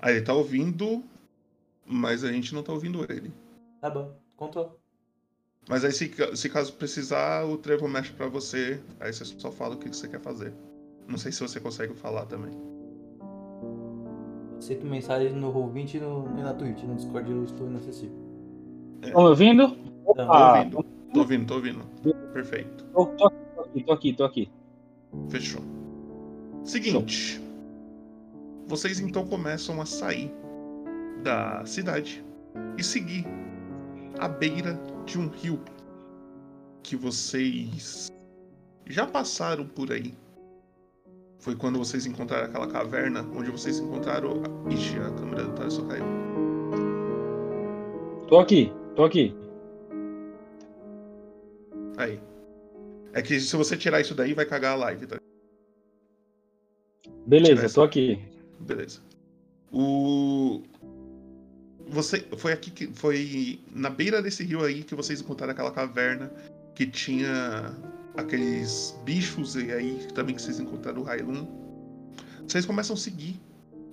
Ah, 0.00 0.10
ele 0.10 0.22
tá 0.22 0.32
ouvindo, 0.34 1.04
mas 1.86 2.24
a 2.24 2.32
gente 2.32 2.52
não 2.54 2.62
tá 2.62 2.72
ouvindo 2.72 3.04
ele. 3.12 3.32
Tá 3.80 3.88
bom. 3.88 4.16
Control. 4.36 4.80
Mas 5.68 5.84
aí, 5.84 5.92
se, 5.92 6.10
se 6.34 6.48
caso 6.48 6.72
precisar, 6.74 7.44
o 7.44 7.56
Trevo 7.56 7.88
mexe 7.88 8.12
pra 8.12 8.26
você. 8.26 8.80
Aí 9.00 9.12
você 9.12 9.24
só 9.24 9.50
fala 9.50 9.74
o 9.74 9.78
que 9.78 9.88
você 9.88 10.08
quer 10.08 10.20
fazer. 10.20 10.52
Não 11.08 11.16
sei 11.18 11.30
se 11.32 11.40
você 11.40 11.60
consegue 11.60 11.94
falar 11.94 12.26
também. 12.26 12.52
Sempre 14.60 14.88
mensagem 14.88 15.32
no 15.32 15.52
Roll20 15.52 15.94
e, 15.94 15.98
no, 16.00 16.38
e 16.38 16.42
na 16.42 16.54
Twitch. 16.54 16.82
No 16.84 16.94
Discord 16.94 17.30
eu 17.30 17.44
estou 17.44 17.66
inacessível. 17.66 18.16
Estão 19.02 19.22
me 19.22 19.28
ouvindo? 19.28 19.68
Tá. 20.14 20.26
Tô 20.26 20.32
Ah, 20.32 20.58
ouvindo, 20.58 20.84
tô 21.12 21.20
ouvindo, 21.20 21.46
tô 21.46 21.54
ouvindo. 21.54 21.84
Perfeito. 22.32 22.84
Tô, 22.92 23.06
tô 23.06 23.26
aqui, 23.60 23.82
tô 23.84 23.92
aqui, 23.92 24.12
tô 24.12 24.24
aqui. 24.24 24.50
Fechou. 25.28 25.62
Seguinte. 26.64 27.40
Vocês 28.68 29.00
então 29.00 29.26
começam 29.26 29.80
a 29.80 29.86
sair 29.86 30.32
da 31.22 31.64
cidade 31.66 32.24
e 32.78 32.82
seguir 32.82 33.26
a 34.18 34.28
beira 34.28 34.78
de 35.04 35.18
um 35.18 35.28
rio 35.28 35.60
que 36.82 36.96
vocês 36.96 38.08
já 38.86 39.06
passaram 39.06 39.66
por 39.66 39.92
aí. 39.92 40.14
Foi 41.38 41.56
quando 41.56 41.78
vocês 41.78 42.06
encontraram 42.06 42.46
aquela 42.46 42.68
caverna 42.68 43.22
onde 43.34 43.50
vocês 43.50 43.78
encontraram. 43.78 44.42
Ixi, 44.70 44.98
a 44.98 45.10
câmera 45.10 45.44
do 45.44 45.70
só 45.70 45.84
caiu. 45.86 46.04
Tô 48.28 48.38
aqui, 48.38 48.72
tô 48.94 49.04
aqui. 49.04 49.34
Aí. 51.96 52.20
É 53.12 53.20
que 53.20 53.38
se 53.40 53.56
você 53.56 53.76
tirar 53.76 54.00
isso 54.00 54.14
daí, 54.14 54.32
vai 54.34 54.46
cagar 54.46 54.72
a 54.72 54.76
live, 54.76 55.06
tá? 55.06 55.16
Beleza, 57.26 57.68
tô 57.74 57.82
aqui. 57.82 58.18
Beleza. 58.60 59.00
O. 59.72 60.62
Você. 61.92 62.26
Foi 62.38 62.52
aqui 62.52 62.70
que. 62.70 62.86
Foi 62.94 63.60
na 63.70 63.90
beira 63.90 64.22
desse 64.22 64.42
rio 64.42 64.64
aí 64.64 64.82
que 64.82 64.94
vocês 64.94 65.20
encontraram 65.20 65.52
aquela 65.52 65.70
caverna 65.70 66.32
que 66.74 66.86
tinha 66.86 67.76
aqueles 68.16 68.98
bichos 69.04 69.54
e 69.56 69.70
aí 69.70 70.08
também 70.14 70.34
que 70.34 70.42
vocês 70.42 70.58
encontraram 70.58 71.02
o 71.02 71.04
Railun. 71.04 71.46
Vocês 72.46 72.64
começam 72.64 72.94
a 72.94 72.98
seguir 72.98 73.38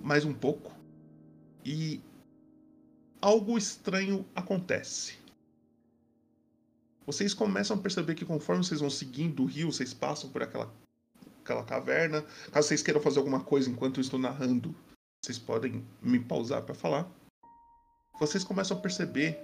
mais 0.02 0.24
um 0.24 0.34
pouco 0.34 0.72
e 1.66 2.02
algo 3.22 3.58
estranho 3.58 4.26
acontece. 4.34 5.16
Vocês 7.06 7.34
começam 7.34 7.76
a 7.76 7.80
perceber 7.80 8.16
que 8.16 8.24
conforme 8.24 8.64
vocês 8.64 8.80
vão 8.80 8.90
seguindo 8.90 9.44
o 9.44 9.46
rio, 9.46 9.72
vocês 9.72 9.94
passam 9.94 10.30
por 10.30 10.44
aquela, 10.44 10.72
aquela 11.44 11.64
caverna. 11.64 12.24
Caso 12.52 12.68
vocês 12.68 12.82
queiram 12.82 13.02
fazer 13.02 13.20
alguma 13.20 13.42
coisa 13.42 13.70
enquanto 13.70 13.98
eu 13.98 14.02
estou 14.02 14.20
narrando, 14.20 14.74
vocês 15.22 15.38
podem 15.38 15.84
me 16.02 16.20
pausar 16.20 16.62
para 16.62 16.76
falar. 16.76 17.19
Vocês 18.20 18.44
começam 18.44 18.78
a 18.78 18.80
perceber 18.80 19.40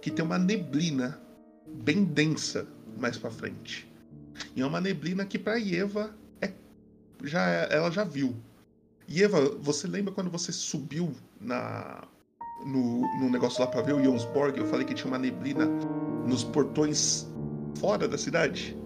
que 0.00 0.10
tem 0.10 0.24
uma 0.24 0.38
neblina 0.38 1.20
bem 1.66 2.04
densa 2.04 2.66
mais 2.96 3.18
para 3.18 3.30
frente. 3.30 3.90
E 4.54 4.62
é 4.62 4.66
uma 4.66 4.80
neblina 4.80 5.24
que 5.24 5.38
para 5.38 5.60
Eva 5.60 6.14
é 6.40 6.52
já 7.22 7.42
ela 7.70 7.90
já 7.90 8.04
viu. 8.04 8.34
E 9.08 9.22
Eva, 9.22 9.40
você 9.60 9.86
lembra 9.86 10.12
quando 10.12 10.30
você 10.30 10.50
subiu 10.52 11.12
na 11.40 12.06
no, 12.64 13.02
no 13.20 13.30
negócio 13.30 13.60
lá 13.60 13.66
para 13.66 13.82
ver 13.82 13.94
o 13.94 14.02
Jonsborg? 14.02 14.58
Eu 14.58 14.66
falei 14.66 14.86
que 14.86 14.94
tinha 14.94 15.08
uma 15.08 15.18
neblina 15.18 15.66
nos 16.26 16.42
portões 16.42 17.26
fora 17.78 18.08
da 18.08 18.16
cidade. 18.16 18.76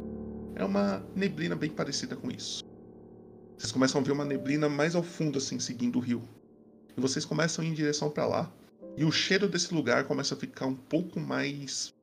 É 0.57 0.65
uma 0.65 1.02
neblina 1.15 1.55
bem 1.55 1.70
parecida 1.70 2.16
com 2.16 2.31
isso. 2.31 2.65
Vocês 3.57 3.73
começam 3.73 4.01
a 4.01 4.05
ver 4.05 4.12
uma 4.12 4.24
neblina 4.24 4.69
mais 4.69 4.94
ao 4.94 5.02
fundo, 5.02 5.39
assim, 5.39 5.59
seguindo 5.59 5.97
o 5.97 6.01
rio. 6.01 6.23
E 6.97 7.01
vocês 7.01 7.24
começam 7.24 7.62
a 7.62 7.66
ir 7.66 7.70
em 7.70 7.74
direção 7.74 8.11
para 8.11 8.27
lá. 8.27 8.52
E 9.01 9.05
o 9.06 9.10
cheiro 9.10 9.48
desse 9.48 9.72
lugar 9.72 10.05
começa 10.05 10.35
a 10.35 10.39
ficar 10.39 10.66
um 10.66 10.77
pouco 10.77 11.18
mais 11.18 11.94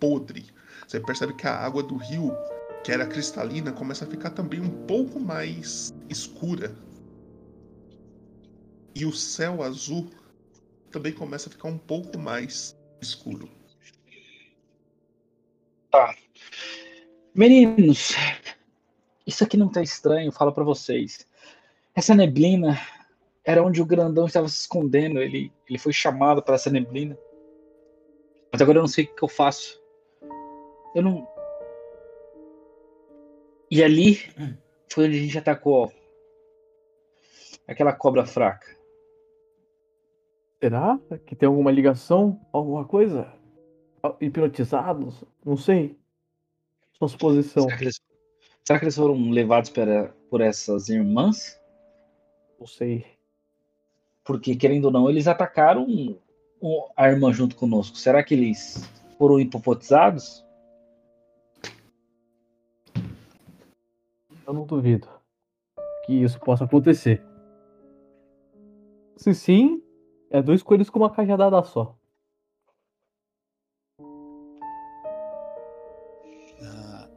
podre. 0.00 0.46
Você 0.88 0.98
percebe 0.98 1.34
que 1.34 1.46
a 1.46 1.54
água 1.54 1.82
do 1.82 1.98
rio, 1.98 2.34
que 2.82 2.90
era 2.90 3.06
cristalina, 3.06 3.70
começa 3.70 4.06
a 4.06 4.08
ficar 4.08 4.30
também 4.30 4.58
um 4.58 4.86
pouco 4.86 5.20
mais 5.20 5.92
escura. 6.08 6.74
E 8.94 9.04
o 9.04 9.12
céu 9.12 9.62
azul 9.62 10.08
também 10.90 11.12
começa 11.12 11.50
a 11.50 11.52
ficar 11.52 11.68
um 11.68 11.76
pouco 11.76 12.18
mais 12.18 12.74
escuro. 13.02 13.46
Tá. 15.90 16.16
Meninos, 17.34 18.14
isso 19.26 19.44
aqui 19.44 19.58
não 19.58 19.68
tá 19.68 19.82
estranho, 19.82 20.32
falo 20.32 20.52
pra 20.52 20.64
vocês. 20.64 21.26
Essa 21.94 22.14
neblina 22.14 22.80
era 23.44 23.62
onde 23.62 23.82
o 23.82 23.86
grandão 23.86 24.26
estava 24.26 24.48
se 24.48 24.60
escondendo. 24.60 25.20
Ele, 25.20 25.52
ele 25.68 25.78
foi 25.78 25.92
chamado 25.92 26.42
para 26.42 26.54
essa 26.54 26.70
neblina. 26.70 27.18
Mas 28.50 28.62
agora 28.62 28.78
eu 28.78 28.82
não 28.82 28.88
sei 28.88 29.04
o 29.04 29.14
que 29.14 29.22
eu 29.22 29.28
faço. 29.28 29.82
Eu 30.94 31.02
não. 31.02 31.28
E 33.70 33.82
ali 33.82 34.16
foi 34.88 35.06
onde 35.06 35.18
a 35.18 35.20
gente 35.20 35.38
atacou 35.38 35.92
aquela 37.66 37.92
cobra 37.92 38.24
fraca. 38.24 38.74
Será 40.62 40.98
que 41.26 41.36
tem 41.36 41.46
alguma 41.46 41.70
ligação? 41.70 42.40
Alguma 42.52 42.86
coisa? 42.86 43.30
Hipnotizados? 44.20 45.24
Não 45.44 45.56
sei. 45.56 45.98
Sua 46.92 47.08
suposição. 47.08 47.64
Será 47.64 47.76
que 47.76 47.84
eles, 47.84 48.00
será 48.64 48.78
que 48.78 48.84
eles 48.84 48.96
foram 48.96 49.30
levados 49.30 49.68
pela, 49.70 50.08
por 50.30 50.40
essas 50.40 50.88
irmãs? 50.88 51.60
Não 52.58 52.66
sei. 52.66 53.13
Porque, 54.24 54.56
querendo 54.56 54.86
ou 54.86 54.90
não, 54.90 55.08
eles 55.08 55.28
atacaram 55.28 55.86
a 56.96 57.08
irmã 57.08 57.32
junto 57.32 57.54
conosco. 57.56 57.96
Será 57.96 58.22
que 58.24 58.32
eles 58.34 58.88
foram 59.18 59.38
hipopotizados? 59.38 60.42
Eu 64.46 64.52
não 64.52 64.64
duvido 64.64 65.08
que 66.06 66.12
isso 66.12 66.38
possa 66.40 66.64
acontecer. 66.64 67.22
Se 69.16 69.34
sim, 69.34 69.82
é 70.30 70.42
dois 70.42 70.62
coelhos 70.62 70.90
com 70.90 70.98
uma 70.98 71.10
cajadada 71.10 71.62
só. 71.62 71.96
Ah, 76.62 77.08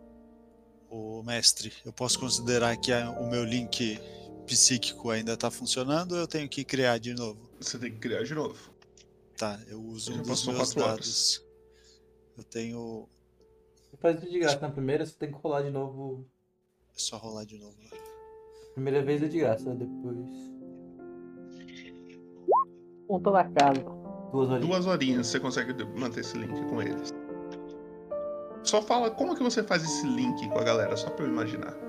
o 0.89 1.23
mestre, 1.23 1.73
eu 1.85 1.91
posso 1.93 2.19
considerar 2.19 2.75
que 2.77 2.91
a- 2.93 3.09
o 3.11 3.29
meu 3.29 3.43
link 3.43 3.99
psíquico 4.47 5.11
ainda 5.11 5.33
está 5.33 5.51
funcionando 5.51 6.13
ou 6.13 6.19
eu 6.19 6.27
tenho 6.27 6.47
que 6.47 6.63
criar 6.63 6.97
de 6.97 7.13
novo? 7.13 7.39
Você 7.59 7.77
tem 7.77 7.91
que 7.91 7.99
criar 7.99 8.23
de 8.23 8.33
novo. 8.33 8.57
Tá, 9.37 9.59
eu 9.67 9.79
uso 9.79 10.13
Já 10.13 10.19
um 10.19 10.23
dos 10.23 10.47
meus 10.47 10.59
horas. 10.59 10.73
dados. 10.73 11.45
Eu 12.37 12.43
tenho. 12.43 13.07
Você 13.91 13.97
faz 13.97 14.17
isso 14.21 14.31
de 14.31 14.39
graça. 14.39 14.59
Na 14.59 14.69
primeira 14.71 15.05
você 15.05 15.13
tem 15.13 15.31
que 15.31 15.37
rolar 15.37 15.61
de 15.61 15.69
novo. 15.69 16.25
É 16.95 16.99
só 16.99 17.17
rolar 17.17 17.45
de 17.45 17.57
novo. 17.57 17.75
Primeira 18.73 19.03
vez 19.03 19.21
é 19.21 19.27
de 19.27 19.37
graça, 19.39 19.75
depois. 19.75 20.27
Ponta 23.07 23.31
da 23.31 23.43
casa. 23.43 23.81
Duas 24.31 24.49
horas. 24.49 24.65
Duas 24.65 24.85
horinhas 24.85 25.27
você 25.27 25.39
consegue 25.39 25.83
manter 25.99 26.21
esse 26.21 26.37
link 26.37 26.59
com 26.69 26.81
eles. 26.81 27.13
Só 28.63 28.81
fala 28.81 29.09
como 29.11 29.35
que 29.35 29.43
você 29.43 29.63
faz 29.63 29.83
esse 29.83 30.05
link 30.05 30.47
com 30.49 30.59
a 30.59 30.63
galera, 30.63 30.97
só 30.97 31.09
pra 31.09 31.25
eu 31.25 31.29
imaginar. 31.29 31.86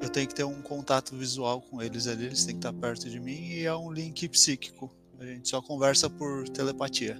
Eu 0.00 0.08
tenho 0.08 0.26
que 0.26 0.34
ter 0.34 0.44
um 0.44 0.62
contato 0.62 1.14
visual 1.14 1.60
com 1.60 1.82
eles 1.82 2.06
ali, 2.06 2.26
eles 2.26 2.44
têm 2.44 2.54
que 2.54 2.66
estar 2.66 2.72
perto 2.72 3.08
de 3.08 3.20
mim 3.20 3.50
e 3.50 3.64
é 3.64 3.74
um 3.74 3.92
link 3.92 4.28
psíquico. 4.28 4.90
A 5.18 5.26
gente 5.26 5.48
só 5.48 5.60
conversa 5.60 6.08
por 6.08 6.48
telepatia. 6.48 7.18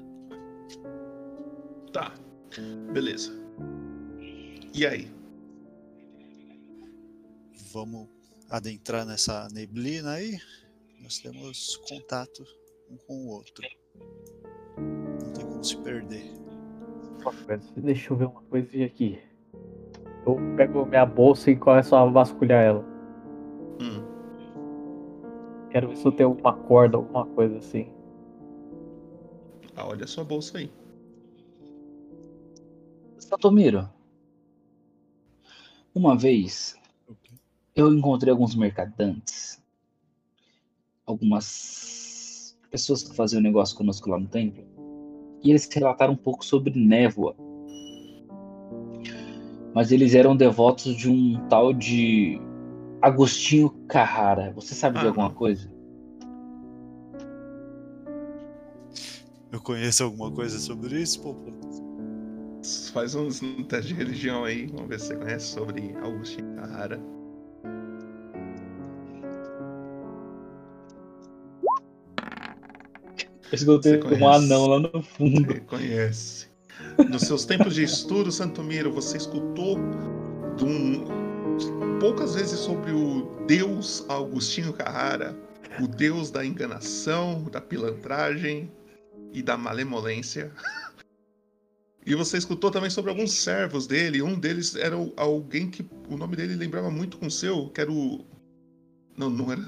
Tá. 1.92 2.14
Beleza. 2.92 3.30
E 4.72 4.86
aí? 4.86 5.12
Vamos 7.72 8.08
adentrar 8.48 9.04
nessa 9.04 9.48
neblina 9.52 10.12
aí. 10.12 10.38
Nós 11.00 11.18
temos 11.18 11.76
contato 11.88 12.44
um 12.90 12.96
com 12.96 13.26
o 13.26 13.28
outro. 13.28 13.66
Não 14.78 15.32
tem 15.32 15.44
como 15.44 15.62
se 15.62 15.76
perder. 15.76 16.24
Deixa 17.76 18.12
eu 18.12 18.16
ver 18.16 18.26
uma 18.26 18.42
coisinha 18.42 18.86
aqui. 18.86 19.20
Eu 20.26 20.36
pego 20.56 20.84
minha 20.84 21.06
bolsa 21.06 21.50
e 21.50 21.56
começo 21.56 21.94
a 21.96 22.04
vasculhar 22.04 22.62
ela. 22.62 22.84
Hum. 23.80 24.02
Quero 25.70 25.88
ver 25.88 25.96
se 25.96 26.06
eu 26.06 26.12
tenho 26.12 26.32
uma 26.32 26.52
corda, 26.52 26.96
alguma 26.96 27.26
coisa 27.26 27.58
assim. 27.58 27.88
Ah, 29.76 29.86
olha 29.86 30.04
a 30.04 30.08
sua 30.08 30.24
bolsa 30.24 30.58
aí. 30.58 30.70
Satomiro, 33.18 33.88
uma 35.94 36.16
vez 36.16 36.76
eu 37.74 37.92
encontrei 37.92 38.30
alguns 38.30 38.54
mercadantes, 38.54 39.62
algumas 41.06 42.58
pessoas 42.70 43.02
que 43.02 43.14
faziam 43.14 43.40
negócio 43.40 43.76
conosco 43.76 44.10
lá 44.10 44.18
no 44.18 44.28
templo, 44.28 44.64
e 45.42 45.50
eles 45.50 45.68
relataram 45.72 46.12
um 46.12 46.16
pouco 46.16 46.44
sobre 46.44 46.78
névoa. 46.78 47.34
Mas 49.74 49.92
eles 49.92 50.14
eram 50.14 50.36
devotos 50.36 50.96
de 50.96 51.08
um 51.08 51.36
tal 51.48 51.72
de 51.72 52.40
Agostinho 53.00 53.70
Carrara. 53.88 54.52
Você 54.54 54.74
sabe 54.74 54.98
de 54.98 55.04
Ah. 55.04 55.08
alguma 55.08 55.30
coisa? 55.30 55.70
Eu 59.52 59.60
conheço 59.60 60.04
alguma 60.04 60.30
coisa 60.30 60.58
sobre 60.58 61.00
isso, 61.00 61.20
Popo? 61.22 61.52
Faz 62.92 63.14
uns 63.14 63.42
um 63.42 63.64
teste 63.64 63.88
de 63.88 63.94
religião 63.94 64.44
aí, 64.44 64.66
vamos 64.66 64.88
ver 64.88 65.00
se 65.00 65.06
você 65.08 65.16
conhece 65.16 65.46
sobre 65.46 65.94
Agostinho 65.96 66.54
Carrara. 66.56 67.00
Eu 73.50 73.54
escutei 73.54 74.00
um 74.02 74.28
anão 74.28 74.66
lá 74.66 74.78
no 74.78 75.02
fundo. 75.02 75.52
Você 75.52 75.60
conhece. 75.60 76.49
Nos 77.08 77.22
seus 77.22 77.44
tempos 77.44 77.74
de 77.74 77.82
estudo, 77.84 78.30
Santomiro, 78.30 78.92
você 78.92 79.16
escutou 79.16 79.76
de 80.56 80.64
um- 80.64 81.04
poucas 81.98 82.34
vezes 82.34 82.58
sobre 82.58 82.92
o 82.92 83.44
Deus 83.46 84.04
Agostinho 84.08 84.72
Carrara, 84.72 85.36
o 85.80 85.86
Deus 85.86 86.30
da 86.30 86.44
enganação, 86.44 87.44
da 87.44 87.60
pilantragem 87.60 88.70
e 89.32 89.42
da 89.42 89.56
malemolência. 89.56 90.52
E 92.04 92.14
você 92.14 92.38
escutou 92.38 92.70
também 92.70 92.90
sobre 92.90 93.10
alguns 93.10 93.32
servos 93.32 93.86
dele. 93.86 94.22
Um 94.22 94.38
deles 94.38 94.74
era 94.74 94.96
alguém 95.16 95.70
que 95.70 95.86
o 96.08 96.16
nome 96.16 96.34
dele 96.34 96.56
lembrava 96.56 96.90
muito 96.90 97.18
com 97.18 97.26
o 97.26 97.30
seu, 97.30 97.68
que 97.68 97.80
era 97.80 97.92
o. 97.92 98.24
Não, 99.16 99.28
não 99.28 99.52
era, 99.52 99.62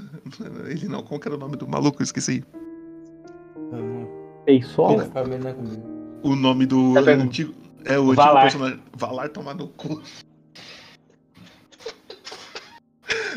ele 0.71 0.89
não. 0.89 1.03
Qual 1.03 1.21
que 1.21 1.29
era 1.29 1.37
o 1.37 1.41
nome 1.41 1.57
do 1.57 1.69
maluco? 1.69 2.01
Eu 2.01 2.05
esqueci. 2.05 2.43
Não 5.45 5.51
é 5.51 5.55
comigo 5.55 5.92
o 6.23 6.37
nome 6.37 6.67
do 6.67 6.95
tá 6.95 7.11
antigo. 7.11 7.55
É 7.85 7.99
o 7.99 8.15
Valar. 8.15 8.43
personagem. 8.43 8.81
Valar 8.93 9.29
tomar 9.29 9.55
no 9.55 9.69
cu. 9.69 10.03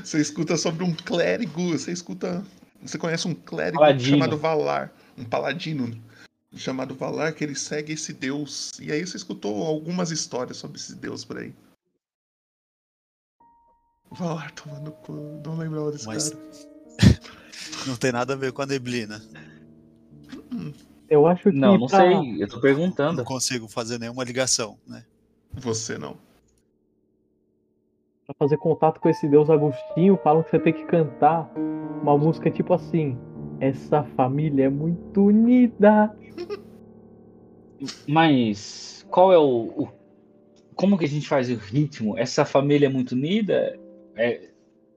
Você 0.04 0.22
escuta 0.22 0.56
sobre 0.56 0.84
um 0.84 0.94
clérigo, 0.94 1.70
você 1.70 1.92
escuta. 1.92 2.46
Você 2.82 2.98
conhece 2.98 3.28
um 3.28 3.34
clérigo 3.34 3.80
paladino. 3.80 4.18
chamado 4.18 4.38
Valar, 4.38 4.94
um 5.18 5.24
paladino 5.24 6.00
chamado 6.56 6.94
Valar, 6.94 7.34
que 7.34 7.44
ele 7.44 7.56
segue 7.56 7.94
esse 7.94 8.14
deus. 8.14 8.72
E 8.80 8.92
aí 8.92 9.06
você 9.06 9.18
escutou 9.18 9.66
algumas 9.66 10.12
histórias 10.12 10.58
sobre 10.58 10.78
esse 10.78 10.94
deus 10.96 11.26
por 11.26 11.40
aí. 11.40 11.52
Valar 14.12 14.52
tomar 14.52 14.80
no 14.80 14.92
cu, 14.92 15.42
não 15.44 15.58
lembro 15.58 15.92
desse 15.92 16.06
Mas... 16.06 16.30
cara. 16.30 16.42
não 17.88 17.96
tem 17.96 18.12
nada 18.12 18.34
a 18.34 18.38
ver 18.38 18.52
com 18.54 18.62
a 18.62 18.66
neblina. 18.68 19.20
Hum. 20.52 20.68
hum. 20.68 20.95
Eu 21.10 21.28
acho 21.28 21.52
que. 21.52 21.58
Não, 21.58 21.78
não 21.78 21.88
pra- 21.88 22.00
sei. 22.00 22.44
Eu 22.44 22.48
tô 22.48 22.60
perguntando. 22.60 23.18
Não 23.18 23.24
consigo 23.24 23.68
fazer 23.68 24.00
nenhuma 24.00 24.24
ligação, 24.24 24.78
né? 24.88 25.04
Você 25.54 25.98
não. 25.98 26.18
Pra 28.26 28.36
fazer 28.40 28.58
contato 28.58 29.00
com 29.00 29.08
esse 29.08 29.28
Deus 29.28 29.50
Agostinho, 29.50 30.20
falam 30.24 30.42
que 30.44 30.50
você 30.50 30.60
tem 30.60 30.74
que 30.74 30.84
cantar 30.86 31.50
uma 32.02 32.18
música 32.18 32.50
tipo 32.50 32.74
assim. 32.74 33.18
Essa 33.60 34.04
família 34.04 34.66
é 34.66 34.70
muito 34.70 35.26
unida. 35.26 36.16
Mas 38.08 39.06
qual 39.10 39.32
é 39.32 39.38
o, 39.38 39.84
o- 39.84 39.90
Como 40.76 40.98
que 40.98 41.06
a 41.06 41.08
gente 41.08 41.28
faz 41.28 41.50
o 41.50 41.56
ritmo? 41.56 42.18
Essa 42.18 42.44
família 42.46 42.88
é 42.88 42.90
muito 42.90 43.12
unida? 43.14 43.80
É. 44.16 44.50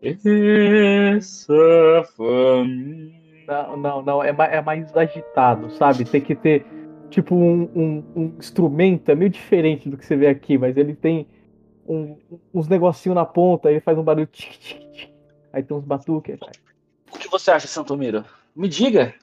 Essa 0.03 1.53
família. 2.17 3.18
Não, 3.49 3.77
não, 3.79 4.03
não. 4.03 4.23
É, 4.23 4.31
ma- 4.31 4.45
é 4.45 4.61
mais 4.61 4.95
agitado, 4.95 5.71
sabe? 5.71 6.05
Tem 6.05 6.21
que 6.21 6.35
ter, 6.37 6.67
tipo, 7.09 7.35
um, 7.35 7.63
um- 7.75 8.05
um 8.15 8.25
instrumento. 8.39 9.11
É 9.11 9.15
meio 9.15 9.31
diferente 9.31 9.89
do 9.89 9.97
que 9.97 10.05
você 10.05 10.15
vê 10.15 10.27
aqui, 10.27 10.59
mas 10.59 10.77
ele 10.77 10.95
tem 10.95 11.27
um- 11.87 12.19
uns 12.53 12.69
negocinhos 12.69 13.17
na 13.17 13.25
ponta, 13.25 13.71
ele 13.71 13.81
faz 13.81 13.97
um 13.97 14.03
barulho. 14.05 14.27
tic, 14.27 14.53
tic, 14.59 14.93
tic. 14.93 15.11
Aí 15.51 15.63
tem 15.63 15.75
uns 15.75 15.85
batuques. 15.85 16.37
aí. 16.43 16.51
O 17.11 17.17
que 17.19 17.27
você 17.31 17.51
acha, 17.51 17.67
Santomiro? 17.67 18.23
Me 18.55 18.69
diga. 18.69 19.15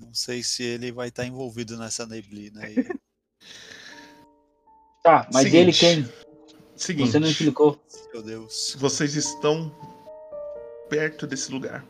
Não 0.00 0.12
sei 0.12 0.42
se 0.42 0.64
ele 0.64 0.90
vai 0.90 1.06
estar 1.08 1.24
envolvido 1.24 1.78
nessa 1.78 2.04
neblina 2.04 2.64
aí. 2.64 2.84
Tá, 5.04 5.28
mas 5.32 5.44
ele 5.54 5.72
Seguinte. 5.72 6.10
quem? 6.10 6.27
Seguinte, 6.78 7.10
Você 7.10 7.18
não 7.18 7.28
explicou. 7.28 7.82
Meu 8.12 8.22
Deus. 8.22 8.76
vocês 8.78 9.16
estão 9.16 9.74
perto 10.88 11.26
desse 11.26 11.50
lugar. 11.50 11.84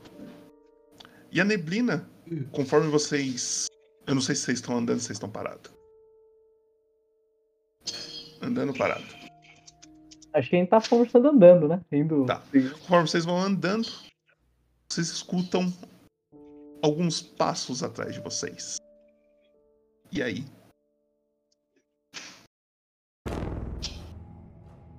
E 1.31 1.40
a 1.40 1.44
neblina, 1.44 2.09
conforme 2.51 2.89
vocês. 2.89 3.66
Eu 4.06 4.15
não 4.15 4.23
sei 4.23 4.35
se 4.35 4.43
vocês 4.43 4.59
estão 4.59 4.78
andando, 4.78 4.98
se 4.98 5.06
vocês 5.06 5.16
estão 5.16 5.28
parados. 5.28 5.70
Andando 8.40 8.73
parado. 8.73 9.05
Acho 10.32 10.48
que 10.48 10.56
a 10.56 10.59
gente 10.59 10.70
tá 10.70 10.81
conversando 10.81 11.28
andando, 11.28 11.69
né? 11.69 11.85
Indo. 11.93 12.24
Tá. 12.24 12.43
Conforme 12.81 13.09
vocês 13.09 13.24
vão 13.27 13.39
andando, 13.39 13.89
vocês 14.89 15.09
escutam 15.09 15.70
alguns 16.82 17.20
passos 17.20 17.82
atrás 17.82 18.15
de 18.15 18.20
vocês. 18.20 18.78
E 20.10 20.23
aí? 20.23 20.47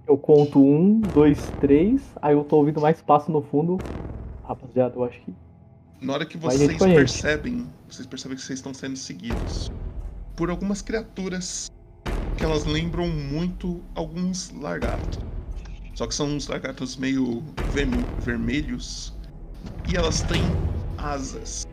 Eu 0.09 0.17
conto 0.17 0.59
um, 0.59 0.99
dois, 1.01 1.39
três. 1.61 2.01
Aí 2.19 2.33
eu 2.33 2.43
tô 2.43 2.57
ouvindo 2.57 2.81
mais 2.81 2.99
passo 2.99 3.31
no 3.31 3.43
fundo. 3.43 3.77
Rapaziada, 4.43 4.95
eu 4.95 5.03
acho 5.03 5.21
que. 5.21 5.31
Na 6.01 6.13
hora 6.13 6.25
que 6.25 6.35
vocês 6.35 6.75
percebem, 6.77 7.67
vocês 7.87 8.07
percebem 8.07 8.35
que 8.35 8.41
vocês 8.43 8.57
estão 8.57 8.73
sendo 8.73 8.95
seguidos 8.97 9.71
por 10.35 10.49
algumas 10.49 10.81
criaturas 10.81 11.69
que 12.37 12.43
elas 12.43 12.65
lembram 12.65 13.07
muito 13.07 13.81
alguns 13.93 14.49
lagartos. 14.59 15.19
Só 15.93 16.07
que 16.07 16.15
são 16.15 16.25
uns 16.27 16.47
lagartos 16.47 16.97
meio 16.97 17.43
verme- 17.71 18.03
vermelhos 18.21 19.13
e 19.91 19.95
elas 19.95 20.23
têm 20.23 20.41
asas. 20.97 21.67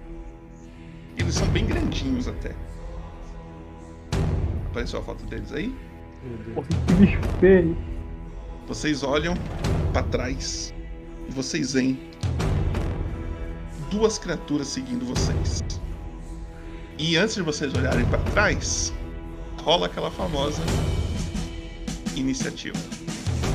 Eles 1.17 1.37
são 1.37 1.47
bem 1.49 1.65
grandinhos 1.65 2.29
até. 2.29 2.53
Apareceu 4.71 5.01
a 5.01 5.03
foto 5.03 5.25
deles 5.25 5.53
aí? 5.55 5.75
Que 6.87 6.95
bicho 6.95 7.19
feio. 7.41 7.96
Vocês 8.67 9.05
olham 9.05 9.35
pra 9.93 10.03
trás 10.03 10.75
e 11.29 11.33
vocês 11.33 11.73
veem 11.73 11.99
duas 13.91 14.19
criaturas 14.19 14.67
seguindo 14.67 15.07
vocês. 15.07 15.63
E 16.99 17.17
antes 17.17 17.37
de 17.37 17.43
vocês 17.43 17.73
olharem 17.75 18.05
pra 18.07 18.19
trás, 18.33 18.93
rola 19.63 19.87
aquela 19.87 20.11
famosa 20.11 20.63
iniciativa. 22.17 22.79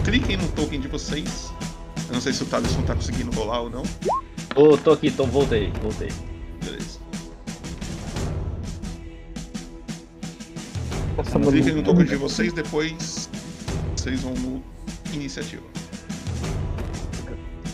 Cliquem 0.05 0.37
no 0.37 0.47
token 0.49 0.79
de 0.79 0.87
vocês. 0.87 1.51
Eu 2.07 2.13
não 2.13 2.21
sei 2.21 2.31
se 2.31 2.43
o 2.43 2.45
Thaleson 2.45 2.83
tá 2.83 2.95
conseguindo 2.95 3.35
rolar 3.35 3.61
ou 3.61 3.69
não. 3.69 3.83
Ô, 4.55 4.77
tô 4.77 4.91
aqui, 4.91 5.11
tô, 5.11 5.25
voltei, 5.25 5.73
voltei. 5.81 6.09
Beleza. 6.63 6.99
Cliquem 11.49 11.75
no 11.75 11.83
token 11.83 12.05
de 12.05 12.15
vocês, 12.15 12.53
depois 12.53 13.29
vocês 13.95 14.21
vão 14.21 14.33
no 14.33 14.63
iniciativa. 15.13 15.63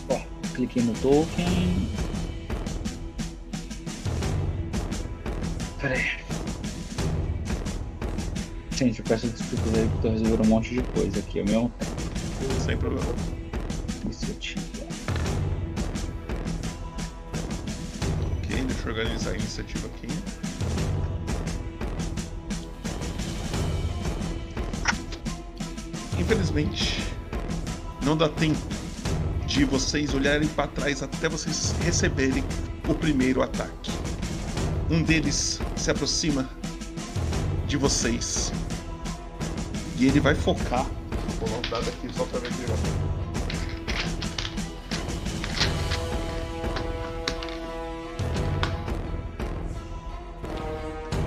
Ó, 0.08 0.20
cliquei 0.54 0.82
no 0.82 0.92
token. 0.94 1.88
Pera 5.80 5.94
aí. 5.94 6.28
Gente, 8.78 9.00
eu 9.00 9.04
peço 9.04 9.26
desculpas 9.26 9.74
aí 9.74 9.90
tô 10.00 10.08
resolvendo 10.08 10.44
um 10.44 10.48
monte 10.48 10.74
de 10.74 10.82
coisa 10.82 11.18
aqui 11.18 11.40
ao 11.40 11.46
mesmo 11.46 11.72
tempo. 11.78 12.60
Sem 12.64 12.76
problema. 12.76 13.14
Iniciativa. 14.04 14.62
Ok, 18.36 18.64
deixa 18.64 18.88
eu 18.88 18.92
organizar 18.92 19.30
a 19.30 19.34
iniciativa 19.34 19.86
aqui. 19.88 20.06
Infelizmente, 26.20 27.07
não 28.08 28.16
dá 28.16 28.26
tempo 28.26 28.58
de 29.46 29.66
vocês 29.66 30.14
olharem 30.14 30.48
para 30.48 30.66
trás 30.66 31.02
até 31.02 31.28
vocês 31.28 31.74
receberem 31.82 32.42
o 32.88 32.94
primeiro 32.94 33.42
ataque. 33.42 33.90
Um 34.90 35.02
deles 35.02 35.60
se 35.76 35.90
aproxima 35.90 36.48
de 37.66 37.76
vocês 37.76 38.50
e 39.98 40.06
ele 40.06 40.20
vai 40.20 40.34
focar. 40.34 40.86
Vou 41.38 41.50
dar 41.50 41.56
um 41.56 41.70
dado 41.70 41.86
aqui 41.86 42.08
só 42.16 42.24
para 42.24 42.40
ver 42.40 42.50
que 42.50 42.62
ele 42.62 42.72
vai 42.72 43.08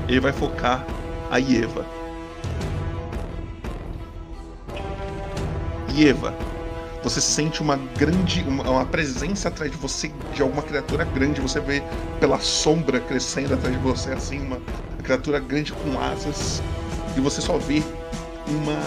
Ele 0.08 0.20
vai 0.20 0.34
focar 0.34 0.84
a 1.30 1.38
Ieva. 1.38 1.86
Ieva, 5.96 6.34
você 7.04 7.20
sente 7.20 7.62
uma 7.62 7.78
grande, 7.98 8.44
uma, 8.48 8.64
uma 8.70 8.86
presença 8.86 9.50
atrás 9.50 9.72
de 9.72 9.78
você 9.78 10.12
de 10.34 10.42
alguma 10.42 10.62
criatura 10.62 11.04
grande. 11.04 11.42
Você 11.42 11.60
vê 11.60 11.82
pela 12.20 12.40
sombra 12.40 13.00
crescendo 13.00 13.54
atrás 13.54 13.76
de 13.76 13.82
você, 13.82 14.12
assim, 14.12 14.40
uma 14.40 14.62
criatura 15.04 15.40
grande 15.40 15.74
com 15.74 16.00
asas. 16.00 16.62
E 17.18 17.20
você 17.20 17.42
só 17.42 17.58
vê 17.58 17.84
uma. 18.48 18.80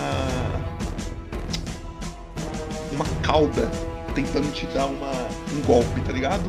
Uma 2.93 3.05
cauda 3.23 3.69
tentando 4.15 4.53
te 4.53 4.67
dar 4.67 4.87
uma, 4.87 5.11
um 5.53 5.61
golpe, 5.67 6.01
tá 6.03 6.13
ligado? 6.13 6.45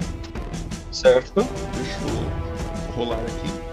Certo? 0.92 1.42
Deixa 1.76 2.00
eu 2.02 2.94
rolar 2.94 3.20
aqui. 3.20 3.65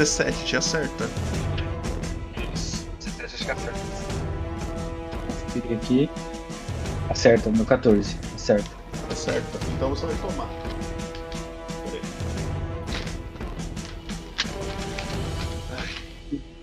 17, 0.00 0.46
te 0.46 0.56
acerta. 0.56 1.10
Isso, 2.54 2.88
17 3.00 3.34
acho 3.34 3.44
que 3.44 3.50
acerta. 3.50 3.80
Tirei 5.52 5.76
aqui. 5.76 6.10
Acerta, 7.10 7.50
no 7.50 7.66
14. 7.66 8.16
Acerta. 8.34 8.70
Acerta. 9.10 9.58
Então 9.76 9.90
você 9.90 10.06
vai 10.06 10.16
tomar. 10.16 10.48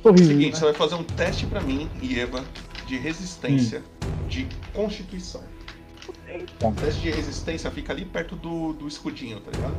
Horrível, 0.03 0.27
Seguinte, 0.27 0.53
né? 0.53 0.59
você 0.59 0.65
vai 0.65 0.73
fazer 0.73 0.95
um 0.95 1.03
teste 1.03 1.45
pra 1.45 1.61
mim, 1.61 1.88
e 2.01 2.19
Eva, 2.19 2.43
de 2.88 2.97
resistência 2.97 3.84
hum. 4.03 4.27
de 4.27 4.47
constituição. 4.73 5.43
Tá. 6.57 6.69
O 6.69 6.73
teste 6.73 7.01
de 7.01 7.11
resistência 7.11 7.69
fica 7.69 7.93
ali 7.93 8.03
perto 8.03 8.35
do, 8.35 8.73
do 8.73 8.88
escudinho, 8.88 9.39
tá 9.41 9.51
ligado? 9.51 9.76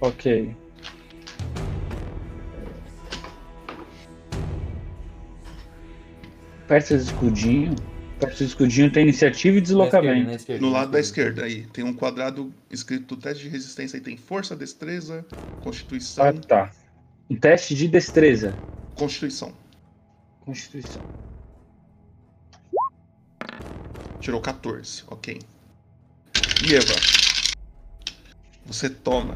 Ok. 0.00 0.63
Perto 6.66 6.94
do 6.96 7.02
escudinho. 7.02 7.74
Perto 8.18 8.38
do 8.38 8.44
escudinho 8.44 8.92
tem 8.92 9.02
iniciativa 9.04 9.56
e 9.58 9.60
Na 9.60 9.64
esquerda, 9.64 9.90
deslocamento. 9.90 10.26
na 10.28 10.34
esquerda, 10.34 10.64
No 10.66 10.72
lado 10.72 10.90
da 10.92 11.00
esquerda 11.00 11.44
aí, 11.44 11.66
tem 11.66 11.84
um 11.84 11.92
quadrado 11.92 12.52
escrito 12.70 13.16
teste 13.16 13.44
de 13.44 13.48
resistência 13.50 13.96
e 13.96 14.00
tem 14.00 14.16
força, 14.16 14.54
destreza, 14.56 15.24
constituição, 15.62 16.24
Ah, 16.24 16.32
tá. 16.32 16.70
Um 17.28 17.36
teste 17.36 17.74
de 17.74 17.88
destreza. 17.88 18.54
constituição. 18.94 19.52
Constituição. 20.40 21.02
Tirou 24.20 24.40
14, 24.40 25.02
ok. 25.08 25.40
E 26.66 26.74
Eva, 26.74 26.94
você 28.64 28.88
toma. 28.88 29.34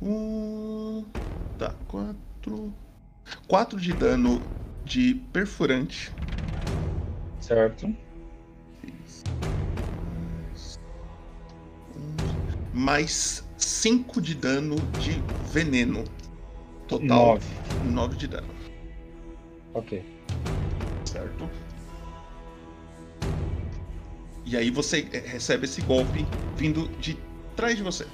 Um. 0.00 1.04
Tá, 1.58 1.74
quatro. 1.86 2.72
Quatro 3.46 3.80
de 3.80 3.92
dano 3.92 4.42
de 4.84 5.14
perfurante. 5.32 6.12
Certo. 7.40 7.94
Mais 12.72 13.44
5 13.56 14.20
de 14.20 14.34
dano 14.34 14.76
de 14.98 15.22
veneno. 15.52 16.04
Total 16.88 17.06
Nove. 17.06 17.46
9 17.84 18.16
de 18.16 18.26
dano, 18.28 18.48
Ok. 19.72 20.04
certo? 21.04 21.48
E 24.44 24.56
aí 24.56 24.70
você 24.70 25.08
eh, 25.12 25.22
recebe 25.26 25.64
esse 25.64 25.80
golpe 25.82 26.26
vindo 26.56 26.88
de 27.00 27.16
trás 27.56 27.76
de 27.76 27.82
você. 27.82 28.06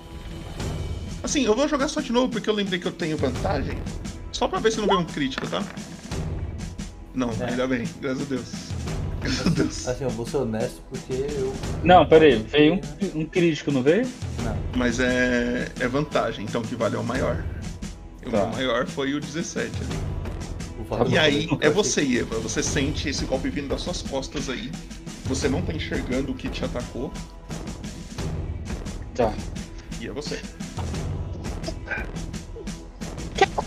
Assim, 1.22 1.44
eu 1.44 1.56
vou 1.56 1.66
jogar 1.66 1.88
só 1.88 2.00
de 2.00 2.12
novo 2.12 2.28
porque 2.30 2.48
eu 2.48 2.54
lembrei 2.54 2.78
que 2.78 2.86
eu 2.86 2.92
tenho 2.92 3.16
vantagem. 3.16 3.76
Só 4.30 4.46
pra 4.46 4.60
ver 4.60 4.70
se 4.70 4.78
não 4.80 4.86
vem 4.86 4.98
um 4.98 5.04
crítico, 5.04 5.46
tá? 5.48 5.60
Não, 7.14 7.30
É. 7.40 7.50
ainda 7.50 7.66
bem, 7.66 7.84
graças 8.00 8.22
a 8.22 8.24
Deus. 8.26 8.48
Graças 9.20 9.46
a 9.46 9.50
Deus. 9.50 9.88
Assim, 9.88 10.04
eu 10.04 10.10
vou 10.10 10.26
ser 10.26 10.36
honesto 10.38 10.80
porque 10.88 11.12
eu. 11.12 11.52
Não, 11.82 12.06
peraí. 12.06 12.36
Veio 12.42 12.74
um, 12.74 13.20
um 13.20 13.26
crítico, 13.26 13.70
não 13.72 13.82
veio? 13.82 14.06
Não. 14.44 14.56
Mas 14.76 15.00
é, 15.00 15.68
é 15.80 15.88
vantagem, 15.88 16.44
então 16.44 16.60
o 16.60 16.64
que 16.64 16.76
vale 16.76 16.94
é 16.96 16.98
o 16.98 17.04
maior. 17.04 17.42
O 18.24 18.30
Tá. 18.30 18.46
maior 18.46 18.86
foi 18.86 19.14
o 19.14 19.20
17 19.20 19.70
ali. 19.82 20.08
E 21.10 21.18
aí, 21.18 21.48
é 21.60 21.68
você, 21.68 22.00
Eva. 22.18 22.38
Você 22.38 22.62
sente 22.62 23.08
esse 23.08 23.24
golpe 23.24 23.50
vindo 23.50 23.68
das 23.68 23.82
suas 23.82 24.00
costas 24.02 24.48
aí. 24.48 24.70
Você 25.26 25.48
não 25.48 25.60
tá 25.60 25.72
enxergando 25.72 26.32
o 26.32 26.34
que 26.34 26.48
te 26.48 26.64
atacou. 26.64 27.12
Tá. 29.14 29.32
E 30.00 30.06
é 30.06 30.12
você. 30.12 30.40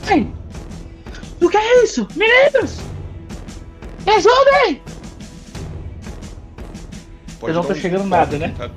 Ai! 0.07 0.27
O 1.41 1.49
que 1.49 1.57
é 1.57 1.83
isso? 1.83 2.07
Meninos! 2.15 2.79
Me 4.05 4.11
ajudem! 4.13 4.81
Pode 7.39 7.51
Eu 7.51 7.55
não 7.55 7.63
tô 7.63 7.73
um 7.73 7.75
enxergando 7.75 8.05
nada, 8.05 8.37
né? 8.37 8.53
tá? 8.57 8.69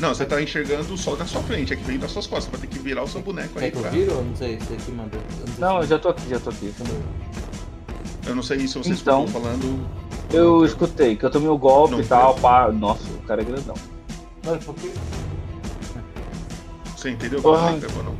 Não, 0.00 0.14
você 0.14 0.24
tá 0.24 0.40
enxergando 0.40 0.96
só 0.96 1.16
na 1.16 1.26
sua 1.26 1.42
frente, 1.42 1.72
é 1.72 1.76
que 1.76 1.82
veio 1.82 1.98
das 1.98 2.12
suas 2.12 2.26
costas. 2.26 2.50
Vai 2.52 2.60
ter 2.60 2.66
que 2.68 2.78
virar 2.78 3.02
o 3.02 3.08
seu 3.08 3.20
boneco 3.20 3.54
Quer 3.58 3.64
aí 3.66 3.70
que 3.70 3.78
eu 3.78 3.90
viro 3.90 4.14
ou 4.16 4.24
não 4.24 4.36
sei? 4.36 4.58
Você 4.58 4.76
que 4.76 4.92
mandou. 4.92 5.20
Eu 5.40 5.46
sei 5.46 5.54
Não, 5.58 5.80
eu 5.80 5.86
já 5.86 5.98
tô 5.98 6.08
aqui, 6.08 6.28
já 6.28 6.38
tô 6.38 6.50
aqui. 6.50 6.72
Eu 8.26 8.34
não 8.34 8.42
sei 8.42 8.60
se 8.60 8.78
você 8.78 8.90
Então, 8.92 9.24
escutou 9.24 9.42
falando. 9.42 9.88
Eu 10.32 10.64
escutei 10.64 11.16
que 11.16 11.24
eu 11.24 11.30
tomei 11.30 11.48
o 11.48 11.58
golpe 11.58 11.92
Não 11.92 12.00
e 12.00 12.06
tal, 12.06 12.34
pá. 12.36 12.70
Nossa, 12.70 13.02
o 13.10 13.22
cara 13.22 13.42
é 13.42 13.44
grandão. 13.44 13.74
Mas 14.44 14.64
por 14.64 14.74
que. 14.76 14.92
Você 16.96 17.10
entendeu 17.10 17.40
o 17.40 17.42
eu 17.42 17.54
Ah. 17.54 17.72
não? 18.04 18.16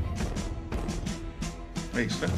É 2.00 2.04
isso, 2.04 2.20
né? 2.20 2.28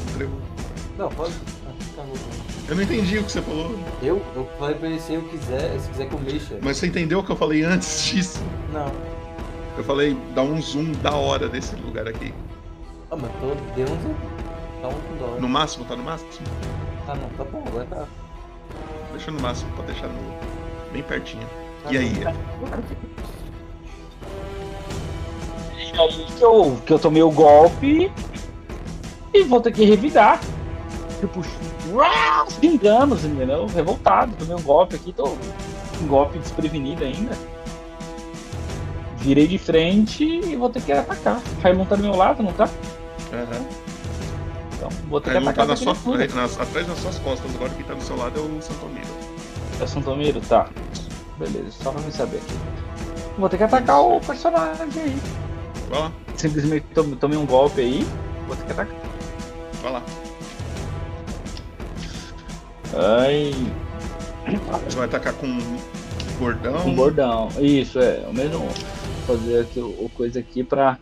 Não, 0.97 1.09
pode. 1.09 1.33
Ah, 1.67 1.73
tá 1.95 2.03
bom. 2.03 2.40
Eu 2.71 2.77
não 2.77 2.83
entendi 2.83 3.19
o 3.19 3.23
que 3.25 3.29
você 3.33 3.41
falou. 3.41 3.77
Eu? 4.01 4.21
Eu 4.33 4.47
falei 4.57 4.75
pra 4.75 4.87
ele 4.87 5.01
se 5.01 5.11
eu 5.11 5.21
quiser, 5.23 5.77
se 5.77 5.89
quiser 5.89 6.07
que 6.07 6.13
eu 6.13 6.19
mexa. 6.21 6.57
Mas 6.61 6.77
você 6.77 6.87
entendeu 6.87 7.19
o 7.19 7.23
que 7.23 7.29
eu 7.29 7.35
falei 7.35 7.65
antes 7.65 8.05
disso? 8.05 8.41
Não. 8.71 8.89
Eu 9.77 9.83
falei, 9.83 10.17
dá 10.33 10.41
um 10.41 10.61
zoom 10.61 10.93
da 11.03 11.13
hora 11.13 11.49
desse 11.49 11.75
lugar 11.75 12.07
aqui. 12.07 12.33
Ah, 13.11 13.17
mas 13.17 13.29
tô. 13.41 13.55
Deu 13.75 13.83
um 13.83 14.01
zoom. 14.01 14.13
Tá 14.81 14.87
um 14.87 14.93
com 14.93 15.17
dólar. 15.17 15.41
No 15.41 15.49
máximo, 15.49 15.83
tá 15.83 15.97
no 15.97 16.03
máximo? 16.03 16.31
Ah, 17.09 17.15
não, 17.15 17.27
tá 17.31 17.43
bom, 17.43 17.61
agora 17.67 17.85
tá. 17.89 18.05
Deixa 19.11 19.31
no 19.31 19.41
máximo, 19.41 19.69
pode 19.75 19.91
deixar 19.91 20.07
no... 20.07 20.93
bem 20.93 21.03
pertinho. 21.03 21.45
tá 21.83 21.91
E 21.91 21.97
aí? 21.97 22.13
E 25.77 25.99
aí 25.99 26.25
que 26.37 26.41
eu, 26.41 26.81
que 26.85 26.93
eu 26.93 26.99
tomei 26.99 27.21
o 27.21 27.31
golpe 27.31 28.09
e 29.33 29.43
vou 29.43 29.59
ter 29.59 29.73
que 29.73 29.83
revidar. 29.83 30.39
Tipo, 31.19 31.43
uau, 31.91 32.47
xingando, 32.59 33.15
entendeu? 33.15 33.65
Revoltado, 33.67 34.33
tomei 34.37 34.55
um 34.55 34.61
golpe 34.61 34.95
aqui, 34.95 35.11
tô 35.13 35.29
um 36.01 36.07
golpe 36.07 36.39
desprevenido 36.39 37.03
ainda. 37.03 37.31
Virei 39.17 39.47
de 39.47 39.57
frente 39.57 40.23
e 40.23 40.55
vou 40.55 40.69
ter 40.69 40.81
que 40.81 40.91
atacar. 40.91 41.39
Raimon 41.61 41.85
tá 41.85 41.95
do 41.95 42.01
meu 42.03 42.15
lado, 42.15 42.41
não 42.41 42.51
tá? 42.53 42.63
Aham. 43.31 43.65
Então 44.75 44.89
vou 45.07 45.21
ter 45.21 45.29
que 45.29 45.35
tá 45.35 45.51
atacar. 45.51 45.67
na 45.67 45.75
com 45.75 45.95
sua, 45.95 46.17
nas- 46.17 46.59
atrás 46.59 46.87
das 46.87 46.97
suas 46.97 47.19
costas, 47.19 47.53
agora 47.53 47.69
quem 47.71 47.85
tá 47.85 47.93
do 47.93 48.03
seu 48.03 48.17
lado 48.17 48.39
é 48.39 48.41
o 48.41 48.61
Santomiro. 48.61 49.07
É 49.79 49.83
o 49.83 49.87
Santomiro? 49.87 50.41
Tá. 50.41 50.67
Beleza, 51.37 51.71
só 51.83 51.91
pra 51.91 52.01
me 52.01 52.11
saber 52.11 52.37
aqui. 52.37 52.53
Vou 53.37 53.47
ter 53.47 53.57
que 53.57 53.63
atacar 53.63 54.01
o 54.01 54.19
personagem 54.19 55.03
aí. 55.03 55.17
Vai 55.89 55.99
lá, 55.99 56.11
Simplesmente 56.35 56.85
tom- 56.95 57.11
tomei 57.15 57.37
um 57.37 57.45
golpe 57.45 57.79
aí, 57.81 58.07
vou 58.47 58.55
ter 58.55 58.65
que 58.65 58.71
atacar. 58.71 58.95
vai 59.83 59.91
lá. 59.91 60.01
Ai, 62.93 63.51
Você 64.83 64.97
vai 64.97 65.05
atacar 65.05 65.33
com 65.33 65.57
bordão. 66.37 66.87
um 66.87 66.95
bordão. 66.95 67.47
Isso, 67.59 67.99
é. 67.99 68.25
O 68.27 68.33
mesmo. 68.33 68.59
Vou 68.59 69.37
fazer 69.37 69.61
aqui 69.61 69.79
o 69.79 70.09
coisa 70.15 70.39
aqui 70.39 70.63
pra. 70.63 70.97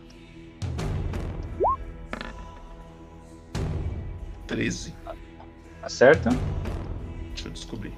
13. 4.46 4.94
Acerta? 5.82 6.30
Deixa 7.28 7.48
eu 7.48 7.52
descobrir. 7.52 7.92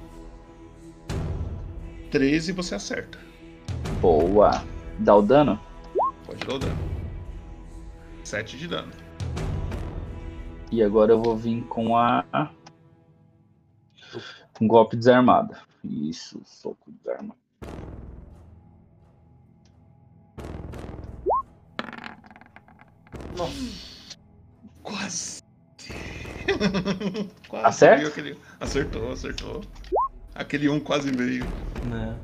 13 2.11 2.51
você 2.51 2.75
acerta. 2.75 3.17
Boa. 3.99 4.63
Dá 4.99 5.15
o 5.15 5.21
dano? 5.21 5.59
Pode 6.25 6.45
dar 6.45 6.55
o 6.55 6.59
dano. 6.59 6.77
7 8.23 8.57
de 8.57 8.67
dano. 8.67 8.91
E 10.71 10.81
agora 10.81 11.11
eu 11.11 11.21
vou 11.21 11.35
vir 11.35 11.61
com 11.63 11.97
a. 11.97 12.23
Um 14.61 14.67
golpe 14.67 14.95
desarmado. 14.95 15.55
Isso, 15.83 16.41
soco 16.45 16.91
desarmado. 16.91 17.37
Quase. 24.83 25.41
quase 27.47 27.65
Acerta? 27.65 28.07
Aquele... 28.07 28.37
Acertou, 28.59 29.11
acertou. 29.11 29.61
Aquele 30.35 30.69
um 30.69 30.79
quase 30.79 31.11
veio. 31.11 31.45
Né? 31.85 32.15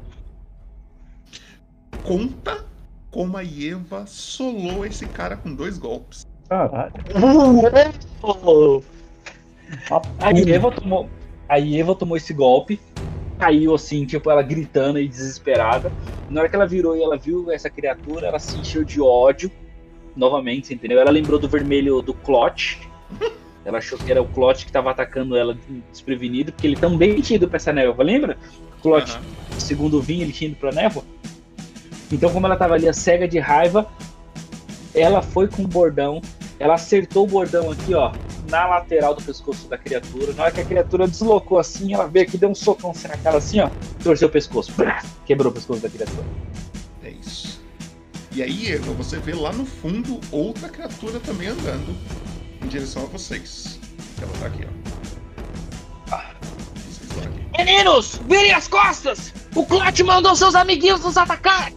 Conta 2.04 2.66
como 3.12 3.38
a 3.38 3.44
Eva 3.44 4.06
solou 4.06 4.86
esse 4.86 5.06
cara 5.08 5.36
com 5.36 5.54
dois 5.54 5.78
golpes. 5.78 6.26
Caralho. 6.48 6.94
A 10.20 10.32
Eva 10.32 10.72
tomou. 10.72 11.10
A 11.50 11.60
Eva 11.60 11.96
tomou 11.96 12.16
esse 12.16 12.34
golpe. 12.34 12.80
Caiu 13.40 13.74
assim, 13.74 14.06
tipo, 14.06 14.30
ela 14.30 14.42
gritando 14.44 15.00
e 15.00 15.08
desesperada. 15.08 15.92
Na 16.30 16.42
hora 16.42 16.50
que 16.50 16.56
ela 16.56 16.68
virou 16.68 16.96
e 16.96 17.02
ela 17.02 17.18
viu 17.18 17.52
essa 17.52 17.70
criatura, 17.70 18.28
ela 18.28 18.38
se 18.38 18.58
encheu 18.58 18.84
de 18.84 19.02
ódio. 19.02 19.50
Novamente, 20.16 20.74
entendeu? 20.74 21.00
Ela 21.00 21.12
lembrou 21.12 21.40
do 21.40 21.48
vermelho 21.48 22.02
do 22.02 22.14
Clot. 22.14 22.80
Ela 23.66 23.80
achou 23.80 23.98
que 24.00 24.10
era 24.10 24.22
o 24.22 24.28
Clot 24.28 24.66
que 24.66 24.72
tava 24.72 24.90
atacando 24.90 25.36
ela 25.36 25.56
desprevenido, 25.92 26.52
porque 26.52 26.66
ele 26.66 26.78
também 26.78 27.20
tinha 27.22 27.36
ido 27.36 27.48
pra 27.48 27.58
essa 27.58 27.74
névoa, 27.74 28.04
lembra? 28.04 28.38
Clot, 28.82 29.12
Aham. 29.12 29.22
segundo 29.60 30.02
vinha, 30.02 30.24
ele 30.24 30.32
tinha 30.32 30.50
ido 30.50 30.58
pra 30.58 30.72
névoa. 30.72 31.04
Então, 32.12 32.32
como 32.32 32.48
ela 32.48 32.56
tava 32.56 32.76
ali, 32.76 32.88
a 32.88 32.94
cega 32.94 33.28
de 33.28 33.38
raiva, 33.38 33.86
ela 34.96 35.22
foi 35.22 35.48
com 35.48 35.64
o 35.64 35.68
bordão, 35.68 36.22
ela 36.60 36.76
acertou 36.76 37.24
o 37.24 37.28
bordão 37.28 37.72
aqui, 37.72 37.96
ó, 37.96 38.12
na 38.50 38.68
lateral 38.68 39.16
do 39.16 39.24
pescoço 39.24 39.68
da 39.70 39.78
criatura. 39.78 40.34
Na 40.34 40.44
hora 40.44 40.52
que 40.52 40.60
a 40.60 40.66
criatura 40.66 41.08
deslocou 41.08 41.58
assim, 41.58 41.94
ela 41.94 42.06
veio 42.06 42.28
aqui, 42.28 42.38
deu 42.38 42.50
um 42.50 42.56
socão 42.56 42.92
assim 42.92 43.08
na 43.08 43.18
cara, 43.18 43.38
assim, 43.38 43.62
ó, 43.62 43.70
torceu 44.04 44.28
o 44.28 44.32
pescoço, 44.32 44.74
quebrou 45.26 45.52
o 45.52 45.56
pescoço 45.56 45.82
da 45.82 45.90
criatura. 45.90 46.26
É 47.04 47.12
isso. 47.12 47.62
E 48.32 48.44
aí, 48.44 48.74
Eva, 48.74 48.92
você 48.94 49.18
vê 49.18 49.34
lá 49.34 49.54
no 49.54 49.66
fundo 49.66 50.20
outra 50.32 50.68
criatura 50.70 51.20
também 51.22 51.48
andando 51.48 51.96
em 52.62 52.68
direção 52.68 53.04
a 53.04 53.06
vocês. 53.06 53.80
Ela 54.22 54.32
tá 54.40 54.48
aqui, 54.48 54.66
ó. 54.66 54.90
Estão 56.90 57.24
aqui. 57.24 57.58
Meninos, 57.58 58.20
virem 58.28 58.54
as 58.54 58.68
costas! 58.68 59.34
O 59.56 59.66
Clot 59.66 60.04
mandou 60.04 60.36
seus 60.36 60.56
amiguinhos 60.56 61.02
nos 61.02 61.18
atacar! 61.18 61.72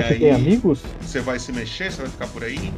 Você 0.00 0.14
aí- 0.14 0.18
tem 0.18 0.30
amigos? 0.32 0.80
Você 1.00 1.20
vai 1.20 1.38
se 1.38 1.52
mexer? 1.52 1.92
Você 1.92 2.02
vai 2.02 2.10
ficar 2.10 2.26
por 2.28 2.42
aí? 2.42 2.72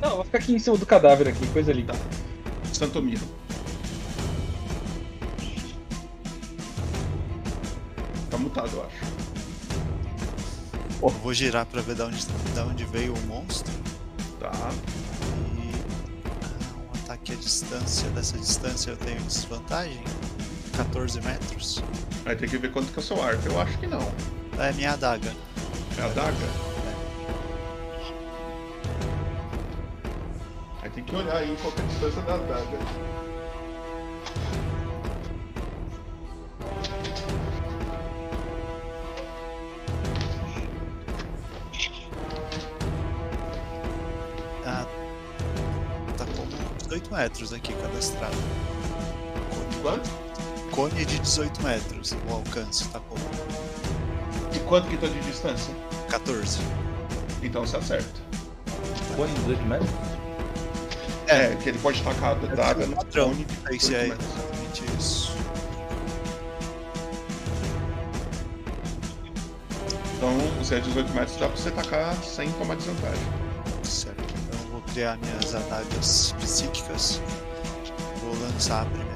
Não, 0.00 0.16
vou 0.16 0.24
ficar 0.24 0.38
aqui 0.38 0.52
em 0.54 0.58
cima 0.58 0.76
do 0.76 0.84
cadáver 0.84 1.28
aqui, 1.28 1.46
coisa 1.48 1.72
linda. 1.72 1.94
Você 2.64 2.80
Santomiro. 2.80 3.22
Tá 8.30 8.38
mutado, 8.38 8.70
eu 8.74 8.84
acho. 8.84 9.12
Eu 11.02 11.08
vou 11.08 11.34
girar 11.34 11.66
pra 11.66 11.82
ver 11.82 11.94
da 11.94 12.06
onde, 12.06 12.26
da 12.54 12.64
onde 12.64 12.84
veio 12.84 13.14
o 13.14 13.20
monstro. 13.26 13.72
Tá. 14.40 14.52
E 15.56 15.72
ah, 16.42 16.78
um 16.78 16.98
ataque 17.04 17.32
à 17.32 17.36
distância. 17.36 18.08
Dessa 18.10 18.38
distância 18.38 18.90
eu 18.90 18.96
tenho 18.96 19.20
desvantagem. 19.22 20.02
14 20.76 21.20
metros. 21.20 21.82
Aí 22.24 22.34
tem 22.36 22.48
que 22.48 22.56
ver 22.56 22.72
quanto 22.72 22.90
que 22.92 22.98
é 22.98 23.02
o 23.02 23.04
seu 23.04 23.22
arco. 23.22 23.46
Eu 23.46 23.60
acho 23.60 23.76
que 23.78 23.86
não. 23.86 24.00
É 24.58 24.72
minha 24.72 24.92
adaga. 24.92 25.32
É 25.98 26.02
a 26.02 26.08
daga? 26.08 26.46
Aí 30.82 30.90
tem 30.90 31.04
que 31.04 31.14
olhar 31.14 31.36
aí 31.36 31.56
qual 31.60 31.72
é 31.76 31.80
a 31.80 31.84
distância 31.84 32.22
da 32.22 32.36
daga. 32.38 32.78
Ah, 44.64 44.86
tá 46.16 46.24
com 46.24 46.88
18 46.88 47.14
metros 47.14 47.52
aqui 47.52 47.72
cadastrado. 47.74 48.36
Quanto? 49.82 50.10
Cone 50.70 51.04
de 51.04 51.18
18 51.18 51.62
metros. 51.62 52.12
O 52.28 52.34
alcance 52.34 52.88
tá 52.88 52.98
com 53.00 53.16
quanto 54.72 54.88
que 54.88 54.96
tá 54.96 55.06
de 55.06 55.20
distância? 55.20 55.74
14. 56.08 56.58
Então 57.42 57.66
você 57.66 57.76
acerta. 57.76 58.08
Cone 59.14 59.30
18 59.34 59.62
metros? 59.66 59.90
É, 61.26 61.54
que 61.56 61.68
ele 61.68 61.78
pode 61.78 62.02
tacar 62.02 62.30
a 62.30 62.34
daga 62.54 62.86
no 62.86 62.96
padrão. 62.96 63.28
cone 63.28 63.44
de 63.44 63.54
Aí 63.66 63.78
se 63.78 63.88
18 63.90 63.94
é 63.94 64.08
metros. 64.08 64.28
exatamente 64.30 64.84
isso. 64.98 65.32
Então, 70.16 70.64
se 70.64 70.74
é 70.74 70.80
18 70.80 71.12
metros, 71.12 71.36
dá 71.36 71.48
pra 71.48 71.56
você 71.56 71.70
tacar 71.70 72.16
sem 72.24 72.50
tomar 72.52 72.76
desvantagem. 72.76 73.24
Certo. 73.82 74.24
Então 74.46 74.58
eu 74.58 74.70
vou 74.70 74.80
criar 74.94 75.18
minhas 75.18 75.54
adagas 75.54 76.34
psíquicas. 76.40 77.20
Vou 78.22 78.34
lançar 78.40 78.80
a 78.80 78.84
primeira. 78.86 79.11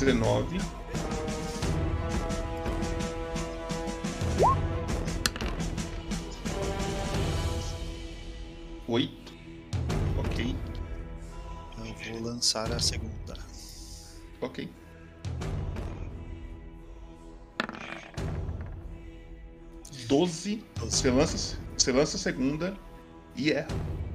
19. 0.00 0.58
Oito. 8.88 9.32
Ok, 10.18 10.56
Eu 11.78 12.14
vou 12.14 12.22
lançar 12.22 12.72
a 12.72 12.80
segunda. 12.80 13.36
ok. 14.40 14.70
Doze. 20.08 20.64
Você 20.76 21.10
lança, 21.10 21.58
você 21.76 21.92
lança 21.92 22.16
a 22.16 22.20
segunda 22.20 22.74
e 23.36 23.52
erra. 23.52 23.68
E 23.68 24.09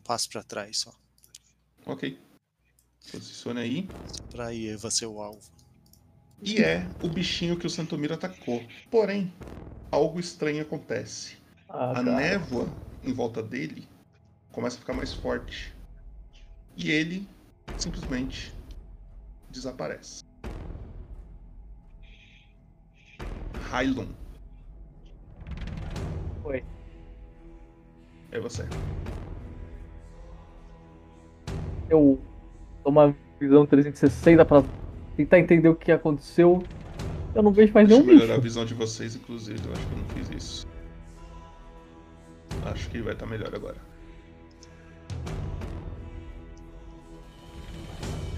passo 0.00 0.28
pra 0.28 0.42
trás 0.42 0.78
só. 0.78 0.92
Ok. 1.86 2.18
Posicione 3.10 3.60
aí. 3.60 3.88
Pra 4.30 4.54
Eva 4.54 4.90
ser 4.90 5.06
o 5.06 5.20
alvo. 5.20 5.48
E 6.42 6.58
é 6.62 6.88
o 7.02 7.08
bichinho 7.08 7.58
que 7.58 7.66
o 7.66 7.70
Santomiro 7.70 8.14
atacou. 8.14 8.62
Porém, 8.90 9.32
algo 9.90 10.18
estranho 10.18 10.62
acontece. 10.62 11.36
Ah, 11.68 11.90
A 11.90 11.94
cara. 11.94 12.16
névoa 12.16 12.66
em 13.02 13.12
volta 13.12 13.42
dele 13.42 13.86
começa 14.52 14.76
a 14.76 14.80
ficar 14.80 14.94
mais 14.94 15.12
forte. 15.12 15.72
E 16.76 16.90
ele 16.90 17.28
simplesmente 17.76 18.52
desaparece. 19.50 20.22
Hylon, 23.72 24.06
Oi. 26.44 26.64
é 28.32 28.40
você. 28.40 28.64
Eu 31.90 32.18
dou 32.84 32.92
uma 32.92 33.14
visão 33.38 33.66
360 33.66 34.44
pra 34.44 34.62
tentar 35.16 35.38
entender 35.38 35.68
o 35.68 35.74
que 35.74 35.90
aconteceu. 35.92 36.62
Eu 37.34 37.42
não 37.42 37.52
vejo 37.52 37.72
mais 37.74 37.86
Deixa 37.88 38.00
eu 38.02 38.06
nenhum 38.06 38.18
melhorar 38.18 38.34
a 38.34 38.36
bicho. 38.38 38.48
visão 38.48 38.64
de 38.64 38.74
vocês, 38.74 39.14
inclusive. 39.16 39.60
Eu 39.66 39.72
acho 39.72 39.86
que 39.86 39.92
eu 39.92 39.98
não 39.98 40.04
fiz 40.06 40.30
isso. 40.30 40.66
Acho 42.64 42.88
que 42.90 43.00
vai 43.02 43.12
estar 43.12 43.26
melhor 43.26 43.54
agora. 43.54 43.76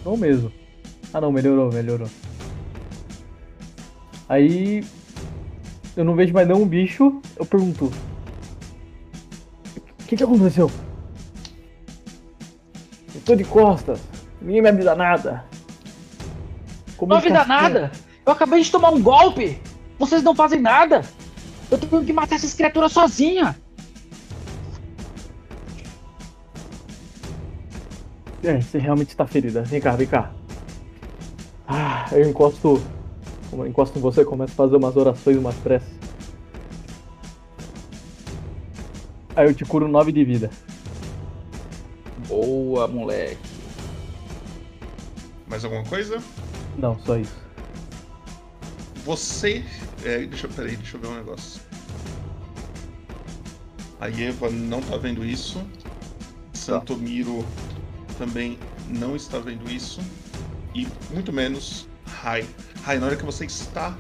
Não 0.05 0.17
mesmo. 0.17 0.51
Ah 1.13 1.21
não, 1.21 1.31
melhorou, 1.31 1.71
melhorou. 1.73 2.09
Aí. 4.29 4.85
Eu 5.97 6.05
não 6.05 6.15
vejo 6.15 6.33
mais 6.33 6.49
nenhum 6.49 6.67
bicho. 6.67 7.21
Eu 7.37 7.45
pergunto. 7.45 7.87
O 9.77 10.05
que, 10.07 10.17
que 10.17 10.25
aconteceu? 10.25 10.71
Tô 13.25 13.35
de 13.35 13.45
costas. 13.45 14.01
Ninguém 14.41 14.63
me 14.63 14.69
avisa 14.69 14.95
nada. 14.95 15.45
Não 17.01 17.17
avisa 17.17 17.45
nada! 17.45 17.91
Eu 18.25 18.33
acabei 18.33 18.63
de 18.63 18.71
tomar 18.71 18.91
um 18.91 19.03
golpe! 19.03 19.61
Vocês 19.99 20.23
não 20.23 20.35
fazem 20.35 20.61
nada! 20.61 21.03
Eu 21.71 21.79
tenho 21.79 22.05
que 22.05 22.13
matar 22.13 22.37
essas 22.37 22.55
criaturas 22.55 22.93
sozinha! 22.93 23.57
É, 28.45 28.61
você 28.61 28.79
realmente 28.79 29.17
tá 29.17 29.27
ferida. 29.27 29.63
Vem 29.63 29.81
cá, 29.81 29.93
vem 29.93 30.07
cá. 30.07 30.33
Ah, 31.67 32.07
eu 32.13 32.29
encosto. 32.29 32.83
Como 33.51 33.65
eu 33.65 33.69
encosto 33.69 33.99
em 33.99 34.03
você, 34.03 34.25
começo 34.25 34.53
a 34.53 34.57
fazer 34.57 34.77
umas 34.77 34.97
orações, 34.97 35.37
umas 35.37 35.55
preces. 35.57 35.89
Aí 39.37 39.47
eu 39.47 39.55
te 39.55 39.65
curo 39.65 39.87
9 39.87 40.11
de 40.13 40.25
vida. 40.25 40.51
Boa, 42.37 42.89
moleque. 42.89 43.37
Mais 45.47 45.63
alguma 45.67 45.85
coisa? 45.85 46.17
Não, 46.79 46.99
só 47.01 47.19
isso. 47.19 47.37
Você. 49.05 49.63
É, 50.03 50.21
deixa, 50.21 50.47
eu- 50.47 50.51
peraí, 50.51 50.77
deixa 50.77 50.97
eu 50.97 51.01
ver 51.03 51.09
um 51.09 51.15
negócio. 51.17 51.61
A 54.01 54.09
Eva 54.09 54.49
não 54.51 54.81
tá 54.81 54.97
vendo 54.97 55.23
isso. 55.23 55.63
Santomiro 56.55 57.45
também 58.17 58.59
não 58.89 59.15
está 59.15 59.39
vendo 59.39 59.71
isso. 59.71 60.01
E 60.75 60.89
muito 61.11 61.31
menos 61.35 61.87
Rai. 62.07 62.49
Rai, 62.83 62.99
na 62.99 63.07
hora 63.07 63.17
que 63.17 63.27
você 63.27 63.45
está 63.45 63.95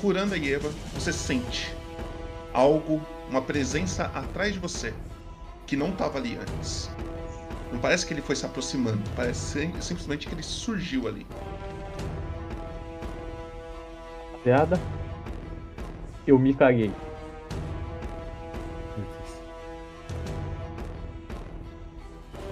curando 0.00 0.34
a 0.34 0.38
Eva, 0.38 0.72
você 0.94 1.12
sente 1.12 1.74
algo, 2.54 3.02
uma 3.28 3.42
presença 3.42 4.04
atrás 4.14 4.52
de 4.52 4.60
você 4.60 4.94
que 5.66 5.74
não 5.74 5.88
estava 5.90 6.18
ali 6.18 6.36
antes. 6.36 6.88
Não 7.72 7.78
parece 7.80 8.06
que 8.06 8.12
ele 8.12 8.20
foi 8.22 8.36
se 8.36 8.44
aproximando, 8.44 9.00
parece 9.16 9.60
sim- 9.60 9.80
simplesmente 9.80 10.28
que 10.28 10.34
ele 10.34 10.42
surgiu 10.42 11.08
ali. 11.08 11.26
Rapaziada, 14.32 14.78
eu 16.26 16.38
me 16.38 16.52
caguei. 16.52 16.92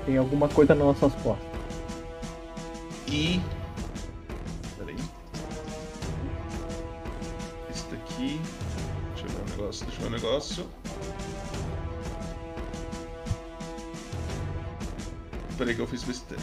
Tem 0.07 0.17
alguma 0.17 0.49
coisa 0.49 0.75
nas 0.75 0.87
nossas 0.87 1.15
costas. 1.23 1.47
E. 3.07 3.41
Peraí. 4.79 4.97
Esse 7.71 7.85
daqui. 7.91 8.41
Deixa 9.15 9.27
eu 9.27 9.31
ver 9.31 9.43
um 9.43 9.57
negócio, 9.57 9.87
deixa 9.87 10.01
eu 10.03 10.03
ver 10.03 10.09
um 10.09 10.19
negócio. 10.19 10.67
Peraí 15.61 15.75
que 15.75 15.83
eu 15.83 15.87
fiz 15.87 16.03
besteira. 16.03 16.43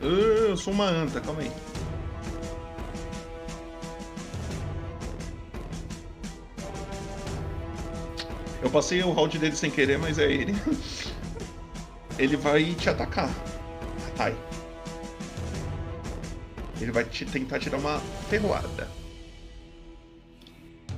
Ah, 0.00 0.04
eu 0.04 0.56
sou 0.56 0.72
uma 0.72 0.84
anta, 0.84 1.20
calma 1.20 1.40
aí. 1.40 1.50
Eu 8.62 8.70
passei 8.70 9.02
o 9.02 9.10
round 9.10 9.36
dele 9.40 9.56
sem 9.56 9.72
querer, 9.72 9.98
mas 9.98 10.20
é 10.20 10.30
ele. 10.30 10.54
Ele 12.16 12.36
vai 12.36 12.72
te 12.74 12.88
atacar. 12.88 13.28
Ai. 14.20 14.34
Ele 16.80 16.92
vai 16.92 17.04
te 17.04 17.26
tentar 17.26 17.58
tirar 17.58 17.78
uma 17.78 17.98
ferroada. 18.30 19.05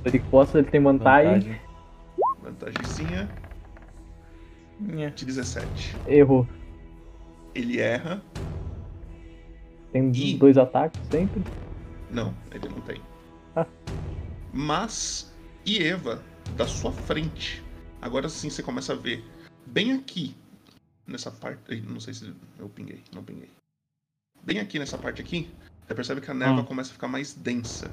Ele 0.09 0.19
costa, 0.31 0.59
ele 0.59 0.71
tem 0.71 0.83
vantagem. 0.83 1.35
Vantagem. 1.41 1.61
Vantagemzinha. 2.43 3.29
É. 4.99 5.11
17. 5.11 5.97
Errou. 6.07 6.47
Ele 7.55 7.79
erra. 7.81 8.23
Tem 9.93 10.11
Ih. 10.13 10.37
dois 10.39 10.57
ataques 10.57 11.01
sempre. 11.11 11.43
Não, 12.11 12.35
ele 12.53 12.69
não 12.69 12.81
tem. 12.83 13.01
Ah. 13.55 13.67
Mas, 14.53 15.35
e 15.67 15.83
Eva, 15.83 16.23
da 16.57 16.67
sua 16.67 16.93
frente. 16.93 17.63
Agora 18.01 18.29
sim 18.29 18.49
você 18.49 18.63
começa 18.63 18.93
a 18.93 18.97
ver. 18.97 19.25
Bem 19.67 19.93
aqui. 19.93 20.35
Nessa 21.07 21.31
parte. 21.31 21.81
Não 21.83 22.01
sei 22.01 22.15
se 22.15 22.33
eu 22.59 22.69
pinguei. 22.69 23.03
Não 23.15 23.23
pinguei. 23.23 23.51
Bem 24.43 24.61
aqui 24.61 24.79
nessa 24.79 24.97
parte 24.97 25.21
aqui. 25.21 25.51
Você 25.87 25.95
percebe 25.95 26.21
que 26.21 26.31
a 26.31 26.35
névoa 26.35 26.61
Ah. 26.63 26.67
começa 26.67 26.91
a 26.91 26.93
ficar 26.95 27.09
mais 27.09 27.35
densa. 27.35 27.91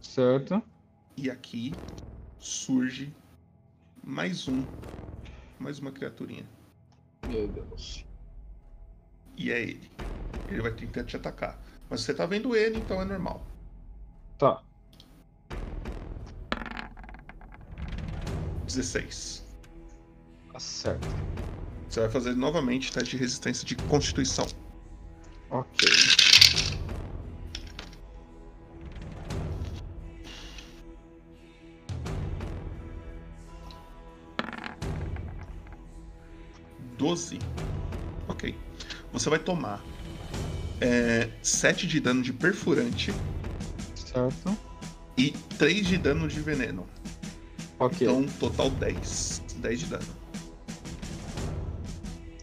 Certo. 0.00 0.62
E 1.16 1.30
aqui 1.30 1.74
surge 2.38 3.14
mais 4.02 4.48
um. 4.48 4.64
Mais 5.58 5.78
uma 5.78 5.92
criaturinha. 5.92 6.48
Meu 7.26 7.46
Deus. 7.48 8.04
E 9.36 9.50
é 9.50 9.60
ele. 9.62 9.90
Ele 10.48 10.62
vai 10.62 10.72
tentar 10.72 11.04
te 11.04 11.16
atacar. 11.16 11.58
Mas 11.88 12.02
você 12.02 12.14
tá 12.14 12.26
vendo 12.26 12.56
ele, 12.56 12.78
então 12.78 13.00
é 13.00 13.04
normal. 13.04 13.44
Tá. 14.38 14.62
16. 18.66 19.44
Tá 20.52 20.60
certo. 20.60 21.08
Você 21.88 22.00
vai 22.00 22.08
fazer 22.08 22.36
novamente 22.36 22.92
teste 22.92 23.10
de 23.10 23.16
resistência 23.16 23.66
de 23.66 23.74
constituição. 23.74 24.46
Ok. 25.50 25.88
Doze. 37.10 37.40
Ok. 38.28 38.54
Você 39.12 39.28
vai 39.28 39.40
tomar 39.40 39.82
é, 40.80 41.28
7 41.42 41.88
de 41.88 41.98
dano 41.98 42.22
de 42.22 42.32
perfurante 42.32 43.12
Certo. 43.96 44.56
e 45.18 45.32
3 45.58 45.86
de 45.88 45.98
dano 45.98 46.28
de 46.28 46.40
veneno. 46.40 46.86
Ok. 47.80 48.06
Então, 48.06 48.24
total 48.38 48.70
10. 48.70 49.42
10 49.56 49.80
de 49.80 49.86
dano. 49.86 50.06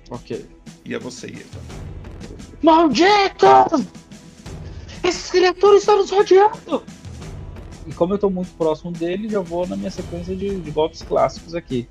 Ok. 0.10 0.46
E 0.84 0.94
é 0.94 1.00
você, 1.00 1.28
Eva. 1.28 1.62
Maldito! 2.62 3.88
Esses 5.02 5.32
criaturas 5.32 5.80
estão 5.80 5.98
nos 5.98 6.10
rodeando! 6.10 6.84
E 7.86 7.94
como 7.94 8.16
eu 8.16 8.18
tô 8.18 8.30
muito 8.30 8.52
próximo 8.58 8.92
dele, 8.92 9.30
já 9.30 9.40
vou 9.40 9.66
na 9.66 9.78
minha 9.78 9.92
sequência 9.92 10.36
de, 10.36 10.60
de 10.60 10.72
golpes 10.72 11.02
clássicos 11.02 11.56
aqui. 11.56 11.88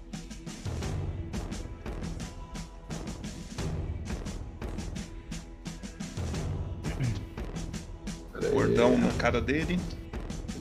Cara 9.27 9.41
dele. 9.41 9.79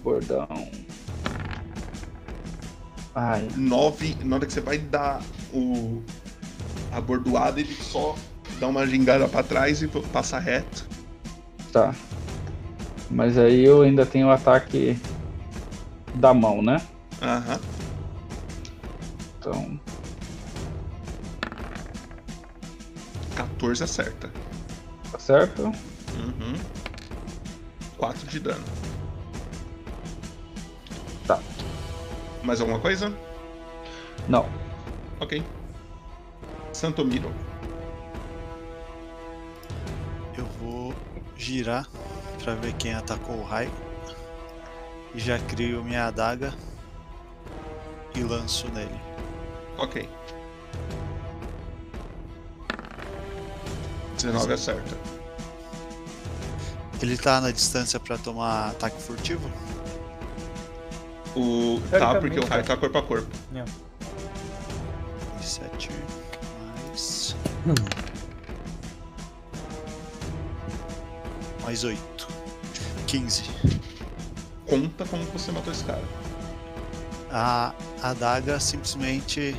Bordão. 0.04 0.48
Ai, 3.14 3.48
9. 3.56 4.18
Na 4.24 4.36
hora 4.38 4.46
que 4.46 4.54
você 4.54 4.62
vai 4.62 4.78
dar 4.78 5.22
o. 5.54 6.02
A 6.92 7.00
bordoada, 7.00 7.60
ele 7.60 7.74
só 7.76 8.16
dá 8.60 8.68
uma 8.68 8.88
gingada 8.88 9.28
pra 9.28 9.44
trás 9.44 9.82
e 9.82 9.88
passa 10.12 10.40
reto. 10.40 10.88
tá. 11.72 11.94
Mas 13.12 13.38
aí 13.38 13.64
eu 13.64 13.84
ainda 13.84 14.04
tenho 14.06 14.28
o 14.28 14.32
ataque 14.32 14.98
da 16.16 16.34
mão, 16.34 16.62
né? 16.62 16.82
Aham. 17.22 17.60
Então, 19.40 19.80
14 23.36 23.84
acerta. 23.84 24.32
tá 25.12 25.20
certo? 25.20 25.64
Uhum. 26.16 26.56
4 27.98 28.28
de 28.28 28.40
dano. 28.40 28.64
Tá. 31.28 31.40
Mais 32.44 32.60
alguma 32.62 32.80
coisa? 32.80 33.14
Não. 34.28 34.48
Ok. 35.20 35.44
Santomiro. 36.74 37.32
Eu 40.38 40.46
vou 40.60 40.94
girar 41.38 41.88
pra 42.44 42.56
ver 42.56 42.74
quem 42.74 42.94
atacou 42.94 43.38
o 43.38 43.44
raio. 43.44 43.72
E 45.14 45.20
já 45.20 45.40
crio 45.40 45.84
minha 45.84 46.08
adaga 46.08 46.54
e 48.14 48.24
lanço 48.24 48.68
nele. 48.70 49.00
Ok. 49.78 50.10
19 54.18 54.54
acerta. 54.54 55.15
Ele 57.02 57.18
tá 57.18 57.42
na 57.42 57.52
distância 57.52 58.00
pra 58.00 58.18
tomar 58.18 58.70
ataque 58.70 59.02
furtivo? 59.02 59.50
O... 61.36 61.82
Tá, 61.92 62.16
porque 62.20 62.40
o 62.40 62.46
raio 62.46 62.64
tá 62.64 62.78
corpo 62.78 62.98
a 62.98 63.04
corpo. 63.04 63.28
7 65.42 65.90
mais. 66.86 67.36
Mais 71.64 71.84
8. 71.84 72.28
15. 73.08 73.44
Conta 74.68 75.06
como 75.06 75.24
você 75.26 75.52
matou 75.52 75.72
esse 75.74 75.84
cara. 75.84 76.04
A 77.32 77.74
adaga 78.02 78.60
simplesmente 78.60 79.56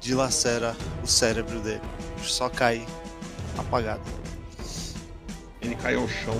dilacera 0.00 0.76
o 1.02 1.06
cérebro 1.06 1.60
dele. 1.60 1.82
Só 2.22 2.48
cai 2.48 2.86
apagado. 3.56 4.19
Cai 5.82 5.94
ao 5.94 6.08
chão. 6.08 6.36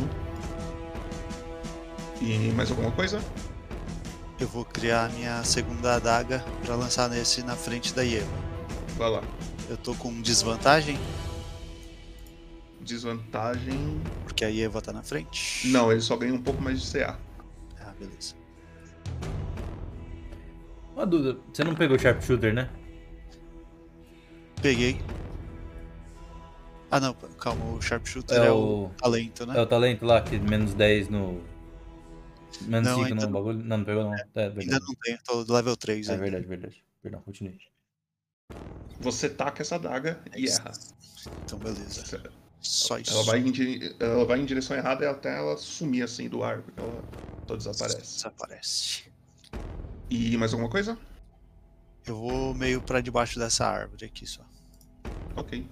E 2.21 2.51
mais 2.53 2.71
alguma 2.71 2.91
coisa? 2.93 3.21
Eu 4.39 4.47
vou 4.49 4.65
criar 4.65 5.07
a 5.07 5.09
minha 5.11 5.43
segunda 5.45 5.95
adaga 5.97 6.45
pra 6.65 6.75
lançar 6.75 7.09
nesse 7.09 7.43
na 7.43 7.57
frente 7.57 7.95
da 7.95 8.05
Eva. 8.07 8.27
Vai 8.97 9.11
lá. 9.11 9.23
Eu 9.69 9.77
tô 9.77 9.95
com 9.95 10.21
desvantagem, 10.21 10.99
Desvantagem. 12.81 14.01
porque 14.25 14.45
a 14.45 14.53
Eva 14.55 14.81
tá 14.83 14.93
na 14.93 15.03
frente. 15.03 15.69
Não, 15.69 15.93
ele 15.93 16.01
só 16.01 16.17
ganha 16.17 16.35
um 16.35 16.43
pouco 16.43 16.61
mais 16.61 16.83
de 16.83 16.91
CA. 16.99 17.19
Ah, 17.81 17.93
beleza. 17.99 18.35
Uma 20.95 21.07
dúvida, 21.07 21.39
você 21.53 21.63
não 21.63 21.75
pegou 21.75 21.99
Sharpshooter, 21.99 22.53
né? 22.53 22.69
Peguei. 24.61 25.01
Ah 26.91 26.99
não, 26.99 27.15
calma, 27.15 27.65
o 27.73 27.81
Sharpshooter 27.81 28.37
é, 28.43 28.47
É 28.47 28.51
o 28.51 28.87
o, 28.87 28.91
talento, 28.97 29.47
né? 29.47 29.57
é 29.57 29.61
o 29.63 29.67
talento 29.67 30.05
lá, 30.05 30.21
que 30.21 30.39
menos 30.39 30.75
10 30.75 31.09
no. 31.09 31.41
Menos 32.63 32.89
Não, 32.89 32.97
5 32.97 33.07
ainda 33.09 33.15
no 33.15 33.23
não. 33.23 33.33
bagulho. 33.33 33.65
Não, 33.65 33.79
não 33.79 33.85
pegou 33.85 34.05
não. 34.05 34.15
É 34.15 34.23
Ainda 34.35 34.51
verdade. 34.51 34.85
não 34.87 34.95
tenho, 35.03 35.19
tô 35.25 35.45
do 35.45 35.53
level 35.55 35.77
3 35.77 36.09
É 36.09 36.13
ainda. 36.13 36.23
verdade, 36.25 36.47
verdade. 36.47 36.85
Perdão, 37.01 37.21
continue. 37.23 37.59
Você 39.01 39.31
taca 39.31 39.63
essa 39.63 39.77
adaga 39.77 40.21
e 40.37 40.49
erra. 40.49 40.73
Então 41.45 41.59
beleza. 41.59 42.03
Só 42.61 42.99
isso. 42.99 43.13
Ela 43.13 43.23
vai, 43.23 43.39
em, 43.39 43.53
ela 43.99 44.25
vai 44.27 44.41
em 44.41 44.45
direção 44.45 44.77
errada 44.77 45.05
e 45.05 45.09
até 45.09 45.39
ela 45.39 45.57
sumir 45.57 46.03
assim 46.03 46.29
do 46.29 46.43
ar, 46.45 46.61
porque 46.61 46.79
ela 46.79 47.03
só 47.49 47.57
desaparece. 47.57 48.17
Desaparece. 48.17 49.05
E 50.11 50.37
mais 50.37 50.53
alguma 50.53 50.69
coisa? 50.69 50.99
Eu 52.07 52.17
vou 52.17 52.53
meio 52.55 52.83
pra 52.83 53.01
debaixo 53.01 53.39
dessa 53.39 53.65
árvore 53.67 54.05
aqui 54.05 54.27
só. 54.27 54.43
Ok. 55.37 55.67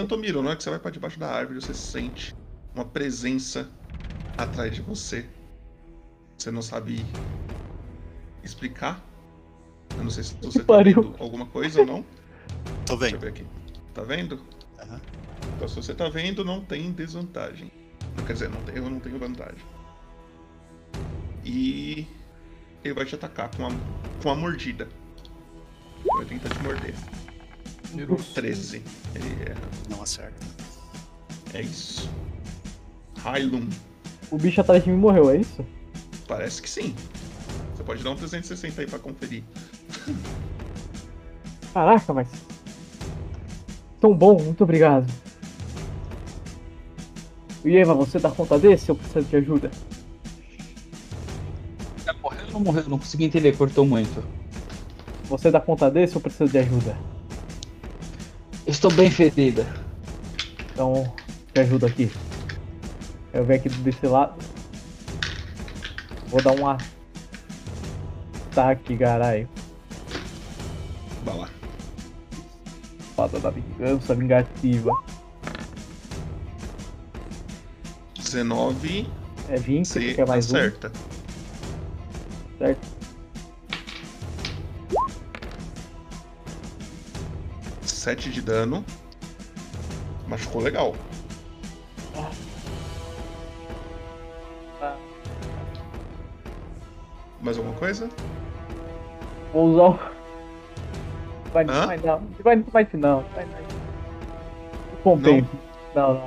Santomiro, 0.00 0.42
na 0.42 0.48
hora 0.50 0.56
que 0.56 0.62
você 0.62 0.70
vai 0.70 0.78
pra 0.78 0.90
debaixo 0.90 1.18
da 1.18 1.30
árvore, 1.30 1.60
você 1.60 1.74
sente 1.74 2.34
uma 2.74 2.84
presença 2.84 3.70
atrás 4.36 4.74
de 4.74 4.82
você. 4.82 5.26
Você 6.36 6.50
não 6.50 6.62
sabe 6.62 7.04
explicar. 8.42 9.00
Eu 9.96 10.04
não 10.04 10.10
sei 10.10 10.24
se 10.24 10.34
você 10.40 10.64
tá 10.64 10.82
vendo 10.82 11.14
alguma 11.18 11.46
coisa 11.46 11.80
ou 11.80 11.86
não. 11.86 12.04
Tô 12.86 12.96
Deixa 12.96 13.14
eu 13.16 13.20
vendo. 13.20 13.20
ver 13.20 13.28
aqui. 13.28 13.46
Tá 13.94 14.02
vendo? 14.02 14.40
Aham. 14.80 15.00
Então 15.56 15.68
se 15.68 15.76
você 15.76 15.94
tá 15.94 16.08
vendo, 16.08 16.44
não 16.44 16.64
tem 16.64 16.90
desvantagem. 16.92 17.70
Quer 18.26 18.32
dizer, 18.32 18.48
não 18.50 18.60
tem, 18.62 18.76
eu 18.76 18.90
não 18.90 18.98
tenho 18.98 19.18
vantagem. 19.18 19.62
E 21.44 22.06
ele 22.84 22.94
vai 22.94 23.04
te 23.04 23.14
atacar 23.14 23.50
com 23.54 23.64
uma, 23.64 23.70
com 24.22 24.28
uma 24.28 24.34
mordida. 24.34 24.88
Ele 26.00 26.14
vai 26.16 26.24
tentar 26.24 26.48
te 26.50 26.62
morder. 26.62 26.94
13. 28.34 28.82
Ele 29.14 29.42
erra. 29.50 29.60
Não 29.90 30.02
acerta. 30.02 30.46
É 31.54 31.60
isso. 31.60 32.10
Hylum. 33.24 33.68
O 34.30 34.38
bicho 34.38 34.60
atrás 34.60 34.82
de 34.82 34.90
mim 34.90 34.96
morreu, 34.96 35.30
é 35.30 35.36
isso? 35.36 35.64
Parece 36.26 36.62
que 36.62 36.70
sim. 36.70 36.94
Você 37.74 37.82
pode 37.84 38.02
dar 38.02 38.10
um 38.10 38.16
360 38.16 38.80
aí 38.80 38.86
pra 38.86 38.98
conferir. 38.98 39.44
Caraca, 41.74 42.12
mas. 42.14 42.28
Tão 44.00 44.14
bom, 44.14 44.40
muito 44.42 44.64
obrigado. 44.64 45.06
E 47.64 47.76
Eva, 47.76 47.94
você 47.94 48.18
dá 48.18 48.30
conta 48.30 48.58
desse 48.58 48.90
ou 48.90 48.96
precisa 48.96 49.22
de 49.22 49.36
ajuda? 49.36 49.70
É, 52.06 52.12
morreu 52.14 52.46
ou 52.46 52.52
não 52.52 52.60
morreu? 52.60 52.84
Não 52.88 52.98
consegui 52.98 53.24
entender, 53.24 53.56
cortou 53.56 53.86
muito. 53.86 54.24
Você 55.24 55.50
dá 55.50 55.60
conta 55.60 55.90
desse 55.90 56.16
ou 56.16 56.20
precisa 56.20 56.50
de 56.50 56.58
ajuda? 56.58 56.96
Estou 58.66 58.90
bem 58.92 59.10
ferida. 59.10 59.66
Então, 60.72 61.12
me 61.54 61.60
ajuda 61.62 61.86
aqui. 61.86 62.10
Eu 63.32 63.44
venho 63.44 63.60
aqui 63.60 63.68
desse 63.68 64.06
lado. 64.06 64.34
Vou 66.28 66.42
dar 66.42 66.52
um 66.52 66.66
ataque, 68.50 68.96
caralho. 68.96 69.48
Vai 71.24 71.36
lá. 71.38 71.48
Espada 73.00 73.38
da 73.38 73.50
vingança 73.50 74.14
vingativa. 74.14 74.92
19, 78.18 79.08
É 79.48 79.56
20, 79.56 79.86
você 79.86 80.14
é 80.20 80.24
mais 80.26 80.50
um. 80.50 80.56
acerta. 80.56 80.90
Certo? 82.58 82.91
Sete 88.02 88.30
de 88.30 88.42
dano. 88.42 88.84
Machucou 90.26 90.60
legal. 90.60 90.92
Mais 97.40 97.56
alguma 97.56 97.76
coisa? 97.76 98.08
Vou 99.52 99.70
usar 99.70 99.82
o. 99.84 99.98
Vai, 101.52 101.64
Hã? 101.68 101.86
vai 101.86 101.96
não. 101.98 102.22
Vai, 102.42 102.56
vai 102.56 102.88
não. 102.94 103.20
Vai, 103.36 103.44
vai. 103.44 103.64
Compensa. 105.04 105.48
Não, 105.94 106.14
não, 106.14 106.26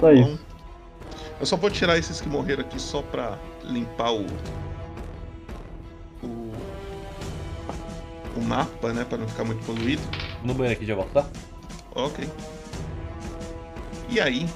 Bom, 0.00 0.12
isso. 0.12 0.46
Eu 1.38 1.46
só 1.46 1.56
vou 1.56 1.70
tirar 1.70 1.96
esses 1.96 2.20
que 2.20 2.28
morreram 2.28 2.62
aqui 2.62 2.80
só 2.80 3.02
pra 3.02 3.38
limpar. 3.62 4.12
O. 4.14 4.26
O 8.36 8.40
mapa, 8.40 8.92
né? 8.92 9.04
Pra 9.04 9.18
não 9.18 9.28
ficar 9.28 9.44
muito 9.44 9.64
poluído. 9.64 10.02
No 10.44 10.54
banheiro 10.54 10.78
aqui 10.78 10.86
já 10.86 10.94
volto, 10.94 11.12
tá? 11.12 11.26
Ok. 11.94 12.28
E 14.08 14.20
aí? 14.20 14.48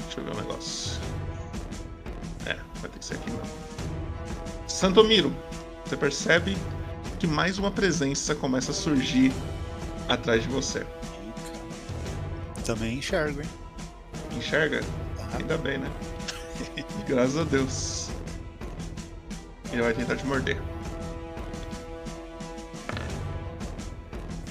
Deixa 0.00 0.20
eu 0.20 0.24
ver 0.24 0.32
um 0.32 0.40
negócio. 0.40 1.00
É, 2.46 2.54
vai 2.80 2.90
ter 2.90 2.98
que 2.98 3.04
ser 3.04 3.14
aqui 3.14 3.30
não. 3.30 3.42
Santomiro, 4.66 5.34
você 5.84 5.96
percebe 5.96 6.56
que 7.18 7.26
mais 7.26 7.58
uma 7.58 7.70
presença 7.70 8.34
começa 8.34 8.72
a 8.72 8.74
surgir 8.74 9.32
atrás 10.08 10.42
de 10.42 10.48
você. 10.48 10.84
Também 12.64 12.98
enxergo, 12.98 13.40
hein? 13.40 13.48
Enxerga? 14.36 14.80
Ainda 15.38 15.56
bem, 15.56 15.78
né? 15.78 15.90
Graças 17.06 17.36
a 17.36 17.44
Deus. 17.44 18.01
Ele 19.72 19.82
vai 19.82 19.94
tentar 19.94 20.16
te 20.16 20.26
morder. 20.26 20.60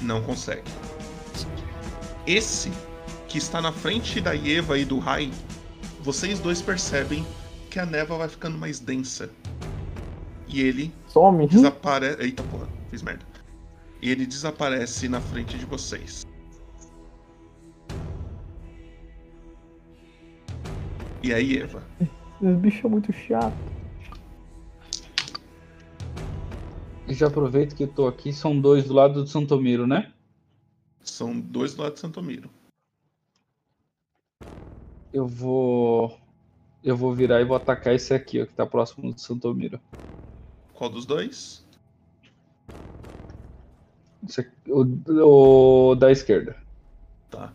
Não 0.02 0.22
consegue. 0.24 0.64
Esse 2.26 2.72
que 3.28 3.38
está 3.38 3.62
na 3.62 3.72
frente 3.72 4.20
da 4.20 4.36
Eva 4.36 4.78
e 4.78 4.84
do 4.84 5.00
Rai, 5.00 5.32
vocês 6.02 6.40
dois 6.40 6.62
percebem 6.62 7.26
que 7.70 7.80
a 7.80 7.86
névoa 7.86 8.20
vai 8.20 8.30
ficando 8.30 8.58
mais 8.58 8.80
densa. 8.80 9.30
E 10.48 10.62
ele 10.62 10.94
Some. 11.08 11.48
desaparece. 11.48 12.22
Eita 12.22 12.44
porra, 12.44 12.68
fiz 12.90 13.02
merda. 13.02 13.26
E 14.02 14.10
ele 14.10 14.26
desaparece 14.26 15.08
na 15.08 15.22
frente 15.22 15.58
de 15.58 15.66
vocês. 15.66 16.26
E 21.24 21.32
aí, 21.32 21.60
Eva? 21.60 21.84
Esse 22.02 22.54
bicho 22.56 22.88
é 22.88 22.90
muito 22.90 23.14
chato. 23.14 23.71
Já 27.14 27.28
aproveito 27.28 27.76
que 27.76 27.84
eu 27.84 27.94
tô 27.94 28.08
aqui, 28.08 28.32
são 28.34 28.60
dois 28.60 28.86
do 28.86 28.94
lado 28.94 29.22
do 29.24 29.28
Santomiro, 29.28 29.86
né? 29.88 30.14
São 31.02 31.40
dois 31.40 31.74
do 31.76 31.82
lado 31.84 31.94
de 31.96 32.00
Santomiro. 32.00 32.50
Eu 35.12 35.28
vou. 35.28 36.18
Eu 36.84 36.96
vou 36.98 37.14
virar 37.14 37.42
e 37.42 37.46
vou 37.46 37.56
atacar 37.56 37.94
esse 37.94 38.14
aqui, 38.14 38.42
ó, 38.42 38.46
que 38.46 38.54
tá 38.54 38.66
próximo 38.66 39.14
do 39.14 39.20
Santomiro. 39.20 39.80
Qual 40.74 40.90
dos 40.90 41.06
dois? 41.06 41.64
Esse 44.28 44.42
aqui- 44.42 44.72
o, 44.72 45.92
o 45.92 45.96
da 45.96 46.12
esquerda. 46.12 46.56
Tá. 47.30 47.54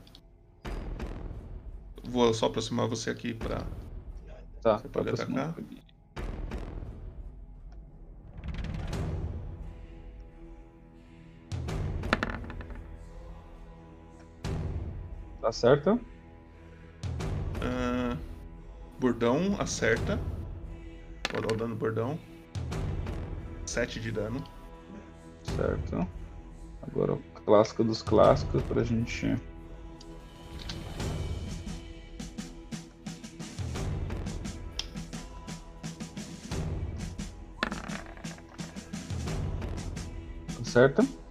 Vou 2.05 2.33
só 2.35 2.47
aproximar 2.47 2.89
você 2.89 3.11
aqui 3.11 3.35
pra. 3.35 3.67
Tá, 4.63 4.79
Você 4.79 4.89
pode 4.89 5.09
aproximar. 5.09 5.51
atacar? 5.51 5.65
Tá 15.47 15.53
certo? 15.53 16.01
Ah, 17.63 18.17
bordão 18.99 19.55
acerta. 19.61 20.19
Dar 21.33 21.53
o 21.53 21.57
dano 21.57 21.77
do 21.77 21.79
bordão. 21.79 22.19
7 23.65 24.01
de 24.01 24.11
dano. 24.11 24.43
Certo. 25.45 26.05
Agora 26.83 27.13
o 27.13 27.19
clássico 27.45 27.85
dos 27.85 28.03
clássicos 28.03 28.61
pra 28.63 28.83
gente. 28.83 29.37
Tá 40.57 40.65
Certo? 40.65 41.26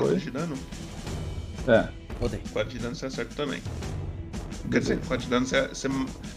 4 0.00 0.18
de 0.18 0.30
dano? 0.30 0.56
É. 1.68 1.88
Rodei. 2.20 2.40
4 2.52 2.72
de 2.72 2.78
dano 2.78 2.94
você 2.94 3.06
acerta 3.06 3.34
também. 3.34 3.62
Quer 4.70 4.80
dizer, 4.80 4.98
4 5.06 5.24
de 5.24 5.30
dano 5.30 5.46
você, 5.46 5.68
você, 5.68 5.88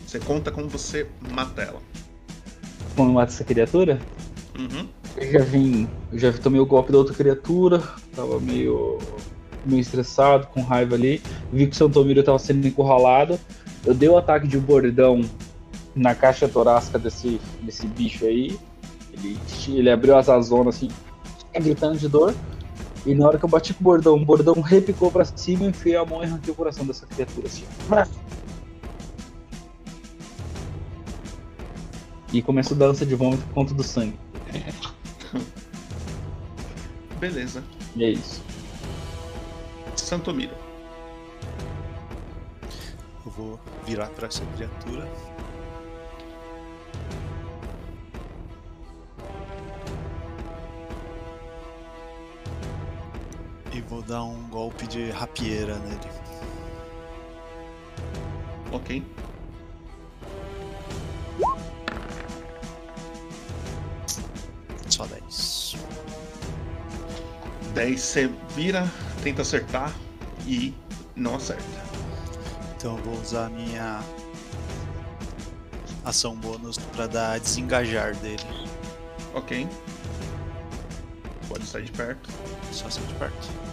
você 0.05 0.19
conta 0.19 0.51
como 0.51 0.67
você 0.67 1.07
mata 1.31 1.61
ela. 1.61 1.81
Como 2.95 3.13
mata 3.13 3.31
essa 3.31 3.43
criatura? 3.43 3.99
Uhum. 4.57 4.87
Eu 5.17 5.31
já 5.31 5.39
vim. 5.39 5.87
Eu 6.11 6.19
já 6.19 6.33
tomei 6.33 6.59
o 6.59 6.65
golpe 6.65 6.91
da 6.91 6.97
outra 6.97 7.13
criatura. 7.13 7.81
Tava 8.15 8.39
meio. 8.39 8.99
meio 9.65 9.81
estressado, 9.81 10.47
com 10.47 10.61
raiva 10.61 10.95
ali. 10.95 11.21
Vi 11.51 11.67
que 11.67 11.73
o 11.73 11.75
Santomiro 11.75 12.23
tava 12.23 12.39
sendo 12.39 12.67
encurralado. 12.67 13.39
Eu 13.85 13.93
dei 13.93 14.09
o 14.09 14.17
ataque 14.17 14.47
de 14.47 14.57
bordão 14.57 15.21
na 15.95 16.13
caixa 16.13 16.47
torácica 16.47 16.99
desse, 16.99 17.39
desse 17.61 17.87
bicho 17.87 18.25
aí. 18.25 18.57
Ele, 19.13 19.37
ele 19.69 19.89
abriu 19.89 20.17
as 20.17 20.29
asas 20.29 20.51
assim, 20.67 20.89
gritando 21.55 21.97
de 21.97 22.07
dor. 22.07 22.35
E 23.05 23.15
na 23.15 23.27
hora 23.27 23.37
que 23.39 23.45
eu 23.45 23.49
bati 23.49 23.73
com 23.73 23.81
o 23.81 23.83
bordão, 23.83 24.15
o 24.15 24.25
bordão 24.25 24.59
repicou 24.61 25.11
pra 25.11 25.23
cima, 25.25 25.65
enfiei 25.65 25.95
a 25.95 26.05
mão 26.05 26.21
e 26.21 26.25
arranquei 26.25 26.51
o 26.51 26.55
coração 26.55 26.85
dessa 26.85 27.05
criatura 27.05 27.47
assim. 27.47 27.65
E 32.31 32.41
começa 32.41 32.73
a 32.73 32.77
dança 32.77 33.05
de 33.05 33.15
vômito 33.15 33.43
por 33.47 33.53
conta 33.53 33.73
do 33.73 33.83
sangue. 33.83 34.19
Beleza. 37.19 37.63
E 37.95 38.03
é 38.03 38.09
isso. 38.11 38.43
Santomiro. 39.95 40.53
Eu 43.25 43.31
vou 43.31 43.59
virar 43.85 44.07
pra 44.09 44.27
essa 44.27 44.43
criatura. 44.55 45.07
Dar 54.09 54.23
um 54.23 54.49
golpe 54.49 54.87
de 54.87 55.11
rapieira 55.11 55.77
nele. 55.77 55.99
Ok. 58.71 59.05
Só 64.89 65.05
10. 65.05 65.75
10 67.75 68.01
você 68.01 68.27
vira, 68.55 68.91
tenta 69.23 69.43
acertar 69.43 69.93
e 70.47 70.73
não 71.15 71.35
acerta. 71.35 71.63
Então 72.75 72.97
eu 72.97 73.03
vou 73.03 73.21
usar 73.21 73.45
a 73.45 73.49
minha 73.49 74.03
ação 76.03 76.35
bônus 76.35 76.79
pra 76.79 77.05
dar 77.05 77.39
desengajar 77.39 78.15
dele. 78.15 78.43
Ok. 79.35 79.67
Pode 81.47 81.65
sair 81.67 81.83
de 81.83 81.91
perto. 81.91 82.27
Só 82.71 82.89
sair 82.89 83.05
de 83.05 83.13
perto. 83.13 83.68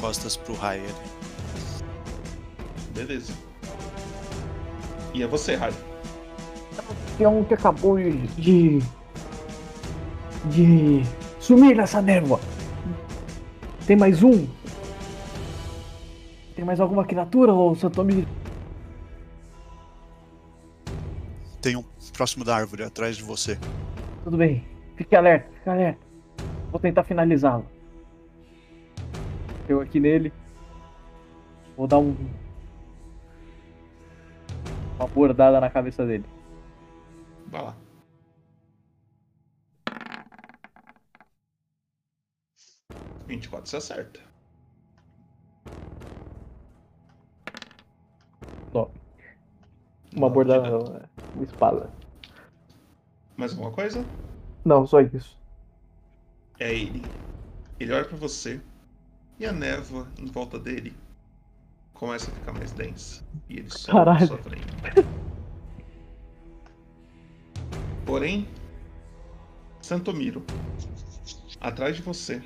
Costas 0.00 0.36
pro 0.36 0.54
raio 0.54 0.82
ali. 0.82 0.94
Beleza. 2.94 3.32
E 5.14 5.22
é 5.22 5.26
você, 5.26 5.54
Rai. 5.54 5.72
Tem 7.18 7.26
um 7.26 7.44
que 7.44 7.54
acabou 7.54 7.98
de. 7.98 8.78
de 10.46 11.02
sumir 11.38 11.76
nessa 11.76 12.00
névoa. 12.00 12.40
Tem 13.86 13.96
mais 13.96 14.22
um? 14.22 14.46
Tem 16.54 16.64
mais 16.64 16.80
alguma 16.80 17.04
criatura, 17.04 17.52
ô 17.52 17.74
Santomir? 17.74 18.26
Tem 21.60 21.76
um 21.76 21.84
próximo 22.12 22.44
da 22.44 22.56
árvore, 22.56 22.84
atrás 22.84 23.16
de 23.16 23.22
você. 23.22 23.58
Tudo 24.24 24.36
bem. 24.36 24.64
Fique 24.96 25.16
alerta, 25.16 25.48
fique 25.54 25.68
alerta. 25.68 26.00
Vou 26.70 26.80
tentar 26.80 27.04
finalizá-lo. 27.04 27.66
Eu 29.70 29.80
aqui 29.80 30.00
nele. 30.00 30.32
Vou 31.76 31.86
dar 31.86 32.00
um. 32.00 32.12
Uma 34.98 35.06
bordada 35.06 35.60
na 35.60 35.70
cabeça 35.70 36.04
dele. 36.04 36.24
Vai 37.46 37.62
lá. 37.62 37.76
Vinte 43.28 43.44
e 43.44 43.48
quatro 43.48 43.70
você 43.70 43.76
acerta. 43.76 44.18
Uma 50.12 50.26
Não, 50.26 50.30
bordada 50.30 50.68
não, 50.68 50.96
é 50.96 51.08
uma 51.32 51.44
espada. 51.44 51.88
Mais 53.36 53.52
alguma 53.52 53.70
coisa? 53.70 54.04
Não, 54.64 54.84
só 54.84 55.00
isso. 55.00 55.38
É 56.58 56.74
ele. 56.74 57.06
Ele 57.78 57.92
olha 57.92 58.04
pra 58.04 58.16
você 58.16 58.60
e 59.40 59.46
a 59.46 59.52
névoa 59.52 60.06
em 60.18 60.26
volta 60.26 60.58
dele 60.58 60.94
começa 61.94 62.30
a 62.30 62.34
ficar 62.34 62.52
mais 62.52 62.72
densa. 62.72 63.24
E 63.48 63.58
ele 63.58 63.70
sobe 63.70 64.04
na 64.04 64.26
sua 64.26 64.36
frente. 64.36 64.66
Porém, 68.04 68.46
Santomiro, 69.80 70.44
atrás 71.58 71.96
de 71.96 72.02
você 72.02 72.42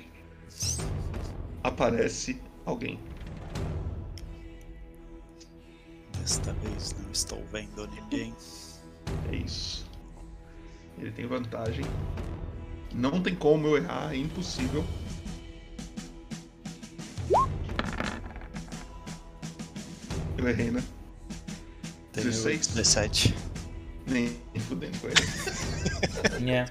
aparece 1.61 2.41
alguém. 2.65 2.97
Desta 6.17 6.53
vez 6.53 6.95
não 7.03 7.11
estou 7.11 7.43
vendo 7.51 7.87
ninguém. 7.87 8.33
É 9.31 9.35
isso. 9.35 9.85
Ele 10.97 11.11
tem 11.11 11.27
vantagem. 11.27 11.83
Não 12.93 13.21
tem 13.21 13.35
como 13.35 13.67
eu 13.67 13.77
errar, 13.77 14.13
é 14.13 14.17
impossível. 14.17 14.85
Eu 20.45 20.49
errei, 20.49 20.69
né? 20.69 20.83
Tenho 22.13 22.27
16? 22.27 22.67
17. 22.67 23.35
Nem 24.05 24.29
fudendo 24.59 24.95
com 24.99 25.07
ele. 25.07 25.15
É. 26.51 26.65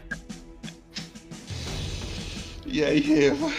E 2.65 2.85
aí, 2.85 3.25
Eva? 3.25 3.51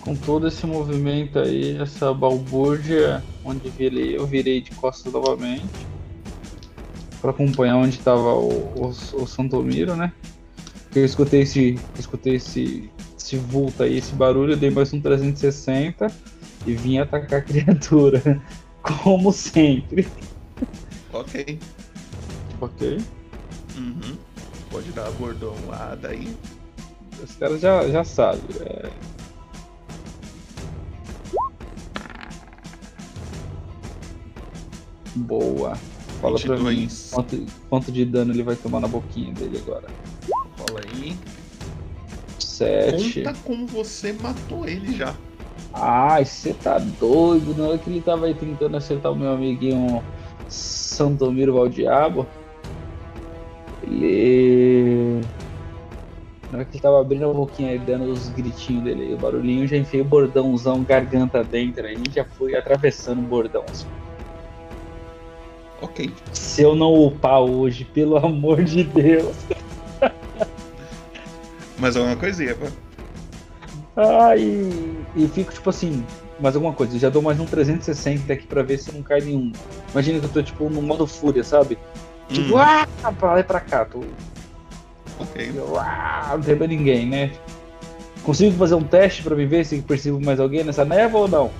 Com 0.00 0.14
todo 0.14 0.46
esse 0.46 0.64
movimento 0.66 1.40
aí, 1.40 1.76
essa 1.78 2.14
balbúrdia, 2.14 3.24
onde 3.44 3.68
virei, 3.70 4.16
eu 4.16 4.24
virei 4.24 4.60
de 4.60 4.70
costas 4.72 5.12
novamente. 5.12 5.64
Pra 7.20 7.30
acompanhar 7.30 7.76
onde 7.76 7.98
tava 7.98 8.34
o, 8.34 8.50
o, 8.76 9.22
o 9.22 9.26
Santomiro, 9.26 9.96
né? 9.96 10.12
Porque 10.84 11.00
eu 11.00 11.04
escutei 11.04 11.42
esse. 11.42 11.74
eu 11.74 12.00
escutei 12.00 12.36
esse. 12.36 12.88
esse 13.18 13.36
vulto 13.36 13.82
aí, 13.82 13.98
esse 13.98 14.12
barulho, 14.12 14.52
eu 14.52 14.56
dei 14.56 14.70
mais 14.70 14.92
um 14.92 15.00
360 15.00 16.37
e 16.66 16.74
vim 16.74 16.98
atacar 16.98 17.40
a 17.40 17.42
criatura. 17.42 18.40
Como 18.82 19.32
sempre. 19.32 20.06
Ok. 21.12 21.58
Ok? 22.60 22.98
Uhum. 23.76 24.16
Pode 24.70 24.90
dar 24.92 25.06
a 25.06 25.10
bordonada 25.12 26.08
aí. 26.08 26.36
Os 27.22 27.34
caras 27.36 27.60
já, 27.60 27.88
já 27.88 28.04
sabem. 28.04 28.42
É... 28.60 28.90
Boa. 35.16 35.76
Fala 36.20 36.38
pra 36.38 36.56
mim 36.56 36.64
22. 36.64 37.10
quanto, 37.12 37.46
quanto 37.68 37.92
de 37.92 38.04
dano 38.04 38.32
ele 38.32 38.42
vai 38.42 38.56
tomar 38.56 38.80
na 38.80 38.88
boquinha 38.88 39.32
dele 39.34 39.58
agora. 39.58 39.88
Rola 40.58 40.80
aí. 40.92 41.16
7. 42.38 43.22
Conta 43.22 43.38
como 43.44 43.66
você 43.66 44.12
matou 44.12 44.66
ele 44.66 44.96
já. 44.96 45.14
Ai, 45.72 46.24
você 46.24 46.52
tá 46.54 46.78
doido. 46.78 47.54
Na 47.56 47.68
hora 47.68 47.78
que 47.78 47.90
ele 47.90 48.00
tava 48.00 48.26
aí 48.26 48.34
tentando 48.34 48.76
acertar 48.76 49.12
o 49.12 49.16
meu 49.16 49.32
amiguinho 49.32 50.02
Santomiro 50.48 51.54
Valdiabo, 51.54 52.26
ele. 53.82 55.20
Na 56.50 56.58
hora 56.58 56.64
que 56.64 56.76
ele 56.76 56.82
tava 56.82 57.00
abrindo 57.00 57.28
a 57.28 57.32
boquinha 57.32 57.74
e 57.74 57.78
dando 57.78 58.10
os 58.10 58.30
gritinhos 58.30 58.84
dele, 58.84 59.14
o 59.14 59.18
barulhinho, 59.18 59.66
já 59.66 59.76
enfiei 59.76 60.00
o 60.00 60.04
bordãozão 60.04 60.82
garganta 60.82 61.44
dentro 61.44 61.86
aí, 61.86 62.02
já 62.10 62.24
fui 62.24 62.56
atravessando 62.56 63.18
o 63.18 63.22
bordão. 63.22 63.64
Ok. 65.80 66.10
Se 66.32 66.62
eu 66.62 66.74
não 66.74 66.92
upar 66.94 67.40
hoje, 67.40 67.84
pelo 67.84 68.16
amor 68.16 68.64
de 68.64 68.82
Deus. 68.82 69.36
Mais 71.78 71.96
alguma 71.96 72.16
coisa, 72.16 72.42
Eva? 72.42 72.66
Ai, 73.96 74.97
e 75.16 75.26
fico 75.28 75.52
tipo 75.52 75.70
assim, 75.70 76.04
mais 76.40 76.54
alguma 76.54 76.72
coisa, 76.72 76.94
eu 76.94 77.00
já 77.00 77.08
dou 77.08 77.22
mais 77.22 77.38
um 77.40 77.44
360 77.46 78.32
aqui 78.32 78.46
pra 78.46 78.62
ver 78.62 78.78
se 78.78 78.92
não 78.92 79.02
cai 79.02 79.20
nenhum. 79.20 79.52
Imagina 79.92 80.20
que 80.20 80.26
eu 80.26 80.30
tô 80.30 80.42
tipo 80.42 80.68
no 80.70 80.82
modo 80.82 81.06
fúria, 81.06 81.42
sabe? 81.42 81.78
Tipo, 82.28 82.54
Hum, 82.56 82.58
ah, 82.58 82.86
pra 83.18 83.32
lá 83.32 83.40
e 83.40 83.44
pra 83.44 83.60
cá, 83.60 83.84
tô, 83.84 84.00
ok. 85.18 85.52
ah, 85.78 86.30
não 86.34 86.42
tem 86.42 86.54
mais 86.56 86.70
ninguém, 86.70 87.06
né? 87.06 87.32
Consigo 88.22 88.56
fazer 88.58 88.74
um 88.74 88.82
teste 88.82 89.22
pra 89.22 89.34
me 89.34 89.46
ver 89.46 89.64
se 89.64 89.80
percebo 89.80 90.20
mais 90.20 90.38
alguém 90.38 90.62
nessa 90.62 90.84
névoa 90.84 91.22
ou 91.22 91.28
não? 91.28 91.50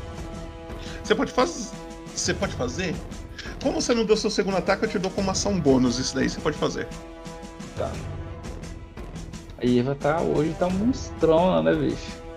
Você 1.02 1.14
pode 1.14 1.32
fazer. 1.32 1.70
Você 2.14 2.34
pode 2.34 2.52
fazer? 2.54 2.94
Como 3.62 3.80
você 3.80 3.94
não 3.94 4.04
deu 4.04 4.16
seu 4.16 4.28
segundo 4.28 4.58
ataque, 4.58 4.84
eu 4.84 4.88
te 4.90 4.98
dou 4.98 5.10
como 5.10 5.30
ação 5.30 5.58
bônus. 5.58 5.98
Isso 5.98 6.14
daí 6.14 6.28
você 6.28 6.38
pode 6.40 6.56
fazer. 6.58 6.86
Tá. 7.76 7.90
A 9.56 9.66
Eva 9.66 9.94
tá, 9.94 10.20
hoje 10.20 10.54
tá 10.58 10.68
monstrona, 10.68 11.62
né, 11.62 11.74
bicho? 11.74 12.27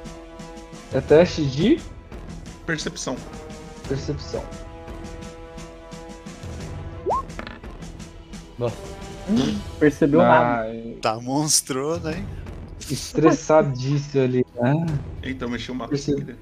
É 0.93 0.99
teste 1.01 1.45
de 1.45 1.79
Percepção. 2.65 3.15
percepção. 3.87 4.43
Percebeu 9.79 10.19
nada. 10.21 10.67
Ah, 10.67 10.99
Tá 11.01 11.19
monstrona, 11.19 12.13
hein? 12.15 12.25
estressadíssimo 12.79 14.23
ali. 14.23 14.45
Ah, 14.59 14.85
Então 15.23 15.49
mexeu 15.49 15.73
o 15.73 15.77
mapa 15.77 15.89
Percebo. 15.91 16.17
em 16.17 16.25
seguida. 16.25 16.39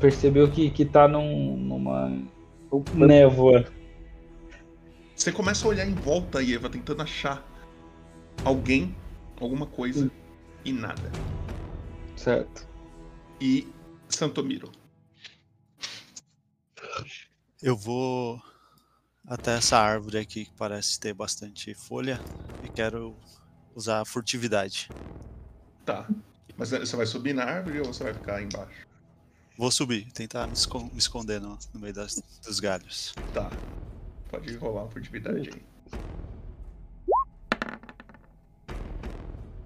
percebeu 0.00 0.50
que, 0.50 0.70
que 0.70 0.84
tá 0.84 1.06
num, 1.08 1.56
numa 1.56 2.22
névoa. 2.94 3.64
Você 5.14 5.32
começa 5.32 5.66
a 5.66 5.70
olhar 5.70 5.86
em 5.86 5.94
volta, 5.94 6.42
Eva, 6.42 6.68
tentando 6.68 7.02
achar 7.02 7.42
alguém, 8.44 8.94
alguma 9.40 9.66
coisa, 9.66 10.10
e 10.64 10.72
nada. 10.72 11.10
Certo. 12.16 12.67
E 13.40 13.66
Santomiro. 14.08 14.70
Eu 17.62 17.76
vou 17.76 18.40
até 19.26 19.56
essa 19.56 19.78
árvore 19.78 20.18
aqui 20.18 20.44
que 20.46 20.54
parece 20.56 20.98
ter 20.98 21.12
bastante 21.14 21.74
folha 21.74 22.20
e 22.62 22.68
quero 22.68 23.16
usar 23.74 24.00
a 24.00 24.04
furtividade. 24.04 24.90
Tá. 25.84 26.08
Mas 26.56 26.70
você 26.70 26.96
vai 26.96 27.06
subir 27.06 27.32
na 27.34 27.44
árvore 27.44 27.78
ou 27.80 27.86
você 27.86 28.04
vai 28.04 28.14
ficar 28.14 28.42
embaixo? 28.42 28.86
Vou 29.56 29.70
subir, 29.70 30.10
tentar 30.12 30.46
me, 30.46 30.52
escon- 30.54 30.88
me 30.92 30.98
esconder 30.98 31.40
no, 31.40 31.58
no 31.74 31.80
meio 31.80 31.92
das- 31.94 32.22
dos 32.44 32.60
galhos. 32.60 33.14
Tá. 33.34 33.50
Pode 34.30 34.54
rolar 34.56 34.82
uma 34.84 34.90
furtividade 34.90 35.50
aí. 35.50 35.62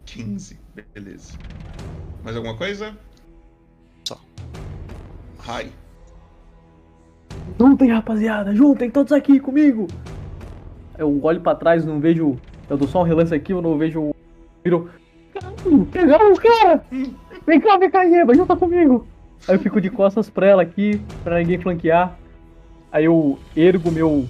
15. 0.07 0.59
Beleza. 0.95 1.39
Mais 2.23 2.37
alguma 2.37 2.57
coisa? 2.57 2.97
Só. 4.05 4.19
Rai. 5.39 5.71
Juntem, 7.59 7.91
rapaziada, 7.91 8.55
juntem 8.55 8.91
todos 8.91 9.13
aqui 9.13 9.41
comigo. 9.41 9.87
Eu 10.99 11.21
olho 11.25 11.41
pra 11.41 11.55
trás, 11.55 11.85
não 11.85 12.01
vejo. 12.01 12.39
Eu 12.69 12.77
dou 12.77 12.89
só 12.89 13.01
um 13.01 13.05
relance 13.05 13.35
aqui, 13.35 13.53
eu 13.53 13.63
não 13.63 13.77
vejo. 13.77 14.15
Viro. 14.65 14.91
Caralho, 15.35 15.87
pegaram 15.87 16.33
o 16.33 16.37
cara! 16.37 16.85
Vem 17.47 17.61
cá, 17.61 17.77
vem 17.77 17.91
cá, 17.91 18.05
Eva, 18.05 18.35
junta 18.35 18.55
comigo! 18.55 19.07
Aí 19.49 19.57
eu 19.57 19.59
fico 19.59 19.81
de 19.81 19.91
costas 19.91 20.31
pra 20.31 20.47
ela 20.47 20.63
aqui, 20.63 21.01
pra 21.25 21.39
ninguém 21.39 21.59
flanquear. 21.59 22.17
Aí 22.91 23.07
eu 23.07 23.39
ergo 23.57 23.91
meu. 23.91 24.27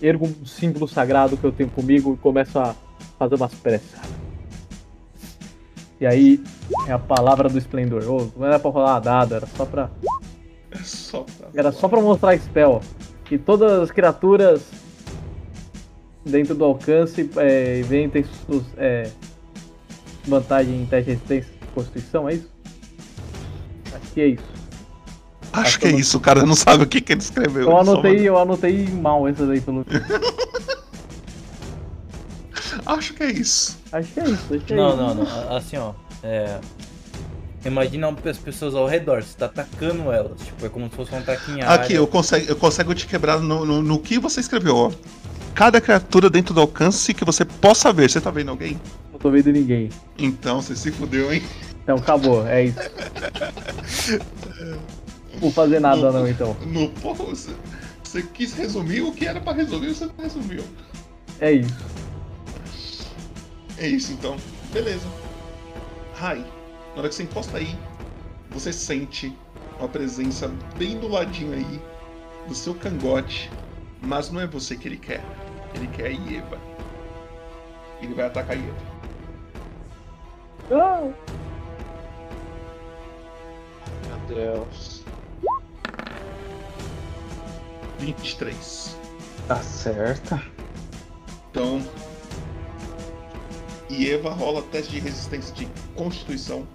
Ergo 0.00 0.26
um 0.26 0.46
símbolo 0.46 0.86
sagrado 0.86 1.36
que 1.36 1.44
eu 1.44 1.52
tenho 1.52 1.68
comigo 1.68 2.14
e 2.14 2.16
começo 2.16 2.58
a 2.58 2.74
fazer 3.18 3.34
umas 3.34 3.52
preces. 3.54 4.17
E 6.00 6.06
aí 6.06 6.40
é 6.86 6.92
a 6.92 6.98
palavra 6.98 7.48
do 7.48 7.58
esplendor. 7.58 8.02
Ô, 8.08 8.30
não 8.36 8.46
era 8.46 8.58
pra 8.58 8.70
rolar 8.70 9.00
dado, 9.00 9.34
era 9.34 9.46
só 9.46 9.64
pra. 9.64 9.90
É 10.70 10.78
só 10.78 11.22
pra 11.24 11.48
Era 11.54 11.72
só 11.72 11.88
pra 11.88 12.00
mostrar 12.00 12.38
spell. 12.38 12.80
Que 13.24 13.36
todas 13.38 13.72
as 13.82 13.90
criaturas 13.90 14.62
dentro 16.24 16.54
do 16.54 16.64
alcance, 16.64 17.28
é, 17.36 17.82
vem 17.82 18.08
tem 18.08 18.24
sus- 18.46 18.64
é, 18.76 19.10
vantagem 20.26 20.82
em 20.82 20.86
teste 20.86 21.04
de 21.06 21.10
resistência 21.16 21.50
e 21.62 21.66
constituição, 21.74 22.28
é 22.28 22.34
isso? 22.34 22.50
Acho 23.94 24.12
que 24.12 24.20
é 24.20 24.26
isso. 24.28 24.44
Acho 25.52 25.80
que 25.80 25.86
é 25.86 25.90
isso, 25.92 26.18
o 26.18 26.20
cara 26.20 26.44
não 26.44 26.54
sabe 26.54 26.84
o 26.84 26.86
que, 26.86 27.00
que 27.00 27.12
ele 27.12 27.20
escreveu. 27.22 27.62
Eu 27.62 27.76
anotei, 27.78 28.28
eu 28.28 28.38
anotei 28.38 28.86
mal 28.88 29.26
essa 29.26 29.46
daí 29.46 29.60
pelo. 29.60 29.84
Acho 32.88 33.12
que 33.12 33.22
é 33.22 33.30
isso. 33.30 33.78
Acho 33.92 34.10
que 34.12 34.20
é 34.20 34.24
isso, 34.24 34.54
acho 34.54 34.64
que 34.64 34.72
é 34.72 34.76
Não, 34.76 34.88
isso. 34.88 34.96
não, 34.96 35.14
não. 35.14 35.56
Assim, 35.56 35.76
ó. 35.76 35.92
É. 36.22 36.58
Imagina 37.62 38.16
as 38.24 38.38
pessoas 38.38 38.74
ao 38.74 38.86
redor, 38.86 39.22
você 39.22 39.36
tá 39.36 39.44
atacando 39.44 40.10
elas. 40.10 40.40
Tipo, 40.40 40.64
é 40.64 40.68
como 40.70 40.88
se 40.88 40.96
fosse 40.96 41.14
um 41.14 41.18
ataque 41.18 41.50
em 41.50 41.60
área. 41.60 41.84
Aqui, 41.84 41.92
eu 41.92 42.06
consigo, 42.06 42.46
eu 42.48 42.56
consigo 42.56 42.94
te 42.94 43.06
quebrar 43.06 43.40
no, 43.40 43.66
no, 43.66 43.82
no 43.82 43.98
que 43.98 44.18
você 44.18 44.40
escreveu, 44.40 44.74
ó. 44.74 44.92
Cada 45.54 45.82
criatura 45.82 46.30
dentro 46.30 46.54
do 46.54 46.62
alcance 46.62 47.12
que 47.12 47.26
você 47.26 47.44
possa 47.44 47.92
ver. 47.92 48.08
Você 48.08 48.22
tá 48.22 48.30
vendo 48.30 48.50
alguém? 48.50 48.80
Não 49.12 49.18
tô 49.18 49.30
vendo 49.30 49.52
ninguém. 49.52 49.90
Então, 50.16 50.62
você 50.62 50.74
se 50.74 50.90
fudeu, 50.90 51.30
hein? 51.30 51.42
Então 51.82 51.96
acabou, 51.96 52.46
é 52.46 52.64
isso. 52.64 52.78
Não 55.32 55.40
vou 55.40 55.50
fazer 55.50 55.80
nada 55.80 56.10
não, 56.10 56.26
então. 56.26 56.56
No, 56.66 56.88
pô, 56.88 57.12
você, 57.12 57.50
você 58.02 58.22
quis 58.22 58.54
resumir 58.54 59.02
o 59.02 59.12
que 59.12 59.26
era 59.26 59.40
pra 59.40 59.52
resumir, 59.52 59.94
você 59.94 60.06
não 60.06 60.14
resumiu. 60.22 60.64
É 61.40 61.52
isso. 61.52 61.76
É 63.78 63.86
isso 63.86 64.12
então. 64.12 64.36
Beleza. 64.72 65.06
Rai, 66.14 66.44
na 66.94 67.00
hora 67.00 67.08
que 67.08 67.14
você 67.14 67.22
encosta 67.22 67.58
aí, 67.58 67.78
você 68.50 68.72
sente 68.72 69.32
uma 69.78 69.88
presença 69.88 70.48
bem 70.76 70.98
do 70.98 71.06
ladinho 71.06 71.52
aí 71.52 71.80
do 72.48 72.54
seu 72.54 72.74
cangote. 72.74 73.50
Mas 74.02 74.30
não 74.30 74.40
é 74.40 74.46
você 74.46 74.76
que 74.76 74.88
ele 74.88 74.96
quer. 74.96 75.22
Ele 75.74 75.86
quer 75.88 76.06
a 76.06 76.08
Ieva. 76.08 76.58
Ele 78.00 78.14
vai 78.14 78.26
atacar 78.26 78.56
a 78.56 78.58
Ieva. 78.58 78.76
Ah, 80.70 81.12
Meu 84.06 84.36
Deus. 84.36 85.04
23. 87.98 88.96
Acerta. 89.48 90.42
Então. 91.50 91.82
Ieva 93.90 94.30
rola 94.30 94.62
teste 94.62 94.92
de 94.92 95.00
resistência 95.00 95.54
de 95.54 95.66
constituição. 95.94 96.66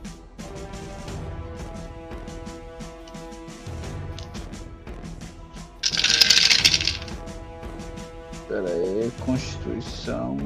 Pera 8.47 8.67
aí, 8.67 9.11
Constituição. 9.25 10.37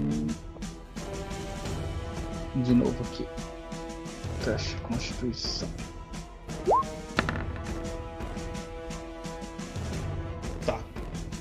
De 2.56 2.74
novo 2.74 2.96
aqui. 3.04 3.26
Teste 4.44 4.76
de 4.76 4.82
Constituição. 4.82 5.70
Tá. 10.66 10.80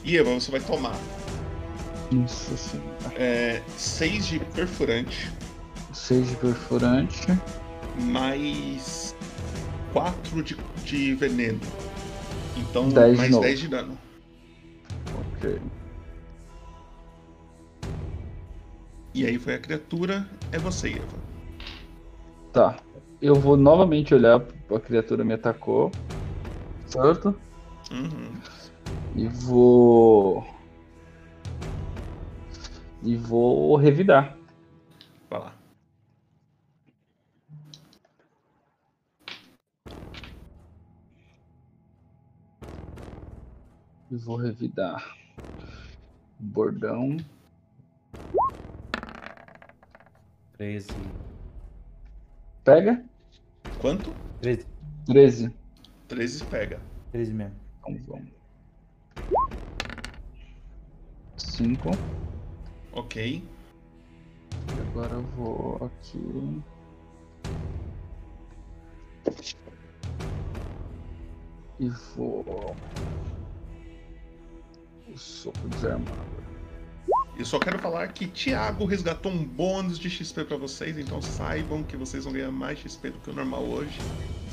Ieva, 0.05 0.35
você 0.35 0.51
vai 0.53 0.61
tomar 0.61 0.97
Isso 2.11 2.57
sim. 2.57 2.81
6 3.77 4.27
de 4.27 4.39
perfurante. 4.39 5.31
6 5.93 6.29
de 6.29 6.37
perfurante. 6.37 7.27
mais 7.99 9.15
4 9.93 10.43
de, 10.43 10.57
de 10.85 11.15
veneno. 11.15 11.61
Então, 12.57 12.89
Dez 12.89 13.13
de 13.13 13.19
mais 13.19 13.31
novo. 13.31 13.43
10 13.43 13.61
de 13.61 13.69
dano. 13.69 13.99
Ok. 15.37 15.61
E 19.15 19.25
aí 19.27 19.39
foi 19.39 19.55
a 19.55 19.59
criatura, 19.59 20.29
é 20.53 20.59
você, 20.59 20.91
Eva. 20.91 21.27
Tá. 22.53 22.77
Eu 23.21 23.35
vou 23.35 23.57
novamente 23.57 24.15
olhar 24.15 24.41
pra 24.41 24.79
criatura 24.79 25.25
me 25.25 25.33
atacou. 25.33 25.91
Certo? 26.87 27.35
Uhum. 27.91 28.33
E 29.15 29.27
vou. 29.27 30.47
E 33.03 33.17
vou 33.17 33.77
revidar. 33.77 34.37
Vai 35.29 35.41
lá. 35.41 35.55
E 44.11 44.17
vou 44.17 44.37
revidar. 44.37 45.17
Bordão. 46.39 47.17
13. 50.57 50.89
Pega? 52.65 53.05
Quanto? 53.79 54.15
13. 54.41 54.67
13. 55.07 55.55
13 56.09 56.45
pega. 56.47 56.81
13 57.13 57.35
mesmo. 57.35 57.57
Então 57.81 58.03
vamos. 58.07 58.33
5. 61.37 61.91
Ok. 62.97 63.45
Agora 64.91 65.13
eu 65.13 65.23
vou 65.37 65.77
aqui. 65.85 66.63
E 71.79 71.89
vou. 72.17 72.75
O 75.09 75.19
sopro 75.19 75.69
desarmado. 75.69 76.27
Eu 77.39 77.45
só 77.45 77.59
quero 77.59 77.79
falar 77.79 78.09
que 78.09 78.27
Thiago 78.27 78.87
resgatou 78.87 79.31
um 79.31 79.45
bônus 79.45 79.99
de 79.99 80.09
XP 80.09 80.45
pra 80.47 80.57
vocês, 80.57 80.97
então 80.97 81.21
saibam 81.21 81.83
que 81.83 81.95
vocês 81.95 82.25
vão 82.25 82.33
ganhar 82.33 82.51
mais 82.51 82.79
XP 82.79 83.11
do 83.11 83.19
que 83.19 83.29
o 83.29 83.35
normal 83.35 83.63
hoje. 83.63 83.99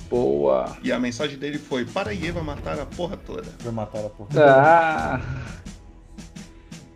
Boa! 0.09 0.77
E 0.83 0.91
a 0.91 0.99
mensagem 0.99 1.37
dele 1.37 1.57
foi: 1.57 1.85
para 1.85 2.09
a 2.09 2.13
Eva 2.13 2.43
matar 2.43 2.77
a 2.77 2.85
porra 2.85 3.15
toda. 3.15 3.49
Por 3.63 3.71
matar 3.71 4.05
a 4.05 4.09
porra. 4.09 4.29
Ah! 4.37 5.21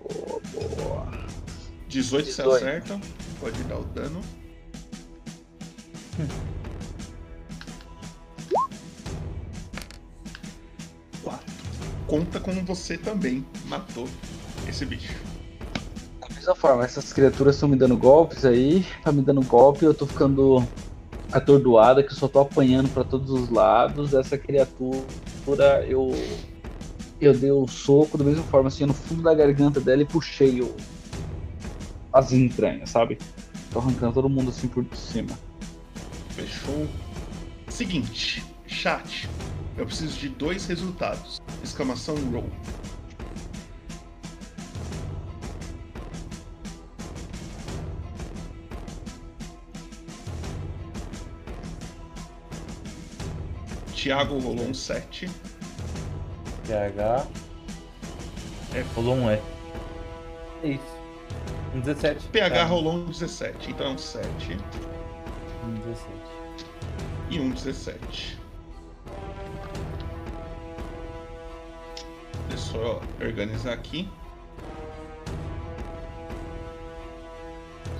Boa, 0.01 0.41
boa. 0.53 1.16
18 1.97 2.25
se 2.29 2.41
18. 2.43 2.55
acerta, 2.55 2.99
pode 3.39 3.63
dar 3.63 3.79
o 3.79 3.83
dano. 3.85 4.21
Quatro. 11.23 11.45
Conta 12.05 12.39
como 12.39 12.63
você 12.63 12.97
também 12.97 13.43
matou 13.65 14.07
esse 14.67 14.85
bicho. 14.85 15.15
Da 16.21 16.29
mesma 16.35 16.53
forma, 16.55 16.85
essas 16.85 17.11
criaturas 17.11 17.55
estão 17.55 17.67
me 17.67 17.75
dando 17.75 17.97
golpes 17.97 18.45
aí, 18.45 18.85
tá 19.03 19.11
me 19.11 19.23
dando 19.23 19.41
golpe, 19.43 19.83
eu 19.83 19.93
tô 19.93 20.05
ficando 20.05 20.63
atordoada, 21.31 22.03
que 22.03 22.11
eu 22.11 22.15
só 22.15 22.27
tô 22.27 22.39
apanhando 22.41 22.89
pra 22.89 23.03
todos 23.03 23.31
os 23.31 23.49
lados. 23.49 24.13
Essa 24.13 24.37
criatura, 24.37 25.03
eu 25.87 26.11
eu 27.19 27.33
dei 27.33 27.49
o 27.49 27.67
soco 27.67 28.15
da 28.15 28.23
mesma 28.23 28.43
forma, 28.43 28.67
assim, 28.67 28.85
no 28.85 28.93
fundo 28.93 29.23
da 29.23 29.33
garganta 29.33 29.79
dela 29.79 30.03
e 30.03 30.05
puxei 30.05 30.61
o, 30.61 30.75
as 32.17 32.33
entranhas, 32.33 32.89
sabe? 32.89 33.17
Tô 33.71 33.79
arrancando 33.79 34.13
todo 34.13 34.29
mundo 34.29 34.49
assim 34.49 34.67
por 34.67 34.85
cima. 34.95 35.37
Fechou. 36.31 36.87
Seguinte, 37.69 38.43
chat. 38.65 39.29
Eu 39.77 39.85
preciso 39.85 40.17
de 40.17 40.29
dois 40.29 40.65
resultados. 40.65 41.39
Exclamação 41.63 42.15
roll. 42.31 42.49
Thiago 53.93 54.39
rolou 54.39 54.67
um 54.67 54.73
7. 54.73 55.29
PH. 56.65 57.27
É. 58.73 58.81
Rolou 58.95 59.15
um 59.15 59.29
E. 59.29 59.39
É 60.63 60.67
isso. 60.69 60.96
Um 61.75 61.79
17. 61.81 62.27
PH 62.29 62.55
Tá. 62.55 62.63
rolou 62.65 62.93
um 62.93 63.05
17. 63.05 63.71
Então 63.71 63.87
é 63.87 63.89
um 63.91 63.97
7 63.97 64.57
Um 65.65 65.73
17. 65.75 66.07
e 67.29 67.39
um 67.39 67.49
17. 67.51 68.37
Deixa 72.49 72.77
eu 72.77 72.81
só 72.81 73.01
organizar 73.23 73.73
aqui. 73.73 74.09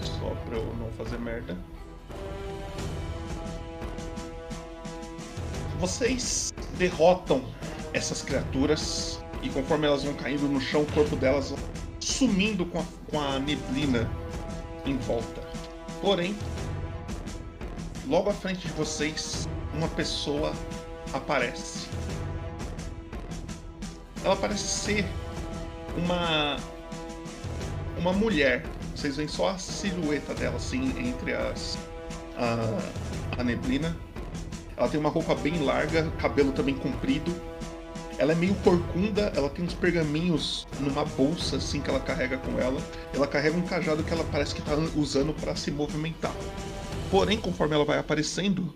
Só 0.01 0.29
pra 0.45 0.57
eu 0.57 0.73
não 0.75 0.89
fazer 0.93 1.19
merda. 1.19 1.57
Vocês 5.79 6.53
derrotam 6.77 7.43
essas 7.93 8.21
criaturas 8.21 9.19
e 9.43 9.49
conforme 9.49 9.85
elas 9.85 10.03
vão 10.03 10.13
caindo 10.15 10.47
no 10.47 10.59
chão, 10.59 10.81
o 10.81 10.91
corpo 10.91 11.15
delas 11.15 11.53
sumindo 12.07 12.65
com 12.65 12.79
a, 12.79 12.83
com 13.09 13.19
a 13.19 13.39
neblina 13.39 14.09
em 14.85 14.97
volta. 14.97 15.41
Porém, 16.01 16.35
logo 18.07 18.29
à 18.29 18.33
frente 18.33 18.67
de 18.67 18.73
vocês, 18.73 19.47
uma 19.73 19.87
pessoa 19.89 20.53
aparece. 21.13 21.87
Ela 24.23 24.35
parece 24.35 24.67
ser 24.67 25.05
uma 25.97 26.57
uma 27.97 28.13
mulher. 28.13 28.63
Vocês 28.95 29.17
veem 29.17 29.27
só 29.27 29.49
a 29.49 29.57
silhueta 29.57 30.33
dela, 30.33 30.55
assim, 30.55 30.93
entre 30.97 31.33
as. 31.33 31.77
a, 32.37 33.41
a 33.41 33.43
neblina. 33.43 33.95
Ela 34.75 34.87
tem 34.87 34.99
uma 34.99 35.09
roupa 35.09 35.35
bem 35.35 35.63
larga, 35.63 36.09
cabelo 36.19 36.51
também 36.51 36.75
comprido. 36.75 37.33
Ela 38.17 38.31
é 38.31 38.35
meio 38.35 38.55
corcunda, 38.55 39.31
ela 39.35 39.47
tem 39.49 39.63
uns 39.63 39.75
pergaminhos 39.75 40.67
numa 40.79 41.05
bolsa, 41.05 41.57
assim, 41.57 41.79
que 41.79 41.89
ela 41.89 41.99
carrega 41.99 42.37
com 42.37 42.59
ela. 42.59 42.81
Ela 43.13 43.27
carrega 43.27 43.55
um 43.55 43.61
cajado 43.61 44.03
que 44.03 44.11
ela 44.11 44.23
parece 44.31 44.55
que 44.55 44.61
tá 44.61 44.73
usando 44.95 45.33
para 45.33 45.55
se 45.55 45.69
movimentar. 45.69 46.33
Porém, 47.11 47.39
conforme 47.39 47.75
ela 47.75 47.85
vai 47.85 47.99
aparecendo, 47.99 48.73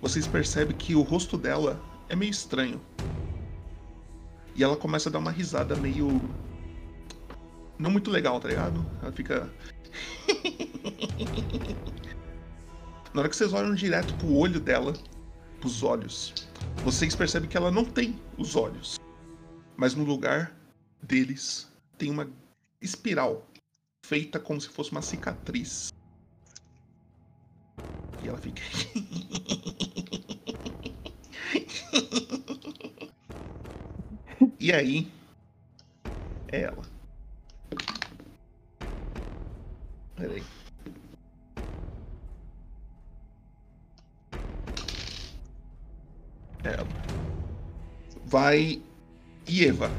vocês 0.00 0.26
percebem 0.26 0.74
que 0.74 0.94
o 0.94 1.02
rosto 1.02 1.36
dela 1.36 1.78
é 2.08 2.16
meio 2.16 2.30
estranho. 2.30 2.80
E 4.54 4.64
ela 4.64 4.76
começa 4.76 5.10
a 5.10 5.12
dar 5.12 5.18
uma 5.18 5.30
risada 5.30 5.76
meio. 5.76 6.20
Não 7.78 7.90
muito 7.90 8.10
legal, 8.10 8.40
tá 8.40 8.48
ligado? 8.48 8.84
Ela 9.02 9.12
fica. 9.12 9.50
Na 13.12 13.20
hora 13.20 13.28
que 13.28 13.36
vocês 13.36 13.52
olham 13.52 13.74
direto 13.74 14.14
pro 14.14 14.32
olho 14.34 14.58
dela, 14.58 14.94
pros 15.62 15.82
olhos, 15.84 16.34
vocês 16.84 17.14
percebem 17.14 17.48
que 17.48 17.56
ela 17.56 17.70
não 17.70 17.84
tem 17.84 18.20
os 18.36 18.56
olhos. 18.56 18.96
Mas 19.76 19.94
no 19.94 20.02
lugar 20.02 20.52
deles 21.00 21.70
tem 21.96 22.10
uma 22.10 22.28
espiral 22.80 23.46
feita 24.04 24.40
como 24.40 24.60
se 24.60 24.68
fosse 24.68 24.90
uma 24.90 25.00
cicatriz. 25.00 25.92
E 28.20 28.28
ela 28.28 28.38
fica. 28.38 28.60
e 34.58 34.72
aí. 34.72 35.08
É 36.48 36.62
ela. 36.62 36.82
Peraí. 40.16 40.42
Ela. 46.64 46.86
Vai. 48.26 48.82
Eva. 49.48 49.90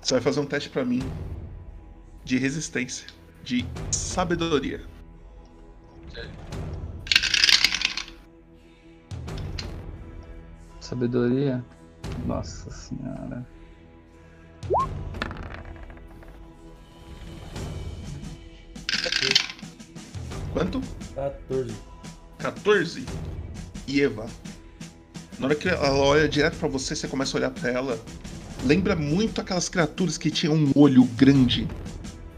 Você 0.00 0.14
vai 0.14 0.22
fazer 0.22 0.40
um 0.40 0.46
teste 0.46 0.68
pra 0.68 0.84
mim 0.84 1.00
de 2.24 2.38
resistência, 2.38 3.06
de 3.42 3.66
sabedoria. 3.90 4.80
Sabedoria? 10.80 11.64
Nossa 12.26 12.70
senhora. 12.70 13.46
Quanto? 20.52 20.80
14. 21.14 21.74
14. 22.38 23.06
E 23.88 24.02
Eva. 24.02 24.26
Na 25.42 25.48
hora 25.48 25.56
que 25.56 25.68
ela 25.68 25.96
olha 25.96 26.28
direto 26.28 26.56
pra 26.56 26.68
você, 26.68 26.94
você 26.94 27.08
começa 27.08 27.36
a 27.36 27.40
olhar 27.40 27.50
pra 27.50 27.68
ela. 27.68 28.00
Lembra 28.64 28.94
muito 28.94 29.40
aquelas 29.40 29.68
criaturas 29.68 30.16
que 30.16 30.30
tinham 30.30 30.54
um 30.54 30.70
olho 30.76 31.02
grande 31.16 31.66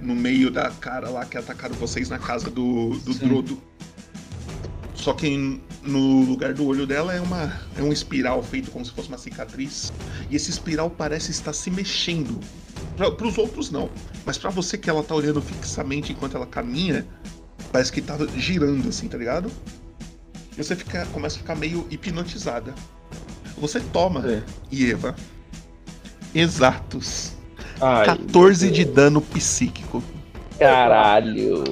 no 0.00 0.14
meio 0.14 0.50
da 0.50 0.70
cara 0.70 1.10
lá 1.10 1.26
que 1.26 1.36
atacaram 1.36 1.74
vocês 1.74 2.08
na 2.08 2.18
casa 2.18 2.48
do, 2.48 2.98
do 3.00 3.12
Sim. 3.12 3.28
Drodo. 3.28 3.62
Só 4.94 5.12
que 5.12 5.60
no 5.82 6.22
lugar 6.22 6.54
do 6.54 6.66
olho 6.66 6.86
dela 6.86 7.12
é 7.12 7.20
uma 7.20 7.60
é 7.76 7.82
um 7.82 7.92
espiral 7.92 8.42
feito 8.42 8.70
como 8.70 8.82
se 8.82 8.90
fosse 8.90 9.08
uma 9.08 9.18
cicatriz. 9.18 9.92
E 10.30 10.36
esse 10.36 10.48
espiral 10.48 10.88
parece 10.88 11.30
estar 11.30 11.52
se 11.52 11.70
mexendo. 11.70 12.40
Pra, 12.96 13.10
pros 13.10 13.36
outros 13.36 13.70
não, 13.70 13.90
mas 14.24 14.38
pra 14.38 14.48
você 14.48 14.78
que 14.78 14.88
ela 14.88 15.02
tá 15.02 15.14
olhando 15.14 15.42
fixamente 15.42 16.10
enquanto 16.10 16.38
ela 16.38 16.46
caminha, 16.46 17.06
parece 17.70 17.92
que 17.92 18.00
tá 18.00 18.16
girando 18.34 18.88
assim, 18.88 19.08
tá 19.08 19.18
ligado? 19.18 19.52
E 20.56 20.62
você 20.62 20.74
fica, 20.74 21.04
começa 21.06 21.36
a 21.36 21.40
ficar 21.40 21.54
meio 21.54 21.86
hipnotizada. 21.90 22.74
Você 23.58 23.80
toma, 23.80 24.24
É. 24.28 24.42
Eva, 24.72 25.14
exatos 26.34 27.32
Ai, 27.80 28.06
14 28.06 28.70
de 28.70 28.84
dano 28.84 29.20
psíquico. 29.20 30.02
caralho. 30.58 31.64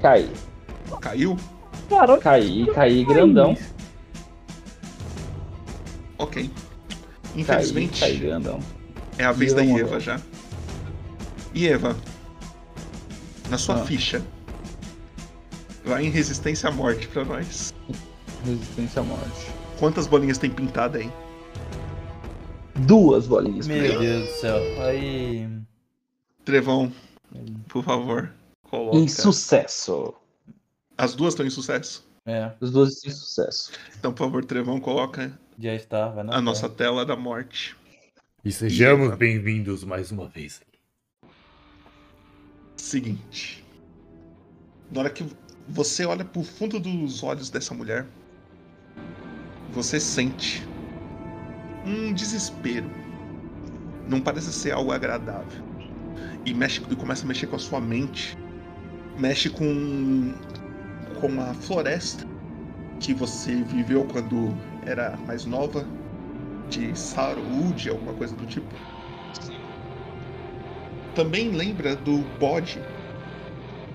Cai. 0.00 0.30
Caiu? 1.00 1.36
Caralho, 1.88 2.20
Caí, 2.20 2.66
caí 2.74 3.04
grandão. 3.04 3.56
Ok. 6.18 6.42
Caí, 6.50 7.40
Infelizmente, 7.40 8.00
caí 8.00 8.18
grandão. 8.18 8.60
é 9.18 9.24
a 9.24 9.32
vez 9.32 9.52
da 9.52 9.62
morreu. 9.62 9.86
Eva 9.86 10.00
já. 10.00 10.20
E 11.54 11.66
Eva, 11.68 11.96
na 13.50 13.58
sua 13.58 13.76
Ah. 13.76 13.84
ficha, 13.84 14.22
vai 15.84 16.06
em 16.06 16.10
resistência 16.10 16.68
à 16.68 16.72
morte 16.72 17.08
pra 17.08 17.24
nós. 17.24 17.74
Resistência 18.46 19.00
à 19.00 19.04
morte. 19.04 19.51
Quantas 19.82 20.06
bolinhas 20.06 20.38
tem 20.38 20.48
pintada 20.48 20.98
aí? 20.98 21.10
Duas 22.86 23.26
bolinhas. 23.26 23.66
Meu 23.66 23.84
ele. 23.84 23.98
Deus 23.98 24.28
do 24.28 24.34
céu. 24.36 24.56
Aí. 24.80 25.48
Trevão, 26.44 26.92
por 27.68 27.82
favor, 27.82 28.32
coloca. 28.62 28.96
Em 28.96 29.08
sucesso. 29.08 30.14
As 30.96 31.16
duas 31.16 31.34
estão 31.34 31.44
em 31.44 31.50
sucesso? 31.50 32.08
É, 32.24 32.52
Os 32.60 32.70
dois 32.70 33.04
em 33.04 33.10
sucesso. 33.10 33.72
Então, 33.98 34.12
por 34.12 34.18
favor, 34.26 34.44
Trevão, 34.44 34.78
coloca 34.78 35.36
já 35.58 35.74
está, 35.74 36.10
vai 36.10 36.22
na 36.22 36.36
a 36.36 36.40
nossa 36.40 36.68
tela 36.68 37.04
da 37.04 37.16
morte. 37.16 37.76
E 38.44 38.52
sejamos 38.52 39.06
sejamos 39.06 39.18
bem-vindos 39.18 39.82
mais 39.82 40.12
uma 40.12 40.28
vez. 40.28 40.62
Seguinte. 42.76 43.64
Na 44.92 45.00
hora 45.00 45.10
que 45.10 45.26
você 45.66 46.06
olha 46.06 46.24
pro 46.24 46.44
fundo 46.44 46.78
dos 46.78 47.24
olhos 47.24 47.50
dessa 47.50 47.74
mulher, 47.74 48.06
você 49.72 49.98
sente 50.00 50.70
um 51.84 52.12
desespero. 52.12 52.92
Não 54.04 54.22
parece 54.22 54.52
ser 54.52 54.72
algo 54.72 54.92
agradável. 54.92 55.62
E 56.44 56.54
mexe 56.54 56.82
e 56.90 56.96
começa 56.96 57.24
a 57.26 57.28
mexer 57.28 57.48
com 57.48 57.56
a 57.56 57.60
sua 57.60 57.80
mente. 57.80 58.38
Mexe 59.16 59.50
com 59.50 60.40
com 61.14 61.40
a 61.42 61.54
floresta 61.54 62.26
que 63.00 63.14
você 63.14 63.64
viveu 63.64 64.06
quando 64.08 64.58
era 64.82 65.16
mais 65.18 65.46
nova, 65.46 65.94
de 66.66 66.94
Sarude, 66.96 67.90
alguma 67.90 68.14
coisa 68.14 68.36
do 68.36 68.46
tipo. 68.46 68.76
Também 71.14 71.50
lembra 71.52 71.96
do 71.96 72.22
bode 72.22 72.86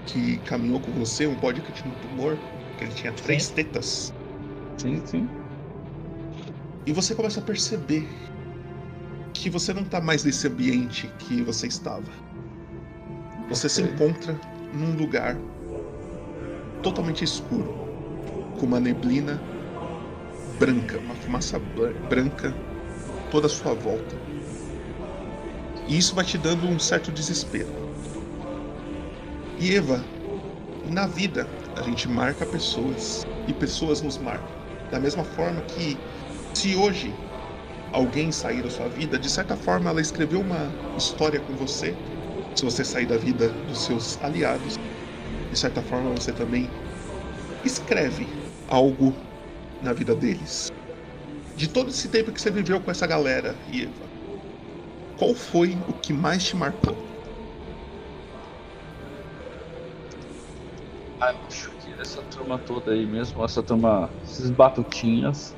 que 0.05 0.39
caminhou 0.41 0.81
com 0.81 0.91
você, 0.91 1.27
um 1.27 1.37
bode 1.37 1.61
que 1.61 1.71
tinha 1.71 1.91
um 1.93 1.95
tumor, 1.95 2.47
que 2.75 2.83
ele 2.83 2.93
tinha 2.95 3.13
três 3.13 3.51
tetas. 3.51 4.17
Sim, 4.77 5.05
sim. 5.05 5.36
E 6.87 6.93
você 6.93 7.13
começa 7.13 7.41
a 7.41 7.43
perceber 7.43 8.07
que 9.33 9.49
você 9.49 9.73
não 9.73 9.83
tá 9.83 9.99
mais 9.99 10.23
nesse 10.23 10.47
ambiente 10.47 11.09
que 11.19 11.41
você 11.43 11.67
estava. 11.67 12.09
Você 13.49 13.67
se 13.67 13.81
Ok. 13.81 13.93
encontra 13.93 14.39
num 14.71 14.95
lugar 14.95 15.37
totalmente 16.81 17.25
escuro, 17.25 17.69
com 18.57 18.65
uma 18.65 18.79
neblina 18.79 19.43
branca, 20.57 20.97
uma 20.99 21.13
fumaça 21.13 21.59
br- 21.59 21.91
branca 22.07 22.55
toda 23.29 23.47
à 23.47 23.49
sua 23.49 23.73
volta. 23.73 24.15
E 25.89 25.97
isso 25.97 26.15
vai 26.15 26.23
te 26.23 26.37
dando 26.37 26.69
um 26.69 26.79
certo 26.79 27.11
desespero. 27.11 27.67
E 29.59 29.75
Eva, 29.75 30.05
na 30.85 31.05
vida 31.05 31.49
a 31.75 31.81
gente 31.81 32.07
marca 32.07 32.45
pessoas 32.45 33.27
e 33.45 33.53
pessoas 33.53 34.01
nos 34.01 34.17
marcam. 34.17 34.55
Da 34.89 34.99
mesma 34.99 35.25
forma 35.25 35.61
que 35.63 35.97
se 36.57 36.75
hoje 36.75 37.13
alguém 37.93 38.31
sair 38.31 38.63
da 38.63 38.69
sua 38.71 38.89
vida, 38.89 39.19
de 39.19 39.29
certa 39.29 39.55
forma 39.55 39.91
ela 39.91 40.01
escreveu 40.01 40.41
uma 40.41 40.73
história 40.97 41.39
com 41.39 41.55
você. 41.55 41.93
Se 42.55 42.65
você 42.65 42.83
sair 42.83 43.05
da 43.05 43.15
vida 43.15 43.47
dos 43.67 43.85
seus 43.85 44.19
aliados, 44.23 44.73
de 45.51 45.55
certa 45.55 45.83
forma 45.83 46.09
você 46.15 46.33
também 46.33 46.67
escreve 47.63 48.25
algo 48.67 49.13
na 49.83 49.93
vida 49.93 50.15
deles. 50.15 50.67
De 51.55 51.67
todo 51.67 51.91
esse 51.91 52.09
tempo 52.09 52.33
que 52.33 52.41
você 52.41 52.49
viveu 52.49 52.81
com 52.81 52.89
essa 52.89 53.05
galera, 53.05 53.55
Eva, 53.71 54.09
qual 55.15 55.35
foi 55.35 55.77
o 55.87 55.93
que 55.93 56.11
mais 56.11 56.43
te 56.43 56.55
marcou? 56.55 56.97
Acho 61.19 61.69
que 61.77 61.95
dessa 61.95 62.23
turma 62.23 62.57
toda 62.57 62.93
aí 62.93 63.05
mesmo, 63.05 63.43
essa 63.45 63.61
turma, 63.61 64.11
esses 64.23 64.49
batutinhas, 64.49 65.55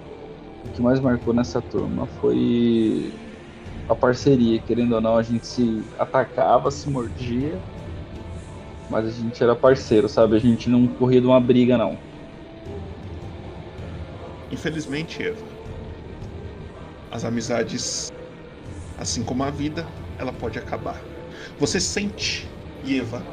o 0.66 0.70
que 0.70 0.82
mais 0.82 1.00
marcou 1.00 1.34
nessa 1.34 1.62
turma 1.62 2.06
foi 2.06 3.14
a 3.88 3.96
parceria. 3.96 4.60
Querendo 4.60 4.94
ou 4.96 5.02
não, 5.02 5.18
a 5.18 5.24
gente 5.24 5.46
se 5.48 5.84
atacava, 5.98 6.70
se 6.70 6.90
mordia, 6.90 7.60
mas 8.90 9.06
a 9.06 9.12
gente 9.12 9.42
era 9.42 9.56
parceiro, 9.56 10.10
sabe? 10.10 10.36
A 10.36 10.40
gente 10.40 10.70
não 10.70 10.88
corria 10.88 11.22
de 11.22 11.28
uma 11.28 11.40
briga, 11.40 11.78
não. 11.78 11.98
Infelizmente, 14.52 15.24
Eva, 15.24 15.46
as 17.12 17.24
amizades, 17.24 18.12
assim 18.98 19.24
como 19.24 19.44
a 19.44 19.50
vida, 19.52 19.88
ela 20.18 20.34
pode 20.34 20.58
acabar. 20.58 21.00
Você 21.60 21.80
sente, 21.80 22.48
Eva, 22.86 23.24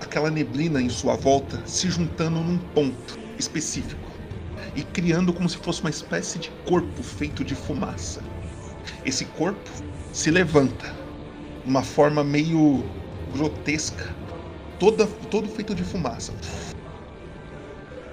aquela 0.00 0.30
neblina 0.30 0.80
em 0.82 0.88
sua 0.88 1.14
volta 1.14 1.60
se 1.64 1.88
juntando 1.88 2.40
num 2.40 2.58
ponto 2.58 3.14
específico 3.38 4.07
e 4.78 4.84
criando 4.84 5.32
como 5.32 5.48
se 5.48 5.56
fosse 5.56 5.80
uma 5.80 5.90
espécie 5.90 6.38
de 6.38 6.50
corpo 6.64 7.02
feito 7.02 7.42
de 7.42 7.52
fumaça. 7.52 8.22
Esse 9.04 9.24
corpo 9.24 9.68
se 10.12 10.30
levanta, 10.30 10.94
uma 11.66 11.82
forma 11.82 12.22
meio 12.22 12.84
grotesca, 13.32 14.14
toda, 14.78 15.04
todo 15.04 15.48
feito 15.48 15.74
de 15.74 15.82
fumaça. 15.82 16.32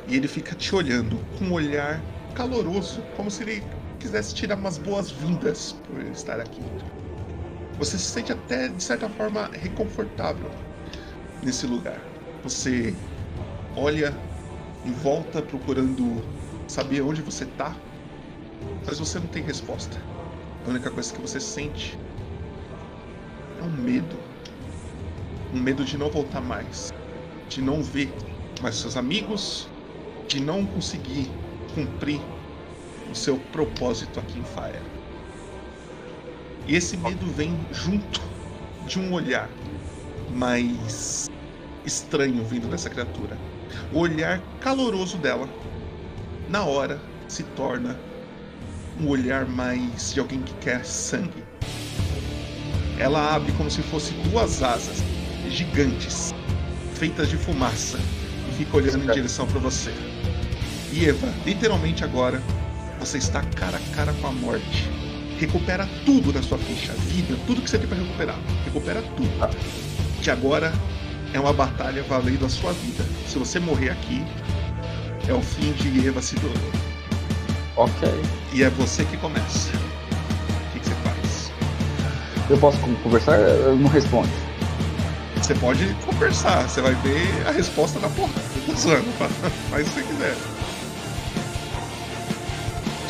E 0.08 0.16
ele 0.16 0.28
fica 0.28 0.56
te 0.56 0.74
olhando 0.74 1.20
com 1.38 1.46
um 1.46 1.54
olhar 1.54 2.02
caloroso, 2.34 3.00
como 3.16 3.30
se 3.30 3.44
ele 3.44 3.64
quisesse 4.00 4.34
tirar 4.34 4.58
umas 4.58 4.80
boas-vindas 4.80 5.74
por 5.88 6.02
estar 6.02 6.40
aqui. 6.40 6.64
Você 7.78 8.00
se 8.00 8.06
sente 8.06 8.32
até, 8.32 8.70
de 8.70 8.82
certa 8.82 9.08
forma, 9.08 9.52
reconfortável 9.54 10.50
nesse 11.44 11.68
lugar. 11.68 12.02
Você 12.44 12.96
olha 13.76 14.18
em 14.84 14.92
volta 14.92 15.44
procurando 15.44 16.24
saber 16.68 17.02
onde 17.02 17.22
você 17.22 17.46
tá, 17.46 17.76
mas 18.86 19.00
você 19.00 19.20
não 19.20 19.28
tem 19.28 19.44
resposta. 19.44 19.98
A 20.66 20.70
única 20.70 20.90
coisa 20.90 21.14
que 21.14 21.22
você 21.22 21.40
sente 21.40 21.98
é 23.60 23.64
um 23.64 23.72
medo. 23.72 24.16
Um 25.54 25.60
medo 25.60 25.86
de 25.86 25.98
não 25.98 26.10
voltar 26.10 26.42
mais, 26.42 26.92
de 27.48 27.62
não 27.62 27.82
ver 27.82 28.12
mais 28.62 28.76
seus 28.76 28.98
amigos, 28.98 29.68
de 30.28 30.40
não 30.40 30.66
conseguir 30.66 31.30
cumprir 31.74 32.20
o 33.12 33.16
seu 33.16 33.38
propósito 33.38 34.20
aqui 34.20 34.40
em 34.40 34.44
Fire. 34.44 34.82
E 36.68 36.76
esse 36.76 36.98
medo 36.98 37.28
vem 37.28 37.56
junto 37.72 38.22
de 38.88 39.00
um 39.00 39.14
olhar 39.14 39.50
mais 40.34 41.28
estranho 41.86 42.44
vindo 42.44 42.68
dessa 42.68 42.90
criatura. 42.90 43.38
O 43.94 44.00
olhar 44.00 44.42
caloroso 44.60 45.18
dela, 45.18 45.48
na 46.50 46.64
hora, 46.64 47.00
se 47.28 47.44
torna 47.44 47.98
um 49.00 49.08
olhar 49.08 49.46
mais 49.46 50.14
de 50.14 50.20
alguém 50.20 50.42
que 50.42 50.54
quer 50.56 50.86
sangue. 50.86 51.44
Ela 52.98 53.36
abre 53.36 53.52
como 53.54 53.70
se 53.70 53.82
fosse 53.82 54.14
duas 54.30 54.64
asas 54.64 55.04
gigantes, 55.50 56.34
feitas 56.94 57.30
de 57.30 57.38
fumaça, 57.38 58.00
e 58.50 58.56
fica 58.58 58.78
olhando 58.78 59.04
em 59.04 59.14
direção 59.14 59.46
para 59.48 59.60
você. 59.60 59.92
E 60.94 61.10
Eva, 61.10 61.28
literalmente 61.46 62.04
agora, 62.04 62.42
você 63.00 63.18
está 63.18 63.42
cara 63.42 63.78
a 63.78 63.96
cara 63.96 64.14
com 64.14 64.28
a 64.28 64.32
morte. 64.32 64.90
Recupera 65.38 65.88
tudo 66.06 66.32
na 66.32 66.42
sua 66.42 66.58
ficha, 66.58 66.94
vida, 66.94 67.38
tudo 67.46 67.62
que 67.62 67.70
você 67.70 67.78
tem 67.78 67.88
para 67.88 67.98
recuperar. 67.98 68.40
Recupera 68.64 69.02
tudo. 69.02 69.30
Que 70.22 70.32
agora 70.32 70.72
é 71.34 71.40
uma 71.40 71.52
batalha 71.52 72.02
valendo 72.04 72.46
a 72.46 72.50
sua 72.50 72.72
vida. 72.72 73.04
Se 73.28 73.38
você 73.38 73.60
morrer 73.60 73.90
aqui, 73.90 74.24
é 75.28 75.34
o 75.34 75.42
fim 75.42 75.72
de 75.74 76.08
Eva 76.08 76.22
Sidoro. 76.22 76.54
Ok. 77.76 78.10
E 78.54 78.64
é 78.64 78.70
você 78.70 79.04
que 79.06 79.18
começa. 79.18 79.70
O 79.76 80.74
que, 80.74 80.80
que 80.80 80.86
você 80.88 80.96
faz? 81.04 81.52
Eu 82.50 82.58
posso 82.58 82.78
con- 82.80 82.96
conversar? 83.04 83.38
Eu 83.40 83.76
não 83.76 83.90
respondo. 83.90 84.30
Você 85.38 85.54
pode 85.56 85.86
conversar, 86.06 86.64
você 86.68 86.82
vai 86.82 86.96
ver 86.96 87.48
a 87.48 87.52
resposta 87.52 88.00
na 88.00 88.10
porra. 88.10 88.32
Tô 88.66 88.74
zoando, 88.76 89.06
faz 89.70 89.88
o 89.88 89.90
que 89.92 89.96
você 90.00 90.04
quiser. 90.04 90.36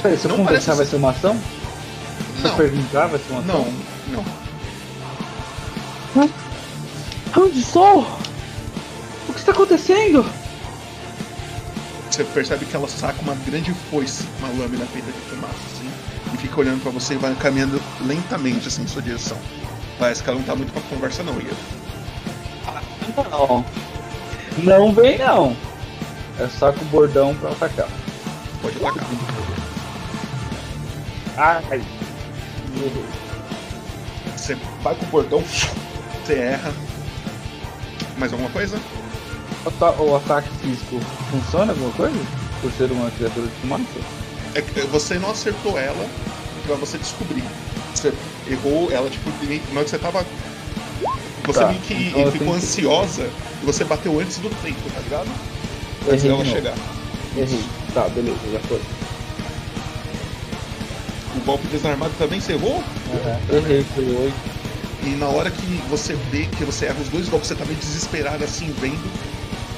Peraí, 0.02 0.18
se 0.18 0.26
eu 0.26 0.30
Não 0.30 0.38
conversar 0.38 0.74
parece- 0.76 0.78
vai 0.78 0.86
ser 0.86 0.96
uma 0.98 1.10
ação? 1.12 1.40
Se 2.42 2.44
eu 2.46 2.50
Não, 2.52 2.58
perguntar 2.58 3.08
vai 3.08 3.20
ser 3.20 3.32
uma 3.32 3.40
ação? 3.42 3.74
não, 4.08 4.24
não. 6.16 6.30
Onde 7.44 7.62
sou? 7.64 8.02
O 9.30 9.34
que 9.34 9.40
está 9.40 9.52
acontecendo? 9.52 10.26
Você 12.16 12.24
percebe 12.24 12.66
que 12.66 12.74
ela 12.74 12.88
saca 12.88 13.22
uma 13.22 13.36
grande 13.46 13.74
foice, 13.92 14.24
uma 14.40 14.48
lâmina 14.48 14.86
feita 14.86 15.12
de 15.12 15.20
fumaça, 15.20 15.54
assim, 15.74 15.92
e 16.34 16.38
fica 16.38 16.62
olhando 16.62 16.82
pra 16.82 16.90
você 16.90 17.16
e 17.16 17.18
vai 17.18 17.36
caminhando 17.36 17.78
lentamente 18.00 18.70
assim 18.70 18.84
em 18.84 18.88
sua 18.88 19.02
direção. 19.02 19.38
Parece 20.00 20.24
que 20.24 20.30
ela 20.30 20.40
não 20.40 20.46
tá 20.46 20.56
muito 20.56 20.72
pra 20.72 20.82
conversa 20.84 21.24
não, 21.24 21.34
Ian. 21.34 21.52
Não. 23.30 23.66
Não 24.60 24.94
vem 24.94 25.18
não. 25.18 25.58
É 26.40 26.48
só 26.48 26.72
com 26.72 26.86
o 26.86 26.88
bordão 26.88 27.36
pra 27.36 27.52
atacar. 27.52 27.90
Pode 28.62 28.78
atacar. 28.78 29.06
Ai. 31.36 31.84
Você 34.38 34.58
vai 34.82 34.96
com 34.96 35.04
o 35.04 35.10
bordão, 35.10 35.44
você 35.44 36.34
erra. 36.34 36.74
Mais 38.18 38.32
alguma 38.32 38.50
coisa? 38.52 38.80
O, 39.66 39.70
ata- 39.70 40.02
o 40.02 40.16
ataque 40.16 40.50
físico 40.62 41.00
funciona 41.32 41.72
alguma 41.72 41.92
coisa? 41.92 42.18
Por 42.62 42.72
ser 42.72 42.92
uma 42.92 43.10
criatura 43.12 43.48
de 43.48 43.54
fumaça? 43.62 43.84
É 44.54 44.62
que 44.62 44.82
você 44.82 45.18
não 45.20 45.32
acertou 45.32 45.78
ela 45.78 46.08
pra 46.66 46.76
você 46.76 46.98
descobrir. 46.98 47.44
Você 47.94 48.14
errou 48.50 48.92
ela, 48.92 49.10
tipo, 49.10 49.30
de- 49.32 49.62
na 49.74 49.80
hora 49.80 49.84
que 49.84 49.90
você 49.90 49.98
tava. 49.98 50.26
Você 51.46 51.60
Tá, 51.60 51.68
meio 51.68 51.80
que 51.82 51.94
então 52.10 52.32
ficou 52.32 52.48
que- 52.50 52.54
ansiosa 52.56 53.30
e 53.62 53.66
você 53.66 53.84
bateu 53.84 54.20
antes 54.20 54.38
do 54.38 54.50
tempo, 54.64 54.90
tá 54.94 55.00
ligado? 55.02 55.28
Errei 55.28 56.14
Antes 56.14 56.22
de 56.22 56.28
dela 56.28 56.44
novo. 56.44 56.56
chegar. 56.56 56.74
Errei. 57.38 57.64
Tá, 57.94 58.08
beleza, 58.10 58.38
já 58.52 58.60
foi. 58.62 58.82
O 61.36 61.40
golpe 61.46 61.68
desarmado 61.68 62.14
também 62.18 62.40
você 62.40 62.54
errou? 62.54 62.84
Errei, 63.52 63.86
foi 63.94 64.06
oito. 64.06 64.56
E 65.04 65.10
na 65.10 65.28
hora 65.28 65.52
que 65.52 65.66
você 65.90 66.14
vê 66.32 66.46
que 66.46 66.64
você 66.64 66.86
erra 66.86 67.00
os 67.00 67.10
dois 67.10 67.30
golpes, 67.30 67.50
você 67.50 67.56
tá 67.56 67.66
meio 67.66 67.78
desesperado 67.78 68.44
assim, 68.44 68.74
vendo 68.80 68.98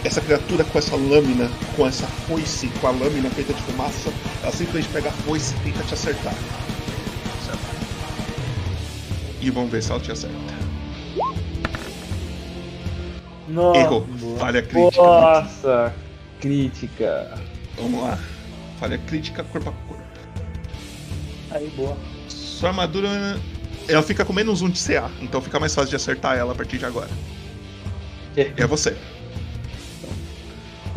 essa 0.08 0.22
criatura 0.22 0.64
com 0.64 0.80
essa 0.80 0.96
lâmina, 0.96 1.52
com 1.76 1.86
essa 1.86 2.08
foice, 2.08 2.70
com 2.80 2.88
a 2.88 2.92
lâmina 2.92 3.30
feita 3.30 3.54
de 3.54 3.62
fumaça, 3.64 4.10
ela 4.42 4.52
simplesmente 4.54 4.88
pega 4.94 5.10
a 5.10 5.12
foice 5.12 5.54
e 5.56 5.60
tenta 5.72 5.84
te 5.84 5.94
acertar. 5.94 6.34
Certo. 7.46 7.60
E 9.42 9.52
vamos 9.52 9.70
ver 9.70 9.84
se 9.84 9.92
ela 9.92 10.00
te 10.00 10.12
acerta. 10.12 10.38
Nossa. 13.50 13.80
Errou. 13.80 14.08
Falha 14.40 14.62
crítica. 14.62 15.02
Nossa, 15.02 15.94
crítica. 16.40 17.38
Vamos 17.76 18.02
lá. 18.02 18.18
Falha 18.80 18.98
crítica 18.98 19.44
corpo 19.44 19.70
a 19.70 19.74
corpo. 19.88 20.04
Aí, 21.52 21.70
boa. 21.76 21.98
Sua 22.30 22.70
armadura. 22.70 23.10
Ela 23.90 24.04
fica 24.04 24.24
com 24.24 24.32
menos 24.32 24.62
um 24.62 24.70
de 24.70 24.82
CA, 24.82 25.10
então 25.22 25.42
fica 25.42 25.60
mais 25.60 25.74
fácil 25.76 25.90
de 25.90 25.96
acertar 25.98 26.38
ela 26.38 26.54
a 26.54 26.56
partir 26.56 26.78
de 26.78 26.86
agora. 26.86 27.10
Que? 28.34 28.54
É 28.56 28.68
você. 28.68 28.96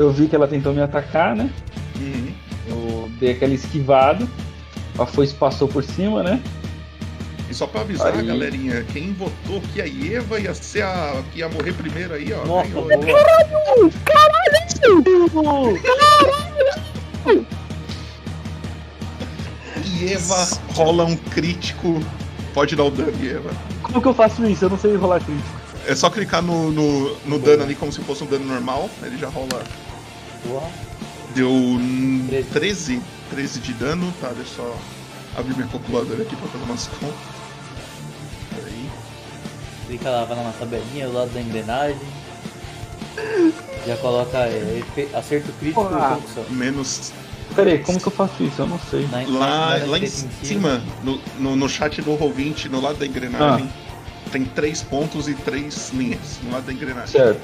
Eu 0.00 0.10
vi 0.10 0.28
que 0.28 0.34
ela 0.34 0.48
tentou 0.48 0.72
me 0.72 0.80
atacar, 0.80 1.36
né? 1.36 1.50
Uhum. 2.00 2.32
Eu 2.66 3.10
dei 3.20 3.32
aquela 3.32 3.52
esquivada. 3.52 4.26
A 4.98 5.04
foice 5.04 5.34
passou 5.34 5.68
por 5.68 5.84
cima, 5.84 6.22
né? 6.22 6.42
E 7.50 7.54
só 7.54 7.66
pra 7.66 7.82
avisar, 7.82 8.14
Aí. 8.14 8.26
galerinha, 8.26 8.82
quem 8.94 9.12
votou 9.12 9.60
que 9.60 9.82
a 9.82 9.86
Eva 9.86 10.40
ia 10.40 10.54
ser 10.54 10.84
a 10.84 11.22
que 11.30 11.40
ia 11.40 11.50
morrer 11.50 11.74
primeiro 11.74 12.14
aí, 12.14 12.32
ó. 12.32 12.46
Nossa, 12.46 12.70
ganhou. 12.70 12.88
boa. 15.28 15.78
E 19.84 20.14
Eva 20.14 20.48
rola 20.72 21.04
um 21.04 21.14
crítico. 21.16 22.02
Pode 22.54 22.74
dar 22.74 22.84
o 22.84 22.90
dano, 22.90 23.12
Eva. 23.22 23.50
Como 23.82 24.00
que 24.00 24.08
eu 24.08 24.14
faço 24.14 24.46
isso? 24.46 24.64
Eu 24.64 24.70
não 24.70 24.78
sei 24.78 24.96
rolar 24.96 25.20
crítico. 25.20 25.60
É 25.86 25.94
só 25.94 26.08
clicar 26.08 26.40
no, 26.40 26.70
no, 26.70 27.16
no 27.26 27.38
dano 27.38 27.64
ali 27.64 27.74
como 27.74 27.92
se 27.92 28.00
fosse 28.00 28.24
um 28.24 28.26
dano 28.26 28.46
normal. 28.46 28.88
Ele 29.02 29.18
já 29.18 29.28
rola. 29.28 29.62
Deu 31.34 31.50
hum, 31.50 32.26
Treze. 32.28 32.50
13. 32.50 33.02
13 33.30 33.60
de 33.60 33.72
dano. 33.74 34.12
Tá, 34.20 34.28
deixa 34.28 34.60
eu 34.60 34.74
só 35.34 35.40
abrir 35.40 35.54
minha 35.54 35.68
calculadora 35.68 36.22
aqui 36.22 36.34
pra 36.36 36.48
fazer 36.48 36.64
umas 36.64 36.86
contas. 36.88 37.14
Peraí. 38.54 38.90
Clica 39.86 40.10
lá, 40.10 40.24
vai 40.24 40.36
lá 40.36 40.42
na 40.44 40.52
tabelinha, 40.52 41.06
do 41.06 41.12
lado 41.12 41.30
da 41.32 41.40
engrenagem. 41.40 42.00
Já 43.86 43.96
coloca 43.96 44.38
é, 44.38 44.82
acerto 45.14 45.52
crítico 45.58 45.82
Porra. 45.84 46.08
como 46.10 46.22
que 46.22 46.34
são? 46.34 46.44
Menos. 46.50 47.12
Peraí, 47.54 47.78
como 47.80 48.00
que 48.00 48.06
eu 48.06 48.12
faço 48.12 48.42
isso? 48.42 48.62
Eu 48.62 48.66
não 48.66 48.78
sei. 48.78 49.08
Na, 49.08 49.22
Lá, 49.38 49.76
lá 49.86 49.98
em 49.98 50.06
cima, 50.06 50.82
no, 51.02 51.20
no, 51.38 51.56
no 51.56 51.68
chat 51.68 52.00
do 52.02 52.12
Roll20, 52.12 52.66
no 52.66 52.80
lado 52.80 52.98
da 52.98 53.06
engrenagem, 53.06 53.68
tem 54.30 54.44
três 54.44 54.82
pontos 54.82 55.28
e 55.28 55.34
três 55.34 55.90
linhas. 55.92 56.38
No 56.42 56.52
lado 56.52 56.66
da 56.66 56.72
engrenagem. 56.72 57.20
Certo. 57.20 57.40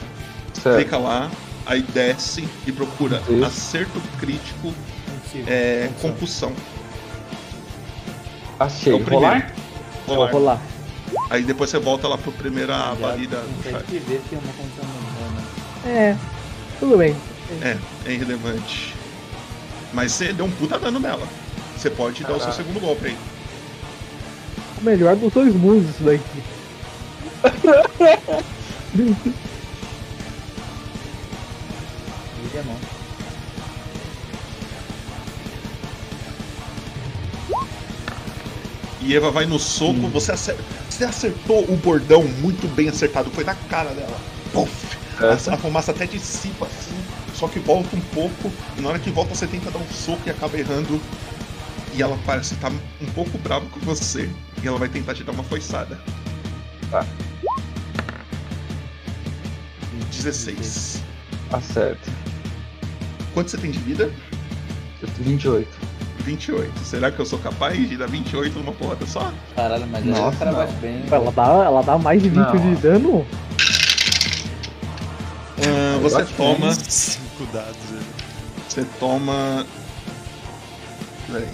Certo. 0.54 0.76
Clica 0.76 0.96
lá, 0.96 1.30
aí 1.66 1.82
desce 1.82 2.48
e 2.66 2.72
procura 2.72 3.20
Isso. 3.28 3.44
acerto 3.44 4.00
crítico, 4.18 4.72
é, 5.46 5.90
Concussão. 6.00 6.50
concussão. 6.50 6.52
Achei. 8.58 8.92
É 8.92 8.96
o 8.96 9.00
primeiro. 9.00 9.26
rolar? 9.26 9.52
Rolar. 10.06 10.30
Vou 10.30 10.40
rolar. 10.40 10.60
Aí 11.30 11.42
depois 11.42 11.70
você 11.70 11.78
volta 11.78 12.08
lá 12.08 12.16
pro 12.16 12.32
primeira 12.32 12.72
Já 12.72 12.90
aba 12.92 13.12
ali 13.12 13.26
da, 13.26 13.38
do 13.40 13.48
consegue 13.62 13.78
chat. 13.78 13.98
ver 14.00 14.22
que 14.28 14.34
é 14.34 14.38
uma 14.38 14.52
condição 14.52 14.84
humana. 14.84 15.42
É. 15.86 16.16
Tudo 16.80 16.96
bem. 16.98 17.14
É, 17.62 17.76
é 18.06 18.12
irrelevante. 18.12 18.94
Mas 19.92 20.12
você 20.12 20.32
deu 20.32 20.46
um 20.46 20.50
puta 20.50 20.78
dano 20.78 20.98
nela. 20.98 21.26
Você 21.76 21.90
pode 21.90 22.22
dar 22.24 22.34
o 22.34 22.40
seu 22.40 22.52
segundo 22.52 22.80
golpe 22.80 23.06
aí. 23.06 23.16
O 24.80 24.84
melhor 24.84 25.16
dos 25.16 25.32
dois 25.32 25.54
mundos 25.54 25.90
isso 25.90 26.02
daqui. 26.04 26.42
Liga 32.66 32.72
a 32.72 32.72
mão. 32.72 32.80
E 39.00 39.14
Eva 39.14 39.30
vai 39.30 39.46
no 39.46 39.58
soco, 39.58 40.08
você, 40.08 40.32
acer- 40.32 40.56
você 40.88 41.04
acertou 41.04 41.64
o 41.70 41.76
bordão 41.76 42.24
muito 42.24 42.66
bem 42.74 42.88
acertado, 42.88 43.30
foi 43.30 43.44
na 43.44 43.54
cara 43.54 43.94
dela. 43.94 44.20
Puff! 44.52 44.96
A, 45.18 45.54
a 45.54 45.56
fumaça 45.56 45.92
até 45.92 46.06
dissipa 46.06 46.66
assim, 46.66 46.96
só 47.34 47.48
que 47.48 47.58
volta 47.58 47.94
um 47.96 48.00
pouco, 48.00 48.52
e 48.76 48.80
na 48.80 48.88
hora 48.88 48.98
que 48.98 49.10
volta 49.10 49.34
você 49.34 49.46
tenta 49.46 49.70
dar 49.70 49.78
um 49.78 49.88
soco 49.88 50.22
e 50.26 50.30
acaba 50.30 50.58
errando. 50.58 51.00
E 51.94 52.02
ela 52.02 52.18
parece 52.26 52.54
estar 52.54 52.70
um 52.70 53.06
pouco 53.14 53.38
brava 53.38 53.64
com 53.66 53.80
você. 53.80 54.28
E 54.62 54.66
ela 54.68 54.78
vai 54.78 54.88
tentar 54.88 55.14
te 55.14 55.24
dar 55.24 55.32
uma 55.32 55.44
foiçada. 55.44 55.98
Tá. 56.90 57.06
16. 60.10 61.02
Acerta. 61.50 62.10
Quanto 63.36 63.50
você 63.50 63.58
tem 63.58 63.70
de 63.70 63.78
vida? 63.80 64.10
Eu 65.02 65.08
tenho 65.08 65.28
28. 65.28 65.68
28. 66.20 66.78
Será 66.78 67.10
que 67.10 67.20
eu 67.20 67.26
sou 67.26 67.38
capaz 67.38 67.86
de 67.86 67.94
dar 67.94 68.08
28 68.08 68.58
numa 68.58 68.72
porrada 68.72 69.04
só? 69.06 69.30
Caralho, 69.54 69.86
mas 69.88 70.06
Nossa, 70.06 70.38
cara 70.38 70.52
não. 70.52 70.58
bate 70.60 70.72
bem. 70.76 71.04
Ela 71.10 71.30
dá, 71.30 71.42
ela 71.44 71.82
dá 71.82 71.98
mais 71.98 72.22
de 72.22 72.30
20 72.30 72.38
Não. 72.38 72.56
de 72.56 72.80
dano? 72.80 73.26
Ah, 75.58 75.98
você 76.00 76.16
bate 76.16 76.32
toma. 76.32 76.72
Cinco 76.72 77.44
dados. 77.52 77.76
né? 77.90 78.00
Você 78.66 78.86
toma. 78.98 79.66
Peraí. 81.30 81.48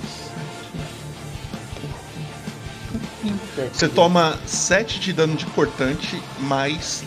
Você 3.72 3.88
toma 3.88 4.38
7 4.46 5.00
de 5.00 5.12
dano 5.12 5.34
de 5.34 5.46
cortante, 5.46 6.22
mais 6.38 7.02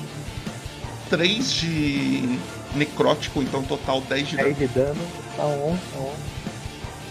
3 1.10 1.54
de 1.54 2.40
necrótico, 2.76 3.42
então 3.42 3.64
total 3.64 4.02
10 4.02 4.28
de 4.28 4.36
10 4.38 4.58
dano. 4.58 4.68
de 4.68 4.74
dano. 4.74 5.08
Tá 5.36 5.46
on, 5.46 5.78
tá 5.94 6.00
on. 6.00 6.14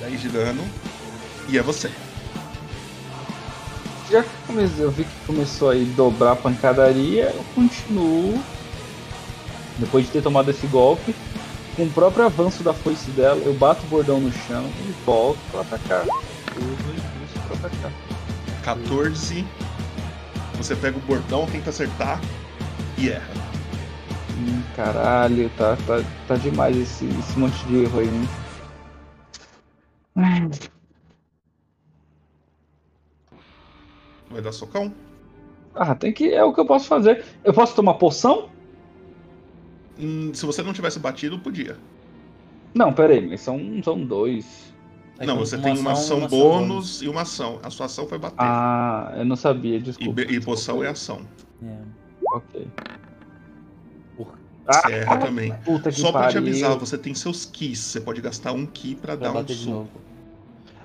10 0.01 0.20
de 0.20 0.28
dano. 0.28 0.65
E 1.49 1.59
é 1.59 1.62
você. 1.62 1.91
Já 4.11 4.23
que 4.23 4.31
eu 4.78 4.91
vi 4.91 5.05
que 5.05 5.27
começou 5.27 5.70
a 5.70 5.74
dobrar 5.97 6.32
a 6.32 6.36
pancadaria, 6.36 7.32
eu 7.35 7.45
continuo. 7.55 8.43
Depois 9.78 10.07
de 10.07 10.12
ter 10.12 10.23
tomado 10.23 10.51
esse 10.51 10.66
golpe, 10.69 11.15
com 11.74 11.85
o 11.85 11.91
próprio 11.91 12.24
avanço 12.24 12.62
da 12.62 12.73
foice 12.73 13.11
dela, 13.11 13.41
eu 13.45 13.53
bato 13.55 13.82
o 13.85 13.89
bordão 13.89 14.20
no 14.20 14.31
chão 14.31 14.70
e 14.86 14.95
volto 15.05 15.39
pra 15.51 15.62
atacar. 15.62 16.05
Uso 16.05 16.95
isso 17.24 17.41
pra 17.49 17.57
atacar. 17.57 17.93
14. 18.62 19.45
Você 20.57 20.77
pega 20.77 20.97
o 20.97 21.01
bordão, 21.01 21.47
tenta 21.47 21.70
acertar 21.70 22.20
e 22.97 23.11
erra. 23.11 23.43
Hum, 24.36 24.62
caralho, 24.74 25.48
tá, 25.51 25.77
tá, 25.77 25.98
tá 26.27 26.36
demais 26.36 26.77
esse, 26.77 27.05
esse 27.05 27.39
monte 27.39 27.65
de 27.66 27.85
erro 27.85 28.01
aí, 28.01 28.09
Vai 34.31 34.40
dar 34.43 34.52
socão? 34.52 34.93
Ah, 35.74 35.94
tem 35.94 36.12
que. 36.12 36.32
É 36.32 36.43
o 36.43 36.52
que 36.52 36.61
eu 36.61 36.66
posso 36.66 36.86
fazer. 36.86 37.24
Eu 37.44 37.52
posso 37.52 37.74
tomar 37.74 37.94
poção? 37.94 38.48
Hum, 39.98 40.32
se 40.35 40.44
você 40.44 40.62
não 40.62 40.73
tivesse 40.73 40.98
batido, 40.98 41.39
podia. 41.39 41.77
Não, 42.74 42.93
pera 42.93 43.12
aí, 43.12 43.28
mas 43.28 43.40
são, 43.40 43.61
são 43.82 44.05
dois. 44.05 44.74
Aí 45.19 45.27
não, 45.27 45.39
você 45.39 45.56
tem 45.56 45.78
uma 45.78 45.93
ação 45.93 46.27
bônus 46.27 47.01
e 47.01 47.09
uma 47.09 47.23
ação. 47.23 47.61
A 47.62 47.70
sua 47.70 47.86
ação 47.86 48.06
foi 48.09 48.19
bater. 48.19 48.36
Ah, 48.39 49.12
eu 49.16 49.24
não 49.24 49.36
sabia, 49.36 49.77
e, 49.77 49.81
desculpa. 49.81 50.12
be- 50.12 50.35
e 50.35 50.40
poção 50.40 50.82
é 50.82 50.89
ação. 50.89 51.20
É. 51.62 51.78
Ok. 52.32 52.69
Porra. 54.66 54.81
Você 54.82 54.93
erra 54.93 55.16
também. 55.19 55.53
Puta 55.65 55.91
que 55.91 56.01
Só 56.01 56.11
pra 56.12 56.28
te 56.28 56.35
pariu. 56.35 56.41
avisar, 56.41 56.77
você 56.78 56.97
tem 56.99 57.15
seus 57.15 57.45
keys. 57.45 57.78
Você 57.78 58.01
pode 58.01 58.20
gastar 58.20 58.53
um 58.53 58.65
key 58.66 58.95
pra 58.95 59.16
Pra 59.16 59.31
dar 59.31 59.39
um 59.41 59.47
soco. 59.49 59.70
novo. 59.70 59.89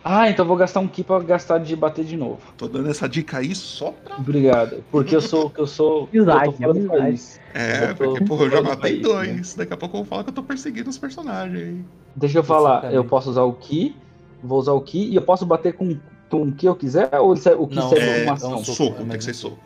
Ah, 0.03 0.29
então 0.29 0.43
eu 0.45 0.47
vou 0.47 0.55
gastar 0.57 0.79
um 0.79 0.87
ki 0.87 1.03
pra 1.03 1.19
gastar 1.19 1.57
de 1.59 1.75
bater 1.75 2.05
de 2.05 2.15
novo. 2.15 2.39
Tô 2.57 2.67
dando 2.69 2.89
essa 2.89 3.07
dica 3.07 3.37
aí 3.39 3.53
só 3.53 3.91
pra. 3.91 4.15
Obrigado. 4.17 4.83
Porque 4.89 5.13
eu 5.15 5.21
sou. 5.21 5.49
que 5.49 5.59
eu 5.59 5.67
sou. 5.67 6.07
eu 6.13 6.23
Amizade, 6.31 6.57
tô 6.61 6.87
país. 6.87 7.39
É, 7.53 7.83
Eu 7.83 7.95
tô 7.95 8.03
porque, 8.05 8.23
porra, 8.25 8.45
eu 8.45 8.49
já 8.51 8.61
matei 8.61 8.77
país, 8.77 8.95
né? 8.95 9.01
dois. 9.33 9.55
Daqui 9.55 9.73
a 9.73 9.77
pouco 9.77 9.97
eu 9.97 9.99
vou 10.01 10.07
falar 10.09 10.23
que 10.23 10.29
eu 10.29 10.33
tô 10.33 10.43
perseguindo 10.43 10.89
os 10.89 10.97
personagens 10.97 11.57
aí. 11.61 11.81
Deixa 12.15 12.39
eu 12.39 12.43
falar, 12.43 12.71
Exatamente. 12.71 12.95
eu 12.95 13.03
posso 13.05 13.29
usar 13.29 13.43
o 13.43 13.53
ki, 13.53 13.95
vou 14.41 14.57
usar 14.59 14.71
o 14.71 14.81
ki 14.81 15.09
e 15.09 15.15
eu 15.15 15.21
posso 15.21 15.45
bater 15.45 15.73
com, 15.73 15.97
com 16.29 16.43
o 16.43 16.51
que 16.53 16.65
eu 16.65 16.75
quiser 16.75 17.09
ou 17.19 17.35
serve- 17.35 17.61
o 17.61 17.67
que 17.67 17.75
Não, 17.75 17.89
serve 17.89 18.05
É, 18.05 18.23
uma 18.23 18.31
um 18.31 18.33
ação? 18.35 18.63
soco, 18.63 18.77
soco, 18.89 19.01
é 19.01 19.05
tem 19.05 19.17
que 19.17 19.23
ser 19.23 19.31
um 19.31 19.33
soco. 19.33 19.59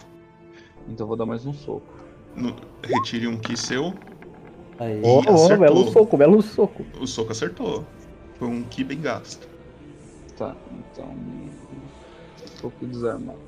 Então 0.89 1.03
eu 1.03 1.07
vou 1.07 1.15
dar 1.15 1.25
mais 1.27 1.45
um 1.45 1.53
soco. 1.53 1.83
No- 2.35 2.55
retire 2.83 3.27
um 3.27 3.37
key 3.37 3.55
seu. 3.57 3.93
Aí. 4.79 5.01
Ó, 5.03 5.19
acertou. 5.19 5.57
belo 5.59 5.91
soco, 5.91 6.17
belo 6.17 6.41
soco. 6.41 6.85
O 6.99 7.05
soco 7.07 7.31
acertou. 7.31 7.85
Foi 8.39 8.47
um 8.47 8.63
key 8.63 8.83
bem 8.83 8.99
gasto. 8.99 9.47
Tá, 10.37 10.55
então. 10.71 11.15
Soco 12.59 12.85
desarmado. 12.85 13.39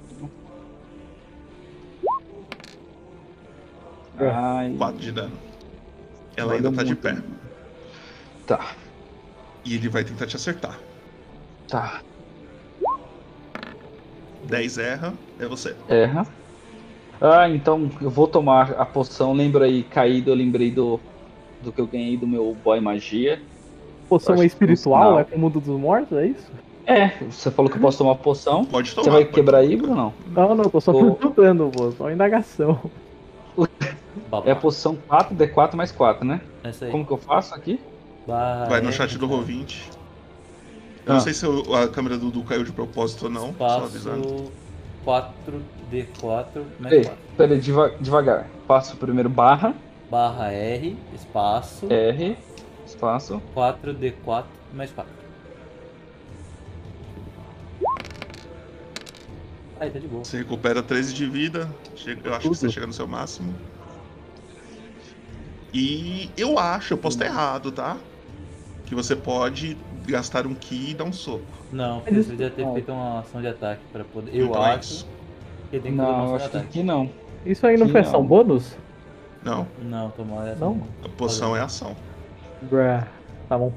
É. 4.19 4.29
Ai, 4.29 4.75
4 4.77 4.97
de 4.99 5.11
dano. 5.11 5.37
Ela 6.37 6.53
ainda 6.53 6.71
tá 6.71 6.83
de 6.83 6.95
pé. 6.95 7.17
Tá, 8.45 8.75
E 9.63 9.73
ele 9.75 9.89
vai 9.89 10.03
tentar 10.03 10.27
te 10.27 10.35
acertar. 10.35 10.79
tá. 11.67 12.01
10 14.43 14.77
erra, 14.77 15.13
é 15.39 15.47
você. 15.47 15.75
Erra. 15.89 16.27
Ah, 17.19 17.49
então 17.49 17.89
eu 18.01 18.09
vou 18.09 18.27
tomar 18.27 18.71
a 18.71 18.85
poção. 18.85 19.33
Lembra 19.33 19.65
aí, 19.65 19.83
caído, 19.83 20.31
eu 20.31 20.35
lembrei 20.35 20.71
do, 20.71 20.99
do 21.61 21.71
que 21.71 21.79
eu 21.79 21.87
ganhei 21.87 22.17
do 22.17 22.27
meu 22.27 22.55
boy 22.63 22.79
magia. 22.79 23.41
Poção 24.09 24.41
é 24.41 24.45
espiritual? 24.45 25.19
É 25.19 25.23
pro 25.23 25.39
mundo 25.39 25.59
dos 25.59 25.79
mortos? 25.79 26.17
É 26.17 26.27
isso? 26.27 26.51
É, 26.85 27.07
você 27.29 27.49
falou 27.49 27.69
que 27.71 27.77
eu 27.77 27.81
posso 27.81 27.97
tomar 27.97 28.15
poção. 28.15 28.63
Pode 28.63 28.93
tomar. 28.93 29.05
Você 29.05 29.09
vai 29.09 29.25
quebrar 29.25 29.59
aí, 29.59 29.75
Bruno? 29.75 30.13
Não, 30.27 30.55
não, 30.55 30.69
tô 30.69 30.79
só 30.79 30.91
o... 30.91 31.15
perguntando, 31.15 31.71
pô. 31.75 31.91
Só 31.91 32.11
indagação. 32.11 32.79
É 34.45 34.51
a 34.51 34.55
poção 34.55 34.97
4D4 35.09 35.75
mais 35.75 35.91
4, 35.91 36.25
né? 36.25 36.41
É 36.63 36.69
Essa 36.69 36.85
aí. 36.85 36.91
Como 36.91 37.05
que 37.05 37.11
eu 37.11 37.17
faço 37.17 37.55
aqui? 37.55 37.79
Vai, 38.27 38.69
vai 38.69 38.81
no 38.81 38.91
chat 38.91 39.17
do 39.17 39.25
Rovinte. 39.25 39.89
Eu 41.05 41.11
ah. 41.11 41.15
não 41.15 41.19
sei 41.21 41.33
se 41.33 41.45
a 41.45 41.87
câmera 41.87 42.17
do 42.17 42.29
Dudu 42.29 42.43
caiu 42.43 42.63
de 42.63 42.71
propósito 42.71 43.25
ou 43.25 43.31
não. 43.31 43.49
Espaço 43.49 43.79
só 43.79 43.85
avisando. 43.85 44.51
4 45.03 45.61
D4 45.91 46.63
mais 46.79 46.93
né, 46.93 46.97
Ei, 46.97 47.03
4. 47.05 47.17
Peraí, 47.37 47.59
deva 47.59 47.95
devagar. 47.99 48.47
Passo 48.67 48.95
primeiro 48.97 49.29
barra. 49.29 49.73
Barra 50.09 50.51
R, 50.51 50.97
espaço. 51.13 51.87
R, 51.91 52.37
espaço. 52.85 53.41
4 53.53 53.93
D4 53.93 54.45
mais 54.73 54.91
4. 54.91 55.11
Aí, 59.79 59.89
tá 59.89 59.99
de 59.99 60.07
boa. 60.07 60.23
Você 60.23 60.37
recupera 60.37 60.81
13 60.81 61.13
de 61.13 61.25
vida. 61.27 61.69
Chega, 61.95 62.29
eu 62.29 62.33
acho 62.33 62.49
que 62.49 62.55
você 62.55 62.69
chega 62.69 62.87
no 62.87 62.93
seu 62.93 63.07
máximo. 63.07 63.53
E 65.73 66.29
eu 66.37 66.57
acho, 66.57 66.93
eu 66.93 66.97
posso 66.97 67.17
estar 67.17 67.29
hum. 67.29 67.33
errado, 67.33 67.71
tá? 67.71 67.97
Que 68.85 68.95
você 68.95 69.15
pode 69.15 69.77
gastar 70.07 70.47
um 70.47 70.53
ki 70.53 70.91
e 70.91 70.93
dar 70.93 71.03
um 71.03 71.11
soco. 71.11 71.43
Não, 71.71 71.99
porque 71.99 72.23
você 72.23 72.37
já 72.37 72.45
é 72.45 72.49
ter 72.49 72.71
feito 72.73 72.91
uma 72.91 73.19
ação 73.19 73.41
de 73.41 73.47
ataque 73.47 73.81
para 73.91 74.05
poder. 74.05 74.29
Então 74.29 74.41
eu 74.41 74.49
então 74.49 74.63
acho. 74.63 75.05
É 75.05 75.24
não, 75.91 76.35
acho 76.35 76.49
que 76.49 76.57
aqui 76.57 76.83
não. 76.83 77.09
Isso 77.45 77.65
aí 77.67 77.77
não 77.77 77.85
Que 77.87 77.91
foi 77.93 78.01
não. 78.01 78.07
ação 78.09 78.23
bônus? 78.25 78.75
Não, 79.43 79.67
Não, 79.83 80.09
tomar 80.11 80.47
essa. 80.47 80.59
Não? 80.59 80.81
a 81.03 81.09
poção 81.09 81.55
é 81.55 81.61
ação. 81.61 81.95
Bruh. 82.63 83.03
Tá 83.47 83.57
bom. 83.57 83.71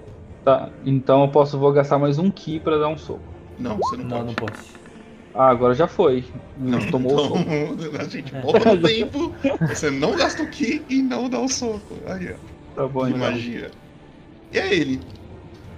Tá, 0.44 0.70
então 0.86 1.22
eu 1.22 1.28
posso 1.28 1.58
vou 1.58 1.72
gastar 1.72 1.98
mais 1.98 2.18
um 2.18 2.30
ki 2.30 2.58
pra 2.60 2.78
dar 2.78 2.88
um 2.88 2.96
soco. 2.96 3.20
Não, 3.58 3.76
você 3.76 3.96
não, 3.98 4.04
Não, 4.04 4.24
não 4.24 4.34
pode. 4.34 4.52
pode. 4.52 4.78
Ah, 5.34 5.48
agora 5.50 5.74
já 5.74 5.86
foi. 5.86 6.24
Não, 6.56 6.78
tomou 6.90 7.14
o 7.14 7.18
soco. 7.18 7.38
então, 7.38 7.76
a 8.00 8.04
gente 8.04 8.32
volta 8.40 8.74
no 8.74 8.82
tempo, 8.88 9.34
você 9.68 9.90
não 9.90 10.16
gasta 10.16 10.42
o 10.42 10.48
ki 10.48 10.82
e 10.88 11.02
não 11.02 11.28
dá 11.28 11.38
o 11.38 11.48
soco. 11.48 11.94
Aí, 12.06 12.32
ó. 12.32 12.74
Tá 12.74 12.88
bom, 12.88 13.00
Que 13.04 13.08
então. 13.08 13.18
magia. 13.20 13.70
E 14.52 14.58
é 14.58 14.74
ele. 14.74 15.00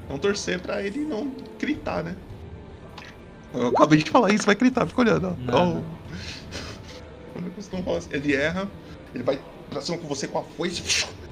Vamos 0.07 0.23
torcer 0.23 0.61
pra 0.61 0.83
ele 0.83 1.01
não 1.01 1.33
gritar, 1.59 2.05
né? 2.05 2.15
Eu 3.53 3.69
acabei 3.69 3.99
de 3.99 4.09
falar 4.11 4.31
isso, 4.33 4.47
vai 4.47 4.55
gritar, 4.55 4.87
fica 4.87 5.01
olhando. 5.01 5.37
ó. 5.49 5.81
Quando 7.69 7.85
falar 7.85 7.99
assim, 7.99 8.09
ele 8.13 8.35
erra, 8.35 8.71
ele 9.15 9.25
vai 9.25 9.41
pra 9.69 9.81
cima 9.81 9.99
com 9.99 10.07
você 10.07 10.29
com 10.29 10.39
a 10.39 10.45
foice, 10.45 10.83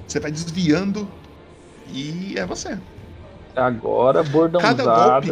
você 0.07 0.21
vai 0.21 0.31
desviando 0.31 1.09
e 1.87 2.39
é 2.39 2.47
você. 2.47 2.79
Agora, 3.55 4.23
bordão 4.23 4.61
Cada 4.61 4.85
golpe, 4.85 5.29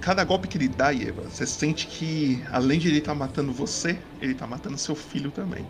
cada 0.00 0.24
golpe 0.24 0.48
que 0.48 0.56
ele 0.56 0.68
dá, 0.68 0.94
Eva, 0.94 1.22
você 1.22 1.46
sente 1.46 1.86
que 1.86 2.44
além 2.52 2.78
de 2.78 2.88
ele 2.88 2.98
estar 2.98 3.14
matando 3.14 3.52
você, 3.52 3.98
ele 4.20 4.34
tá 4.34 4.46
matando 4.46 4.78
seu 4.78 4.94
filho 4.94 5.30
também. 5.32 5.66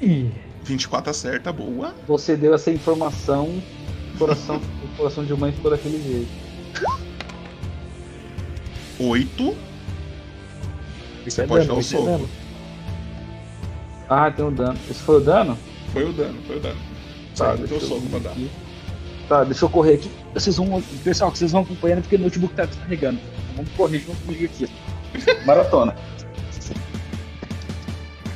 Ih, 0.00 0.32
24 0.64 1.10
acerta, 1.10 1.52
boa. 1.52 1.94
Você 2.06 2.36
deu 2.36 2.54
essa 2.54 2.70
informação, 2.70 3.48
o 4.14 4.18
coração, 4.18 4.56
o 4.56 4.96
coração 4.96 5.24
de 5.24 5.34
mãe 5.34 5.52
ficou 5.52 5.70
daquele 5.70 6.02
jeito. 6.02 6.30
8. 8.98 9.42
Isso 11.26 11.36
Você 11.36 11.42
é 11.42 11.46
pode 11.46 11.66
dano, 11.66 11.68
dar 11.68 11.74
o 11.76 11.80
isso 11.80 11.94
é 11.94 11.98
soco. 11.98 12.10
dano. 12.10 12.28
Ah, 14.08 14.30
tem 14.30 14.44
um 14.44 14.52
dano. 14.52 14.78
Esse 14.90 15.00
foi 15.02 15.16
o 15.16 15.20
dano? 15.20 15.58
Foi 15.92 16.04
o 16.04 16.12
dano, 16.12 16.38
foi 16.46 16.56
o 16.56 16.60
dano. 16.60 16.78
Você 17.34 17.42
Tá, 17.44 17.56
tem 17.56 17.76
o 17.76 17.80
soco 17.80 18.02
pra 18.08 18.18
dar. 18.18 18.34
Tá, 19.28 19.44
deixa 19.44 19.64
eu 19.64 19.70
correr 19.70 19.94
aqui. 19.94 20.10
Vocês 20.34 20.56
vão. 20.56 20.82
Pessoal, 21.04 21.30
que 21.32 21.38
vocês 21.38 21.52
vão 21.52 21.62
acompanhando 21.62 22.02
porque 22.02 22.16
o 22.16 22.18
notebook 22.18 22.54
tá 22.54 22.64
descarregando. 22.66 23.18
Vamos 23.56 23.70
correr 23.72 23.98
junto 24.00 24.20
comigo 24.22 24.44
aqui. 24.44 24.68
Maratona. 25.46 25.94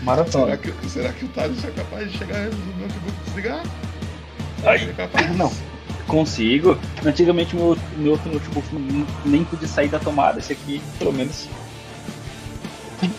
Maratona. 0.03 0.45
Será 0.47 0.57
que, 0.57 0.89
será 0.89 1.13
que 1.13 1.25
o 1.25 1.29
Thales 1.29 1.65
é 1.65 1.71
capaz 1.71 2.11
de 2.13 2.19
chegar 2.19 2.45
no 2.45 2.81
notebook 2.81 3.13
e 3.21 3.25
desligar? 3.27 3.63
Ai, 4.65 4.89
É 4.89 4.93
capaz? 4.93 5.37
Não. 5.37 5.53
Consigo. 6.07 6.79
Antigamente 7.05 7.57
meu, 7.57 7.77
meu 7.97 8.13
outro 8.13 8.33
notebook 8.33 8.67
nem- 9.25 9.45
podia 9.45 9.67
sair 9.69 9.89
da 9.89 9.99
tomada. 9.99 10.39
Esse 10.39 10.53
aqui, 10.53 10.81
pelo 10.99 11.13
menos. 11.13 11.49
Foi. 13.01 13.11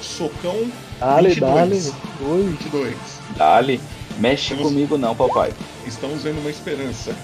Socão 0.00 0.70
Dale, 0.98 1.28
22. 1.30 1.40
dale. 1.54 1.94
Dois. 2.20 2.46
22. 2.50 2.96
Dali. 3.36 3.80
Mexe 4.18 4.54
Vamos- 4.54 4.68
comigo 4.70 4.98
não, 4.98 5.14
papai. 5.14 5.52
Estamos 5.86 6.22
vendo 6.22 6.38
uma 6.40 6.50
esperança. 6.50 7.14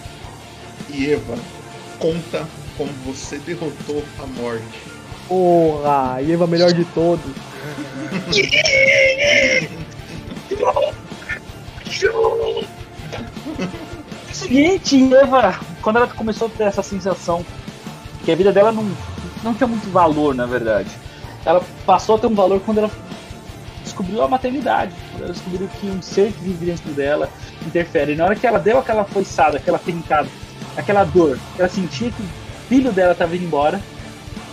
E 0.88 1.10
Eva, 1.12 1.36
conta 1.98 2.46
como 2.76 2.90
você 3.04 3.38
derrotou 3.38 4.02
a 4.22 4.26
morte. 4.26 4.64
Porra, 5.28 6.18
Eva 6.26 6.46
melhor 6.46 6.72
de 6.72 6.84
todos. 6.86 7.24
Seguinte, 14.32 15.14
Eva, 15.14 15.58
quando 15.82 15.96
ela 15.96 16.06
começou 16.06 16.48
a 16.48 16.50
ter 16.50 16.64
essa 16.64 16.82
sensação 16.82 17.44
que 18.24 18.32
a 18.32 18.36
vida 18.36 18.52
dela 18.52 18.72
não, 18.72 18.88
não 19.42 19.54
tinha 19.54 19.66
muito 19.66 19.90
valor, 19.90 20.34
na 20.34 20.46
verdade. 20.46 20.90
Ela 21.44 21.62
passou 21.84 22.16
a 22.16 22.18
ter 22.18 22.26
um 22.26 22.34
valor 22.34 22.60
quando 22.60 22.78
ela 22.78 22.90
descobriu 23.82 24.22
a 24.22 24.28
maternidade. 24.28 24.92
Ela 25.18 25.32
descobriu 25.32 25.68
que 25.80 25.86
um 25.86 26.00
ser 26.02 26.32
que 26.32 26.40
vive 26.40 26.66
dentro 26.66 26.92
dela 26.92 27.28
interfere. 27.66 28.12
E 28.12 28.16
na 28.16 28.26
hora 28.26 28.36
que 28.36 28.46
ela 28.46 28.58
deu 28.58 28.78
aquela 28.78 29.04
foiçada, 29.04 29.56
aquela 29.56 29.78
trincada, 29.78 30.28
aquela 30.76 31.04
dor, 31.04 31.38
ela 31.58 31.68
sentia 31.68 32.10
que 32.10 32.22
o 32.22 32.28
filho 32.68 32.92
dela 32.92 33.12
estava 33.12 33.34
indo 33.34 33.44
embora, 33.44 33.80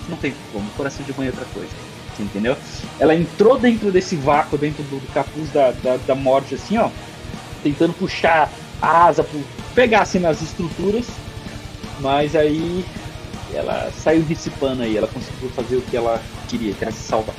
não 0.10 0.18
tem 0.18 0.34
como, 0.52 0.70
coração 0.72 1.06
de 1.06 1.14
mãe 1.18 1.28
é 1.28 1.32
outra 1.32 1.46
coisa. 1.54 1.85
Entendeu? 2.20 2.56
Ela 3.00 3.14
entrou 3.16 3.58
dentro 3.58 3.92
desse 3.92 4.16
vácuo, 4.16 4.58
dentro 4.58 4.84
do, 4.84 5.00
do 5.00 5.08
capuz 5.14 5.50
da, 5.52 5.72
da, 5.72 5.98
da 5.98 6.16
morte, 6.16 6.56
assim, 6.56 6.78
ó, 6.78 6.90
tentando 7.62 7.94
puxar 7.94 8.50
a 8.82 9.06
asa, 9.06 9.24
pro- 9.24 9.44
pegar 9.74 10.02
assim 10.04 10.20
nas 10.20 10.42
estruturas, 10.42 11.06
mas 12.00 12.36
aí 12.36 12.86
ela 13.54 13.92
saiu 13.92 14.22
dissipando 14.24 14.84
aí, 14.84 14.96
ela 14.98 15.08
conseguiu 15.08 15.50
fazer 15.50 15.78
o 15.78 15.82
que 15.82 15.98
ela 15.98 16.22
queria, 16.48 16.74
que 16.74 16.84
era 16.84 16.92
se 16.92 17.00
salvar. 17.04 17.36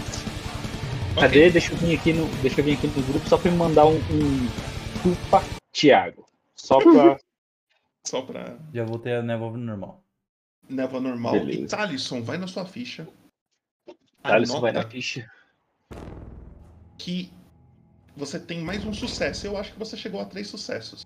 Cadê? 1.19 1.51
Deixa 1.51 1.73
eu 1.73 1.79
vir 1.79 1.97
aqui 1.97 2.13
no, 2.13 2.27
deixa 2.43 2.61
eu 2.61 2.65
vir 2.65 2.75
aqui 2.75 2.87
no 2.89 3.03
grupo 3.05 3.27
só 3.27 3.39
pra 3.39 3.51
me 3.51 3.57
mandar 3.57 3.87
um, 3.87 3.95
um 3.97 4.49
culpa 5.03 5.43
Thiago. 5.73 6.27
Só 6.55 6.79
pra. 6.79 7.19
Só 8.07 8.21
pra 8.21 8.57
Já 8.73 8.85
voltei 8.85 9.15
a 9.15 9.23
névoa 9.23 9.57
normal. 9.57 10.01
névoa 10.69 11.01
normal. 11.01 11.33
Beleza. 11.33 11.61
E 11.61 11.67
Thalisson, 11.67 12.23
vai 12.23 12.37
na 12.37 12.47
sua 12.47 12.67
ficha. 12.67 13.07
Alisson 14.35 14.61
vai 14.61 14.73
na 14.73 14.89
ficha. 14.89 15.31
que 16.99 17.31
você 18.17 18.39
tem 18.41 18.61
mais 18.61 18.85
um 18.85 18.93
sucesso. 18.93 19.47
Eu 19.47 19.57
acho 19.57 19.73
que 19.73 19.79
você 19.79 19.97
chegou 19.97 20.21
a 20.21 20.25
três 20.25 20.49
sucessos. 20.49 21.03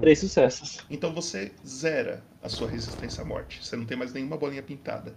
Três 0.00 0.18
sucessos. 0.20 0.78
Então 0.90 1.12
você 1.12 1.52
zera 1.66 2.22
a 2.42 2.48
sua 2.48 2.68
resistência 2.68 3.22
à 3.22 3.24
morte. 3.24 3.64
Você 3.64 3.76
não 3.76 3.86
tem 3.86 3.96
mais 3.96 4.12
nenhuma 4.12 4.36
bolinha 4.36 4.62
pintada. 4.62 5.14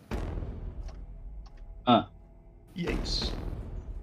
Ah. 1.86 2.08
E 2.76 2.88
é 2.88 2.92
isso. 2.92 3.36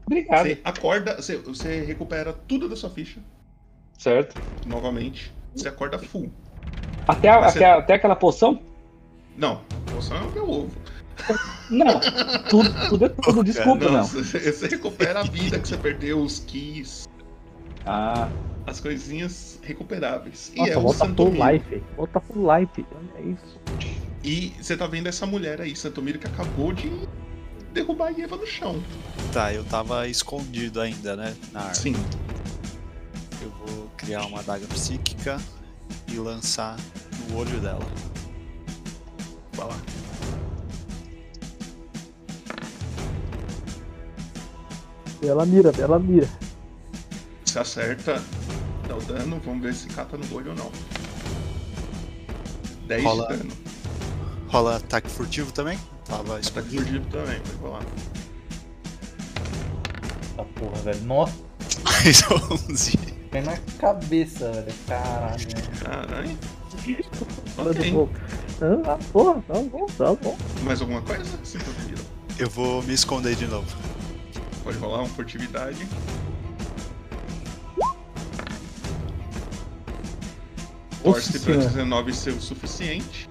Obrigado. 0.07 0.43
Você 0.47 0.61
acorda, 0.65 1.17
você, 1.17 1.37
você 1.39 1.81
recupera 1.85 2.33
tudo 2.33 2.69
da 2.69 2.77
sua 2.77 2.91
ficha 2.91 3.21
Certo. 3.97 4.37
novamente. 4.67 5.33
Você 5.55 5.69
acorda 5.69 5.99
full. 5.99 6.33
Até, 7.07 7.29
a- 7.29 7.49
Você- 7.49 7.59
até, 7.59 7.71
até 7.73 7.95
aquela 7.95 8.17
poção? 8.17 8.63
Não, 9.37 9.65
você 9.87 10.15
é 10.15 10.19
o 10.19 10.33
meu 10.33 10.51
ovo. 10.51 10.77
Não. 11.71 12.01
Tudo, 12.49 12.89
tudo 12.89 13.05
é 13.05 13.09
tudo, 13.09 13.45
desculpa, 13.45 13.89
não. 13.91 14.05
Você, 14.05 14.39
você 14.53 14.69
recupera 14.69 15.21
a 15.21 15.23
vida 15.25 15.59
que 15.59 15.69
você 15.69 15.77
perdeu, 15.77 16.21
os 16.21 16.41
keys, 16.41 17.09
Ah, 17.87 18.29
as 18.67 18.81
coisinhas 18.81 19.59
recuperáveis. 19.63 20.53
E 20.55 20.59
Nossa, 20.59 20.71
é 20.73 20.77
o 20.77 20.81
volta 20.81 20.99
Santomiro. 20.99 21.53
life. 21.53 21.83
Volta 21.97 22.21
full 22.21 22.57
life. 22.57 22.87
Olha 22.93 23.25
isso. 23.33 23.61
E 24.23 24.53
você 24.61 24.77
tá 24.77 24.87
vendo 24.87 25.07
essa 25.07 25.25
mulher 25.27 25.61
aí, 25.61 25.75
Santomiro, 25.75 26.19
que 26.19 26.27
acabou 26.27 26.73
de 26.73 26.91
derrubar 27.73 28.09
a 28.09 28.21
Eva 28.21 28.37
no 28.37 28.47
chão. 28.47 28.83
Tá, 29.33 29.53
eu 29.55 29.65
tava 29.65 30.07
escondido 30.09 30.81
ainda, 30.81 31.17
né? 31.17 31.35
Na 31.53 31.61
arma. 31.61 31.75
Sim. 31.75 31.95
Eu 33.41 33.51
vou 33.51 33.91
criar 33.97 34.27
uma 34.27 34.41
adaga 34.41 34.67
psíquica 34.67 35.41
e 36.13 36.17
lançar 36.17 36.77
no 37.29 37.39
olho 37.39 37.59
dela. 37.61 37.87
Vai 39.55 39.67
lá. 39.69 39.77
Ela 45.23 45.45
mira, 45.47 45.73
ela 45.79 45.99
mira. 45.99 46.29
Se 47.45 47.59
acerta, 47.59 48.23
dá 48.89 48.97
o 48.97 49.01
dano. 49.03 49.41
Vamos 49.45 49.63
ver 49.63 49.75
se 49.75 49.89
cata 49.89 50.17
no 50.17 50.35
olho 50.35 50.51
ou 50.51 50.57
não. 50.57 50.71
10 52.87 53.05
Rola. 53.05 53.27
de 53.29 53.37
dano. 53.39 53.53
Rola 54.49 54.77
ataque 54.77 55.09
furtivo 55.11 55.53
também? 55.53 55.79
Tava 56.07 56.41
escondido. 56.41 56.83
furtivo 56.83 57.05
também, 57.11 57.41
vai 57.45 57.57
rolar. 57.61 57.85
Tá 60.37 60.45
porra, 60.59 60.77
velho. 60.83 61.01
Nossa, 61.05 61.35
Mais 61.85 62.23
11. 62.71 62.97
cai 63.31 63.43
na 63.43 63.57
cabeça, 63.79 64.51
velho. 64.53 64.75
Caralho. 64.87 65.47
Caralho. 65.85 66.39
Fala 67.55 67.75
do 67.75 67.81
Ok. 67.81 67.93
fogo. 67.93 68.11
Ah, 68.87 68.99
porra, 69.13 69.43
tá 69.47 69.55
bom, 69.55 69.87
tá 69.97 70.15
bom. 70.15 70.37
Mais 70.65 70.81
alguma 70.81 71.03
coisa? 71.03 71.25
Sim. 71.45 71.59
Eu 72.39 72.49
vou 72.51 72.83
me 72.83 72.95
esconder 72.95 73.37
de 73.37 73.47
novo. 73.47 73.69
Pode 74.63 74.79
rolar 74.79 74.99
uma 75.01 75.09
furtividade. 75.09 75.87
Torce 81.03 81.33
pra 81.33 81.41
senhora. 81.41 81.67
19 81.67 82.13
ser 82.13 82.31
o 82.31 82.41
suficiente. 82.41 83.29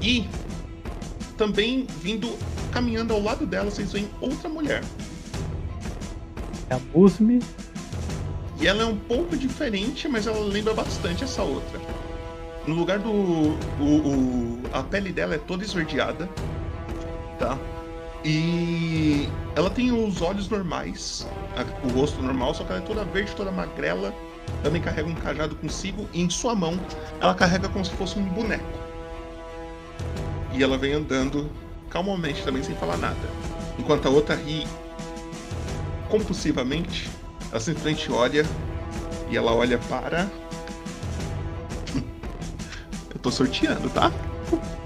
E 0.00 0.28
também 1.36 1.86
vindo 2.00 2.36
caminhando 2.72 3.12
ao 3.12 3.20
lado 3.22 3.46
dela, 3.46 3.70
vocês 3.70 3.92
veem 3.92 4.08
outra 4.20 4.48
mulher. 4.48 4.82
É 6.70 6.74
a 6.74 6.80
Musme. 6.94 7.40
E 8.60 8.66
ela 8.66 8.82
é 8.82 8.86
um 8.86 8.96
pouco 8.96 9.36
diferente, 9.36 10.08
mas 10.08 10.26
ela 10.26 10.38
lembra 10.40 10.72
bastante 10.72 11.24
essa 11.24 11.42
outra. 11.42 11.80
No 12.66 12.74
lugar 12.74 12.98
do. 12.98 13.10
o- 13.10 13.58
o- 13.80 14.60
a 14.72 14.82
pele 14.82 15.12
dela 15.12 15.34
é 15.34 15.38
toda 15.38 15.64
esverdeada. 15.64 16.28
Tá? 17.38 17.58
E 18.24 19.28
ela 19.56 19.70
tem 19.70 19.90
os 19.90 20.20
olhos 20.20 20.50
normais, 20.50 21.26
o 21.82 21.88
rosto 21.88 22.22
normal, 22.22 22.52
só 22.54 22.62
que 22.62 22.72
ela 22.72 22.82
é 22.82 22.84
toda 22.84 23.04
verde, 23.04 23.32
toda 23.34 23.50
magrela. 23.50 24.14
Também 24.62 24.82
carrega 24.82 25.08
um 25.08 25.14
cajado 25.14 25.56
consigo 25.56 26.06
e 26.12 26.22
em 26.22 26.28
sua 26.28 26.54
mão 26.54 26.78
ela 27.20 27.34
carrega 27.34 27.66
como 27.70 27.82
se 27.82 27.90
fosse 27.92 28.18
um 28.18 28.24
boneco. 28.26 28.62
E 30.52 30.62
ela 30.62 30.76
vem 30.76 30.92
andando 30.92 31.50
calmamente 31.88 32.42
também, 32.44 32.62
sem 32.62 32.76
falar 32.76 32.98
nada. 32.98 33.16
Enquanto 33.78 34.06
a 34.06 34.10
outra 34.10 34.34
ri 34.36 34.66
compulsivamente, 36.10 37.08
ela 37.50 37.58
simplesmente 37.58 38.12
olha 38.12 38.44
e 39.30 39.38
ela 39.38 39.54
olha 39.54 39.78
para. 39.88 40.30
Eu 43.10 43.18
tô 43.22 43.30
sorteando, 43.30 43.88
tá? 43.88 44.12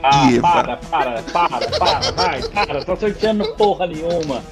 Ah 0.02 0.28
para, 0.40 0.76
para, 0.76 1.22
para, 1.22 1.68
para, 1.78 2.10
vai, 2.12 2.42
para, 2.48 2.84
tá 2.84 2.96
sorteando 2.96 3.54
porra 3.56 3.86
nenhuma. 3.86 4.42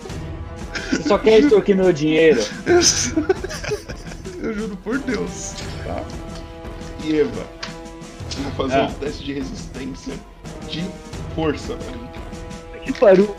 Você 0.90 1.02
só 1.04 1.18
quer 1.18 1.40
extorquir 1.40 1.76
meu 1.76 1.92
dinheiro. 1.92 2.40
Eu 4.40 4.54
juro 4.54 4.76
por 4.76 4.98
Deus, 4.98 5.54
tá? 5.84 6.00
Eva, 7.04 7.46
eu 8.36 8.42
vou 8.44 8.52
fazer 8.52 8.80
Ah. 8.80 8.84
um 8.84 8.92
teste 8.94 9.24
de 9.24 9.32
resistência 9.32 10.14
de 10.68 10.84
força 11.34 11.74
mim. 11.74 12.08
Que 12.84 12.92
pariu. 12.92 13.34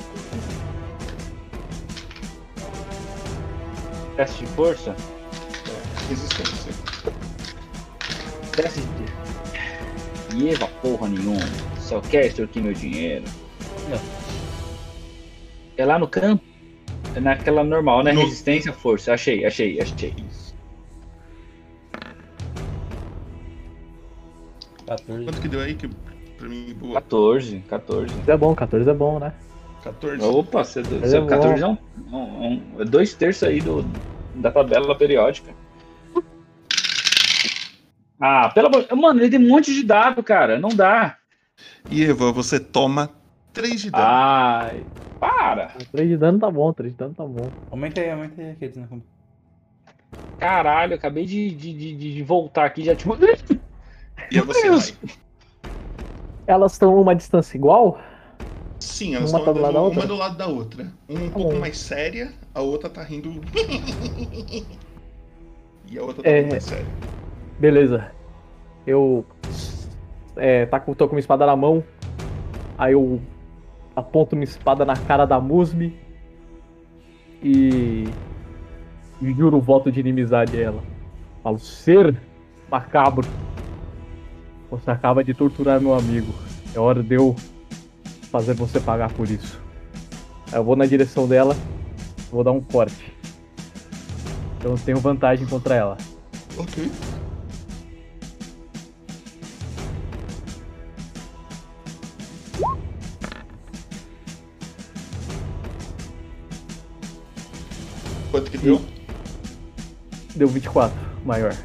Teste 4.18 4.40
de 4.46 4.52
força? 4.52 4.90
É, 4.92 6.10
resistência. 6.10 6.74
Teste 8.52 8.82
de. 8.82 9.29
Eva 10.48 10.68
porra 10.82 11.08
nenhuma. 11.08 11.40
Só 11.80 12.00
quer 12.02 12.28
extorquir 12.28 12.62
meu 12.64 12.74
dinheiro. 12.74 13.26
Não. 13.90 14.00
É 15.78 15.86
lá 15.86 15.98
no 15.98 16.08
campo? 16.08 16.44
É 17.16 17.20
naquela 17.20 17.64
normal, 17.64 18.04
né? 18.04 18.12
No- 18.12 18.22
Resistência, 18.22 18.72
força. 18.72 19.14
Achei, 19.14 19.46
achei, 19.46 19.80
achei. 19.82 20.14
Isso. 20.30 20.54
14. 24.86 25.26
Quanto 25.26 25.42
que 25.42 25.48
deu 25.48 25.60
aí? 25.62 25.76
Que 25.76 25.88
pra 26.38 26.48
mim, 26.48 26.74
boa. 26.80 26.94
14, 26.96 27.60
14. 27.68 28.14
É 28.28 28.38
bom, 28.38 28.56
14 28.56 28.90
é 28.90 28.94
bom, 28.94 29.20
né? 29.20 29.34
14. 29.84 30.24
Opa, 30.26 30.64
você, 30.64 30.82
Mas 30.82 31.10
você, 31.12 31.18
é 31.18 31.22
bom. 31.22 31.28
14 31.28 31.64
é, 31.64 31.68
um, 31.68 31.78
um- 32.12 32.48
um- 32.48 32.82
é 32.82 32.86
dois 32.86 33.14
terços 33.14 33.44
aí 33.44 33.62
do, 33.62 33.86
da 34.36 34.52
tabela 34.52 34.96
periódica. 34.96 35.54
Ah, 38.22 38.50
pelo 38.54 38.68
amor. 38.68 38.88
Mano, 38.96 39.20
ele 39.22 39.30
tem 39.30 39.40
um 39.40 39.48
monte 39.50 39.74
de 39.74 39.84
dado, 39.84 40.24
cara. 40.24 40.60
Não 40.60 40.70
dá. 40.70 41.18
E 41.90 42.04
Eva, 42.06 42.32
você 42.32 42.60
toma 42.60 43.10
3 43.54 43.82
de 43.82 43.90
dano. 43.92 44.02
Ai, 44.02 44.86
para. 45.20 45.70
3 45.92 46.08
de 46.10 46.18
dano 46.18 46.40
tá 46.40 46.52
bom, 46.52 46.72
3 46.74 46.92
de 46.94 46.98
dano 46.98 47.16
tá 47.16 47.26
bom. 47.26 47.50
Aumenta 47.72 48.02
aí, 48.02 48.12
aumenta 48.12 48.42
aí 48.42 48.52
aqueles, 48.52 48.78
né? 48.78 48.88
Caralho, 50.38 50.94
eu 50.94 50.98
acabei 50.98 51.26
de, 51.26 51.52
de, 51.54 51.74
de, 51.74 52.16
de 52.16 52.24
voltar 52.24 52.66
aqui 52.66 52.84
já 52.84 52.96
tipo. 52.96 53.18
e 54.32 54.38
aí 54.38 54.46
você 54.46 54.62
Deus. 54.64 54.72
vai. 54.72 54.82
Elas 56.46 56.74
estão 56.74 57.00
uma 57.00 57.16
distância 57.16 57.58
igual? 57.58 58.00
Sim, 58.80 59.16
elas 59.16 59.30
Uma 59.30 59.32
estão 59.32 59.44
tá 59.44 59.54
do 59.54 59.60
lado 59.60 59.82
outra? 59.82 60.00
uma 60.02 60.08
do 60.08 60.16
lado 60.16 60.38
da 60.38 60.48
outra. 60.48 60.94
Uma 61.08 61.26
um 61.26 61.32
Tá 61.32 61.34
pouco 61.34 61.40
bom. 61.40 61.56
mais 61.56 61.78
séria, 61.78 62.34
a 62.54 62.62
outra 62.62 62.90
tá 62.90 63.04
rindo. 63.04 63.50
e 65.84 65.98
a 65.98 66.04
outra 66.04 66.24
tá 66.24 66.30
É. 66.30 66.50
mais 66.50 66.64
séria. 66.64 66.98
Beleza. 67.60 68.12
Eu. 68.88 69.26
É, 70.36 70.66
tá 70.66 70.80
com, 70.80 70.94
tô 70.94 71.08
com 71.08 71.16
uma 71.16 71.20
espada 71.20 71.46
na 71.46 71.56
mão. 71.56 71.84
Aí 72.78 72.94
eu 72.94 73.20
aponto 73.96 74.36
minha 74.36 74.46
espada 74.46 74.86
na 74.86 74.96
cara 74.96 75.26
da 75.26 75.40
Musmi. 75.40 76.00
E. 77.44 78.08
juro 79.22 79.58
o 79.58 79.62
voto 79.62 79.92
de 79.92 80.00
inimizade 80.00 80.58
a 80.58 80.62
ela. 80.62 80.84
Falo, 81.44 81.60
ser 81.60 82.16
macabro. 82.72 83.28
Você 84.72 84.90
acaba 84.90 85.24
de 85.24 85.34
torturar 85.34 85.82
meu 85.82 85.94
amigo. 85.94 86.34
É 86.74 86.80
hora 86.80 87.04
de 87.04 87.16
eu 87.16 87.36
fazer 88.32 88.54
você 88.54 88.80
pagar 88.80 89.12
por 89.12 89.30
isso. 89.30 89.62
Eu 90.54 90.64
vou 90.64 90.76
na 90.76 90.86
direção 90.86 91.28
dela. 91.28 91.56
Vou 92.32 92.44
dar 92.44 92.52
um 92.52 92.62
corte. 92.62 93.14
Então 94.58 94.72
eu 94.72 94.78
tenho 94.78 95.00
vantagem 95.00 95.48
contra 95.48 95.76
ela. 95.76 95.98
Ok. 96.58 96.90
Deu? 108.62 108.82
Deu 110.36 110.48
24, 110.48 110.96
maior. 111.26 111.56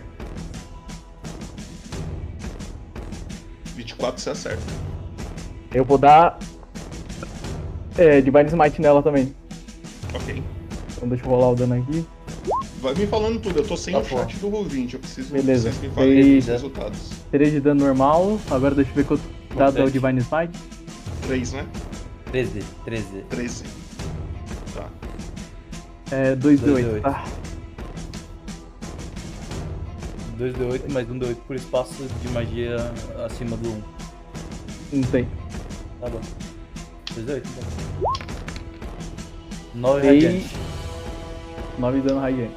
24 3.76 4.20
você 4.20 4.30
acerta. 4.30 4.62
Eu 5.72 5.84
vou 5.84 5.98
dar. 5.98 6.38
É, 7.96 8.20
Divine 8.20 8.46
Smite 8.46 8.80
nela 8.80 9.02
também. 9.02 9.34
Ok. 10.14 10.42
Então 10.96 11.08
deixa 11.08 11.24
eu 11.24 11.30
rolar 11.30 11.50
o 11.50 11.54
dano 11.56 11.74
aqui. 11.74 12.06
Vai 12.80 12.94
me 12.94 13.06
falando 13.06 13.40
tudo, 13.40 13.60
eu 13.60 13.66
tô 13.66 13.76
sem 13.76 13.94
Tá 13.94 14.00
o 14.00 14.04
chat 14.04 14.36
do 14.36 14.50
Roll20, 14.50 14.94
eu 14.94 15.00
preciso 15.00 15.32
Beleza. 15.32 15.70
que 15.70 15.76
vocês 15.76 15.90
me 15.90 15.94
falem 15.94 16.38
os 16.38 16.46
resultados. 16.46 17.10
3 17.30 17.52
de 17.52 17.60
dano 17.60 17.84
normal. 17.84 18.38
Agora 18.50 18.74
deixa 18.74 18.90
eu 18.90 18.94
ver 18.94 19.04
quanto 19.04 19.22
dado 19.56 19.78
é 19.78 19.84
o. 19.84 19.90
Divine 19.90 20.20
Smite. 20.20 20.58
3, 21.26 21.52
né? 21.54 21.66
13, 22.30 22.60
13. 22.84 23.06
13. 23.30 23.64
É 26.14 26.36
2 26.36 26.60
de 26.60 26.66
Dois 26.66 26.84
de 26.84 26.90
8, 26.90 26.94
oito. 26.94 27.02
tá? 27.02 27.24
2d8 30.38 30.92
mais 30.92 31.08
1d8 31.08 31.36
por 31.46 31.56
espaço 31.56 32.04
de 32.22 32.28
magia 32.28 32.76
acima 33.24 33.56
do 33.56 33.68
1. 33.70 33.82
Não 34.94 35.02
tem. 35.10 35.28
Tá 36.00 36.08
bom. 36.08 36.20
2d8 37.14 37.42
então. 37.46 38.12
9 39.74 40.06
E- 40.06 40.06
radiante. 40.24 40.56
9 41.78 42.00
de 42.00 42.06
dano 42.08 42.20
radiante. 42.20 42.54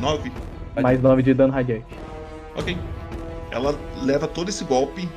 9. 0.00 0.32
Mais 0.82 1.00
9 1.02 1.22
de 1.22 1.34
dano 1.34 1.52
radiante. 1.52 1.86
Ok. 2.56 2.76
Ela 3.50 3.74
leva 4.02 4.26
todo 4.28 4.48
esse 4.50 4.62
golpe 4.64 5.08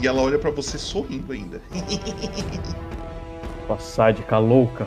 e 0.00 0.06
ela 0.06 0.22
olha 0.22 0.38
pra 0.38 0.50
você 0.50 0.78
sorrindo 0.78 1.32
ainda. 1.32 1.60
Sua 3.66 3.78
sádica 3.78 4.38
louca. 4.38 4.86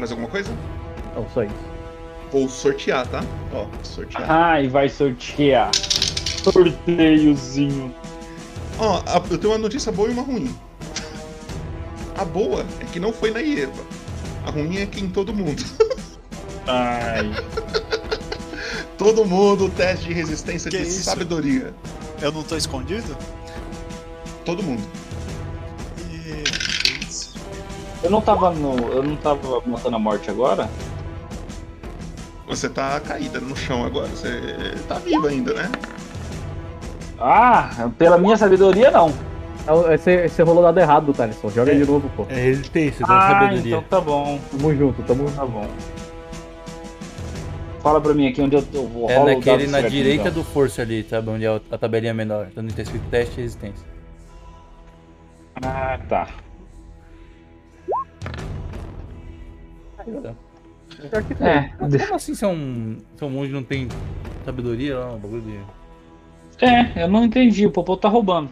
Mais 0.00 0.10
alguma 0.10 0.30
coisa? 0.30 0.50
Não, 1.14 1.28
só 1.28 1.42
isso. 1.44 1.54
Vou 2.32 2.48
sortear, 2.48 3.06
tá? 3.06 3.22
Ó, 3.52 3.66
sortear. 3.82 4.30
Ai, 4.30 4.66
vai 4.66 4.88
sortear. 4.88 5.70
Sorteiozinho. 6.42 7.94
Ó, 8.78 9.02
eu 9.30 9.36
tenho 9.36 9.52
uma 9.52 9.58
notícia 9.58 9.92
boa 9.92 10.08
e 10.08 10.12
uma 10.12 10.22
ruim. 10.22 10.56
A 12.16 12.24
boa 12.24 12.64
é 12.80 12.84
que 12.86 12.98
não 12.98 13.12
foi 13.12 13.30
na 13.30 13.40
Ieva. 13.40 13.82
A 14.46 14.50
ruim 14.50 14.78
é 14.78 14.86
que 14.86 15.00
em 15.04 15.10
todo 15.10 15.34
mundo. 15.34 15.62
Ai. 16.66 17.30
todo 18.96 19.26
mundo, 19.26 19.68
teste 19.68 20.06
de 20.06 20.14
resistência 20.14 20.70
Que 20.70 20.78
de 20.78 20.84
isso? 20.88 21.02
sabedoria. 21.02 21.74
Eu 22.22 22.32
não 22.32 22.42
tô 22.42 22.56
escondido? 22.56 23.14
Todo 24.46 24.62
mundo. 24.62 24.82
Eu 28.02 28.10
não 28.10 28.20
tava 28.20 28.50
no. 28.50 28.76
Eu 28.92 29.02
não 29.02 29.16
tava 29.16 29.60
matando 29.66 29.96
a 29.96 29.98
morte 29.98 30.30
agora? 30.30 30.68
Você 32.46 32.68
tá 32.68 32.98
caída 33.00 33.38
no 33.40 33.54
chão 33.56 33.84
agora. 33.84 34.08
Você 34.08 34.74
tá 34.88 34.94
viva 34.98 35.28
ainda, 35.28 35.52
né? 35.54 35.70
Ah, 37.18 37.90
pela 37.98 38.16
minha 38.18 38.36
sabedoria 38.36 38.90
não. 38.90 39.12
É, 39.66 39.96
Você, 39.96 40.28
você 40.28 40.42
rolou 40.42 40.62
dado 40.62 40.80
errado, 40.80 41.12
Thaleson. 41.12 41.50
Joga 41.50 41.74
de 41.74 41.84
novo, 41.84 42.10
pô. 42.16 42.24
É 42.30 42.34
resistência, 42.34 43.06
dá 43.06 43.18
Ah, 43.18 43.32
sabedoria. 43.40 43.76
então 43.76 43.82
tá 43.88 44.00
bom. 44.00 44.40
Tamo 44.50 44.74
junto, 44.74 45.02
tamo 45.02 45.30
Tá 45.32 45.44
bom. 45.44 45.66
Fala 47.82 48.00
pra 48.00 48.12
mim 48.14 48.28
aqui 48.28 48.42
onde 48.42 48.56
eu 48.56 48.62
tô. 48.62 48.82
Vou 48.84 49.08
É 49.10 49.22
naquele 49.34 49.66
na 49.66 49.80
certo, 49.80 49.92
direita 49.92 50.28
então. 50.28 50.42
do 50.42 50.44
força 50.44 50.82
ali, 50.82 51.06
sabe? 51.08 51.30
Onde 51.30 51.44
é 51.46 51.60
a 51.70 51.78
tabelinha 51.78 52.12
menor. 52.14 52.48
Então 52.50 52.62
não 52.62 52.70
tá 52.70 52.82
escrito 52.82 53.04
teste 53.10 53.36
de 53.36 53.42
resistência. 53.42 53.86
Ah, 55.62 55.98
tá. 56.08 56.28
Que 60.04 61.44
É, 61.44 61.74
Mas 61.80 62.02
como 62.02 62.14
assim 62.14 62.34
seu, 62.34 62.50
seu 63.16 63.30
monge 63.30 63.52
não 63.52 63.62
tem 63.62 63.88
sabedoria 64.44 64.98
lá? 64.98 65.12
Um 65.12 65.18
bagulho 65.18 65.42
de. 65.42 66.64
é, 66.64 67.04
eu 67.04 67.08
não 67.08 67.24
entendi. 67.24 67.66
O 67.66 67.70
Popô 67.70 67.96
tá 67.96 68.08
roubando. 68.08 68.50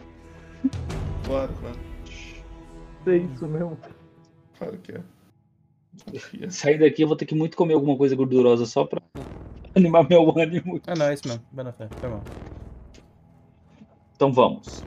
Claro, 1.25 1.53
claro. 1.61 1.77
é 3.07 3.17
isso 3.17 3.47
mesmo. 3.47 3.79
Claro 4.59 4.79
que 4.79 4.93
é. 4.93 5.01
Confia. 6.11 6.51
Sair 6.51 6.79
daqui 6.79 7.03
eu 7.03 7.09
vou 7.09 7.17
ter 7.17 7.27
que 7.27 7.35
muito 7.35 7.57
comer 7.57 7.75
alguma 7.75 7.97
coisa 7.97 8.15
gordurosa 8.15 8.67
só 8.67 8.85
pra 8.85 9.01
animar 9.75 10.09
meu 10.09 10.33
ânimo. 10.39 10.81
Ah, 10.87 10.95
não, 10.95 11.07
é 11.07 11.15
isso 11.15 11.27
mesmo. 11.27 11.43
Vai 11.53 11.65
na 11.65 11.73
fé. 11.73 11.89
Foi 12.01 12.09
mal. 12.09 12.23
Então 14.15 14.33
vamos. 14.33 14.85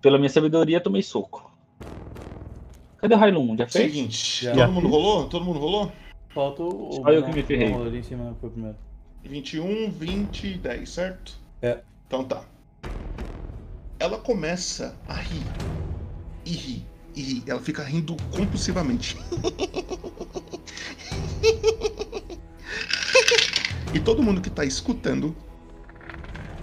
Pela 0.00 0.18
minha 0.18 0.30
sabedoria, 0.30 0.80
tomei 0.80 1.02
soco. 1.02 1.45
Cadê 2.98 3.14
o 3.14 3.18
Railun? 3.18 3.56
Já 3.56 3.66
fez? 3.66 3.92
Seguinte, 3.92 4.44
Já. 4.44 4.54
todo 4.54 4.72
mundo 4.72 4.88
rolou? 4.88 5.28
Todo 5.28 5.44
mundo 5.44 5.58
rolou? 5.58 5.92
Falta 6.30 6.62
o. 6.62 6.92
Só 6.92 7.10
eu 7.10 7.22
que 7.24 7.32
me 7.32 7.42
ferrei. 7.42 7.72
ali 7.72 7.98
em 7.98 8.02
cima 8.02 8.36
foi 8.40 8.48
o 8.48 8.52
primeiro. 8.52 8.76
21, 9.24 9.90
20 9.90 10.46
e 10.46 10.54
10, 10.58 10.88
certo? 10.88 11.38
É. 11.60 11.80
Então 12.06 12.24
tá. 12.24 12.42
Ela 13.98 14.18
começa 14.18 14.94
a 15.08 15.14
rir. 15.14 15.42
E 16.44 16.52
rir. 16.52 16.86
E 17.14 17.22
rir. 17.22 17.42
Ela 17.46 17.60
fica 17.60 17.82
rindo 17.82 18.16
compulsivamente. 18.30 19.16
e 23.94 24.00
todo 24.00 24.22
mundo 24.22 24.40
que 24.40 24.50
tá 24.50 24.64
escutando 24.64 25.34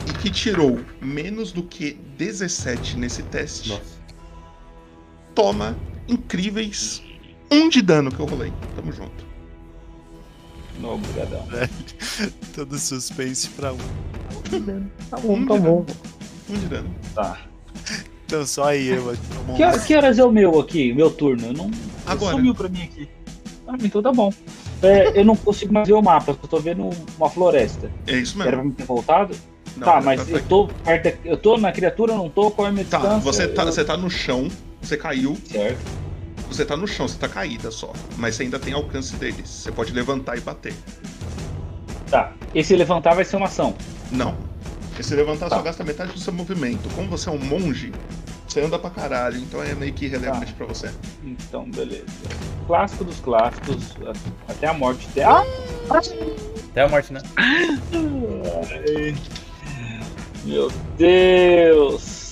e 0.07 0.13
que 0.19 0.29
tirou 0.29 0.79
menos 1.01 1.51
do 1.51 1.63
que 1.63 1.93
17 2.17 2.97
nesse 2.97 3.23
teste 3.23 3.69
Nossa. 3.69 3.99
toma 5.33 5.75
incríveis 6.07 7.01
1 7.51 7.69
de 7.69 7.81
dano 7.81 8.11
que 8.11 8.19
eu 8.19 8.25
rolei. 8.25 8.51
Tamo 8.75 8.91
junto. 8.91 9.23
Não, 10.79 10.95
obrigadão. 10.95 11.45
Todo 12.55 12.77
suspense 12.77 13.47
pra 13.49 13.73
um. 13.73 13.77
Tá 15.09 15.17
bom, 15.17 15.45
tá 15.45 15.55
bom. 15.57 15.85
1 16.49 16.53
de 16.55 16.65
dano. 16.67 16.89
Tá. 17.13 17.37
Então 18.25 18.45
só 18.45 18.65
aí 18.65 18.87
eu 18.87 19.15
Que, 19.55 19.85
que 19.87 19.95
horas 19.95 20.17
é 20.17 20.23
o 20.25 20.31
meu 20.31 20.59
aqui? 20.59 20.91
Meu 20.93 21.11
turno? 21.11 21.47
Eu 21.47 21.53
não. 21.53 21.71
Agora. 22.05 22.35
Sumiu 22.35 22.55
pra 22.55 22.67
mim 22.69 22.81
aqui. 22.83 23.07
Ah, 23.67 23.75
então 23.81 24.01
tá 24.01 24.11
bom. 24.11 24.33
É, 24.81 25.17
eu 25.19 25.23
não 25.23 25.35
consigo 25.35 25.73
mais 25.73 25.87
ver 25.87 25.93
o 25.93 26.01
mapa, 26.01 26.31
eu 26.31 26.35
tô 26.49 26.59
vendo 26.59 26.89
uma 27.17 27.29
floresta. 27.29 27.89
É 28.07 28.17
isso 28.17 28.33
Era 28.41 28.51
pra 28.51 28.57
mesmo. 28.57 28.69
mim 28.71 28.75
ter 28.75 28.83
voltado? 28.85 29.33
Não, 29.77 29.85
tá, 29.85 29.93
era 29.93 30.01
mas 30.01 30.29
eu 30.29 30.43
tô 30.43 30.69
Eu 31.23 31.37
tô 31.37 31.57
na 31.57 31.71
criatura, 31.71 32.13
eu 32.13 32.17
não 32.17 32.29
tô? 32.29 32.51
Qual 32.51 32.67
é 32.67 32.69
a 32.69 32.73
minha 32.73 32.85
Tá, 32.85 32.97
distância? 32.97 33.21
você 33.21 33.47
tá, 33.47 33.61
Eu- 33.63 33.71
você 33.71 33.85
tá 33.85 33.95
no 33.95 34.09
chão, 34.09 34.49
você 34.83 34.97
caiu, 34.97 35.37
Certo. 35.49 35.79
você 36.49 36.65
tá 36.65 36.75
no 36.77 36.87
chão, 36.87 37.07
você 37.07 37.17
tá 37.17 37.27
caída 37.27 37.71
só. 37.71 37.91
Mas 38.17 38.35
você 38.35 38.43
ainda 38.43 38.59
tem 38.59 38.73
alcance 38.73 39.15
deles. 39.15 39.49
Você 39.49 39.71
pode 39.71 39.91
levantar 39.93 40.37
e 40.37 40.41
bater. 40.41 40.73
Tá. 42.09 42.33
Esse 42.53 42.75
levantar 42.75 43.15
vai 43.15 43.25
ser 43.25 43.37
uma 43.37 43.47
ação. 43.47 43.75
Não. 44.11 44.37
E 44.99 45.03
se 45.03 45.15
levantar, 45.15 45.49
Tá. 45.49 45.55
só 45.57 45.61
gasta 45.63 45.83
metade 45.83 46.11
do 46.13 46.19
seu 46.19 46.31
movimento. 46.31 46.87
Como 46.95 47.09
você 47.09 47.27
é 47.29 47.31
um 47.31 47.39
monge, 47.39 47.91
você 48.47 48.61
anda 48.61 48.77
pra 48.77 48.91
caralho, 48.91 49.37
então 49.39 49.63
é 49.63 49.73
meio 49.73 49.91
que 49.93 50.05
irrelevante 50.05 50.51
Tá. 50.51 50.57
pra 50.57 50.65
você. 50.67 50.91
Então, 51.23 51.69
beleza. 51.71 52.05
Clássico 52.67 53.03
dos 53.03 53.19
clássicos, 53.19 53.95
até 54.47 54.67
a 54.67 54.73
morte 54.73 55.07
dele. 55.09 55.25
Ah! 55.27 55.43
Até 56.69 56.81
a 56.83 56.87
morte, 56.87 57.11
né? 57.11 57.21
Ai, 57.35 59.15
Meu 60.45 60.71
Deus! 60.97 62.22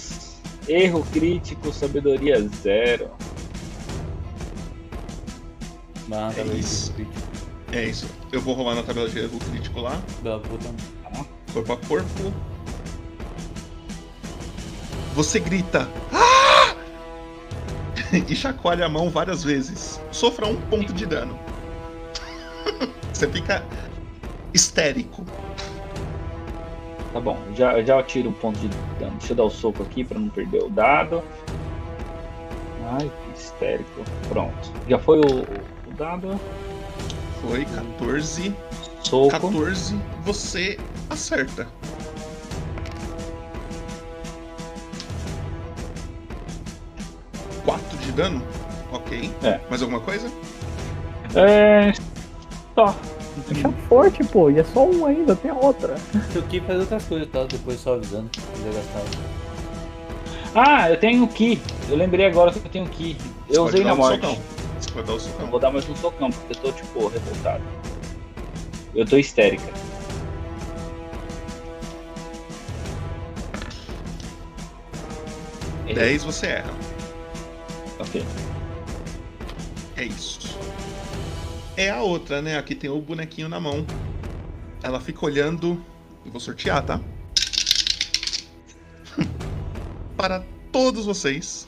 Erro 0.68 1.06
crítico, 1.12 1.72
sabedoria 1.74 2.42
zero. 2.62 3.10
Tá 6.10 6.32
É 6.38 6.44
isso. 6.58 6.94
crítico. 6.94 7.22
É 7.72 7.86
isso. 7.86 8.08
Eu 8.32 8.42
vou 8.42 8.54
rolar 8.54 8.76
na 8.76 8.84
tabela 8.84 9.08
de 9.10 9.18
erro 9.20 9.40
crítico 9.50 9.80
lá. 9.80 10.02
Bela 10.22 10.40
puta. 10.40 10.70
Corpo 11.54 11.74
a 11.74 11.78
corpo. 11.78 12.34
Você 15.16 15.40
grita. 15.40 15.88
"Ah!" 16.12 16.76
e 18.28 18.36
chacoalha 18.36 18.86
a 18.86 18.90
mão 18.90 19.10
várias 19.10 19.44
vezes. 19.44 20.00
Sofra 20.12 20.46
um 20.48 20.56
ponto 20.56 20.94
de 20.94 21.06
dano. 21.06 21.38
Você 23.14 23.28
fica 23.28 23.64
histérico. 24.54 25.26
Tá 27.14 27.20
bom, 27.20 27.38
já, 27.54 27.82
já 27.84 28.02
tiro 28.02 28.30
um 28.30 28.34
ponto 28.34 28.58
de 28.60 28.70
dano. 28.98 29.12
Deixa 29.18 29.34
eu 29.34 29.38
dar 29.38 29.44
o 29.44 29.50
soco 29.50 29.84
aqui 29.84 30.04
pra 30.04 30.18
não 30.18 30.30
perder 30.30 30.64
o 30.64 30.70
dado. 30.70 31.22
Ai, 32.94 33.10
que 33.10 33.40
histérico. 33.40 34.02
Pronto. 34.30 34.72
Já 34.88 34.98
foi 34.98 35.20
o, 35.20 35.42
o 35.42 35.94
dado. 35.98 36.40
Foi 37.42 37.66
14. 37.66 38.56
Soco. 39.04 39.30
14. 39.30 40.00
Você 40.24 40.80
acerta. 41.10 41.68
Quatro 47.66 47.98
de 47.98 48.12
dano? 48.14 48.42
Ok. 48.92 49.32
É. 49.44 49.60
Mais 49.70 49.82
alguma 49.82 50.00
coisa? 50.00 50.32
É. 51.36 51.92
Só. 52.74 52.96
Deixa 53.48 53.70
forte, 53.88 54.24
pô. 54.26 54.50
E 54.50 54.60
é 54.60 54.64
só 54.64 54.86
um 54.86 55.06
ainda, 55.06 55.36
tem 55.36 55.52
a 55.52 55.56
outra. 55.56 55.96
Eu 56.36 56.42
quis 56.44 56.62
fazer 56.64 56.80
outras 56.80 57.06
coisas, 57.06 57.28
tá? 57.30 57.44
Depois 57.46 57.80
só 57.80 57.94
avisando. 57.96 58.30
Ah, 60.54 60.90
eu 60.90 60.98
tenho 61.00 61.26
Ki. 61.28 61.62
Eu 61.90 61.96
lembrei 61.96 62.26
agora 62.26 62.52
que 62.52 62.60
eu 62.60 62.70
tenho 62.72 62.86
Ki. 62.88 63.18
Eu 63.50 63.64
Pode 63.64 63.76
usei 63.76 63.86
na 63.86 63.94
um 63.94 63.98
morte. 63.98 64.22
socão. 64.26 64.38
Dar 65.06 65.12
o 65.12 65.16
Eu 65.16 65.20
socão. 65.20 65.48
vou 65.48 65.60
dar 65.60 65.72
mais 65.72 65.88
um 65.90 65.96
socão, 65.96 66.30
porque 66.30 66.54
eu 66.54 66.58
tô, 66.58 66.72
tipo, 66.74 67.08
revoltado. 67.08 67.64
Eu 68.94 69.06
tô 69.06 69.18
histérica. 69.18 69.72
Errei. 75.88 75.96
10 75.96 76.24
você 76.24 76.48
erra. 76.48 76.74
Ok. 78.00 78.24
É 79.98 80.04
isso. 80.06 80.58
É 81.82 81.90
a 81.90 82.02
outra, 82.04 82.44
né? 82.44 82.60
Aqui 82.60 82.76
tem 82.76 82.92
o 82.92 83.02
bonequinho 83.02 83.50
na 83.50 83.60
mão. 83.60 83.84
Ela 84.84 85.00
fica 85.00 85.26
olhando. 85.26 85.84
Eu 86.24 86.32
vou 86.32 86.40
sortear, 86.40 86.86
tá? 86.86 87.02
Para 90.16 90.44
todos 90.72 91.08
vocês. 91.08 91.68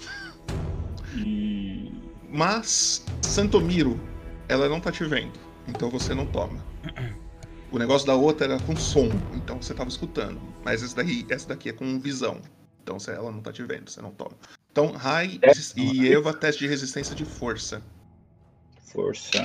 Hum, 1.15 1.91
Mas, 2.29 3.03
Santomiro, 3.23 3.99
ela 4.47 4.69
não 4.69 4.79
tá 4.79 4.91
te 4.91 5.03
vendo. 5.03 5.33
Então 5.67 5.89
você 5.89 6.13
não 6.13 6.27
toma. 6.27 6.63
O 7.71 7.79
negócio 7.79 8.05
da 8.05 8.13
outra 8.13 8.45
era 8.45 8.59
com 8.59 8.75
som, 8.75 9.09
então 9.33 9.59
você 9.59 9.73
tava 9.73 9.89
escutando. 9.89 10.39
Mas 10.63 10.83
essa, 10.83 10.95
daí, 10.97 11.25
essa 11.27 11.47
daqui 11.47 11.69
é 11.69 11.73
com 11.73 11.99
visão. 11.99 12.39
Então 12.83 12.99
se 12.99 13.09
ela 13.09 13.31
não 13.31 13.41
tá 13.41 13.51
te 13.51 13.63
vendo, 13.63 13.89
você 13.89 13.99
não 13.99 14.11
toma. 14.11 14.33
Então, 14.71 14.91
Rai 14.91 15.39
É. 15.41 15.51
e 15.75 16.07
Eva, 16.13 16.33
teste 16.33 16.59
de 16.59 16.67
resistência 16.67 17.15
de 17.15 17.25
força. 17.25 17.81
força. 18.91 19.43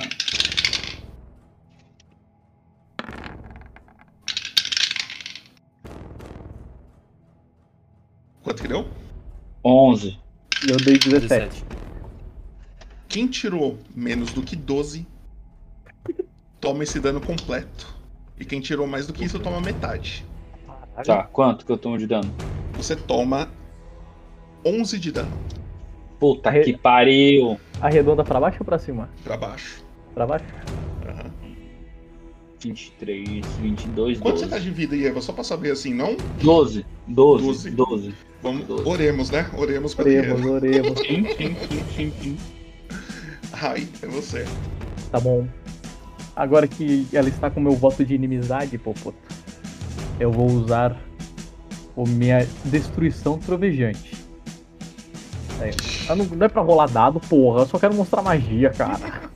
Quanto 8.49 8.63
que 8.63 8.67
deu? 8.67 8.87
11. 9.63 10.17
E 10.67 10.71
eu 10.71 10.77
dei 10.77 10.97
17. 10.97 11.27
17. 11.27 11.65
Quem 13.07 13.27
tirou 13.27 13.77
menos 13.95 14.33
do 14.33 14.41
que 14.41 14.55
12 14.55 15.05
toma 16.59 16.81
esse 16.83 16.99
dano 16.99 17.21
completo. 17.21 17.95
E 18.39 18.43
quem 18.43 18.59
tirou 18.59 18.87
mais 18.87 19.05
do 19.05 19.13
que 19.13 19.23
isso 19.23 19.39
toma 19.39 19.61
metade. 19.61 20.25
Tá, 21.05 21.23
quanto 21.25 21.63
que 21.63 21.71
eu 21.71 21.77
tomo 21.77 21.95
de 21.99 22.07
dano? 22.07 22.33
Você 22.73 22.95
toma 22.95 23.49
11 24.65 24.97
de 24.99 25.11
dano 25.11 25.31
Puta 26.19 26.49
Arre- 26.49 26.63
que 26.63 26.75
pariu. 26.75 27.59
Arredonda 27.79 28.23
pra 28.23 28.39
baixo 28.39 28.57
ou 28.61 28.65
pra 28.65 28.79
cima? 28.79 29.09
pra 29.23 29.37
baixo. 29.37 29.85
Pra 30.15 30.25
baixo? 30.25 30.45
Aham. 32.59 32.73
23, 32.75 33.45
22, 33.61 34.19
Quanto 34.19 34.33
12. 34.35 34.43
você 34.45 34.49
tá 34.49 34.59
de 34.59 34.69
vida, 34.69 34.95
Eva? 34.97 35.21
Só 35.21 35.31
pra 35.31 35.43
saber 35.43 35.71
assim, 35.71 35.93
não? 35.93 36.15
12, 36.41 36.85
12, 37.07 37.43
Doze. 37.45 37.69
12. 37.71 38.13
Vamos, 38.41 38.65
Doze. 38.65 38.83
oremos, 38.87 39.29
né? 39.29 39.49
Oremos 39.57 39.93
pra 39.95 40.05
Oremos, 40.05 40.39
Eva. 40.41 40.51
oremos. 40.51 40.99
Sim, 40.99 41.25
sim, 41.37 41.55
sim, 41.69 41.83
sim, 41.95 42.13
sim. 42.21 42.37
Rai, 43.53 43.87
é 44.01 44.07
você. 44.07 44.45
Tá 45.11 45.19
bom. 45.19 45.47
Agora 46.35 46.67
que 46.67 47.07
ela 47.13 47.27
está 47.27 47.49
com 47.49 47.59
meu 47.59 47.73
voto 47.73 48.03
de 48.05 48.13
inimizade, 48.15 48.77
Popoto, 48.77 49.17
eu 50.19 50.31
vou 50.31 50.47
usar 50.47 50.95
o 51.95 52.07
minha 52.07 52.47
destruição 52.65 53.37
trovejante. 53.37 54.13
É, 55.61 56.15
não, 56.15 56.25
não 56.25 56.45
é 56.45 56.49
pra 56.49 56.61
rolar 56.61 56.87
dado, 56.89 57.19
porra. 57.19 57.61
Eu 57.61 57.65
só 57.67 57.77
quero 57.77 57.93
mostrar 57.93 58.21
magia, 58.21 58.69
cara. 58.69 59.28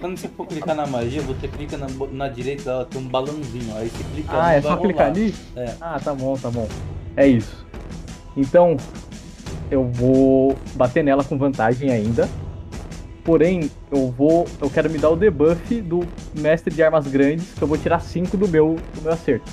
Quando 0.00 0.18
você 0.18 0.28
for 0.28 0.46
clicar 0.46 0.74
na 0.76 0.86
magia, 0.86 1.22
você 1.22 1.48
clica 1.48 1.76
na, 1.78 1.86
na 2.12 2.28
direita 2.28 2.64
dela, 2.64 2.84
tem 2.84 3.00
um 3.00 3.08
balãozinho. 3.08 3.74
Aí 3.76 3.88
você 3.88 4.04
clica 4.14 4.32
Ah, 4.32 4.46
ali, 4.48 4.58
é 4.58 4.62
só 4.62 4.76
clicar 4.76 5.06
rolar. 5.08 5.10
ali? 5.10 5.34
É. 5.56 5.74
Ah, 5.80 6.00
tá 6.02 6.14
bom, 6.14 6.36
tá 6.36 6.50
bom. 6.50 6.68
É 7.16 7.26
isso. 7.26 7.64
Então, 8.36 8.76
eu 9.70 9.84
vou 9.88 10.56
bater 10.74 11.02
nela 11.02 11.24
com 11.24 11.38
vantagem 11.38 11.90
ainda. 11.90 12.28
Porém, 13.24 13.70
eu 13.90 14.10
vou. 14.10 14.46
Eu 14.60 14.68
quero 14.70 14.90
me 14.90 14.98
dar 14.98 15.08
o 15.10 15.16
debuff 15.16 15.80
do 15.80 16.06
mestre 16.38 16.72
de 16.72 16.82
armas 16.82 17.06
grandes, 17.06 17.54
que 17.54 17.62
eu 17.62 17.66
vou 17.66 17.78
tirar 17.78 18.00
5 18.00 18.36
do 18.36 18.46
meu, 18.46 18.76
do 18.94 19.02
meu 19.02 19.12
acerto. 19.12 19.50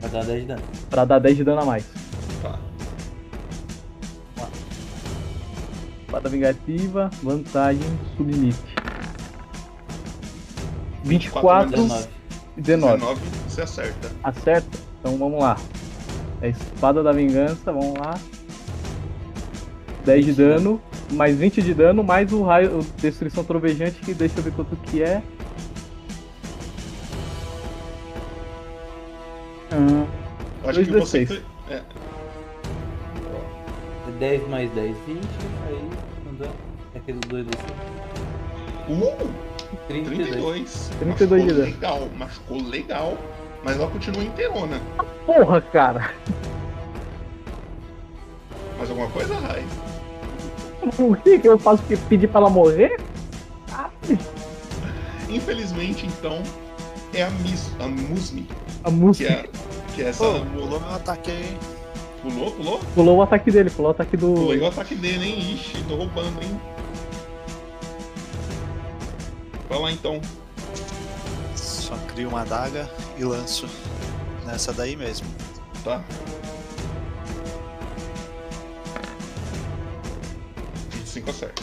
Vai 0.00 0.10
dar 0.10 0.24
10 0.24 0.40
de 0.42 0.46
dano. 0.46 0.62
Pra 0.90 1.04
dar 1.06 1.18
10 1.18 1.36
de 1.38 1.44
dano 1.44 1.62
a 1.62 1.64
mais. 1.64 1.84
Tá. 2.42 2.58
Espada 6.06 6.28
vingativa, 6.28 7.10
vantagem, 7.22 7.82
sublimite. 8.16 8.58
24 11.04 11.70
19. 11.70 12.08
e 12.56 12.60
19. 12.60 12.94
19, 12.98 13.20
você 13.48 13.62
acerta. 13.62 14.12
Acerta? 14.22 14.78
Então 15.00 15.16
vamos 15.16 15.40
lá. 15.40 15.56
É 16.42 16.46
a 16.46 16.50
espada 16.50 17.02
da 17.02 17.12
vingança, 17.12 17.72
vamos 17.72 17.94
lá. 17.98 18.18
10 20.04 20.24
de 20.24 20.32
dano, 20.32 20.80
mais 21.12 21.36
20 21.36 21.60
de 21.62 21.74
dano, 21.74 22.02
mais 22.02 22.32
o 22.32 22.42
raio, 22.42 22.78
o 22.78 22.82
destruição 23.00 23.44
trovejante, 23.44 24.00
que 24.00 24.14
deixa 24.14 24.38
eu 24.38 24.42
ver 24.42 24.52
quanto 24.52 24.74
que 24.76 25.02
é. 25.02 25.22
Eu 30.62 30.70
acho 30.70 30.84
Dois 30.84 30.88
que 30.88 30.92
você. 30.92 31.24
D6. 31.24 31.42
É, 31.70 31.82
10 34.18 34.48
mais 34.48 34.70
10, 34.72 34.96
20. 35.06 35.18
Aí, 35.66 35.90
não 36.26 36.34
dá. 36.34 36.48
É 36.94 36.98
aquele 36.98 37.18
2 37.20 37.46
desse. 37.46 37.64
uh, 38.88 39.49
32. 39.90 40.26
32. 40.28 40.90
32 41.00 41.10
machucou 41.10 41.38
de 41.38 41.52
dano. 41.52 41.64
legal, 41.64 42.08
machucou 42.16 42.62
legal. 42.62 43.18
Mas 43.62 43.76
ela 43.76 43.90
continua 43.90 44.24
inteirona. 44.24 44.80
porra, 45.26 45.60
cara! 45.60 46.14
Mais 48.78 48.88
alguma 48.88 49.08
coisa, 49.10 49.34
Rai? 49.34 49.62
O 50.98 51.14
que 51.14 51.38
que 51.38 51.48
eu 51.48 51.58
faço 51.58 51.82
que 51.82 51.96
pedir 51.96 52.28
pra 52.28 52.40
ela 52.40 52.50
morrer? 52.50 52.98
Ah, 53.72 53.90
Infelizmente, 55.28 56.06
então, 56.06 56.42
é 57.12 57.22
a, 57.22 57.30
Mis, 57.30 57.70
a 57.78 57.86
Musmi, 57.86 58.48
a 58.82 58.90
que 58.90 58.96
música 58.96 59.30
é, 59.30 59.48
que 59.94 60.02
é 60.02 60.08
essa. 60.08 60.24
Pô, 60.24 60.40
pulou 60.40 60.80
meu 60.80 60.94
ataque 60.94 61.30
aí, 61.30 61.42
hein? 61.42 61.58
Pulou, 62.22 62.50
pulou? 62.50 62.80
pulou 62.94 63.16
o 63.18 63.22
ataque 63.22 63.50
dele, 63.50 63.70
pulou 63.70 63.90
o 63.90 63.92
ataque 63.92 64.16
do. 64.16 64.32
Pulei 64.34 64.60
o 64.60 64.66
ataque 64.66 64.94
dele, 64.94 65.26
hein? 65.26 65.54
Ixi, 65.54 65.84
tô 65.88 65.96
roubando, 65.96 66.42
hein? 66.42 66.60
Vai 69.70 69.78
lá 69.78 69.92
então. 69.92 70.20
Só 71.54 71.96
crio 72.12 72.28
uma 72.28 72.40
adaga 72.40 72.90
e 73.16 73.22
lanço 73.22 73.68
nessa 74.44 74.72
daí 74.72 74.96
mesmo. 74.96 75.28
Tá. 75.84 76.02
25 80.90 81.30
acerta. 81.30 81.62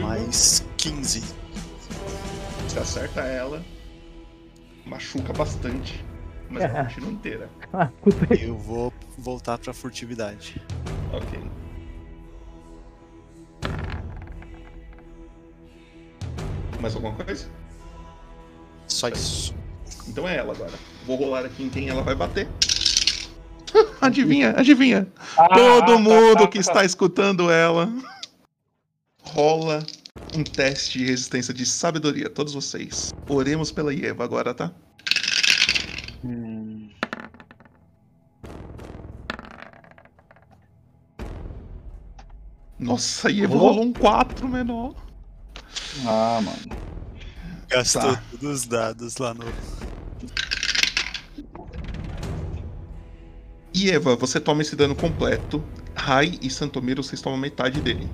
Mais 0.00 0.20
Mais 0.26 0.64
15. 0.78 1.22
Você 2.66 2.78
acerta 2.78 3.20
ela, 3.20 3.62
machuca 4.86 5.34
bastante, 5.34 6.02
mas 6.50 6.64
ela 6.64 6.84
continua 6.86 7.10
inteira. 7.12 7.50
Ah, 7.72 7.90
aí. 8.30 8.44
Eu 8.44 8.56
vou 8.56 8.92
voltar 9.18 9.58
pra 9.58 9.72
furtividade. 9.72 10.62
Ok. 11.12 11.40
Mais 16.80 16.94
alguma 16.94 17.14
coisa? 17.14 17.48
Só 18.86 19.08
isso. 19.08 19.54
Então 20.08 20.28
é 20.28 20.36
ela 20.36 20.52
agora. 20.52 20.72
Vou 21.04 21.16
rolar 21.16 21.44
aqui 21.44 21.62
em 21.62 21.68
quem 21.70 21.88
ela 21.88 22.02
vai 22.02 22.14
bater. 22.14 22.48
adivinha, 24.00 24.50
adivinha. 24.56 25.06
Ah, 25.36 25.48
Todo 25.48 25.94
tá, 25.94 25.98
mundo 25.98 26.38
tá, 26.38 26.46
que 26.46 26.58
tá. 26.58 26.60
está 26.60 26.84
escutando 26.84 27.50
ela 27.50 27.92
rola 29.22 29.84
um 30.34 30.44
teste 30.44 30.98
de 30.98 31.06
resistência 31.06 31.52
de 31.52 31.66
sabedoria. 31.66 32.30
Todos 32.30 32.54
vocês. 32.54 33.12
Oremos 33.28 33.70
pela 33.70 33.92
Ieva 33.92 34.24
agora, 34.24 34.54
tá? 34.54 34.72
Nossa, 42.78 43.28
a 43.28 43.30
Ieva 43.30 43.54
Oh. 43.54 43.58
rolou 43.58 43.84
um 43.84 43.92
4 43.92 44.46
menor. 44.48 44.94
Ah, 46.06 46.40
mano. 46.42 46.76
Gastou 47.68 48.02
Tá. 48.14 48.22
todos 48.30 48.60
os 48.60 48.66
dados 48.66 49.16
lá 49.18 49.34
no. 49.34 49.44
Ieva, 53.74 54.16
você 54.16 54.40
toma 54.40 54.62
esse 54.62 54.74
dano 54.76 54.94
completo. 54.94 55.62
Rai 55.94 56.38
e 56.42 56.50
Santomiro, 56.50 57.02
vocês 57.02 57.20
tomam 57.20 57.38
metade 57.38 57.80
dele. 57.80 58.08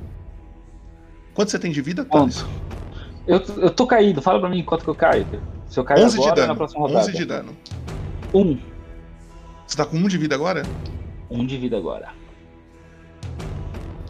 Quanto 1.34 1.50
você 1.50 1.58
tem 1.58 1.72
de 1.72 1.80
vida, 1.82 2.04
Thales? 2.04 2.44
Eu, 3.26 3.38
eu 3.58 3.70
tô 3.70 3.86
caído, 3.86 4.20
fala 4.22 4.40
pra 4.40 4.48
mim 4.48 4.62
quanto 4.64 4.84
que 4.84 4.90
eu 4.90 4.94
caio. 4.94 5.26
Se 5.68 5.78
eu 5.78 5.84
cair 5.84 6.04
11 6.04 6.18
de 6.18 6.22
agora 6.24 6.32
ou 6.34 6.40
na 6.40 6.46
dano. 6.46 6.56
próxima 6.56 6.80
rodada. 6.80 7.00
11 7.00 7.12
de 7.12 7.24
dano. 7.24 7.56
Um. 8.34 8.58
Você 9.66 9.76
tá 9.76 9.86
com 9.86 9.96
1 9.96 10.08
de 10.08 10.18
vida 10.18 10.34
agora? 10.34 10.62
Um 11.30 11.46
de 11.46 11.56
vida 11.58 11.76
agora. 11.76 12.08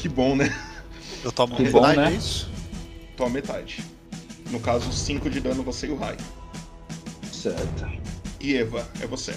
Que 0.02 0.08
bom, 0.08 0.34
né? 0.34 0.52
Eu 1.22 1.31
tomo 1.31 1.55
Que 1.55 1.62
metade, 1.62 1.94
bom, 1.94 2.02
né? 2.02 2.12
é 2.12 2.16
isso? 2.16 2.50
Toma 3.16 3.31
metade. 3.31 3.84
No 4.50 4.58
caso, 4.58 4.92
5 4.92 5.31
de 5.31 5.39
dano 5.39 5.62
você 5.62 5.86
e 5.86 5.90
o 5.90 5.97
Rai. 5.97 6.16
Certo. 7.31 7.89
E 8.40 8.56
Eva, 8.56 8.84
é 9.00 9.06
você. 9.06 9.32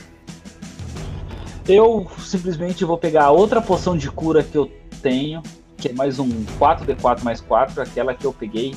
Eu 1.68 2.10
simplesmente 2.18 2.84
vou 2.84 2.98
pegar 2.98 3.26
a 3.26 3.32
outra 3.32 3.61
poção 3.61 3.95
de 3.95 4.10
cura 4.10 4.44
que 4.44 4.58
eu 4.58 4.72
tenho, 5.03 5.44
que 5.77 5.90
é 5.90 5.94
mais 5.94 6.18
um 6.18 6.27
4d4 6.58 7.22
mais 7.22 7.40
4, 7.42 7.84
aquela 7.84 8.16
que 8.16 8.26
eu 8.26 8.34
peguei 8.34 8.74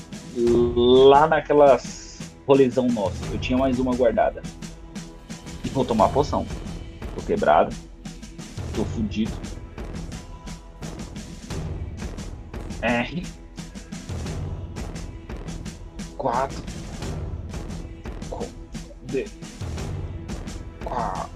lá 0.77 1.27
naquelas 1.27 2.19
rolezão 2.47 2.87
nosso. 2.89 3.17
Eu 3.33 3.39
tinha 3.39 3.57
mais 3.59 3.79
uma 3.79 3.95
guardada. 3.95 4.43
E 5.65 5.71
vou 5.71 5.87
tomar 5.87 6.05
a 6.05 6.11
poção. 6.11 6.47
Tô 7.15 7.23
quebrado. 7.23 7.75
Tô 8.77 8.85
fudido. 8.85 9.33
R. 12.83 13.23
4. 16.17 16.63
D. 19.07 19.25
4. 20.85 21.29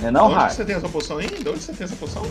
Não 0.00 0.08
é 0.08 0.10
não, 0.10 0.26
Onde 0.32 0.52
você 0.54 0.64
tem 0.64 0.74
essa 0.74 0.88
poção 0.88 1.18
aí? 1.18 1.26
De 1.28 1.48
onde 1.48 1.60
você 1.60 1.72
tem 1.72 1.84
essa 1.84 1.94
poção? 1.96 2.22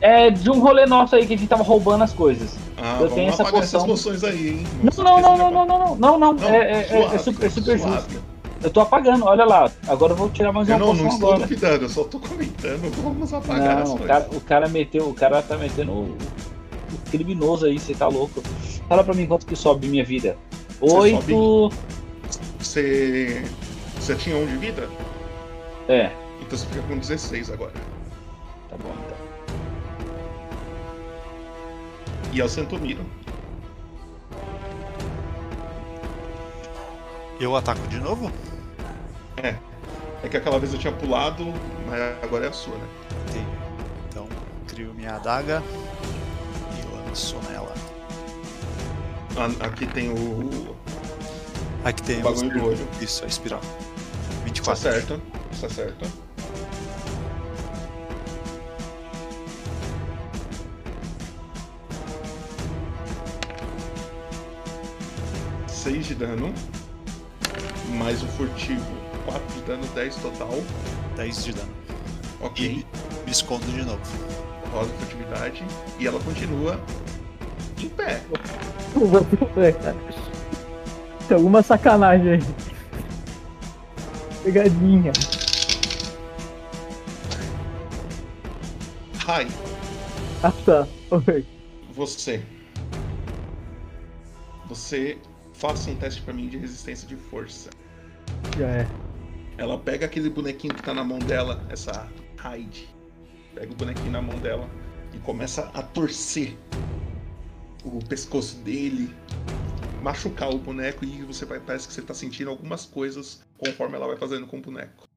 É 0.00 0.30
de 0.30 0.50
um 0.50 0.58
rolê 0.60 0.84
nosso 0.84 1.14
aí 1.16 1.26
que 1.26 1.32
a 1.34 1.38
gente 1.38 1.48
tava 1.48 1.62
roubando 1.62 2.02
as 2.04 2.12
coisas. 2.12 2.50
Ah, 2.76 2.98
Eu 3.00 3.08
tenho 3.10 3.28
essa 3.30 3.44
poção. 3.44 3.60
essas 3.60 3.84
poções 3.84 4.24
aí, 4.24 4.48
hein? 4.48 4.66
Não, 4.82 5.04
não, 5.04 5.20
não, 5.20 5.36
não, 5.38 5.50
não, 5.50 5.66
não, 5.66 5.78
não, 5.78 5.96
não, 5.96 6.18
não. 6.18 6.32
Não, 6.34 6.48
é, 6.48 6.82
é- 6.82 7.14
é 7.14 7.18
super, 7.18 7.46
é 7.46 7.50
super 7.50 7.78
justo. 7.78 8.22
Eu 8.62 8.70
tô 8.70 8.80
apagando, 8.80 9.24
olha 9.24 9.44
lá. 9.44 9.70
Agora 9.88 10.12
eu 10.12 10.16
vou 10.16 10.28
tirar 10.28 10.52
mais 10.52 10.68
Eu 10.68 10.76
uma 10.76 10.86
não, 10.86 10.94
não 10.94 11.04
poção 11.04 11.14
estou 11.14 11.28
agora. 11.32 11.46
duvidando, 11.48 11.84
eu 11.84 11.88
só 11.88 12.04
tô 12.04 12.18
comentando. 12.20 13.02
Vamos 13.02 13.32
apagar 13.32 13.78
as 13.82 13.88
Não, 13.88 13.94
o 13.94 13.98
coisas. 13.98 14.06
cara, 14.06 14.28
o 14.36 14.40
cara 14.40 14.68
meteu, 14.68 15.08
o 15.08 15.14
cara 15.14 15.42
tá 15.42 15.56
metendo 15.56 15.92
o, 15.92 16.02
o 16.04 16.41
criminoso 17.12 17.66
aí, 17.66 17.78
você 17.78 17.94
tá 17.94 18.08
louco. 18.08 18.42
Fala 18.88 19.04
pra 19.04 19.12
mim 19.14 19.26
quanto 19.26 19.46
que 19.46 19.54
sobe 19.54 19.86
minha 19.86 20.04
vida. 20.04 20.36
Oito. 20.80 21.70
Você. 22.58 23.44
Você 24.00 24.14
tinha 24.16 24.34
1 24.36 24.46
de 24.46 24.56
vida? 24.56 24.88
É, 25.88 26.10
Então 26.40 26.58
você 26.58 26.66
fica 26.66 26.82
com 26.82 26.96
16 26.98 27.50
agora. 27.50 27.72
tá 28.70 28.76
bom 28.76 28.92
então. 29.04 29.16
E 32.32 32.40
é 32.40 32.44
o 32.44 32.48
Santomiro. 32.48 33.04
Eu 37.38 37.54
ataco 37.56 37.86
de 37.88 37.98
novo? 37.98 38.30
É. 39.36 39.54
É 40.24 40.28
que 40.28 40.36
aquela 40.36 40.58
vez 40.58 40.72
eu 40.72 40.78
tinha 40.78 40.92
pulado, 40.92 41.44
mas 41.88 42.00
agora 42.22 42.46
é 42.46 42.48
a 42.48 42.52
sua, 42.52 42.74
né? 42.76 42.86
Entendi. 43.28 43.46
Então, 44.08 44.28
crio 44.68 44.94
minha 44.94 45.16
adaga 45.16 45.62
lanço 47.12 47.36
nela. 47.50 47.74
A- 49.36 49.66
Aqui 49.66 49.86
tem 49.86 50.08
o. 50.10 50.74
Aqui 51.84 52.02
tem 52.02 52.20
O 52.20 52.22
bagulho 52.22 52.50
do 52.50 52.64
olho. 52.64 52.88
Isso, 53.00 53.22
a 53.24 53.26
espiral. 53.28 53.60
Tá 53.60 54.44
24. 54.44 54.82
certo. 54.82 55.22
Tá 55.60 55.68
certo. 55.68 56.06
Seis 65.68 66.06
de 66.06 66.14
dano. 66.14 66.52
Mais 67.90 68.22
o 68.22 68.26
furtivo. 68.28 69.02
4 69.24 69.54
de 69.54 69.60
dano, 69.62 69.86
10 69.94 70.16
total. 70.16 70.54
10 71.16 71.44
de 71.44 71.52
dano. 71.52 71.72
Ok. 72.40 72.66
E 72.66 73.24
me 73.24 73.30
escondo 73.30 73.66
de 73.66 73.82
novo. 73.82 74.41
Roda 74.72 74.90
a 74.90 74.94
furtividade. 74.98 75.64
E 75.98 76.06
ela 76.06 76.18
continua 76.20 76.80
em 77.78 77.88
pé. 77.88 78.22
Tem 81.28 81.36
alguma 81.36 81.62
sacanagem 81.62 82.32
aí. 82.32 82.40
Pegadinha. 84.42 85.12
Rai, 89.18 89.46
Ah 90.42 90.52
tá. 90.66 90.88
Oi. 91.10 91.46
você. 91.92 92.42
Você 94.68 95.18
faça 95.54 95.90
um 95.90 95.94
teste 95.94 96.20
pra 96.22 96.34
mim 96.34 96.48
de 96.48 96.58
resistência 96.58 97.06
de 97.06 97.14
força. 97.14 97.70
Já 98.58 98.66
é. 98.66 98.88
Ela 99.56 99.78
pega 99.78 100.06
aquele 100.06 100.28
bonequinho 100.28 100.74
que 100.74 100.82
tá 100.82 100.92
na 100.92 101.04
mão 101.04 101.20
dela, 101.20 101.64
essa 101.70 102.08
Hyde. 102.38 102.91
Pega 103.54 103.72
o 103.72 103.76
bonequinho 103.76 104.10
na 104.10 104.22
mão 104.22 104.38
dela 104.38 104.68
e 105.14 105.18
começa 105.18 105.70
a 105.74 105.82
torcer 105.82 106.56
o 107.84 107.98
pescoço 108.06 108.56
dele, 108.58 109.14
machucar 110.02 110.50
o 110.50 110.58
boneco 110.58 111.04
e 111.04 111.22
você 111.22 111.44
vai 111.44 111.60
parece 111.60 111.86
que 111.86 111.94
você 111.94 112.02
tá 112.02 112.14
sentindo 112.14 112.50
algumas 112.50 112.86
coisas 112.86 113.42
conforme 113.58 113.96
ela 113.96 114.06
vai 114.06 114.16
fazendo 114.16 114.46
com 114.46 114.58
o 114.58 114.60
boneco. 114.60 115.08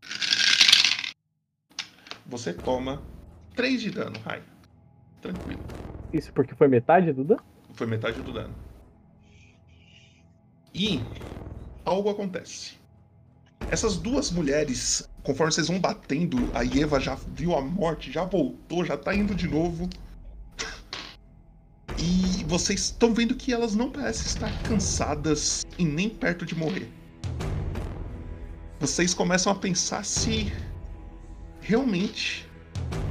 Você 2.26 2.54
toma 2.54 3.02
3 3.56 3.82
de 3.82 3.92
dano, 3.92 4.20
Rai. 4.20 4.44
Tranquilo. 5.22 5.64
Isso 6.12 6.34
porque 6.34 6.56
foi 6.56 6.68
metade 6.68 7.14
do 7.14 7.24
dano? 7.24 7.44
Foi 7.74 7.88
metade 7.88 8.22
do 8.22 8.34
dano. 8.34 8.54
E 10.74 11.02
algo 11.86 12.10
acontece. 12.10 12.76
Essas 13.70 13.98
duas 13.98 14.32
mulheres, 14.32 15.08
conforme 15.26 15.52
vocês 15.52 15.68
vão 15.68 15.80
batendo, 15.80 16.38
a 16.54 16.64
Eva 16.64 17.00
já 17.00 17.18
viu 17.34 17.56
a 17.56 17.62
morte, 17.62 18.12
já 18.12 18.24
voltou, 18.24 18.86
já 18.86 18.96
tá 18.96 19.14
indo 19.14 19.34
de 19.34 19.48
novo. 19.48 19.90
E 21.98 22.44
vocês 22.44 22.82
estão 22.82 23.14
vendo 23.14 23.34
que 23.34 23.52
elas 23.52 23.74
não 23.74 23.90
parecem 23.90 24.28
estar 24.28 24.52
cansadas 24.64 25.66
e 25.80 25.84
nem 25.84 26.10
perto 26.10 26.46
de 26.46 26.56
morrer. 26.56 26.90
Vocês 28.80 29.14
começam 29.14 29.52
a 29.52 29.56
pensar 29.56 30.06
se 30.06 30.54
realmente 31.60 32.48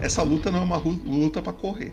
essa 0.00 0.22
luta 0.22 0.50
não 0.50 0.60
é 0.60 0.62
uma 0.62 0.76
luta 0.76 1.42
pra 1.42 1.52
correr. 1.52 1.90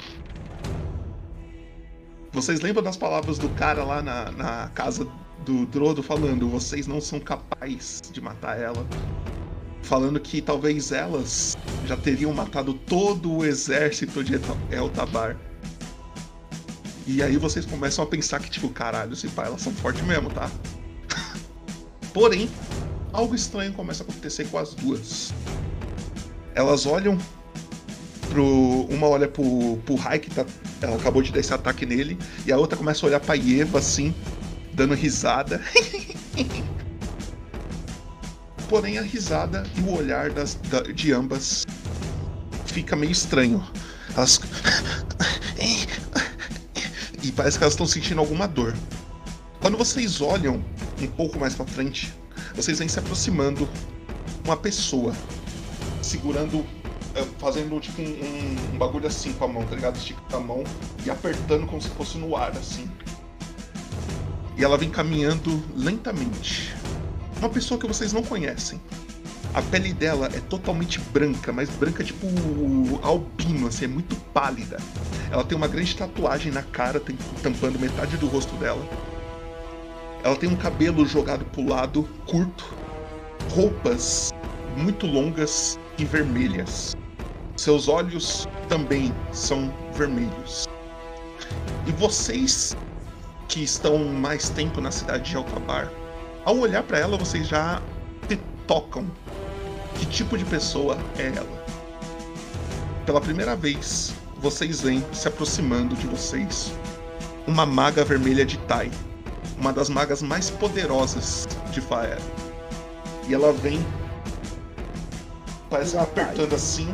Vocês 2.32 2.62
lembram 2.62 2.84
das 2.84 2.96
palavras 2.96 3.40
do 3.40 3.50
cara 3.50 3.84
lá 3.84 4.02
na, 4.02 4.32
na 4.32 4.70
casa 4.70 5.08
do 5.46 5.66
Drodo 5.66 6.04
falando: 6.04 6.48
vocês 6.48 6.86
não 6.86 7.02
são 7.02 7.20
capazes 7.20 8.02
de 8.12 8.22
matar 8.22 8.60
ela? 8.60 8.86
Falando 9.84 10.20
que 10.20 10.42
talvez 10.42 10.92
elas 10.92 11.58
já 11.86 11.98
teriam 11.98 12.34
matado 12.34 12.74
todo 12.74 13.32
o 13.38 13.46
exército 13.46 14.24
de 14.24 14.36
Eta- 14.36 14.58
Eltabar. 14.72 15.36
E 17.06 17.22
aí 17.22 17.36
vocês 17.36 17.66
começam 17.66 18.04
a 18.04 18.08
pensar 18.08 18.40
que, 18.40 18.50
tipo, 18.50 18.70
caralho, 18.70 19.14
esse 19.14 19.28
pai, 19.30 19.48
elas 19.48 19.62
são 19.62 19.74
fortes 19.74 20.04
mesmo, 20.04 20.30
tá? 20.30 20.50
Porém, 22.14 22.50
algo 23.12 23.36
estranho 23.36 23.74
começa 23.74 24.04
a 24.04 24.08
acontecer 24.08 24.46
com 24.48 24.58
as 24.58 24.74
duas. 24.76 25.34
Elas 26.54 26.86
olham 26.86 27.18
pro. 28.30 28.86
Uma 28.90 29.08
olha 29.08 29.28
pro, 29.28 29.78
pro 29.86 29.96
Rai, 29.96 30.20
que 30.20 30.30
tá, 30.30 30.46
ela 30.82 30.96
acabou 30.96 31.22
de 31.22 31.32
dar 31.32 31.40
esse 31.40 31.54
ataque 31.54 31.86
nele, 31.86 32.18
e 32.46 32.52
a 32.52 32.58
outra 32.58 32.78
começa 32.78 33.06
a 33.06 33.08
olhar 33.08 33.20
pra 33.20 33.36
Eva 33.36 33.80
assim, 33.80 34.14
dando 34.74 34.94
risada. 34.94 35.62
Porém, 38.72 38.98
a 38.98 39.02
risada 39.02 39.64
e 39.76 39.82
o 39.82 39.98
olhar 39.98 40.30
das, 40.30 40.56
da- 40.56 40.80
de 40.84 41.12
ambas 41.12 41.66
fica 42.68 42.96
meio 42.96 43.12
estranho. 43.12 43.62
Elas. 44.16 44.40
E 47.24 47.32
parece 47.34 47.58
que 47.58 47.64
elas 47.64 47.74
estão 47.74 47.86
sentindo 47.86 48.20
alguma 48.20 48.48
dor. 48.48 48.74
Quando 49.60 49.78
vocês 49.78 50.22
olham 50.22 50.64
um 51.00 51.08
pouco 51.08 51.38
mais 51.38 51.54
pra 51.54 51.66
frente, 51.68 52.12
vocês 52.56 52.80
vêm 52.80 52.88
se 52.88 52.98
aproximando 52.98 53.70
uma 54.44 54.58
pessoa 54.58 55.14
segurando, 56.02 56.66
eh, 57.14 57.24
fazendo 57.38 57.80
tipo 57.80 58.02
um, 58.02 58.74
um- 58.74 58.78
bagulho 58.78 59.06
assim 59.06 59.34
com 59.34 59.46
a 59.46 59.48
mão, 59.48 59.64
tá 59.66 59.76
ligado? 59.76 59.98
Estica 59.98 60.38
a 60.38 60.40
mão 60.40 60.64
e 61.06 61.12
apertando 61.12 61.68
como 61.68 61.80
se 61.82 61.90
fosse 61.90 62.18
no 62.18 62.36
ar, 62.36 62.52
assim. 62.58 62.90
E 64.58 64.64
ela 64.64 64.78
vem 64.78 64.90
caminhando 64.90 65.64
lentamente. 65.76 66.74
Uma 67.42 67.50
pessoa 67.50 67.80
que 67.80 67.88
vocês 67.88 68.14
não 68.14 68.22
conhecem. 68.22 68.80
A 69.52 69.64
pele 69.64 69.94
dela 69.94 70.28
é 70.28 70.40
totalmente 70.42 71.00
branca, 71.00 71.52
mas 71.52 71.72
branca 71.72 72.04
tipo 72.04 72.28
albino, 73.02 73.66
assim, 73.66 73.86
é 73.86 73.88
muito 73.88 74.16
pálida. 74.32 74.78
Ela 75.32 75.44
tem 75.44 75.58
uma 75.58 75.68
grande 75.68 75.96
tatuagem 75.96 76.52
na 76.52 76.62
cara, 76.62 77.02
tampando 77.42 77.80
metade 77.80 78.16
do 78.18 78.28
rosto 78.28 78.56
dela. 78.58 78.88
Ela 80.24 80.36
tem 80.36 80.48
um 80.48 80.56
cabelo 80.56 81.04
jogado 81.04 81.44
pro 81.46 81.68
lado, 81.68 82.08
curto, 82.28 82.76
roupas 83.50 84.32
muito 84.78 85.08
longas 85.08 85.80
e 85.98 86.06
vermelhas. 86.06 86.96
Seus 87.58 87.88
olhos 87.88 88.48
também 88.70 89.12
são 89.32 89.74
vermelhos. 89.96 90.68
E 91.88 91.92
vocês 91.94 92.78
que 93.48 93.64
estão 93.64 93.98
mais 94.06 94.50
tempo 94.50 94.80
na 94.80 94.92
cidade 94.92 95.32
de 95.32 95.36
Altabar, 95.36 95.92
ao 96.46 96.58
olhar 96.58 96.84
para 96.84 97.00
ela, 97.00 97.18
vocês 97.18 97.48
já 97.48 97.82
tocam. 98.68 99.06
Que 99.96 100.06
tipo 100.06 100.38
de 100.38 100.46
pessoa 100.46 100.98
é 101.18 101.28
ela? 101.36 101.66
Pela 103.06 103.20
primeira 103.20 103.56
vez, 103.56 104.14
vocês 104.40 104.82
veem 104.82 105.04
se 105.14 105.28
aproximando 105.28 105.96
de 105.96 106.08
vocês 106.08 106.72
uma 107.46 107.66
maga 107.66 108.06
vermelha 108.06 108.46
de 108.46 108.58
Tai, 108.60 108.90
uma 109.58 109.74
das 109.74 109.90
magas 109.90 110.22
mais 110.22 110.50
poderosas 110.50 111.48
de 111.72 111.82
Faer. 111.82 112.20
E 113.28 113.34
ela 113.34 113.52
vem 113.52 113.84
parece 115.70 115.98
apertando 115.98 116.54
assim 116.56 116.88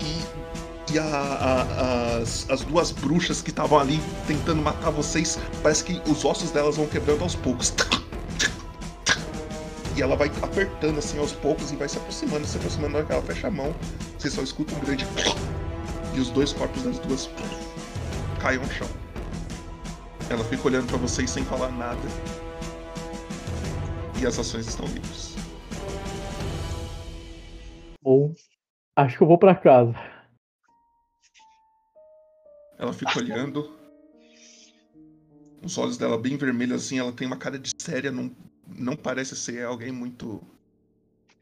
e, 0.00 0.92
e 0.94 0.98
a- 0.98 1.04
a- 1.04 2.16
as, 2.18 2.46
as 2.50 2.60
duas 2.62 2.90
bruxas 2.90 3.40
que 3.42 3.50
estavam 3.50 3.78
ali 3.78 4.00
tentando 4.26 4.62
matar 4.62 4.90
vocês, 4.90 5.38
parece 5.62 5.84
que 5.84 6.00
os 6.10 6.24
ossos 6.24 6.50
delas 6.50 6.76
vão 6.76 6.86
quebrando 6.86 7.22
aos 7.22 7.34
poucos. 7.34 7.72
E 9.96 10.02
ela 10.02 10.16
vai 10.16 10.28
apertando 10.42 10.98
assim 10.98 11.18
aos 11.18 11.32
poucos 11.32 11.70
e 11.70 11.76
vai 11.76 11.88
se 11.88 11.98
aproximando, 11.98 12.46
se 12.46 12.56
aproximando. 12.56 12.92
Na 12.92 12.98
hora 12.98 13.06
que 13.06 13.12
ela 13.12 13.22
fecha 13.22 13.48
a 13.48 13.50
mão, 13.50 13.74
vocês 14.18 14.32
só 14.32 14.42
escutam 14.42 14.76
um 14.78 14.80
grande. 14.80 15.06
E 16.14 16.20
os 16.20 16.28
dois 16.28 16.52
corpos 16.52 16.82
das 16.82 16.98
duas 16.98 17.30
caem 18.38 18.58
no 18.58 18.70
chão. 18.70 18.86
Ela 20.28 20.44
fica 20.44 20.66
olhando 20.66 20.86
pra 20.86 20.98
vocês 20.98 21.30
sem 21.30 21.42
falar 21.42 21.70
nada. 21.70 22.00
E 24.20 24.26
as 24.26 24.38
ações 24.38 24.66
estão 24.66 24.84
livres. 24.88 25.34
Bom, 28.02 28.34
acho 28.94 29.16
que 29.16 29.22
eu 29.22 29.26
vou 29.26 29.38
pra 29.38 29.54
casa. 29.54 29.94
Ela 32.78 32.92
fica 32.92 33.18
olhando. 33.18 33.74
Os 35.62 35.78
olhos 35.78 35.96
dela 35.96 36.18
bem 36.18 36.36
vermelhos 36.36 36.84
assim, 36.84 36.98
ela 36.98 37.12
tem 37.12 37.26
uma 37.26 37.36
cara 37.36 37.58
de 37.58 37.70
séria, 37.78 38.10
não, 38.10 38.34
não 38.76 38.96
parece 38.96 39.36
ser 39.36 39.64
alguém 39.64 39.92
muito. 39.92 40.40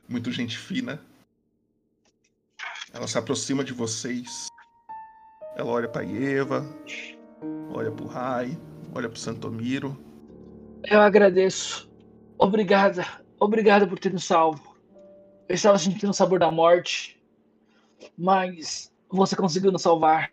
muito 0.08 0.30
gente 0.30 0.58
fina. 0.58 1.00
Ela 2.92 3.06
se 3.06 3.18
aproxima 3.18 3.64
de 3.64 3.72
vocês. 3.72 4.48
Ela 5.56 5.70
olha 5.70 5.88
pra 5.88 6.04
Eva, 6.04 6.64
olha 7.72 7.90
pro 7.90 8.06
Rai, 8.06 8.58
olha 8.94 9.08
pro 9.08 9.18
Santomiro. 9.18 9.96
Eu 10.84 11.00
agradeço. 11.00 11.90
Obrigada. 12.38 13.06
Obrigada 13.38 13.86
por 13.86 13.98
ter 13.98 14.12
nos 14.12 14.24
salvo. 14.24 14.76
Eu 15.48 15.54
estava 15.54 15.78
sentindo 15.78 16.10
o 16.10 16.14
sabor 16.14 16.38
da 16.38 16.50
morte. 16.50 17.20
Mas 18.16 18.92
você 19.08 19.36
conseguiu 19.36 19.72
nos 19.72 19.82
salvar. 19.82 20.30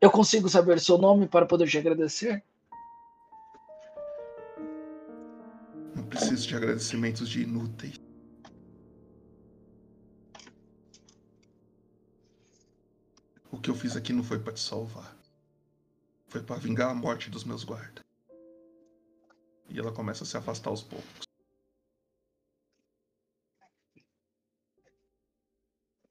Eu 0.00 0.10
consigo 0.10 0.48
saber 0.48 0.80
seu 0.80 0.98
nome 0.98 1.28
para 1.28 1.46
poder 1.46 1.68
te 1.68 1.78
agradecer? 1.78 2.42
Preciso 6.10 6.48
de 6.48 6.56
agradecimentos 6.56 7.28
de 7.28 7.42
inúteis. 7.42 7.94
O 13.50 13.58
que 13.58 13.70
eu 13.70 13.74
fiz 13.74 13.96
aqui 13.96 14.12
não 14.12 14.24
foi 14.24 14.38
pra 14.38 14.52
te 14.52 14.60
salvar. 14.60 15.16
Foi 16.28 16.42
pra 16.42 16.56
vingar 16.56 16.90
a 16.90 16.94
morte 16.94 17.30
dos 17.30 17.44
meus 17.44 17.64
guardas. 17.64 18.04
E 19.68 19.78
ela 19.78 19.92
começa 19.92 20.24
a 20.24 20.26
se 20.26 20.36
afastar 20.36 20.70
aos 20.70 20.82
poucos. 20.82 21.22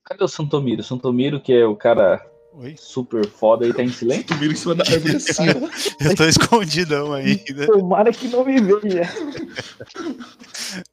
Cadê 0.03 0.23
o 0.23 0.27
Santomiro? 0.27 0.81
Santomiro, 0.81 1.41
que 1.41 1.53
é 1.53 1.65
o 1.65 1.75
cara 1.75 2.28
Oi? 2.53 2.75
super 2.77 3.25
foda 3.27 3.67
e 3.67 3.73
tá 3.73 3.83
em 3.83 3.91
silêncio? 3.91 4.25
Em 4.43 4.55
cima 4.55 4.75
da 4.75 4.83
árvore 4.83 5.15
assim, 5.15 5.43
ó. 5.49 5.53
Eu 6.09 6.15
tô 6.15 6.25
escondidão 6.25 7.13
ainda. 7.13 7.67
Tomara 7.67 8.11
que 8.11 8.27
não 8.27 8.43
me 8.43 8.59
veja. 8.59 9.03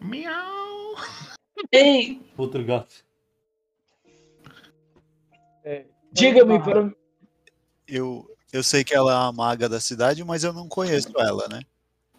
Miau! 0.00 0.94
Ei, 1.72 2.20
Outro 2.36 2.64
gato. 2.64 3.04
diga-me 6.12 6.62
para. 6.62 6.92
Eu, 7.86 8.28
eu 8.52 8.62
sei 8.62 8.84
que 8.84 8.94
ela 8.94 9.12
é 9.12 9.28
a 9.28 9.32
maga 9.32 9.68
da 9.68 9.80
cidade, 9.80 10.24
mas 10.24 10.44
eu 10.44 10.52
não 10.52 10.68
conheço 10.68 11.12
ela, 11.18 11.46
né? 11.48 11.60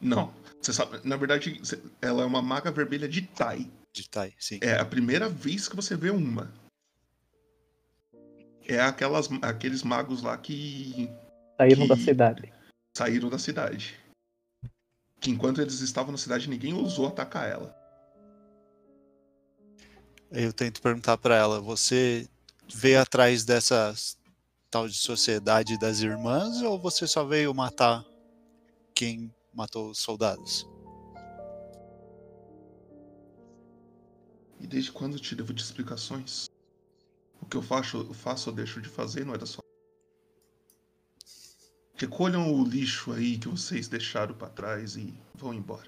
Não. 0.02 0.34
Você 0.62 0.74
sabe, 0.74 1.00
na 1.04 1.16
verdade, 1.16 1.62
ela 2.02 2.24
é 2.24 2.26
uma 2.26 2.42
maga 2.42 2.72
vermelha 2.72 3.08
de 3.08 3.22
Tai. 3.22 3.70
De 3.94 4.10
Tai, 4.10 4.34
sim. 4.38 4.60
É 4.62 4.78
a 4.78 4.86
primeira 4.86 5.30
vez 5.30 5.68
que 5.68 5.76
você 5.76 5.96
vê 5.96 6.10
uma. 6.10 6.52
É 8.68 8.80
aquelas, 8.82 9.30
aqueles 9.42 9.82
magos 9.84 10.22
lá 10.22 10.38
que 10.38 11.10
Saíram 11.58 11.88
da 11.88 11.96
Que- 11.96 12.04
cidade. 12.04 12.54
saíram 12.96 13.30
da 13.30 13.40
cidade. 13.40 13.98
Que 15.20 15.32
enquanto 15.32 15.62
eles 15.62 15.80
estavam 15.80 16.12
na 16.12 16.18
cidade, 16.18 16.50
ninguém 16.50 16.74
ousou 16.74 17.08
atacar 17.08 17.50
ela. 17.50 17.76
Eu 20.30 20.52
tento 20.54 20.82
perguntar 20.82 21.18
pra 21.18 21.36
ela, 21.36 21.60
você 21.62 22.28
veio 22.72 23.02
atrás 23.02 23.46
dessa 23.46 23.94
tal 24.70 24.88
de 24.88 24.96
sociedade 24.96 25.80
das 25.80 26.02
irmãs 26.02 26.62
ou 26.62 26.78
você 26.78 27.08
só 27.08 27.24
veio 27.24 27.54
matar 27.54 28.06
quem 28.94 29.34
matou 29.54 29.90
os 29.90 30.00
soldados? 30.00 30.68
E 34.60 34.68
desde 34.68 34.92
quando 34.92 35.14
eu 35.14 35.20
te 35.20 35.34
devo 35.36 35.54
de 35.54 35.62
explicações? 35.62 36.46
O 37.48 37.50
que 37.50 37.56
eu 37.56 37.62
faço, 37.62 38.00
eu 38.00 38.14
faço 38.14 38.50
ou 38.50 38.56
deixo 38.56 38.82
de 38.82 38.90
fazer 38.90 39.26
não 39.26 39.34
é 39.34 39.38
da 39.38 39.46
sua. 39.46 39.64
Recolham 41.96 42.54
o 42.54 42.66
lixo 42.66 43.14
aí 43.14 43.38
que 43.38 43.48
vocês 43.48 43.88
deixaram 43.88 44.34
pra 44.34 44.50
trás 44.50 44.98
e 44.98 45.14
vão 45.34 45.54
embora. 45.54 45.88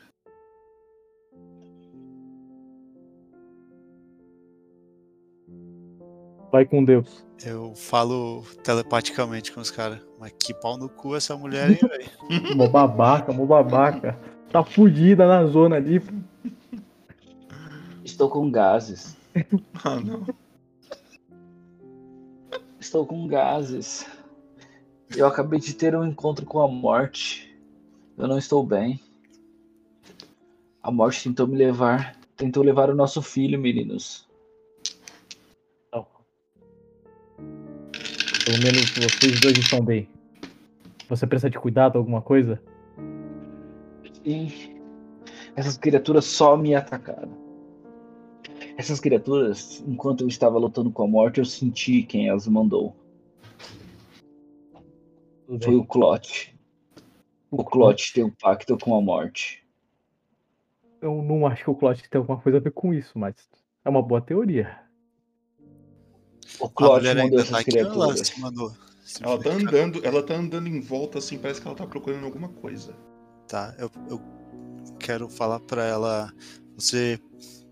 Vai 6.49 6.65
com 6.65 6.85
Deus. 6.85 7.25
Eu 7.43 7.75
falo 7.75 8.45
telepaticamente 8.63 9.51
com 9.51 9.59
os 9.59 9.69
caras, 9.69 9.99
mas 10.17 10.31
que 10.39 10.53
pau 10.53 10.77
no 10.77 10.88
cu 10.88 11.13
essa 11.13 11.35
mulher, 11.35 11.71
hein, 11.71 11.77
velho? 11.81 12.09
Mó 12.55 12.69
babaca, 12.69 13.33
mó 13.33 13.45
babaca. 13.45 14.17
Tá 14.49 14.63
fudida 14.63 15.27
na 15.27 15.45
zona 15.45 15.75
ali. 15.75 16.01
Estou 18.05 18.29
com 18.29 18.49
gases. 18.49 19.17
Ah, 19.83 19.99
não. 19.99 20.25
Estou 22.80 23.06
com 23.06 23.27
gases. 23.27 24.08
Eu 25.16 25.27
acabei 25.27 25.59
de 25.59 25.74
ter 25.74 25.95
um 25.95 26.06
encontro 26.06 26.45
com 26.45 26.61
a 26.61 26.67
morte. 26.67 27.53
Eu 28.17 28.27
não 28.27 28.38
estou 28.38 28.64
bem. 28.66 28.99
A 30.82 30.90
morte 30.90 31.24
tentou 31.24 31.45
me 31.48 31.58
levar. 31.58 32.16
Tentou 32.38 32.64
levar 32.64 32.90
o 32.90 32.95
nosso 32.95 33.22
filho, 33.22 33.59
meninos. 33.59 34.27
Não. 35.91 36.08
Pelo 38.45 38.64
menos 38.64 38.90
vocês 38.91 39.40
dois 39.41 39.58
estão 39.58 39.83
bem. 39.83 40.08
Você 41.09 41.27
precisa 41.27 41.49
de 41.49 41.59
cuidado, 41.59 41.98
alguma 41.98 42.22
coisa? 42.22 42.61
E 44.24 44.80
essas 45.56 45.77
criaturas 45.77 46.24
só 46.24 46.56
me 46.56 46.75
atacaram. 46.75 47.48
Essas 48.80 49.01
criaturas, 49.01 49.83
enquanto 49.85 50.22
eu 50.22 50.27
estava 50.30 50.58
lutando 50.58 50.90
com 50.90 51.03
a 51.03 51.08
morte, 51.08 51.40
eu 51.40 51.43
senti 51.43 52.01
quem 52.01 52.30
as 52.30 52.48
mandou. 52.48 52.95
Tudo 55.45 55.66
Foi 55.66 55.74
bem. 55.74 55.82
o 55.82 55.85
Clot. 55.85 56.58
O 57.51 57.61
Clot 57.61 58.14
tem 58.14 58.24
um 58.24 58.32
pacto 58.32 58.77
com 58.77 58.95
a 58.95 59.01
morte. 59.01 59.67
Eu 61.01 61.22
não 61.22 61.45
acho 61.45 61.66
que 61.66 61.69
o 61.69 61.75
Clot 61.75 62.09
tem 62.09 62.19
alguma 62.19 62.40
coisa 62.40 62.58
a 62.58 62.61
ver 62.61 62.72
com 62.72 62.93
isso, 62.93 63.19
mas 63.19 63.35
é 63.83 63.90
uma 63.90 64.01
boa 64.01 64.22
teoria. 64.22 64.80
O 66.58 66.69
Clot 66.69 67.03
mandou 67.03 67.32
tá 67.32 67.41
essas 67.41 67.56
aqui 67.56 67.72
ou 67.72 67.80
ela 67.80 68.14
criaturas. 68.14 68.32
Ela 69.22 69.38
tá 69.38 69.43
foi- 69.43 69.61
andando, 69.61 70.06
ela 70.06 70.24
tá 70.24 70.35
andando 70.35 70.67
em 70.67 70.80
volta 70.80 71.17
assim, 71.17 71.38
parece 71.38 71.59
que 71.59 71.67
ela 71.67 71.75
tá 71.75 71.85
procurando 71.85 72.24
alguma 72.24 72.48
coisa. 72.48 72.95
Tá, 73.45 73.75
eu, 73.77 73.91
eu 74.09 74.22
quero 74.98 75.27
falar 75.27 75.59
pra 75.59 75.83
ela. 75.83 76.32
Você 76.77 77.19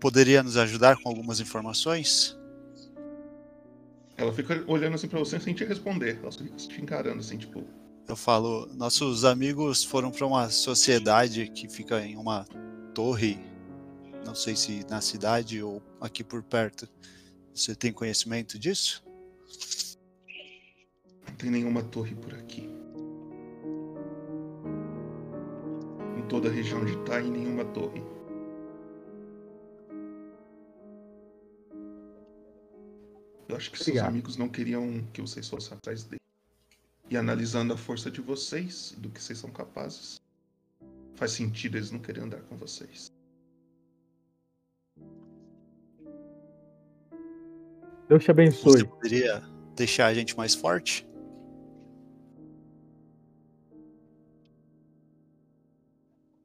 poderia 0.00 0.42
nos 0.42 0.56
ajudar 0.56 0.96
com 1.00 1.08
algumas 1.08 1.40
informações? 1.40 2.36
Ela 4.16 4.32
fica 4.32 4.64
olhando 4.66 4.94
assim 4.94 5.06
pra 5.06 5.18
você 5.18 5.38
sem 5.38 5.54
te 5.54 5.64
responder. 5.64 6.18
Ela 6.20 6.32
fica 6.32 6.56
te 6.56 6.80
encarando 6.82 7.20
assim, 7.20 7.38
tipo, 7.38 7.64
Eu 8.08 8.16
falo, 8.16 8.66
nossos 8.74 9.24
amigos 9.24 9.84
foram 9.84 10.10
pra 10.10 10.26
uma 10.26 10.50
sociedade 10.50 11.48
que 11.48 11.68
fica 11.68 12.04
em 12.04 12.16
uma 12.16 12.44
torre, 12.94 13.38
não 14.24 14.34
sei 14.34 14.56
se 14.56 14.84
na 14.88 15.00
cidade 15.00 15.62
ou 15.62 15.82
aqui 16.00 16.24
por 16.24 16.42
perto. 16.42 16.88
Você 17.54 17.74
tem 17.74 17.92
conhecimento 17.92 18.58
disso? 18.58 19.04
não 21.28 21.34
tem 21.36 21.50
nenhuma 21.50 21.82
torre 21.82 22.14
por 22.14 22.34
aqui. 22.34 22.68
Em 26.16 26.22
toda 26.28 26.48
a 26.48 26.52
região 26.52 26.84
de 26.84 26.96
Tai, 27.04 27.22
nenhuma 27.22 27.64
torre. 27.66 28.02
Eu 33.48 33.56
acho 33.56 33.70
que 33.70 33.78
seus 33.78 33.88
Obrigado. 33.88 34.08
amigos 34.08 34.36
não 34.36 34.48
queriam 34.48 35.02
que 35.12 35.22
vocês 35.22 35.48
fossem 35.48 35.76
atrás 35.76 36.04
dele. 36.04 36.20
E 37.08 37.16
analisando 37.16 37.72
a 37.72 37.76
força 37.76 38.10
de 38.10 38.20
vocês, 38.20 38.94
do 38.98 39.08
que 39.08 39.22
vocês 39.22 39.38
são 39.38 39.50
capazes, 39.50 40.20
faz 41.14 41.32
sentido 41.32 41.78
eles 41.78 41.90
não 41.90 41.98
querem 41.98 42.24
andar 42.24 42.42
com 42.42 42.56
vocês. 42.56 43.10
Deus 48.06 48.22
te 48.22 48.30
abençoe. 48.30 48.72
Você 48.72 48.84
poderia 48.84 49.42
deixar 49.74 50.06
a 50.06 50.14
gente 50.14 50.36
mais 50.36 50.54
forte? 50.54 51.06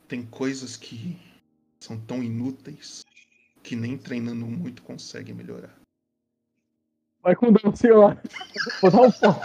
Tem 0.08 0.26
coisas 0.26 0.78
que 0.78 1.20
são 1.80 2.00
tão 2.00 2.24
inúteis 2.24 3.04
que 3.62 3.76
nem 3.76 3.98
treinando 3.98 4.46
muito 4.46 4.84
consegue 4.84 5.34
melhorar. 5.34 5.83
Vai 7.24 7.36
com 7.36 7.52
Deus, 7.54 7.80
senhor. 7.80 8.18
Vou 8.82 8.92
dar 8.92 9.02
um 9.02 9.12
pau. 9.12 9.42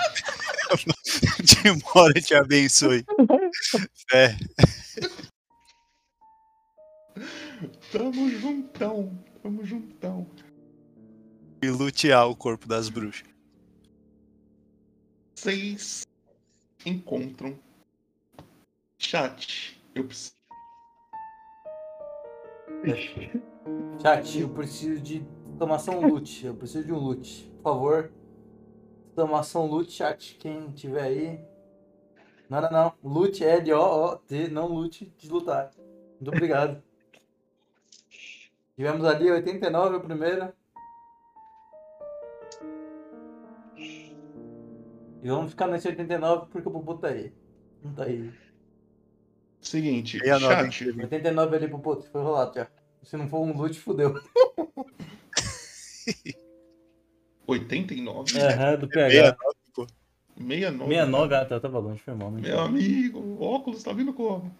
Demora, 1.62 2.15
te 2.20 2.34
abençoe. 2.34 3.05
É, 4.12 4.36
Tamo 7.90 8.28
juntão, 8.28 9.18
tamo 9.42 9.65
juntão. 9.65 10.26
e 11.62 11.70
lutear 11.70 12.28
o 12.28 12.36
corpo 12.36 12.68
das 12.68 12.89
bruxas. 12.89 13.26
Vocês 15.34 16.07
encontram. 16.84 17.58
Chat, 18.98 19.81
eu 19.94 20.05
preciso. 20.05 20.32
Chat, 24.02 24.39
eu 24.39 24.48
preciso 24.50 25.00
de 25.00 25.24
exclamação 25.52 26.00
loot. 26.00 26.47
Eu 26.47 26.55
preciso 26.55 26.84
de 26.84 26.92
um 26.92 26.98
loot. 26.98 27.48
Por 27.59 27.62
favor. 27.62 28.12
Exclamação 29.09 29.67
loot, 29.67 29.91
chat. 29.91 30.37
Quem 30.39 30.70
tiver 30.73 31.03
aí. 31.03 31.41
Não, 32.49 32.61
não, 32.62 32.70
não. 32.70 32.93
Loot, 33.03 33.45
L-O-O-T, 33.45 34.49
não 34.49 34.69
loot 34.69 35.12
de 35.19 35.28
lutar. 35.28 35.70
Muito 36.20 36.28
obrigado. 36.28 36.83
Tivemos 38.75 39.05
ali 39.05 39.31
89 39.31 39.97
o 39.97 40.01
primeiro. 40.01 40.53
E 45.20 45.28
vamos 45.28 45.51
ficar 45.51 45.67
nesse 45.67 45.89
89 45.89 46.47
porque 46.51 46.69
o 46.69 46.70
Pupu 46.70 46.97
tá 46.97 47.09
aí. 47.09 47.33
Não 47.83 47.93
tá 47.93 48.05
aí. 48.05 48.33
Seguinte, 49.61 50.19
Meia 50.20 50.39
nove, 50.39 50.70
chat, 50.70 50.97
89 50.97 51.57
ali, 51.57 51.69
Pupu. 51.69 52.01
Foi 52.03 52.23
rolado 52.23 52.55
já. 52.55 52.69
Se 53.03 53.17
não 53.17 53.28
for 53.28 53.41
um 53.41 53.53
loot, 53.53 53.78
fudeu. 53.78 54.15
89, 57.49 58.39
Aham, 58.39 58.77
do 58.77 58.89
PH. 58.89 59.36
69. 60.36 60.85
69, 60.85 61.35
ah, 61.35 61.44
tá, 61.44 61.59
tava 61.59 61.78
longe, 61.78 62.01
foi 62.01 62.15
mal. 62.15 62.31
Né? 62.31 62.43
Meu 62.43 62.60
amigo, 62.60 63.18
o 63.18 63.43
óculos 63.43 63.83
tá 63.83 63.93
vindo 63.93 64.12
como? 64.12 64.55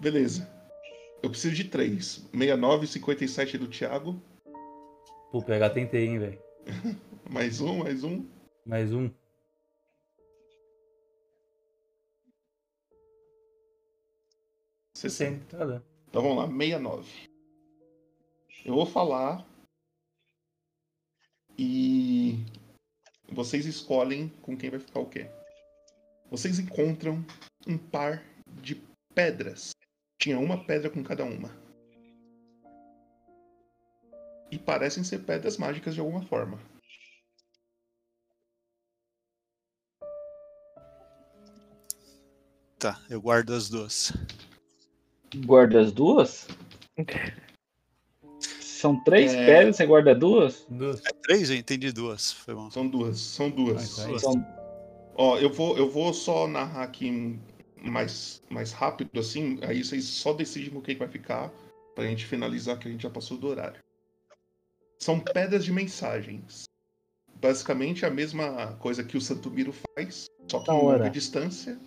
Beleza. 0.00 0.50
Eu 1.22 1.30
preciso 1.30 1.54
de 1.54 1.64
3. 1.64 2.26
69 2.32 2.84
e 2.84 2.88
57 2.88 3.58
do 3.58 3.68
Thiago. 3.68 4.20
Pô, 5.30 5.42
PH 5.42 5.70
tentei, 5.70 6.06
hein, 6.06 6.18
velho. 6.18 6.38
Mais 7.30 7.60
um, 7.60 7.78
mais 7.78 8.02
um. 8.02 8.26
Mais 8.66 8.92
um. 8.92 9.08
60. 14.94 15.40
60, 15.40 15.56
tá 15.56 15.64
dando. 15.64 15.84
Então 16.08 16.22
vamos 16.22 16.38
lá, 16.38 16.46
69. 16.48 17.08
Eu 18.64 18.74
vou 18.74 18.84
falar 18.84 19.46
e 21.62 22.42
vocês 23.30 23.66
escolhem 23.66 24.30
com 24.40 24.56
quem 24.56 24.70
vai 24.70 24.80
ficar 24.80 25.00
o 25.00 25.06
quê. 25.06 25.30
Vocês 26.30 26.58
encontram 26.58 27.22
um 27.66 27.76
par 27.76 28.24
de 28.62 28.82
pedras. 29.14 29.72
Tinha 30.18 30.38
uma 30.38 30.64
pedra 30.64 30.88
com 30.88 31.04
cada 31.04 31.22
uma. 31.22 31.50
E 34.50 34.58
parecem 34.58 35.04
ser 35.04 35.18
pedras 35.18 35.58
mágicas 35.58 35.94
de 35.94 36.00
alguma 36.00 36.22
forma. 36.22 36.58
Tá, 42.78 42.98
eu 43.10 43.20
guardo 43.20 43.52
as 43.52 43.68
duas. 43.68 44.14
Guarda 45.44 45.82
as 45.82 45.92
duas? 45.92 46.48
São 48.80 48.98
três 49.04 49.34
É. 49.34 49.44
pedras, 49.44 49.76
você 49.76 49.84
guarda 49.84 50.14
duas? 50.14 50.64
Duas. 50.70 51.04
É 51.04 51.10
três? 51.22 51.50
Eu 51.50 51.56
entendi 51.56 51.92
duas. 51.92 52.32
Foi 52.32 52.54
bom. 52.54 52.70
São 52.70 52.88
duas, 52.88 53.18
são 53.18 53.50
duas. 53.50 53.98
Ah, 53.98 54.04
então 54.04 54.16
é. 54.16 54.18
São 54.18 54.60
Ó, 55.16 55.36
eu 55.36 55.52
vou, 55.52 55.76
eu 55.76 55.90
vou 55.90 56.14
só 56.14 56.48
narrar 56.48 56.84
aqui 56.84 57.38
mais, 57.82 58.42
mais 58.48 58.72
rápido, 58.72 59.20
assim, 59.20 59.58
aí 59.62 59.84
vocês 59.84 60.04
só 60.04 60.32
decidem 60.32 60.70
com 60.70 60.80
quem 60.80 60.96
vai 60.96 61.08
ficar, 61.08 61.52
pra 61.94 62.06
gente 62.06 62.24
finalizar 62.24 62.78
que 62.78 62.88
a 62.88 62.90
gente 62.90 63.02
já 63.02 63.10
passou 63.10 63.36
do 63.36 63.48
horário. 63.48 63.80
São 64.98 65.20
pedras 65.20 65.62
de 65.62 65.72
mensagens. 65.72 66.64
Basicamente 67.34 68.06
a 68.06 68.10
mesma 68.10 68.78
coisa 68.80 69.04
que 69.04 69.16
o 69.16 69.20
Santumiro 69.20 69.74
faz, 69.94 70.26
só 70.48 70.60
que 70.60 70.70
em 70.70 70.74
longa 70.74 71.10
distância, 71.10 71.78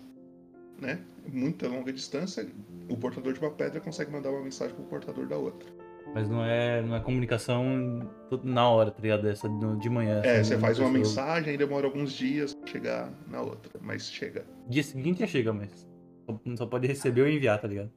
né? 0.80 1.00
Muita 1.26 1.66
longa 1.66 1.92
distância. 1.92 2.48
O 2.88 2.96
portador 2.96 3.32
de 3.32 3.40
uma 3.40 3.50
pedra 3.50 3.80
consegue 3.80 4.12
mandar 4.12 4.30
uma 4.30 4.42
mensagem 4.42 4.76
pro 4.76 4.84
portador 4.84 5.26
da 5.26 5.36
outra. 5.36 5.83
Mas 6.12 6.28
não 6.28 6.44
é, 6.44 6.82
não 6.82 6.94
é 6.94 7.00
comunicação 7.00 8.08
na 8.42 8.68
hora, 8.68 8.90
tá 8.90 9.00
ligado? 9.02 9.28
Essa 9.28 9.48
no- 9.48 9.76
de 9.78 9.88
manhã. 9.88 10.20
É, 10.24 10.40
assim, 10.40 10.50
você 10.50 10.58
faz 10.58 10.78
uma 10.78 10.86
pessoa- 10.92 10.98
mensagem 10.98 11.54
e 11.54 11.56
demora 11.56 11.86
alguns 11.86 12.12
dias 12.12 12.54
pra 12.54 12.66
chegar 12.70 13.12
na 13.26 13.40
outra, 13.42 13.72
mas 13.80 14.10
chega. 14.10 14.44
Dia 14.68 14.82
seguinte 14.82 15.20
já 15.20 15.26
chega, 15.26 15.52
mas 15.52 15.86
só, 16.26 16.40
só 16.56 16.66
pode 16.66 16.86
receber 16.86 17.22
ou 17.22 17.28
enviar, 17.28 17.60
tá 17.60 17.66
ligado? 17.66 17.90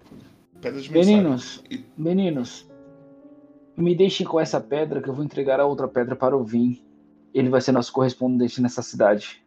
Pedras 0.61 0.83
de 0.85 0.91
mensagem. 0.91 1.15
Meninos, 1.17 1.63
meninos, 1.97 2.69
me 3.75 3.93
deixem 3.93 4.25
com 4.25 4.39
essa 4.39 4.59
pedra 4.59 5.01
que 5.01 5.09
eu 5.09 5.13
vou 5.13 5.23
entregar 5.23 5.59
a 5.59 5.65
outra 5.65 5.87
pedra 5.87 6.15
para 6.15 6.35
o 6.35 6.43
Vim. 6.43 6.81
Ele 7.33 7.49
vai 7.49 7.61
ser 7.61 7.71
nosso 7.71 7.93
correspondente 7.93 8.59
nessa 8.61 8.81
cidade. 8.81 9.43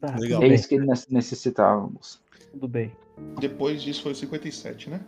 Tá, 0.00 0.16
Legal. 0.16 0.42
É 0.42 0.46
bem, 0.46 0.54
isso 0.54 0.68
que 0.68 0.78
necessitávamos. 1.10 2.22
tudo 2.52 2.66
bem. 2.68 2.92
Depois 3.40 3.82
disso 3.82 4.02
foi 4.02 4.12
o 4.12 4.14
57, 4.14 4.90
né? 4.90 5.00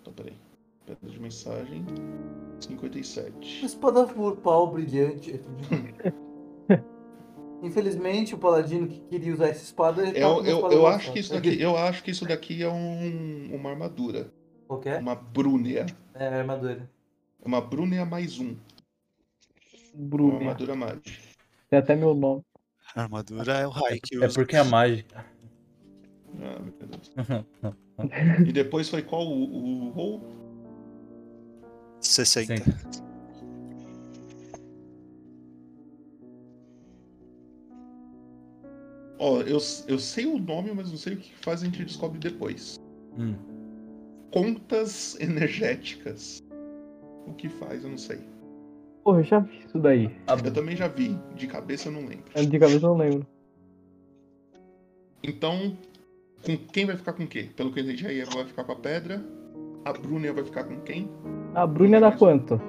Então, 0.00 0.12
peraí. 0.12 0.36
Pedra 0.86 1.10
de 1.10 1.20
mensagem. 1.20 1.84
57. 2.60 3.64
Espada 3.64 4.06
pau 4.42 4.70
brilhante. 4.72 5.40
Infelizmente, 7.62 8.34
o 8.34 8.38
paladino 8.38 8.88
que 8.88 8.98
queria 9.02 9.32
usar 9.32 9.48
essa 9.48 9.62
espada. 9.62 10.02
ele 10.02 10.20
tava 10.20 10.40
Eu, 10.48 10.58
uma 10.58 10.68
eu, 10.68 10.72
eu, 10.72 10.86
acho 10.86 11.12
que 11.12 11.20
isso 11.20 11.32
daqui, 11.32 11.60
eu 11.62 11.76
acho 11.76 12.02
que 12.02 12.10
isso 12.10 12.26
daqui 12.26 12.62
é 12.62 12.68
um, 12.68 13.54
uma 13.54 13.70
armadura. 13.70 14.32
Qualquer? 14.66 15.00
Uma 15.00 15.14
brúnea. 15.14 15.86
É, 16.14 16.26
armadura. 16.40 16.90
Uma 17.44 17.60
brúnea 17.60 18.04
mais 18.04 18.38
um. 18.40 18.56
Uma 19.94 20.08
Bruna. 20.08 20.36
armadura 20.38 20.74
mágica. 20.74 21.10
Tem 21.70 21.78
até 21.78 21.94
meu 21.94 22.14
nome. 22.14 22.42
A 22.96 23.02
armadura 23.02 23.52
é 23.54 23.66
o 23.66 23.70
Rai 23.70 24.00
que 24.00 24.16
É 24.16 24.26
usa. 24.26 24.34
porque 24.34 24.56
é 24.56 24.64
mágica. 24.64 25.24
Ah, 26.40 26.58
meu 26.60 26.72
Deus. 26.88 27.12
E 28.48 28.52
depois 28.52 28.88
foi 28.88 29.02
qual 29.02 29.26
o, 29.26 29.86
o 29.86 29.90
roll? 29.90 30.22
60. 32.00 32.56
Sim. 32.56 33.02
Ó, 39.18 39.40
eu, 39.42 39.58
eu 39.86 39.98
sei 40.00 40.26
o 40.26 40.36
nome, 40.36 40.72
mas 40.74 40.90
não 40.90 40.96
sei 40.96 41.14
o 41.14 41.16
que 41.16 41.32
faz, 41.36 41.62
a 41.62 41.66
gente 41.66 41.84
descobre 41.84 42.18
depois. 42.18 42.76
Hum. 43.16 43.36
Contas 44.32 45.16
energéticas. 45.20 46.42
O 47.28 47.32
que 47.34 47.48
faz, 47.48 47.84
eu 47.84 47.90
não 47.90 47.98
sei. 47.98 48.18
Porra, 49.04 49.20
eu 49.20 49.24
já 49.24 49.38
vi 49.38 49.64
isso 49.64 49.78
daí. 49.78 50.10
Eu 50.44 50.52
também 50.52 50.76
já 50.76 50.88
vi, 50.88 51.16
de 51.36 51.46
cabeça 51.46 51.88
eu 51.88 51.92
não 51.92 52.04
lembro. 52.04 52.24
De 52.34 52.58
cabeça 52.58 52.84
eu 52.84 52.90
não 52.90 52.96
lembro. 52.96 53.26
Então, 55.22 55.76
com 56.44 56.56
quem 56.56 56.86
vai 56.86 56.96
ficar 56.96 57.12
com 57.12 57.26
quem? 57.26 57.46
Pelo 57.48 57.72
que 57.72 57.80
eu 57.80 57.84
entendi, 57.84 58.06
a 58.06 58.12
Eva 58.12 58.30
vai 58.34 58.44
ficar 58.46 58.64
com 58.64 58.72
a 58.72 58.76
pedra. 58.76 59.22
A 59.84 59.92
Bruna 59.92 60.32
vai 60.32 60.44
ficar 60.44 60.64
com 60.64 60.80
quem? 60.80 61.10
A 61.54 61.66
Bruna 61.66 62.00
dá 62.00 62.12
quanto? 62.12 62.60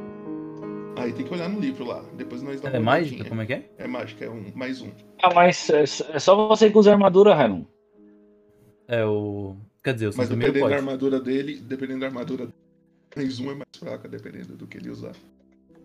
Aí 0.96 1.12
tem 1.14 1.26
que 1.26 1.34
olhar 1.34 1.50
no 1.50 1.60
livro 1.60 1.86
lá. 1.86 2.04
Depois 2.16 2.42
nós 2.44 2.62
dá 2.62 2.70
é 2.70 2.74
uma 2.80 2.86
mágica? 2.86 3.24
olhadinha. 3.24 3.30
Como 3.30 3.42
é 3.42 3.46
que 3.46 3.54
é? 3.54 3.70
É 3.78 3.88
mágica, 3.88 4.26
é 4.26 4.30
um, 4.30 4.52
mais 4.56 4.82
um. 4.82 4.92
Ah, 5.22 5.34
mas 5.34 5.70
é, 5.70 5.84
é 5.84 6.20
só 6.20 6.48
você 6.48 6.70
que 6.70 6.78
usa 6.78 6.92
armadura, 6.92 7.34
Raimundo. 7.34 7.68
É 8.88 9.04
o. 9.06 9.56
Quer 9.84 9.94
dizer, 9.96 10.08
o 10.10 10.14
Mas 10.16 10.30
dependendo 10.30 10.54
da 10.54 10.60
pode. 10.62 10.74
armadura 10.76 11.20
dele, 11.20 11.58
dependendo 11.60 12.00
da 12.02 12.06
armadura 12.08 12.48
mais 13.16 13.40
um 13.40 13.52
é 13.52 13.56
mais 13.56 13.70
fraca, 13.78 14.08
dependendo 14.08 14.56
do 14.56 14.66
que 14.68 14.78
ele 14.78 14.90
usar. 14.90 15.12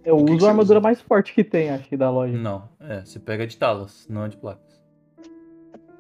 Eu 0.05 0.17
O 0.17 0.31
uso 0.31 0.47
a 0.47 0.51
armadura 0.51 0.79
usa? 0.79 0.85
mais 0.85 1.01
forte 1.01 1.35
que 1.35 1.43
tem, 1.43 1.71
acho 1.71 1.89
que 1.89 1.97
da 1.97 2.11
loja. 2.11 2.37
Não, 2.37 2.69
é, 2.81 3.05
você 3.05 3.19
pega 3.19 3.47
de 3.47 3.57
talas, 3.57 4.07
não 4.09 4.25
é 4.25 4.29
de 4.29 4.37
placas. 4.37 4.81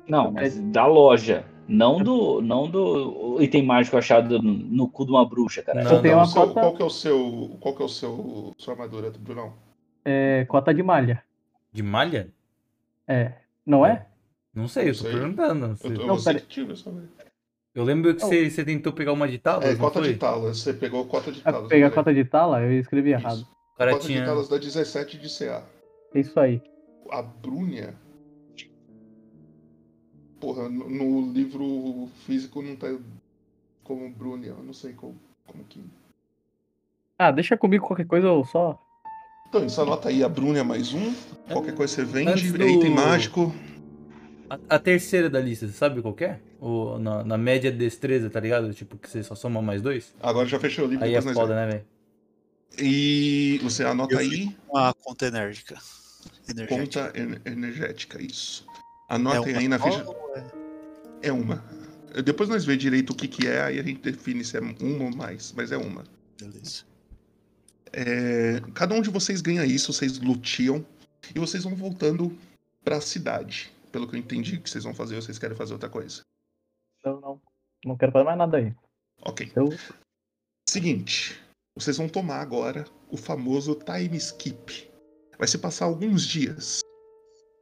Não, 0.08 0.30
mas 0.30 0.58
da 0.58 0.86
loja. 0.86 1.44
Não 1.68 2.02
do, 2.02 2.40
não 2.40 2.68
do 2.70 3.36
item 3.42 3.62
mágico 3.62 3.96
achado 3.98 4.40
no, 4.42 4.52
no 4.54 4.88
cu 4.88 5.04
de 5.04 5.10
uma 5.12 5.28
bruxa, 5.28 5.62
cara. 5.62 5.84
Não, 5.84 6.02
não. 6.02 6.14
uma 6.16 6.26
Seu- 6.26 6.42
cota, 6.46 6.60
Qual 6.60 6.74
que 6.76 6.82
é 6.82 6.84
o 6.86 6.90
seu. 6.90 7.56
Qual 7.60 7.74
que 7.76 7.82
é 7.82 7.84
o 7.84 7.88
seu. 7.88 8.54
sua 8.56 8.72
armadura, 8.74 9.10
Brunão? 9.10 9.52
é, 10.04 10.46
cota 10.46 10.72
de 10.72 10.82
malha. 10.82 11.22
De 11.70 11.82
malha? 11.82 12.32
É. 13.06 13.32
Não 13.66 13.84
é? 13.84 14.06
Não 14.54 14.66
sei, 14.66 14.88
eu 14.88 14.94
tô 14.94 15.02
sei. 15.02 15.12
perguntando. 15.12 15.76
Eu, 15.84 15.92
eu 15.92 16.06
Não, 16.06 16.22
pera- 16.22 16.38
ver. 16.38 17.08
Eu 17.74 17.84
lembro 17.84 18.14
que 18.14 18.22
você, 18.22 18.48
você 18.50 18.64
tentou 18.64 18.92
pegar 18.92 19.12
uma 19.12 19.28
de 19.28 19.38
talas, 19.38 19.66
É, 19.66 19.76
cota 19.76 19.98
foi? 20.00 20.12
de 20.14 20.18
talas. 20.18 20.58
Você 20.58 20.72
pegou 20.72 21.04
cota 21.04 21.30
de 21.30 21.42
Ah, 21.44 21.52
talas. 21.52 21.68
pegar 21.68 21.90
cota 21.90 22.14
de 22.14 22.24
tala, 22.24 22.62
eu 22.62 22.72
escrevi 22.72 23.10
Isso. 23.12 23.20
errado. 23.20 23.46
O 23.74 23.78
cara 23.78 23.92
Cota 23.92 24.06
de 24.06 24.12
tinha. 24.14 24.24
talas 24.24 24.48
dá 24.48 24.56
17 24.56 25.18
de 25.18 25.28
CA. 25.28 25.62
É 26.14 26.18
isso 26.20 26.40
aí. 26.40 26.60
A 27.10 27.20
Brúnia. 27.22 27.94
Porra, 30.40 30.68
no, 30.68 30.88
no 30.88 31.32
livro 31.32 32.08
físico 32.26 32.62
não 32.62 32.76
tá 32.76 32.86
como 33.82 34.08
Brúnia. 34.10 34.50
Eu 34.50 34.62
não 34.62 34.72
sei 34.72 34.92
como, 34.92 35.16
como 35.46 35.64
que. 35.64 35.80
Ah, 37.18 37.30
deixa 37.32 37.56
comigo 37.56 37.86
qualquer 37.86 38.06
coisa 38.06 38.28
eu 38.28 38.44
só. 38.44 38.80
Então, 39.48 39.64
isso 39.64 39.80
anota 39.80 40.08
aí 40.10 40.22
a 40.22 40.28
Brúnia 40.28 40.62
mais 40.62 40.92
um. 40.92 41.12
Qualquer 41.50 41.74
coisa 41.74 41.94
você 41.94 42.04
vende. 42.04 42.30
Antes 42.30 42.52
do- 42.52 42.62
É 42.62 42.70
item 42.70 42.90
mágico. 42.90 43.52
A, 44.50 44.76
a 44.76 44.78
terceira 44.78 45.28
da 45.28 45.40
lista, 45.40 45.66
você 45.66 45.72
sabe 45.72 46.00
qual 46.00 46.14
que 46.14 46.24
é? 46.24 46.38
O, 46.60 46.98
na, 46.98 47.24
na 47.24 47.38
média 47.38 47.70
de 47.72 47.78
destreza, 47.78 48.30
tá 48.30 48.38
ligado? 48.40 48.72
Tipo, 48.72 48.96
que 48.96 49.08
você 49.08 49.22
só 49.22 49.34
soma 49.34 49.60
mais 49.60 49.82
dois? 49.82 50.14
Agora 50.22 50.46
já 50.46 50.58
fechei 50.60 50.84
o 50.84 50.86
livro. 50.86 51.04
Aí 51.04 51.14
é 51.14 51.20
foda, 51.22 51.54
né, 51.54 51.66
velho? 51.66 51.84
E 52.78 53.58
você 53.62 53.84
anota 53.84 54.14
Eu 54.14 54.18
aí. 54.20 54.56
Uma 54.68 54.94
conta 54.94 55.26
enérgica. 55.26 55.76
Energética. 56.48 56.76
Conta 57.10 57.18
en- 57.18 57.40
energética, 57.52 58.22
isso. 58.22 58.66
Anotem 59.08 59.52
uma 59.52 59.60
aí 59.60 59.68
na 59.68 59.78
ficha. 59.78 60.04
ou 60.04 60.36
é- 60.36 60.50
É 61.28 61.32
uma. 61.32 61.64
Depois 62.24 62.48
nós 62.48 62.64
vemos 62.64 62.82
direito 62.82 63.10
o 63.10 63.16
que, 63.16 63.26
que 63.28 63.46
é, 63.46 63.62
aí 63.62 63.78
a 63.78 63.82
gente 63.82 64.00
define 64.00 64.44
se 64.44 64.56
é 64.56 64.60
uma 64.60 65.04
ou 65.04 65.16
mais, 65.16 65.52
mas 65.52 65.72
é 65.72 65.76
uma. 65.76 66.04
Beleza. 66.40 66.84
É, 67.92 68.60
cada 68.74 68.94
um 68.94 69.00
de 69.00 69.10
vocês 69.10 69.40
ganha 69.40 69.64
isso, 69.64 69.92
vocês 69.92 70.18
lutiam 70.18 70.84
e 71.34 71.38
vocês 71.38 71.64
vão 71.64 71.74
voltando 71.74 72.36
pra 72.84 73.00
cidade. 73.00 73.72
Pelo 73.90 74.06
que 74.06 74.14
eu 74.16 74.20
entendi 74.20 74.58
que 74.58 74.68
vocês 74.68 74.84
vão 74.84 74.94
fazer, 74.94 75.16
vocês 75.16 75.38
querem 75.38 75.56
fazer 75.56 75.72
outra 75.72 75.88
coisa. 75.88 76.20
Eu 77.04 77.20
não. 77.20 77.40
Não 77.84 77.96
quero 77.96 78.12
fazer 78.12 78.24
mais 78.24 78.38
nada 78.38 78.56
aí. 78.58 78.74
Ok. 79.22 79.50
Eu, 79.56 79.70
Seguinte, 80.68 81.40
vocês 81.74 81.96
vão 81.96 82.08
tomar 82.08 82.40
agora 82.40 82.84
o 83.10 83.16
famoso 83.16 83.74
time 83.74 84.16
skip. 84.18 84.90
Vai 85.38 85.48
se 85.48 85.56
passar 85.58 85.86
alguns 85.86 86.26
dias 86.26 86.80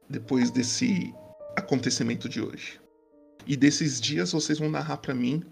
depois 0.09 0.51
desse 0.51 1.13
acontecimento 1.57 2.29
de 2.29 2.39
hoje. 2.39 2.79
E 3.47 3.57
desses 3.57 3.99
dias 3.99 4.31
vocês 4.31 4.59
vão 4.59 4.69
narrar 4.69 4.97
pra 4.97 5.13
mim 5.13 5.43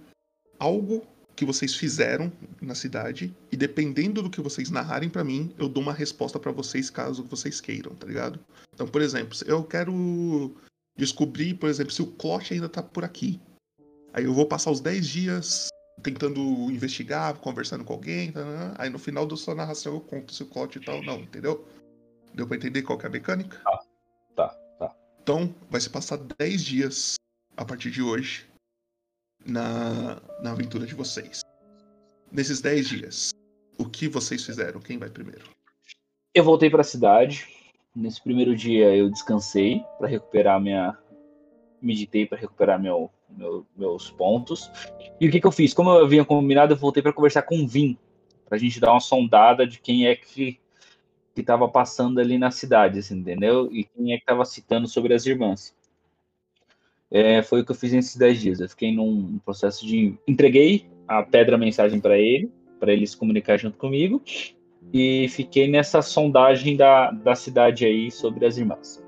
algo 0.60 1.06
que 1.36 1.44
vocês 1.44 1.76
fizeram 1.76 2.32
na 2.62 2.76
cidade 2.76 3.36
e 3.52 3.58
dependendo 3.58 4.22
do 4.22 4.30
que 4.30 4.40
vocês 4.40 4.70
narrarem 4.70 5.10
pra 5.10 5.24
mim, 5.24 5.54
eu 5.58 5.68
dou 5.68 5.84
uma 5.84 5.92
resposta 5.92 6.40
pra 6.40 6.52
vocês 6.52 6.90
caso 6.90 7.24
vocês 7.24 7.60
queiram, 7.60 7.94
tá 7.96 8.08
ligado? 8.08 8.40
Então, 8.74 8.88
por 8.88 9.02
exemplo, 9.02 9.38
eu 9.46 9.64
quero 9.64 10.56
descobrir, 10.98 11.56
por 11.56 11.70
exemplo, 11.70 11.92
se 11.92 12.02
o 12.02 12.08
Cloth 12.08 12.52
ainda 12.52 12.70
tá 12.70 12.82
por 12.82 13.04
aqui. 13.04 13.42
Aí 14.14 14.24
eu 14.24 14.34
vou 14.34 14.46
passar 14.46 14.72
os 14.72 14.80
10 14.80 15.08
dias 15.08 15.68
tentando 16.02 16.40
investigar, 16.72 17.36
conversando 17.40 17.84
com 17.84 17.94
alguém, 17.94 18.32
tá, 18.32 18.46
né? 18.46 18.74
aí 18.78 18.90
no 18.90 19.00
final 19.00 19.26
da 19.26 19.36
sua 19.36 19.56
narração 19.56 19.94
eu 19.94 20.02
conto 20.02 20.34
se 20.34 20.44
o 20.44 20.46
Clout 20.46 20.78
e 20.78 20.82
tal, 20.82 21.04
não, 21.04 21.20
entendeu? 21.20 21.68
Deu 22.34 22.48
pra 22.48 22.58
entender 22.58 22.84
qual 22.84 23.00
é 23.02 23.08
a 23.08 23.10
mecânica? 23.10 23.58
tá, 23.58 23.72
tá. 23.72 23.85
Então, 25.26 25.52
vai 25.72 25.82
se 25.82 25.90
passar 25.90 26.20
10 26.38 26.64
dias 26.64 27.16
a 27.58 27.66
partir 27.66 27.90
de 27.90 28.00
hoje 28.00 28.46
na, 29.44 30.22
na 30.40 30.52
aventura 30.52 30.86
de 30.86 30.94
vocês. 30.94 31.42
Nesses 32.32 32.62
10 32.62 32.88
dias, 32.88 33.30
o 33.76 33.90
que 33.90 34.08
vocês 34.08 34.46
fizeram? 34.46 34.80
Quem 34.80 35.00
vai 35.00 35.10
primeiro? 35.10 35.50
Eu 36.32 36.44
voltei 36.44 36.70
pra 36.70 36.84
cidade. 36.84 37.48
Nesse 37.96 38.22
primeiro 38.22 38.56
dia 38.56 38.96
eu 38.96 39.10
descansei 39.10 39.84
pra 39.98 40.08
recuperar 40.08 40.62
minha. 40.62 40.96
Meditei 41.82 42.28
pra 42.28 42.38
recuperar 42.38 42.80
meu, 42.80 43.10
meu- 43.28 43.66
meus 43.76 44.12
pontos. 44.12 44.70
E 45.20 45.28
o 45.28 45.32
que, 45.32 45.42
que 45.42 45.48
eu 45.48 45.52
fiz? 45.52 45.74
Como 45.74 45.90
eu 45.90 46.06
havia 46.06 46.24
combinado, 46.24 46.74
eu 46.74 46.78
voltei 46.78 47.02
pra 47.02 47.12
conversar 47.12 47.42
com 47.42 47.64
o 47.64 47.68
Vim. 47.68 47.98
Pra 48.48 48.60
gente 48.60 48.80
dar 48.80 48.92
uma 48.92 49.00
sondada 49.00 49.66
de 49.66 49.80
quem 49.80 50.06
é 50.06 50.16
que, 50.16 50.60
que 51.36 51.44
tava 51.44 51.68
passando 51.68 52.20
ali 52.20 52.38
na 52.38 52.50
cidade, 52.50 53.00
assim, 53.00 53.18
entendeu? 53.18 53.70
E 53.72 53.84
quem 53.84 54.14
é 54.14 54.18
que 54.18 54.26
tava 54.26 54.46
citando 54.46 54.88
sobre 54.88 55.14
as 55.14 55.26
irmãs. 55.26 55.76
É, 57.12 57.44
foi 57.44 57.62
o 57.62 57.66
que 57.66 57.72
eu 57.72 57.76
fiz 57.76 57.92
nesses 57.92 58.16
10 58.16 58.42
dias. 58.42 58.60
Eu 58.60 58.70
fiquei 58.70 58.96
num 58.96 59.38
processo 59.40 59.86
de. 59.86 60.18
Entreguei 60.26 60.88
a 61.08 61.22
pedra 61.22 61.58
mensagem 61.58 62.00
pra 62.00 62.18
ele, 62.18 62.50
pra 62.80 62.92
ele 62.92 63.06
se 63.06 63.16
comunicar 63.16 63.58
junto 63.58 63.78
comigo 63.78 64.24
e 64.94 65.28
fiquei 65.30 65.70
nessa 65.70 66.02
sondagem 66.02 66.78
da, 66.78 67.12
da 67.12 67.36
cidade 67.36 67.86
aí 67.86 68.10
sobre 68.10 68.46
as 68.46 68.58
irmãs. 68.58 69.04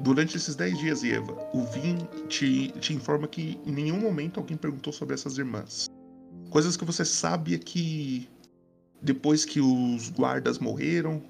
Durante 0.00 0.36
esses 0.36 0.54
10 0.54 0.78
dias, 0.78 1.04
Eva, 1.04 1.32
o 1.52 1.62
Vin 1.64 1.96
te, 2.28 2.68
te 2.80 2.92
informa 2.92 3.26
que 3.26 3.58
em 3.64 3.72
nenhum 3.72 3.98
momento 4.00 4.38
alguém 4.38 4.56
perguntou 4.56 4.92
sobre 4.92 5.14
essas 5.14 5.38
irmãs. 5.38 5.86
Coisas 6.50 6.76
que 6.76 6.84
você 6.84 7.04
sabe 7.04 7.54
é 7.54 7.58
que 7.58 8.28
depois 9.02 9.44
que 9.44 9.60
os 9.60 10.10
guardas 10.10 10.58
morreram, 10.58 11.22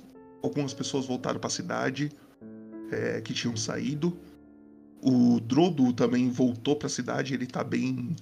algumas 0.42 0.72
pessoas 0.72 1.06
voltaram 1.06 1.40
para 1.40 1.48
a 1.48 1.50
cidade 1.50 2.10
é, 2.90 3.20
que 3.20 3.32
tinham 3.32 3.56
saído. 3.56 4.16
O 5.02 5.40
Drodo 5.40 5.92
também 5.92 6.30
voltou 6.30 6.76
para 6.76 6.86
a 6.86 6.90
cidade, 6.90 7.34
ele 7.34 7.46
tá 7.46 7.62
bem. 7.62 8.14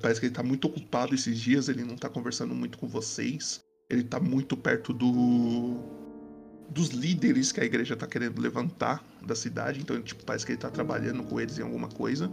Parece 0.00 0.20
que 0.20 0.26
ele 0.26 0.34
tá 0.34 0.42
muito 0.42 0.66
ocupado 0.66 1.14
esses 1.14 1.38
dias, 1.38 1.68
ele 1.68 1.84
não 1.84 1.96
tá 1.96 2.08
conversando 2.08 2.54
muito 2.54 2.78
com 2.78 2.86
vocês. 2.86 3.60
Ele 3.88 4.02
tá 4.02 4.18
muito 4.18 4.56
perto 4.56 4.92
do 4.92 5.76
dos 6.68 6.88
líderes 6.88 7.52
que 7.52 7.60
a 7.60 7.64
igreja 7.64 7.96
tá 7.96 8.08
querendo 8.08 8.40
levantar 8.40 9.02
da 9.24 9.36
cidade, 9.36 9.80
então 9.80 10.02
tipo, 10.02 10.24
parece 10.24 10.44
que 10.44 10.52
ele 10.52 10.58
tá 10.58 10.68
trabalhando 10.68 11.22
com 11.22 11.40
eles 11.40 11.58
em 11.58 11.62
alguma 11.62 11.88
coisa. 11.88 12.30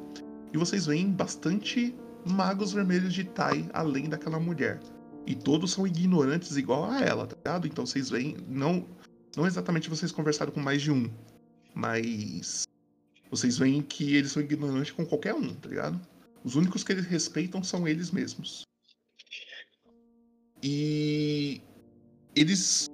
E 0.52 0.58
vocês 0.58 0.86
veem 0.86 1.12
bastante 1.12 1.96
magos 2.26 2.74
vermelhos 2.74 3.14
de 3.14 3.24
Tai 3.24 3.70
além 3.74 4.10
daquela 4.10 4.40
mulher. 4.40 4.80
E 5.26 5.36
todos 5.36 5.72
são 5.72 5.88
ignorantes 5.88 6.58
igual 6.58 6.86
a 6.86 7.02
ela, 7.02 7.26
tá 7.26 7.36
ligado? 7.36 7.68
Então 7.68 7.86
vocês 7.86 8.10
veem, 8.10 8.38
não, 8.48 8.86
não 9.36 9.48
exatamente 9.48 9.90
vocês 9.90 10.12
conversaram 10.12 10.52
com 10.52 10.60
mais 10.60 10.82
de 10.82 10.92
um, 10.92 11.10
mas 11.74 12.64
vocês 13.30 13.58
veem 13.58 13.82
que 13.82 14.16
eles 14.16 14.32
são 14.32 14.42
ignorantes 14.42 14.92
com 14.92 15.06
qualquer 15.06 15.34
um, 15.34 15.54
tá 15.56 15.70
ligado? 15.70 16.00
Os 16.44 16.56
únicos 16.56 16.84
que 16.84 16.92
eles 16.92 17.06
respeitam 17.06 17.64
são 17.64 17.88
eles 17.88 18.12
mesmos. 18.12 18.64
E 20.62 21.62
eles 22.36 22.88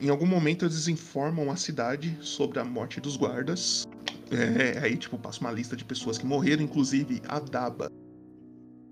em 0.00 0.08
algum 0.08 0.26
momento 0.26 0.64
eles 0.64 0.88
informam 0.88 1.50
a 1.50 1.56
cidade 1.56 2.16
sobre 2.20 2.58
a 2.58 2.64
morte 2.64 3.00
dos 3.00 3.16
guardas. 3.16 3.86
É, 4.30 4.78
aí, 4.80 4.96
tipo, 4.96 5.16
passa 5.18 5.40
uma 5.40 5.52
lista 5.52 5.76
de 5.76 5.84
pessoas 5.84 6.18
que 6.18 6.26
morreram, 6.26 6.62
inclusive 6.62 7.22
a 7.28 7.38
Daba, 7.38 7.90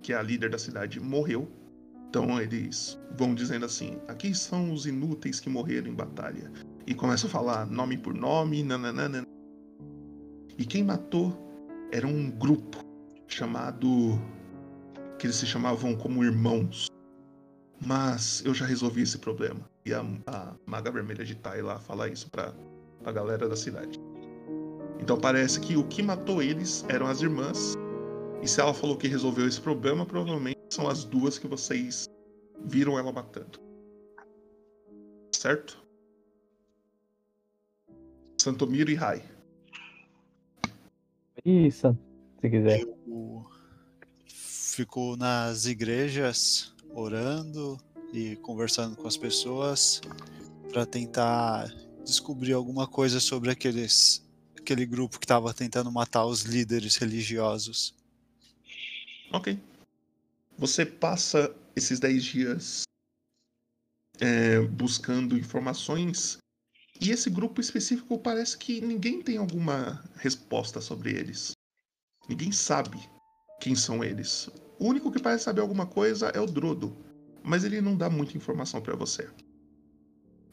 que 0.03 0.13
é 0.13 0.17
a 0.17 0.23
líder 0.23 0.51
da 0.51 0.59
cidade, 0.59 1.01
morreu. 1.01 1.51
Então 2.15 2.41
eles 2.41 2.97
vão 3.19 3.35
dizendo 3.35 3.67
assim: 3.67 3.99
aqui 4.07 4.33
são 4.33 4.73
os 4.73 4.87
inúteis 4.87 5.41
que 5.41 5.51
morreram 5.51 5.89
em 5.89 5.95
batalha. 5.95 6.49
E 6.87 6.95
começam 6.95 7.29
a 7.29 7.33
falar 7.33 7.67
nome 7.67 7.99
por 7.99 8.15
nome, 8.15 8.63
nananana. 8.63 9.27
E 10.57 10.65
quem 10.65 10.85
matou 10.85 11.37
era 11.91 12.07
um 12.07 12.31
grupo 12.31 12.79
chamado. 13.27 14.17
que 15.19 15.27
eles 15.27 15.35
se 15.35 15.45
chamavam 15.45 15.97
como 15.97 16.23
irmãos. 16.23 16.87
Mas 17.85 18.45
eu 18.47 18.55
já 18.55 18.65
resolvi 18.65 19.03
esse 19.03 19.19
problema. 19.19 19.69
E 19.85 19.93
a, 19.93 20.07
a 20.29 20.55
Maga 20.67 20.93
Vermelha 20.93 21.25
de 21.25 21.35
Tai 21.35 21.63
lá 21.63 21.81
fala 21.81 22.09
isso 22.09 22.31
pra, 22.31 22.55
pra 23.03 23.11
galera 23.11 23.49
da 23.49 23.57
cidade. 23.57 23.99
Então 25.01 25.19
parece 25.19 25.59
que 25.59 25.77
o 25.77 25.83
que 25.83 26.01
matou 26.01 26.41
eles 26.41 26.85
eram 26.89 27.09
as 27.09 27.21
irmãs. 27.23 27.75
E 28.45 28.47
se 28.47 28.61
ela 28.61 28.75
falou 28.75 28.95
que 28.95 29.09
resolveu 29.09 29.49
esse 29.49 29.59
problema, 29.59 30.05
provavelmente 30.05 30.59
são 30.69 30.87
as 30.87 31.03
duas 31.03 31.39
que 31.39 31.49
vocês 31.49 32.05
viram 32.63 32.99
ela 32.99 33.11
matando. 33.11 33.59
Certo? 35.35 35.83
Santomiro 38.39 38.91
e 38.91 38.95
Rai. 38.95 39.25
Isso, 41.43 41.97
se 42.39 42.51
quiser. 42.51 42.83
Eu 42.83 43.47
fico 44.27 45.17
nas 45.17 45.65
igrejas 45.65 46.75
orando 46.93 47.79
e 48.13 48.37
conversando 48.37 48.95
com 48.95 49.09
as 49.09 49.17
pessoas 49.17 50.03
para 50.71 50.85
tentar 50.85 51.75
descobrir 52.05 52.53
alguma 52.53 52.87
coisa 52.87 53.21
sobre 53.21 53.51
aqueles 53.51 54.23
aquele 54.55 54.85
grupo 54.85 55.19
que 55.19 55.25
estava 55.25 55.55
tentando 55.55 55.91
matar 55.91 56.27
os 56.27 56.43
líderes 56.43 56.97
religiosos. 56.97 58.04
Ok. 59.35 59.59
Você 60.57 60.87
passa 60.87 61.53
esses 61.75 61.99
10 61.99 62.23
dias 62.23 62.83
é, 64.21 64.61
buscando 64.61 65.37
informações 65.37 66.39
e 67.01 67.11
esse 67.11 67.29
grupo 67.29 67.61
específico 67.61 68.17
parece 68.17 68.57
que 68.57 68.81
ninguém 68.81 69.21
tem 69.21 69.37
alguma 69.37 70.05
resposta 70.15 70.81
sobre 70.81 71.11
eles. 71.11 71.51
Ninguém 72.29 72.53
sabe 72.53 72.97
quem 73.61 73.75
são 73.75 74.05
eles. 74.05 74.49
O 74.79 74.87
único 74.87 75.11
que 75.11 75.21
parece 75.21 75.43
saber 75.43 75.63
alguma 75.63 75.85
coisa 75.85 76.29
é 76.29 76.39
o 76.39 76.47
Drodo, 76.47 76.97
mas 77.43 77.65
ele 77.65 77.81
não 77.81 77.97
dá 77.97 78.09
muita 78.09 78.37
informação 78.37 78.81
para 78.81 78.95
você. 78.95 79.29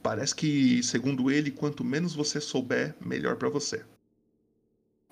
Parece 0.02 0.34
que, 0.34 0.82
segundo 0.82 1.30
ele, 1.30 1.52
quanto 1.52 1.84
menos 1.84 2.16
você 2.16 2.42
souber, 2.42 2.96
melhor 3.00 3.36
para 3.36 3.48
você. 3.48 3.86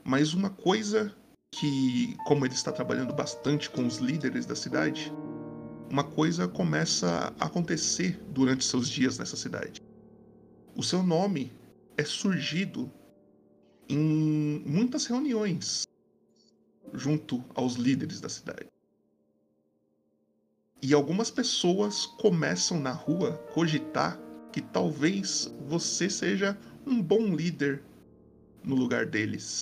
Mas 0.03 0.33
uma 0.33 0.49
coisa 0.49 1.15
que, 1.51 2.15
como 2.25 2.45
ele 2.45 2.53
está 2.53 2.71
trabalhando 2.71 3.13
bastante 3.13 3.69
com 3.69 3.85
os 3.85 3.97
líderes 3.97 4.45
da 4.45 4.55
cidade, 4.55 5.11
uma 5.89 6.03
coisa 6.03 6.47
começa 6.47 7.33
a 7.39 7.45
acontecer 7.45 8.19
durante 8.29 8.63
seus 8.63 8.87
dias 8.87 9.17
nessa 9.17 9.35
cidade. 9.35 9.81
O 10.75 10.83
seu 10.83 11.01
nome 11.01 11.51
é 11.97 12.03
surgido 12.03 12.91
em 13.87 14.63
muitas 14.65 15.05
reuniões 15.07 15.87
junto 16.93 17.43
aos 17.55 17.75
líderes 17.75 18.21
da 18.21 18.29
cidade. 18.29 18.67
E 20.81 20.93
algumas 20.93 21.29
pessoas 21.29 22.05
começam 22.05 22.79
na 22.79 22.91
rua 22.91 23.33
cogitar 23.53 24.17
que 24.51 24.61
talvez 24.61 25.51
você 25.67 26.09
seja 26.09 26.57
um 26.85 27.01
bom 27.01 27.35
líder 27.35 27.83
no 28.63 28.75
lugar 28.75 29.05
deles. 29.05 29.59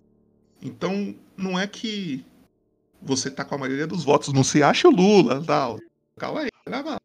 Então, 0.61 1.15
não 1.37 1.57
é 1.57 1.67
que 1.67 2.25
você 3.01 3.29
tá 3.29 3.45
com 3.45 3.55
a 3.55 3.57
maioria 3.59 3.85
dos 3.87 4.03
votos, 4.03 4.33
não 4.33 4.43
se 4.43 4.63
acha 4.63 4.87
o 4.87 4.91
Lula, 4.91 5.43
tal. 5.45 5.79
Calma 6.17 6.41
aí, 6.41 6.49
calma. 6.65 6.99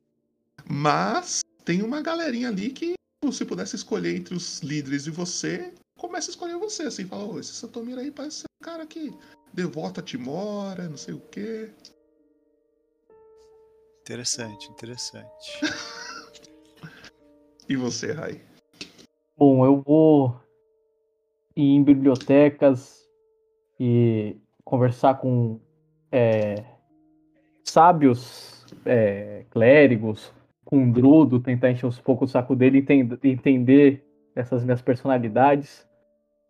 Mas 0.64 1.42
tem 1.64 1.82
uma 1.82 2.00
galerinha 2.00 2.48
ali 2.48 2.70
que, 2.70 2.94
se 3.30 3.44
pudesse 3.44 3.76
escolher 3.76 4.16
entre 4.16 4.34
os 4.34 4.60
líderes 4.60 5.06
e 5.06 5.10
você, 5.10 5.72
começa 5.98 6.30
a 6.30 6.32
escolher 6.32 6.56
você, 6.56 6.84
assim, 6.84 7.06
fala, 7.06 7.24
ô, 7.24 7.38
esse 7.38 7.52
Santomiro 7.52 8.00
aí 8.00 8.10
parece 8.10 8.38
ser 8.38 8.46
um 8.60 8.64
cara 8.64 8.86
que 8.86 9.14
devota 9.52 10.02
Timora, 10.02 10.88
não 10.88 10.96
sei 10.96 11.14
o 11.14 11.20
quê. 11.20 11.70
Interessante, 14.00 14.68
interessante. 14.70 15.60
E 17.68 17.76
você, 17.76 18.12
Rai? 18.12 18.42
Bom, 19.38 19.64
eu 19.64 19.80
vou 19.80 20.36
ir 21.56 21.62
em 21.62 21.82
bibliotecas 21.82 23.01
e 23.78 24.36
conversar 24.64 25.14
com 25.14 25.60
é, 26.10 26.64
sábios, 27.64 28.64
é, 28.84 29.44
clérigos, 29.50 30.32
com 30.64 30.90
Drudo, 30.90 31.40
tentar 31.40 31.70
encher 31.70 31.86
um 31.86 32.02
pouco 32.02 32.24
o 32.24 32.28
saco 32.28 32.54
dele 32.54 32.84
e 32.88 33.28
entender 33.28 34.04
essas 34.34 34.64
minhas 34.64 34.80
personalidades. 34.80 35.86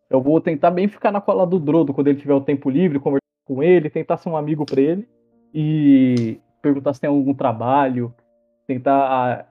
Eu 0.09 0.21
vou 0.21 0.41
tentar 0.41 0.71
bem 0.71 0.89
ficar 0.89 1.11
na 1.11 1.21
cola 1.21 1.47
do 1.47 1.59
Drodo 1.59 1.93
quando 1.95 2.09
ele 2.09 2.21
tiver 2.21 2.35
o 2.35 2.41
tempo 2.41 2.71
livre, 2.71 2.99
conversar 2.99 3.23
com 3.45 3.63
ele, 3.63 3.91
tentar 3.91 4.17
ser 4.19 4.29
um 4.29 4.37
amigo 4.37 4.65
para 4.65 4.81
ele 4.81 5.09
e 5.55 6.39
perguntar 6.61 6.95
se 6.95 7.01
tem 7.01 7.09
algum 7.09 7.35
trabalho, 7.35 8.15
tentar 8.67 9.49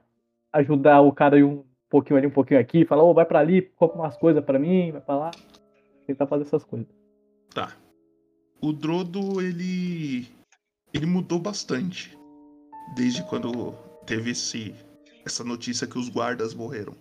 ajudar 0.52 1.00
o 1.00 1.12
cara 1.12 1.36
um 1.44 1.64
pouquinho 1.90 2.18
ali, 2.18 2.26
um 2.26 2.30
pouquinho 2.30 2.60
aqui, 2.60 2.84
falar, 2.84 3.02
ô, 3.02 3.10
oh, 3.10 3.14
vai 3.14 3.26
para 3.26 3.40
ali, 3.40 3.62
compra 3.76 3.98
umas 3.98 4.16
coisas 4.16 4.42
para 4.42 4.58
mim, 4.58 4.90
vai 4.92 5.00
para 5.00 5.16
lá. 5.16 5.30
Tentar 6.06 6.26
fazer 6.26 6.44
essas 6.44 6.64
coisas. 6.64 7.01
Tá. 7.54 7.76
O 8.60 8.72
Drodo, 8.72 9.40
ele 9.40 10.28
ele 10.94 11.06
mudou 11.06 11.38
bastante 11.38 12.16
desde 12.94 13.22
quando 13.24 13.72
teve 14.06 14.30
esse 14.30 14.74
essa 15.24 15.44
notícia 15.44 15.86
que 15.86 15.98
os 15.98 16.08
guardas 16.08 16.54
morreram. 16.54 16.96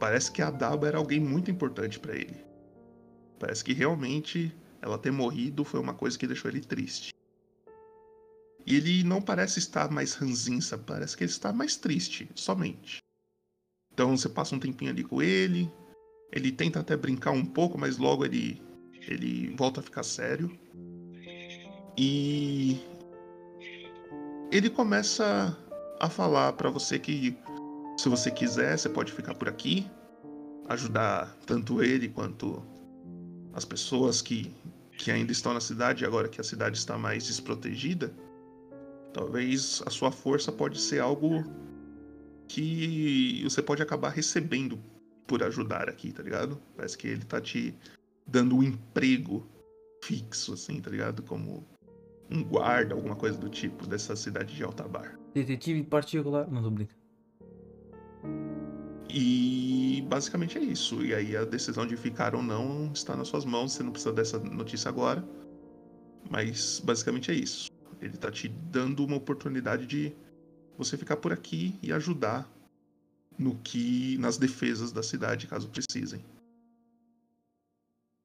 Parece 0.00 0.30
que 0.30 0.42
a 0.42 0.50
Daba 0.50 0.88
era 0.88 0.98
alguém 0.98 1.20
muito 1.20 1.50
importante 1.50 1.98
para 2.00 2.16
ele. 2.16 2.44
Parece 3.38 3.62
que 3.62 3.72
realmente 3.72 4.54
ela 4.80 4.98
ter 4.98 5.10
morrido 5.10 5.64
foi 5.64 5.80
uma 5.80 5.94
coisa 5.94 6.18
que 6.18 6.26
deixou 6.26 6.50
ele 6.50 6.60
triste. 6.60 7.14
E 8.66 8.76
ele 8.76 9.04
não 9.04 9.20
parece 9.20 9.58
estar 9.58 9.90
mais 9.90 10.14
ranzinza, 10.14 10.78
parece 10.78 11.16
que 11.16 11.24
ele 11.24 11.30
está 11.30 11.52
mais 11.52 11.76
triste, 11.76 12.28
somente. 12.34 12.98
Então 13.92 14.16
você 14.16 14.28
passa 14.28 14.54
um 14.54 14.58
tempinho 14.58 14.90
ali 14.90 15.04
com 15.04 15.22
ele, 15.22 15.70
ele 16.32 16.50
tenta 16.50 16.80
até 16.80 16.96
brincar 16.96 17.30
um 17.30 17.44
pouco, 17.44 17.78
mas 17.78 17.98
logo 17.98 18.24
ele 18.24 18.60
ele 19.08 19.54
volta 19.56 19.80
a 19.80 19.82
ficar 19.82 20.02
sério. 20.02 20.50
E 21.96 22.80
ele 24.50 24.68
começa 24.68 25.56
a 26.00 26.08
falar 26.08 26.52
para 26.54 26.70
você 26.70 26.98
que 26.98 27.36
se 27.96 28.08
você 28.08 28.30
quiser, 28.30 28.76
você 28.76 28.88
pode 28.88 29.12
ficar 29.12 29.34
por 29.34 29.48
aqui, 29.48 29.88
ajudar 30.68 31.36
tanto 31.46 31.82
ele 31.82 32.08
quanto 32.08 32.62
as 33.52 33.64
pessoas 33.64 34.20
que, 34.20 34.52
que 34.98 35.10
ainda 35.10 35.30
estão 35.30 35.54
na 35.54 35.60
cidade, 35.60 36.04
agora 36.04 36.28
que 36.28 36.40
a 36.40 36.44
cidade 36.44 36.76
está 36.76 36.98
mais 36.98 37.26
desprotegida. 37.26 38.12
Talvez 39.12 39.80
a 39.86 39.90
sua 39.90 40.10
força 40.10 40.50
pode 40.50 40.80
ser 40.80 41.00
algo 41.00 41.44
que 42.48 43.40
você 43.44 43.62
pode 43.62 43.80
acabar 43.80 44.10
recebendo 44.10 44.78
por 45.26 45.42
ajudar 45.42 45.88
aqui, 45.88 46.12
tá 46.12 46.22
ligado? 46.22 46.60
Parece 46.76 46.98
que 46.98 47.06
ele 47.06 47.24
tá 47.24 47.40
te 47.40 47.74
dando 48.26 48.56
um 48.56 48.62
emprego 48.62 49.46
fixo, 50.02 50.54
assim, 50.54 50.80
tá 50.80 50.90
ligado? 50.90 51.22
Como 51.22 51.66
um 52.30 52.42
guarda, 52.42 52.94
alguma 52.94 53.16
coisa 53.16 53.38
do 53.38 53.48
tipo, 53.48 53.86
dessa 53.86 54.16
cidade 54.16 54.54
de 54.54 54.62
Altabar. 54.62 55.18
Detetive 55.34 55.82
particular. 55.84 56.50
Não, 56.50 56.62
tô 56.62 56.70
brincando. 56.70 57.04
E 59.08 60.04
basicamente 60.08 60.58
é 60.58 60.62
isso. 60.62 61.04
E 61.04 61.14
aí 61.14 61.36
a 61.36 61.44
decisão 61.44 61.86
de 61.86 61.96
ficar 61.96 62.34
ou 62.34 62.42
não 62.42 62.90
está 62.92 63.14
nas 63.14 63.28
suas 63.28 63.44
mãos. 63.44 63.72
Você 63.72 63.82
não 63.82 63.92
precisa 63.92 64.12
dessa 64.12 64.38
notícia 64.38 64.88
agora. 64.88 65.24
Mas 66.30 66.80
basicamente 66.84 67.30
é 67.30 67.34
isso. 67.34 67.70
Ele 68.00 68.16
tá 68.16 68.30
te 68.30 68.48
dando 68.48 69.04
uma 69.04 69.16
oportunidade 69.16 69.86
de 69.86 70.12
você 70.76 70.96
ficar 70.96 71.16
por 71.16 71.32
aqui 71.32 71.78
e 71.82 71.92
ajudar 71.92 72.50
no 73.38 73.56
que 73.56 74.16
nas 74.18 74.36
defesas 74.36 74.92
da 74.92 75.02
cidade, 75.02 75.46
caso 75.46 75.68
precisem. 75.68 76.24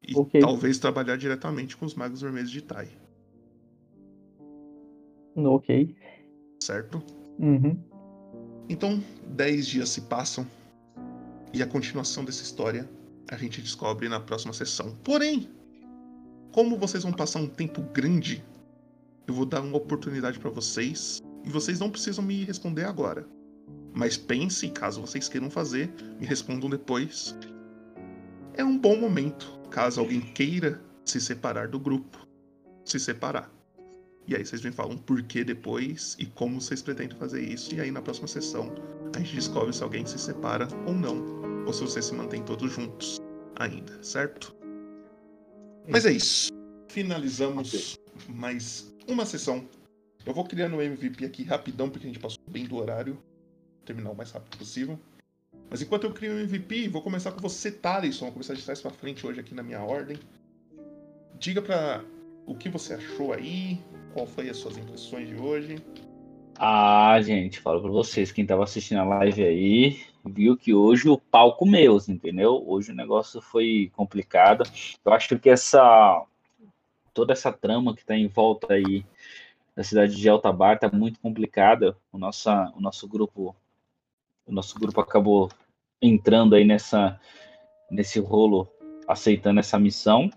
E 0.07 0.15
Ok. 0.15 0.39
talvez 0.39 0.77
trabalhar 0.77 1.17
diretamente 1.17 1.75
com 1.75 1.85
os 1.85 1.93
magos 1.93 2.21
vermelhos 2.21 2.51
de 2.51 2.61
Tai, 2.61 2.87
Ok. 5.35 5.95
certo? 6.61 7.01
Uhum. 7.37 7.77
Então, 8.69 9.01
dez 9.27 9.67
dias 9.67 9.89
se 9.89 10.01
passam 10.01 10.45
e 11.53 11.61
a 11.61 11.67
continuação 11.67 12.23
dessa 12.23 12.43
história 12.43 12.89
a 13.31 13.35
gente 13.35 13.61
descobre 13.61 14.09
na 14.09 14.19
próxima 14.19 14.53
sessão. 14.53 14.95
Porém, 15.03 15.49
como 16.51 16.77
vocês 16.77 17.03
vão 17.03 17.13
passar 17.13 17.39
um 17.39 17.47
tempo 17.47 17.81
grande, 17.93 18.43
eu 19.27 19.33
vou 19.33 19.45
dar 19.45 19.61
uma 19.61 19.77
oportunidade 19.77 20.39
para 20.39 20.49
vocês 20.49 21.21
e 21.45 21.49
vocês 21.49 21.79
não 21.79 21.89
precisam 21.89 22.23
me 22.23 22.43
responder 22.43 22.85
agora. 22.85 23.27
Mas 23.93 24.17
pense, 24.17 24.69
caso 24.69 25.01
vocês 25.01 25.27
queiram 25.29 25.49
fazer, 25.49 25.91
me 26.19 26.25
respondam 26.25 26.69
depois. 26.69 27.35
É 28.55 28.63
um 28.63 28.77
bom 28.77 28.97
momento, 28.97 29.58
caso 29.69 29.99
alguém 29.99 30.22
queira 30.22 30.81
se 31.06 31.22
separar 31.22 31.67
do 31.67 31.80
grupo, 31.80 32.17
se 32.85 32.99
separar. 32.99 33.51
E 34.27 34.35
aí 34.35 34.45
vocês 34.45 34.61
me 34.61 34.72
falam 34.72 34.98
por 34.98 35.23
que 35.23 35.43
depois 35.43 36.15
e 36.19 36.25
como 36.25 36.61
vocês 36.61 36.81
pretendem 36.81 37.17
fazer 37.17 37.41
isso. 37.41 37.73
E 37.73 37.81
aí 37.81 37.89
na 37.91 38.01
próxima 38.01 38.27
sessão 38.27 38.73
a 39.15 39.19
gente 39.19 39.35
descobre 39.35 39.73
se 39.73 39.81
alguém 39.81 40.06
se 40.06 40.19
separa 40.19 40.67
ou 40.85 40.93
não. 40.93 41.39
Ou 41.65 41.73
se 41.73 41.81
vocês 41.81 42.06
se 42.06 42.14
mantêm 42.14 42.43
todos 42.43 42.72
juntos 42.72 43.19
ainda, 43.56 44.01
certo? 44.03 44.56
Mas 45.88 46.06
é 46.06 46.11
isso. 46.11 46.51
finalizamos 46.89 47.98
mais 48.27 48.93
uma 49.07 49.25
sessão. 49.25 49.67
Eu 50.25 50.33
vou 50.33 50.45
criando 50.45 50.75
o 50.75 50.81
MVP 50.81 51.25
aqui 51.25 51.43
rapidão, 51.43 51.89
porque 51.89 52.06
a 52.06 52.09
gente 52.09 52.19
passou 52.19 52.39
bem 52.48 52.65
do 52.65 52.75
horário. 52.75 53.17
Terminar 53.85 54.11
o 54.11 54.15
mais 54.15 54.31
rápido 54.31 54.57
possível. 54.57 54.99
Mas 55.69 55.81
enquanto 55.81 56.06
eu 56.06 56.14
crio 56.14 56.33
o 56.33 56.39
MVP, 56.39 56.88
vou 56.88 57.01
começar 57.01 57.31
com 57.31 57.39
você, 57.39 57.72
Thaleson. 57.72 58.25
Vou 58.25 58.33
começar 58.33 58.56
de 58.56 58.64
trás 58.64 58.81
pra 58.81 58.89
frente 58.89 59.25
hoje 59.25 59.39
aqui 59.39 59.53
na 59.53 59.61
minha 59.61 59.81
ordem. 59.81 60.17
Diga 61.38 61.61
pra 61.61 62.03
o 62.45 62.56
que 62.56 62.67
você 62.67 62.95
achou 62.95 63.31
aí, 63.31 63.80
qual 64.14 64.25
foi 64.25 64.49
as 64.49 64.57
suas 64.57 64.77
impressões 64.77 65.30
de 65.30 65.35
hoje. 65.35 65.77
Ah, 66.57 67.22
gente, 67.22 67.59
falo 67.59 67.81
pra 67.81 67.91
vocês, 67.91 68.31
quem 68.31 68.45
tava 68.45 68.64
assistindo 68.64 68.99
a 68.99 69.06
live 69.06 69.43
aí, 69.43 70.01
viu 70.25 70.57
que 70.57 70.73
hoje 70.73 71.07
o 71.07 71.17
pau 71.17 71.56
comeu, 71.56 71.98
entendeu? 72.09 72.64
Hoje 72.67 72.91
o 72.91 72.95
negócio 72.95 73.39
foi 73.39 73.91
complicado. 73.95 74.64
Eu 75.06 75.14
acho 75.14 75.38
que 75.39 75.49
essa 75.49 76.25
toda 77.14 77.33
essa 77.33 77.51
trama 77.51 77.95
que 77.95 78.06
tá 78.06 78.15
em 78.15 78.27
volta 78.27 78.73
aí 78.73 79.06
da 79.75 79.83
cidade 79.83 80.15
de 80.15 80.27
Altabar 80.27 80.80
tá 80.80 80.89
muito 80.91 81.19
complicada. 81.19 81.95
O 82.11 82.17
nosso, 82.17 82.49
o 82.75 82.81
nosso 82.81 83.07
grupo 83.07 83.56
o 84.49 84.53
nosso 84.53 84.77
grupo 84.79 84.99
acabou 84.99 85.49
entrando 86.01 86.55
aí 86.55 86.65
nessa 86.65 87.19
nesse 87.89 88.19
rolo, 88.19 88.67
aceitando 89.07 89.59
essa 89.59 89.79
missão. 89.79 90.29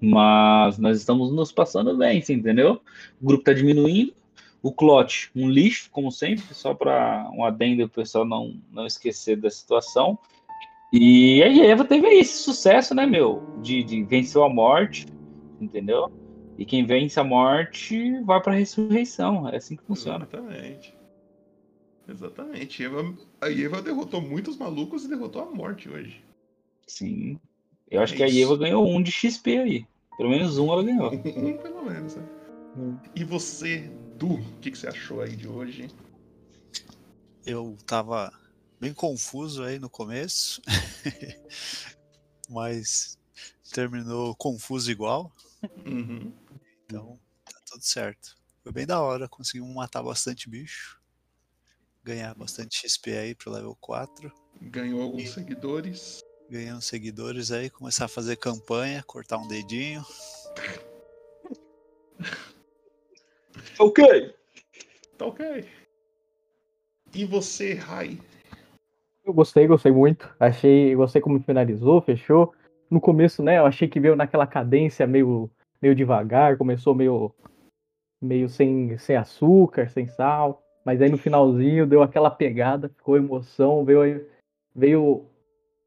Mas 0.00 0.78
nós 0.78 0.98
estamos 0.98 1.32
nos 1.32 1.50
passando 1.50 1.96
bem, 1.96 2.22
entendeu? 2.28 2.80
O 3.20 3.26
grupo 3.26 3.44
tá 3.44 3.52
diminuindo, 3.52 4.12
o 4.62 4.72
Clot, 4.72 5.30
um 5.34 5.48
lixo, 5.48 5.90
como 5.90 6.10
sempre, 6.10 6.54
só 6.54 6.74
para 6.74 7.30
um 7.34 7.44
adendo 7.44 7.84
o 7.84 7.88
pessoal 7.88 8.24
não, 8.24 8.60
não 8.70 8.86
esquecer 8.86 9.36
da 9.36 9.50
situação. 9.50 10.18
E 10.92 11.42
a 11.42 11.66
Eva 11.66 11.84
teve 11.84 12.06
esse 12.08 12.42
sucesso, 12.42 12.94
né, 12.94 13.06
meu? 13.06 13.42
De, 13.62 13.82
de 13.82 14.02
venceu 14.04 14.44
a 14.44 14.48
morte, 14.48 15.06
entendeu? 15.60 16.10
E 16.56 16.64
quem 16.64 16.86
vence 16.86 17.18
a 17.18 17.24
morte 17.24 18.20
vai 18.22 18.40
para 18.40 18.52
a 18.52 18.56
ressurreição. 18.56 19.48
É 19.48 19.56
assim 19.56 19.76
que 19.76 19.82
funciona. 19.84 20.28
Exatamente. 20.30 20.94
Exatamente. 22.08 22.82
Eva, 22.84 23.16
a 23.40 23.50
Eva 23.50 23.80
derrotou 23.82 24.20
muitos 24.20 24.56
malucos 24.56 25.04
e 25.04 25.08
derrotou 25.08 25.42
a 25.42 25.46
morte 25.50 25.88
hoje. 25.88 26.22
Sim. 26.86 27.40
Eu 27.90 28.02
acho 28.02 28.14
É 28.14 28.16
que 28.16 28.22
a. 28.22 28.28
Eva 28.28 28.56
ganhou 28.56 28.86
um 28.86 29.02
de 29.02 29.10
XP 29.10 29.58
aí. 29.58 29.86
Pelo 30.16 30.30
menos 30.30 30.58
um 30.58 30.72
ela 30.72 30.82
ganhou. 30.84 31.12
Um 31.12 31.56
pelo 31.58 31.84
menos, 31.84 32.16
né? 32.16 32.22
Hum. 32.76 32.98
E 33.14 33.24
você, 33.24 33.90
Du, 34.16 34.34
o 34.34 34.58
que, 34.60 34.70
que 34.70 34.78
você 34.78 34.86
achou 34.88 35.20
aí 35.20 35.34
de 35.34 35.48
hoje? 35.48 35.88
Eu 37.46 37.76
tava 37.86 38.32
bem 38.80 38.94
confuso 38.94 39.62
aí 39.62 39.78
no 39.78 39.90
começo, 39.90 40.62
mas 42.48 43.18
terminou 43.72 44.34
confuso 44.36 44.90
igual, 44.90 45.32
Uhum. 45.84 46.32
então 46.84 47.18
tá 47.44 47.58
tudo 47.66 47.82
certo. 47.82 48.36
Foi 48.62 48.72
bem 48.72 48.86
da 48.86 49.00
hora, 49.00 49.28
conseguimos 49.28 49.74
matar 49.74 50.02
bastante 50.02 50.48
bicho, 50.48 51.00
ganhar 52.04 52.34
bastante 52.34 52.76
XP 52.86 53.16
aí 53.16 53.34
pro 53.34 53.50
level 53.50 53.76
4, 53.80 54.30
Ganhou 54.60 55.02
alguns 55.02 55.30
seguidores. 55.30 56.20
ganhando 56.48 56.80
seguidores 56.82 57.50
aí, 57.50 57.68
começar 57.70 58.04
a 58.04 58.08
fazer 58.08 58.36
campanha, 58.36 59.02
cortar 59.06 59.38
um 59.38 59.48
dedinho. 59.48 60.02
Ok. 63.78 64.34
Tá 65.16 65.26
ok. 65.26 65.68
E 67.14 67.24
você, 67.24 67.74
Rai? 67.74 68.18
Eu 69.24 69.32
gostei, 69.32 69.66
gostei 69.66 69.92
muito. 69.92 70.28
Achei, 70.40 70.94
gostei 70.94 71.20
como 71.22 71.40
finalizou, 71.42 72.00
fechou. 72.00 72.52
No 72.90 73.00
começo, 73.00 73.42
né, 73.42 73.58
eu 73.58 73.66
achei 73.66 73.88
que 73.88 74.00
veio 74.00 74.16
naquela 74.16 74.46
cadência 74.46 75.06
meio, 75.06 75.50
meio 75.80 75.94
devagar, 75.94 76.56
começou 76.58 76.94
meio, 76.94 77.32
meio 78.20 78.48
sem, 78.48 78.96
sem 78.98 79.16
açúcar, 79.16 79.88
sem 79.90 80.08
sal. 80.08 80.63
Mas 80.84 81.00
aí 81.00 81.08
no 81.10 81.16
finalzinho 81.18 81.86
deu 81.86 82.02
aquela 82.02 82.30
pegada, 82.30 82.88
ficou 82.88 83.16
emoção, 83.16 83.84
veio, 83.84 84.02
aí- 84.02 84.26
veio 84.74 85.24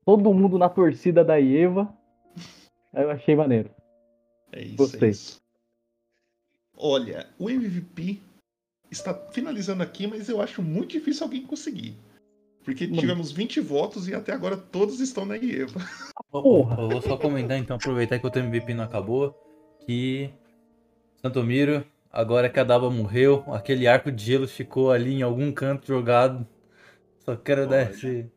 todo 0.06 0.34
mundo 0.34 0.58
na 0.58 0.69
torcida 0.69 1.24
da 1.24 1.40
Eva. 1.40 1.93
Aí 2.93 3.03
eu 3.03 3.11
achei 3.11 3.35
maneiro. 3.35 3.69
É 4.51 4.64
isso, 4.64 4.76
Gostei. 4.77 5.09
é 5.09 5.11
isso. 5.11 5.38
Olha, 6.76 7.27
o 7.38 7.50
MVP 7.50 8.22
está 8.90 9.14
finalizando 9.32 9.84
aqui, 9.84 10.08
mas 10.08 10.30
eu 10.30 10.42
acho 10.42 10.61
muito 10.61 10.92
difícil 10.92 11.26
alguém 11.26 11.45
conseguir. 11.45 11.98
Porque 12.64 12.85
tivemos 12.85 13.32
20 13.32 13.61
votos 13.61 14.08
e 14.08 14.14
até 14.14 14.34
agora 14.34 14.58
todos 14.58 15.00
estão 15.00 15.26
na 15.26 15.35
Ieva. 15.35 15.80
Porra. 16.30 16.82
Eu 16.82 16.90
vou 16.90 17.01
só 17.01 17.16
comentar 17.17 17.58
então, 17.58 17.77
aproveitar 17.77 18.19
que 18.19 18.27
o 18.27 18.30
teu 18.30 18.43
MVP 18.43 18.74
não 18.74 18.84
acabou, 18.84 19.34
que 19.85 20.30
Santomiro, 21.22 21.85
agora 22.18 22.50
que 22.50 22.60
a 22.60 22.64
Daba 22.64 22.90
morreu, 22.90 23.44
aquele 23.54 23.88
arco 23.88 24.12
de 24.12 24.26
gelo 24.26 24.48
ficou 24.48 24.92
ali 24.92 25.14
em 25.14 25.22
algum 25.22 25.52
canto 25.52 25.86
jogado. 25.86 26.48
Só 27.20 27.36
quero 27.36 27.68
dar 27.68 27.86
Olha. 27.86 27.92
esse. 27.92 28.32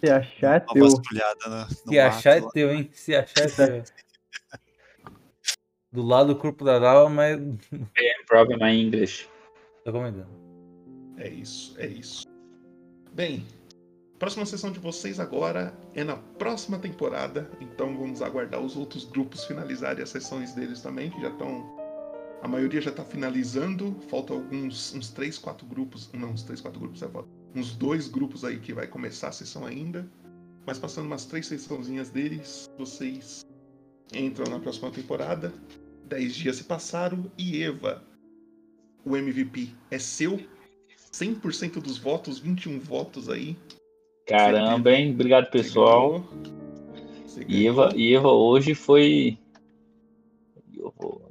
Se 0.00 0.10
achar, 0.10 0.60
é 0.60 0.64
Uma 0.64 0.74
teu. 0.74 0.82
no, 0.82 1.58
no 1.60 1.68
Se 1.92 1.98
achar 2.00 2.36
é 2.36 2.40
mato 2.40 2.52
teu, 2.52 2.74
hein? 2.74 2.90
Se 2.92 3.14
achar 3.14 3.44
é 3.44 3.46
teu. 3.48 3.84
Do 5.92 6.02
lado 6.02 6.34
do 6.34 6.40
corpo 6.40 6.64
da 6.64 6.80
Daba, 6.80 7.08
mas. 7.08 7.38
Problem 8.26 8.58
in 8.64 8.86
English. 8.88 9.28
Tô 9.84 9.92
comentando. 9.92 10.26
É 11.16 11.28
isso, 11.28 11.76
é 11.78 11.86
isso. 11.86 12.26
Bem, 13.12 13.46
próxima 14.18 14.44
sessão 14.44 14.72
de 14.72 14.80
vocês 14.80 15.20
agora 15.20 15.72
é 15.94 16.02
na 16.02 16.16
próxima 16.16 16.78
temporada, 16.78 17.48
então 17.60 17.96
vamos 17.96 18.20
aguardar 18.20 18.60
os 18.60 18.76
outros 18.76 19.04
grupos 19.04 19.44
finalizarem 19.44 20.02
as 20.02 20.10
sessões 20.10 20.52
deles 20.54 20.82
também, 20.82 21.08
que 21.08 21.20
já 21.20 21.28
estão. 21.28 21.75
A 22.46 22.48
maioria 22.48 22.80
já 22.80 22.90
está 22.90 23.04
finalizando, 23.04 23.96
falta 24.08 24.32
alguns, 24.32 24.94
uns 24.94 25.10
3, 25.10 25.36
4 25.36 25.66
grupos. 25.66 26.08
Não, 26.12 26.30
uns 26.30 26.44
3, 26.44 26.60
4 26.60 26.78
grupos 26.78 27.02
é. 27.02 27.08
Uns 27.56 27.74
dois 27.74 28.06
grupos 28.06 28.44
aí 28.44 28.60
que 28.60 28.72
vai 28.72 28.86
começar 28.86 29.30
a 29.30 29.32
sessão 29.32 29.66
ainda. 29.66 30.08
Mas 30.64 30.78
passando 30.78 31.06
umas 31.06 31.24
três 31.24 31.48
sessãozinhas 31.48 32.08
deles, 32.08 32.70
vocês 32.78 33.44
entram 34.14 34.48
na 34.48 34.60
próxima 34.60 34.92
temporada. 34.92 35.52
10 36.04 36.36
dias 36.36 36.56
se 36.58 36.62
passaram 36.62 37.28
e 37.36 37.64
Eva, 37.64 38.04
o 39.04 39.16
MVP 39.16 39.70
é 39.90 39.98
seu. 39.98 40.38
100% 41.12 41.82
dos 41.82 41.98
votos, 41.98 42.38
21 42.38 42.78
votos 42.78 43.28
aí. 43.28 43.56
Caramba, 44.24 44.92
hein? 44.92 45.10
Obrigado, 45.10 45.50
pessoal. 45.50 46.24
E. 47.48 47.66
Eva, 47.66 47.92
Eva 48.00 48.30
hoje 48.30 48.72
foi. 48.72 49.36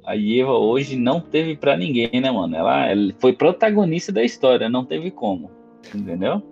A 0.04 0.16
Eva 0.16 0.52
hoje 0.52 0.96
não 0.96 1.20
teve 1.20 1.56
pra 1.56 1.76
ninguém, 1.76 2.20
né, 2.20 2.30
mano? 2.30 2.56
Ela, 2.56 2.86
ela 2.86 3.12
foi 3.18 3.32
protagonista 3.32 4.12
da 4.12 4.22
história, 4.22 4.68
não 4.68 4.84
teve 4.84 5.10
como. 5.10 5.50
Entendeu? 5.94 6.42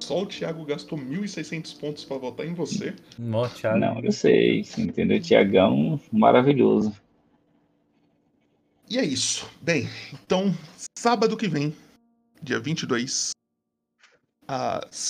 Só 0.00 0.22
o 0.22 0.26
Thiago 0.26 0.64
gastou 0.64 0.98
1.600 0.98 1.78
pontos 1.78 2.04
pra 2.04 2.18
votar 2.18 2.46
em 2.46 2.54
você. 2.54 2.94
Nó, 3.18 3.48
Thiago. 3.48 3.78
Não, 3.78 4.00
eu 4.00 4.12
sei, 4.12 4.64
entendeu? 4.78 5.20
Tiagão, 5.20 6.00
maravilhoso. 6.12 6.94
E 8.88 8.98
é 8.98 9.04
isso. 9.04 9.50
Bem, 9.60 9.88
então, 10.12 10.54
sábado 10.98 11.36
que 11.36 11.48
vem, 11.48 11.74
dia 12.42 12.58
22, 12.58 13.32
às 14.46 15.08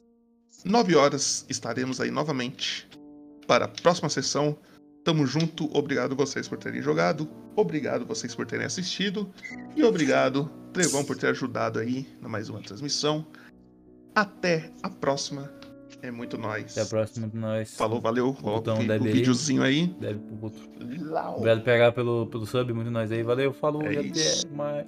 9 0.64 0.96
horas, 0.96 1.46
estaremos 1.48 2.00
aí 2.00 2.10
novamente 2.10 2.88
para 3.46 3.66
a 3.66 3.68
próxima 3.68 4.08
sessão. 4.08 4.56
Tamo 5.08 5.26
junto. 5.26 5.74
Obrigado 5.74 6.14
vocês 6.14 6.46
por 6.46 6.58
terem 6.58 6.82
jogado. 6.82 7.26
Obrigado 7.56 8.04
vocês 8.04 8.34
por 8.34 8.44
terem 8.44 8.66
assistido. 8.66 9.32
E 9.74 9.82
obrigado, 9.82 10.50
Trevão, 10.70 11.02
por 11.02 11.16
ter 11.16 11.28
ajudado 11.28 11.78
aí 11.78 12.06
na 12.20 12.28
mais 12.28 12.50
uma 12.50 12.60
transmissão. 12.60 13.26
Até 14.14 14.70
a 14.82 14.90
próxima. 14.90 15.50
É 16.02 16.10
muito 16.10 16.36
nóis. 16.36 16.72
Até 16.72 16.82
a 16.82 16.84
próxima 16.84 17.26
de 17.26 17.38
nós. 17.38 17.74
Falou, 17.74 18.02
valeu. 18.02 18.34
Botão 18.34 18.52
Volta 18.52 18.74
o 18.74 18.86
deve 18.86 19.08
aí. 19.08 19.14
videozinho 19.14 19.62
aí. 19.62 19.86
Deve 19.98 20.18
pro 20.18 20.42
outro. 20.42 20.68
Obrigado 21.36 21.62
pegar 21.62 21.92
pelo, 21.92 22.26
pelo 22.26 22.44
sub, 22.44 22.70
muito 22.74 22.90
nós 22.90 23.10
aí. 23.10 23.22
Valeu, 23.22 23.54
falou 23.54 23.84
É 23.84 23.94
e 23.94 24.10
até 24.10 24.46
mais. 24.54 24.86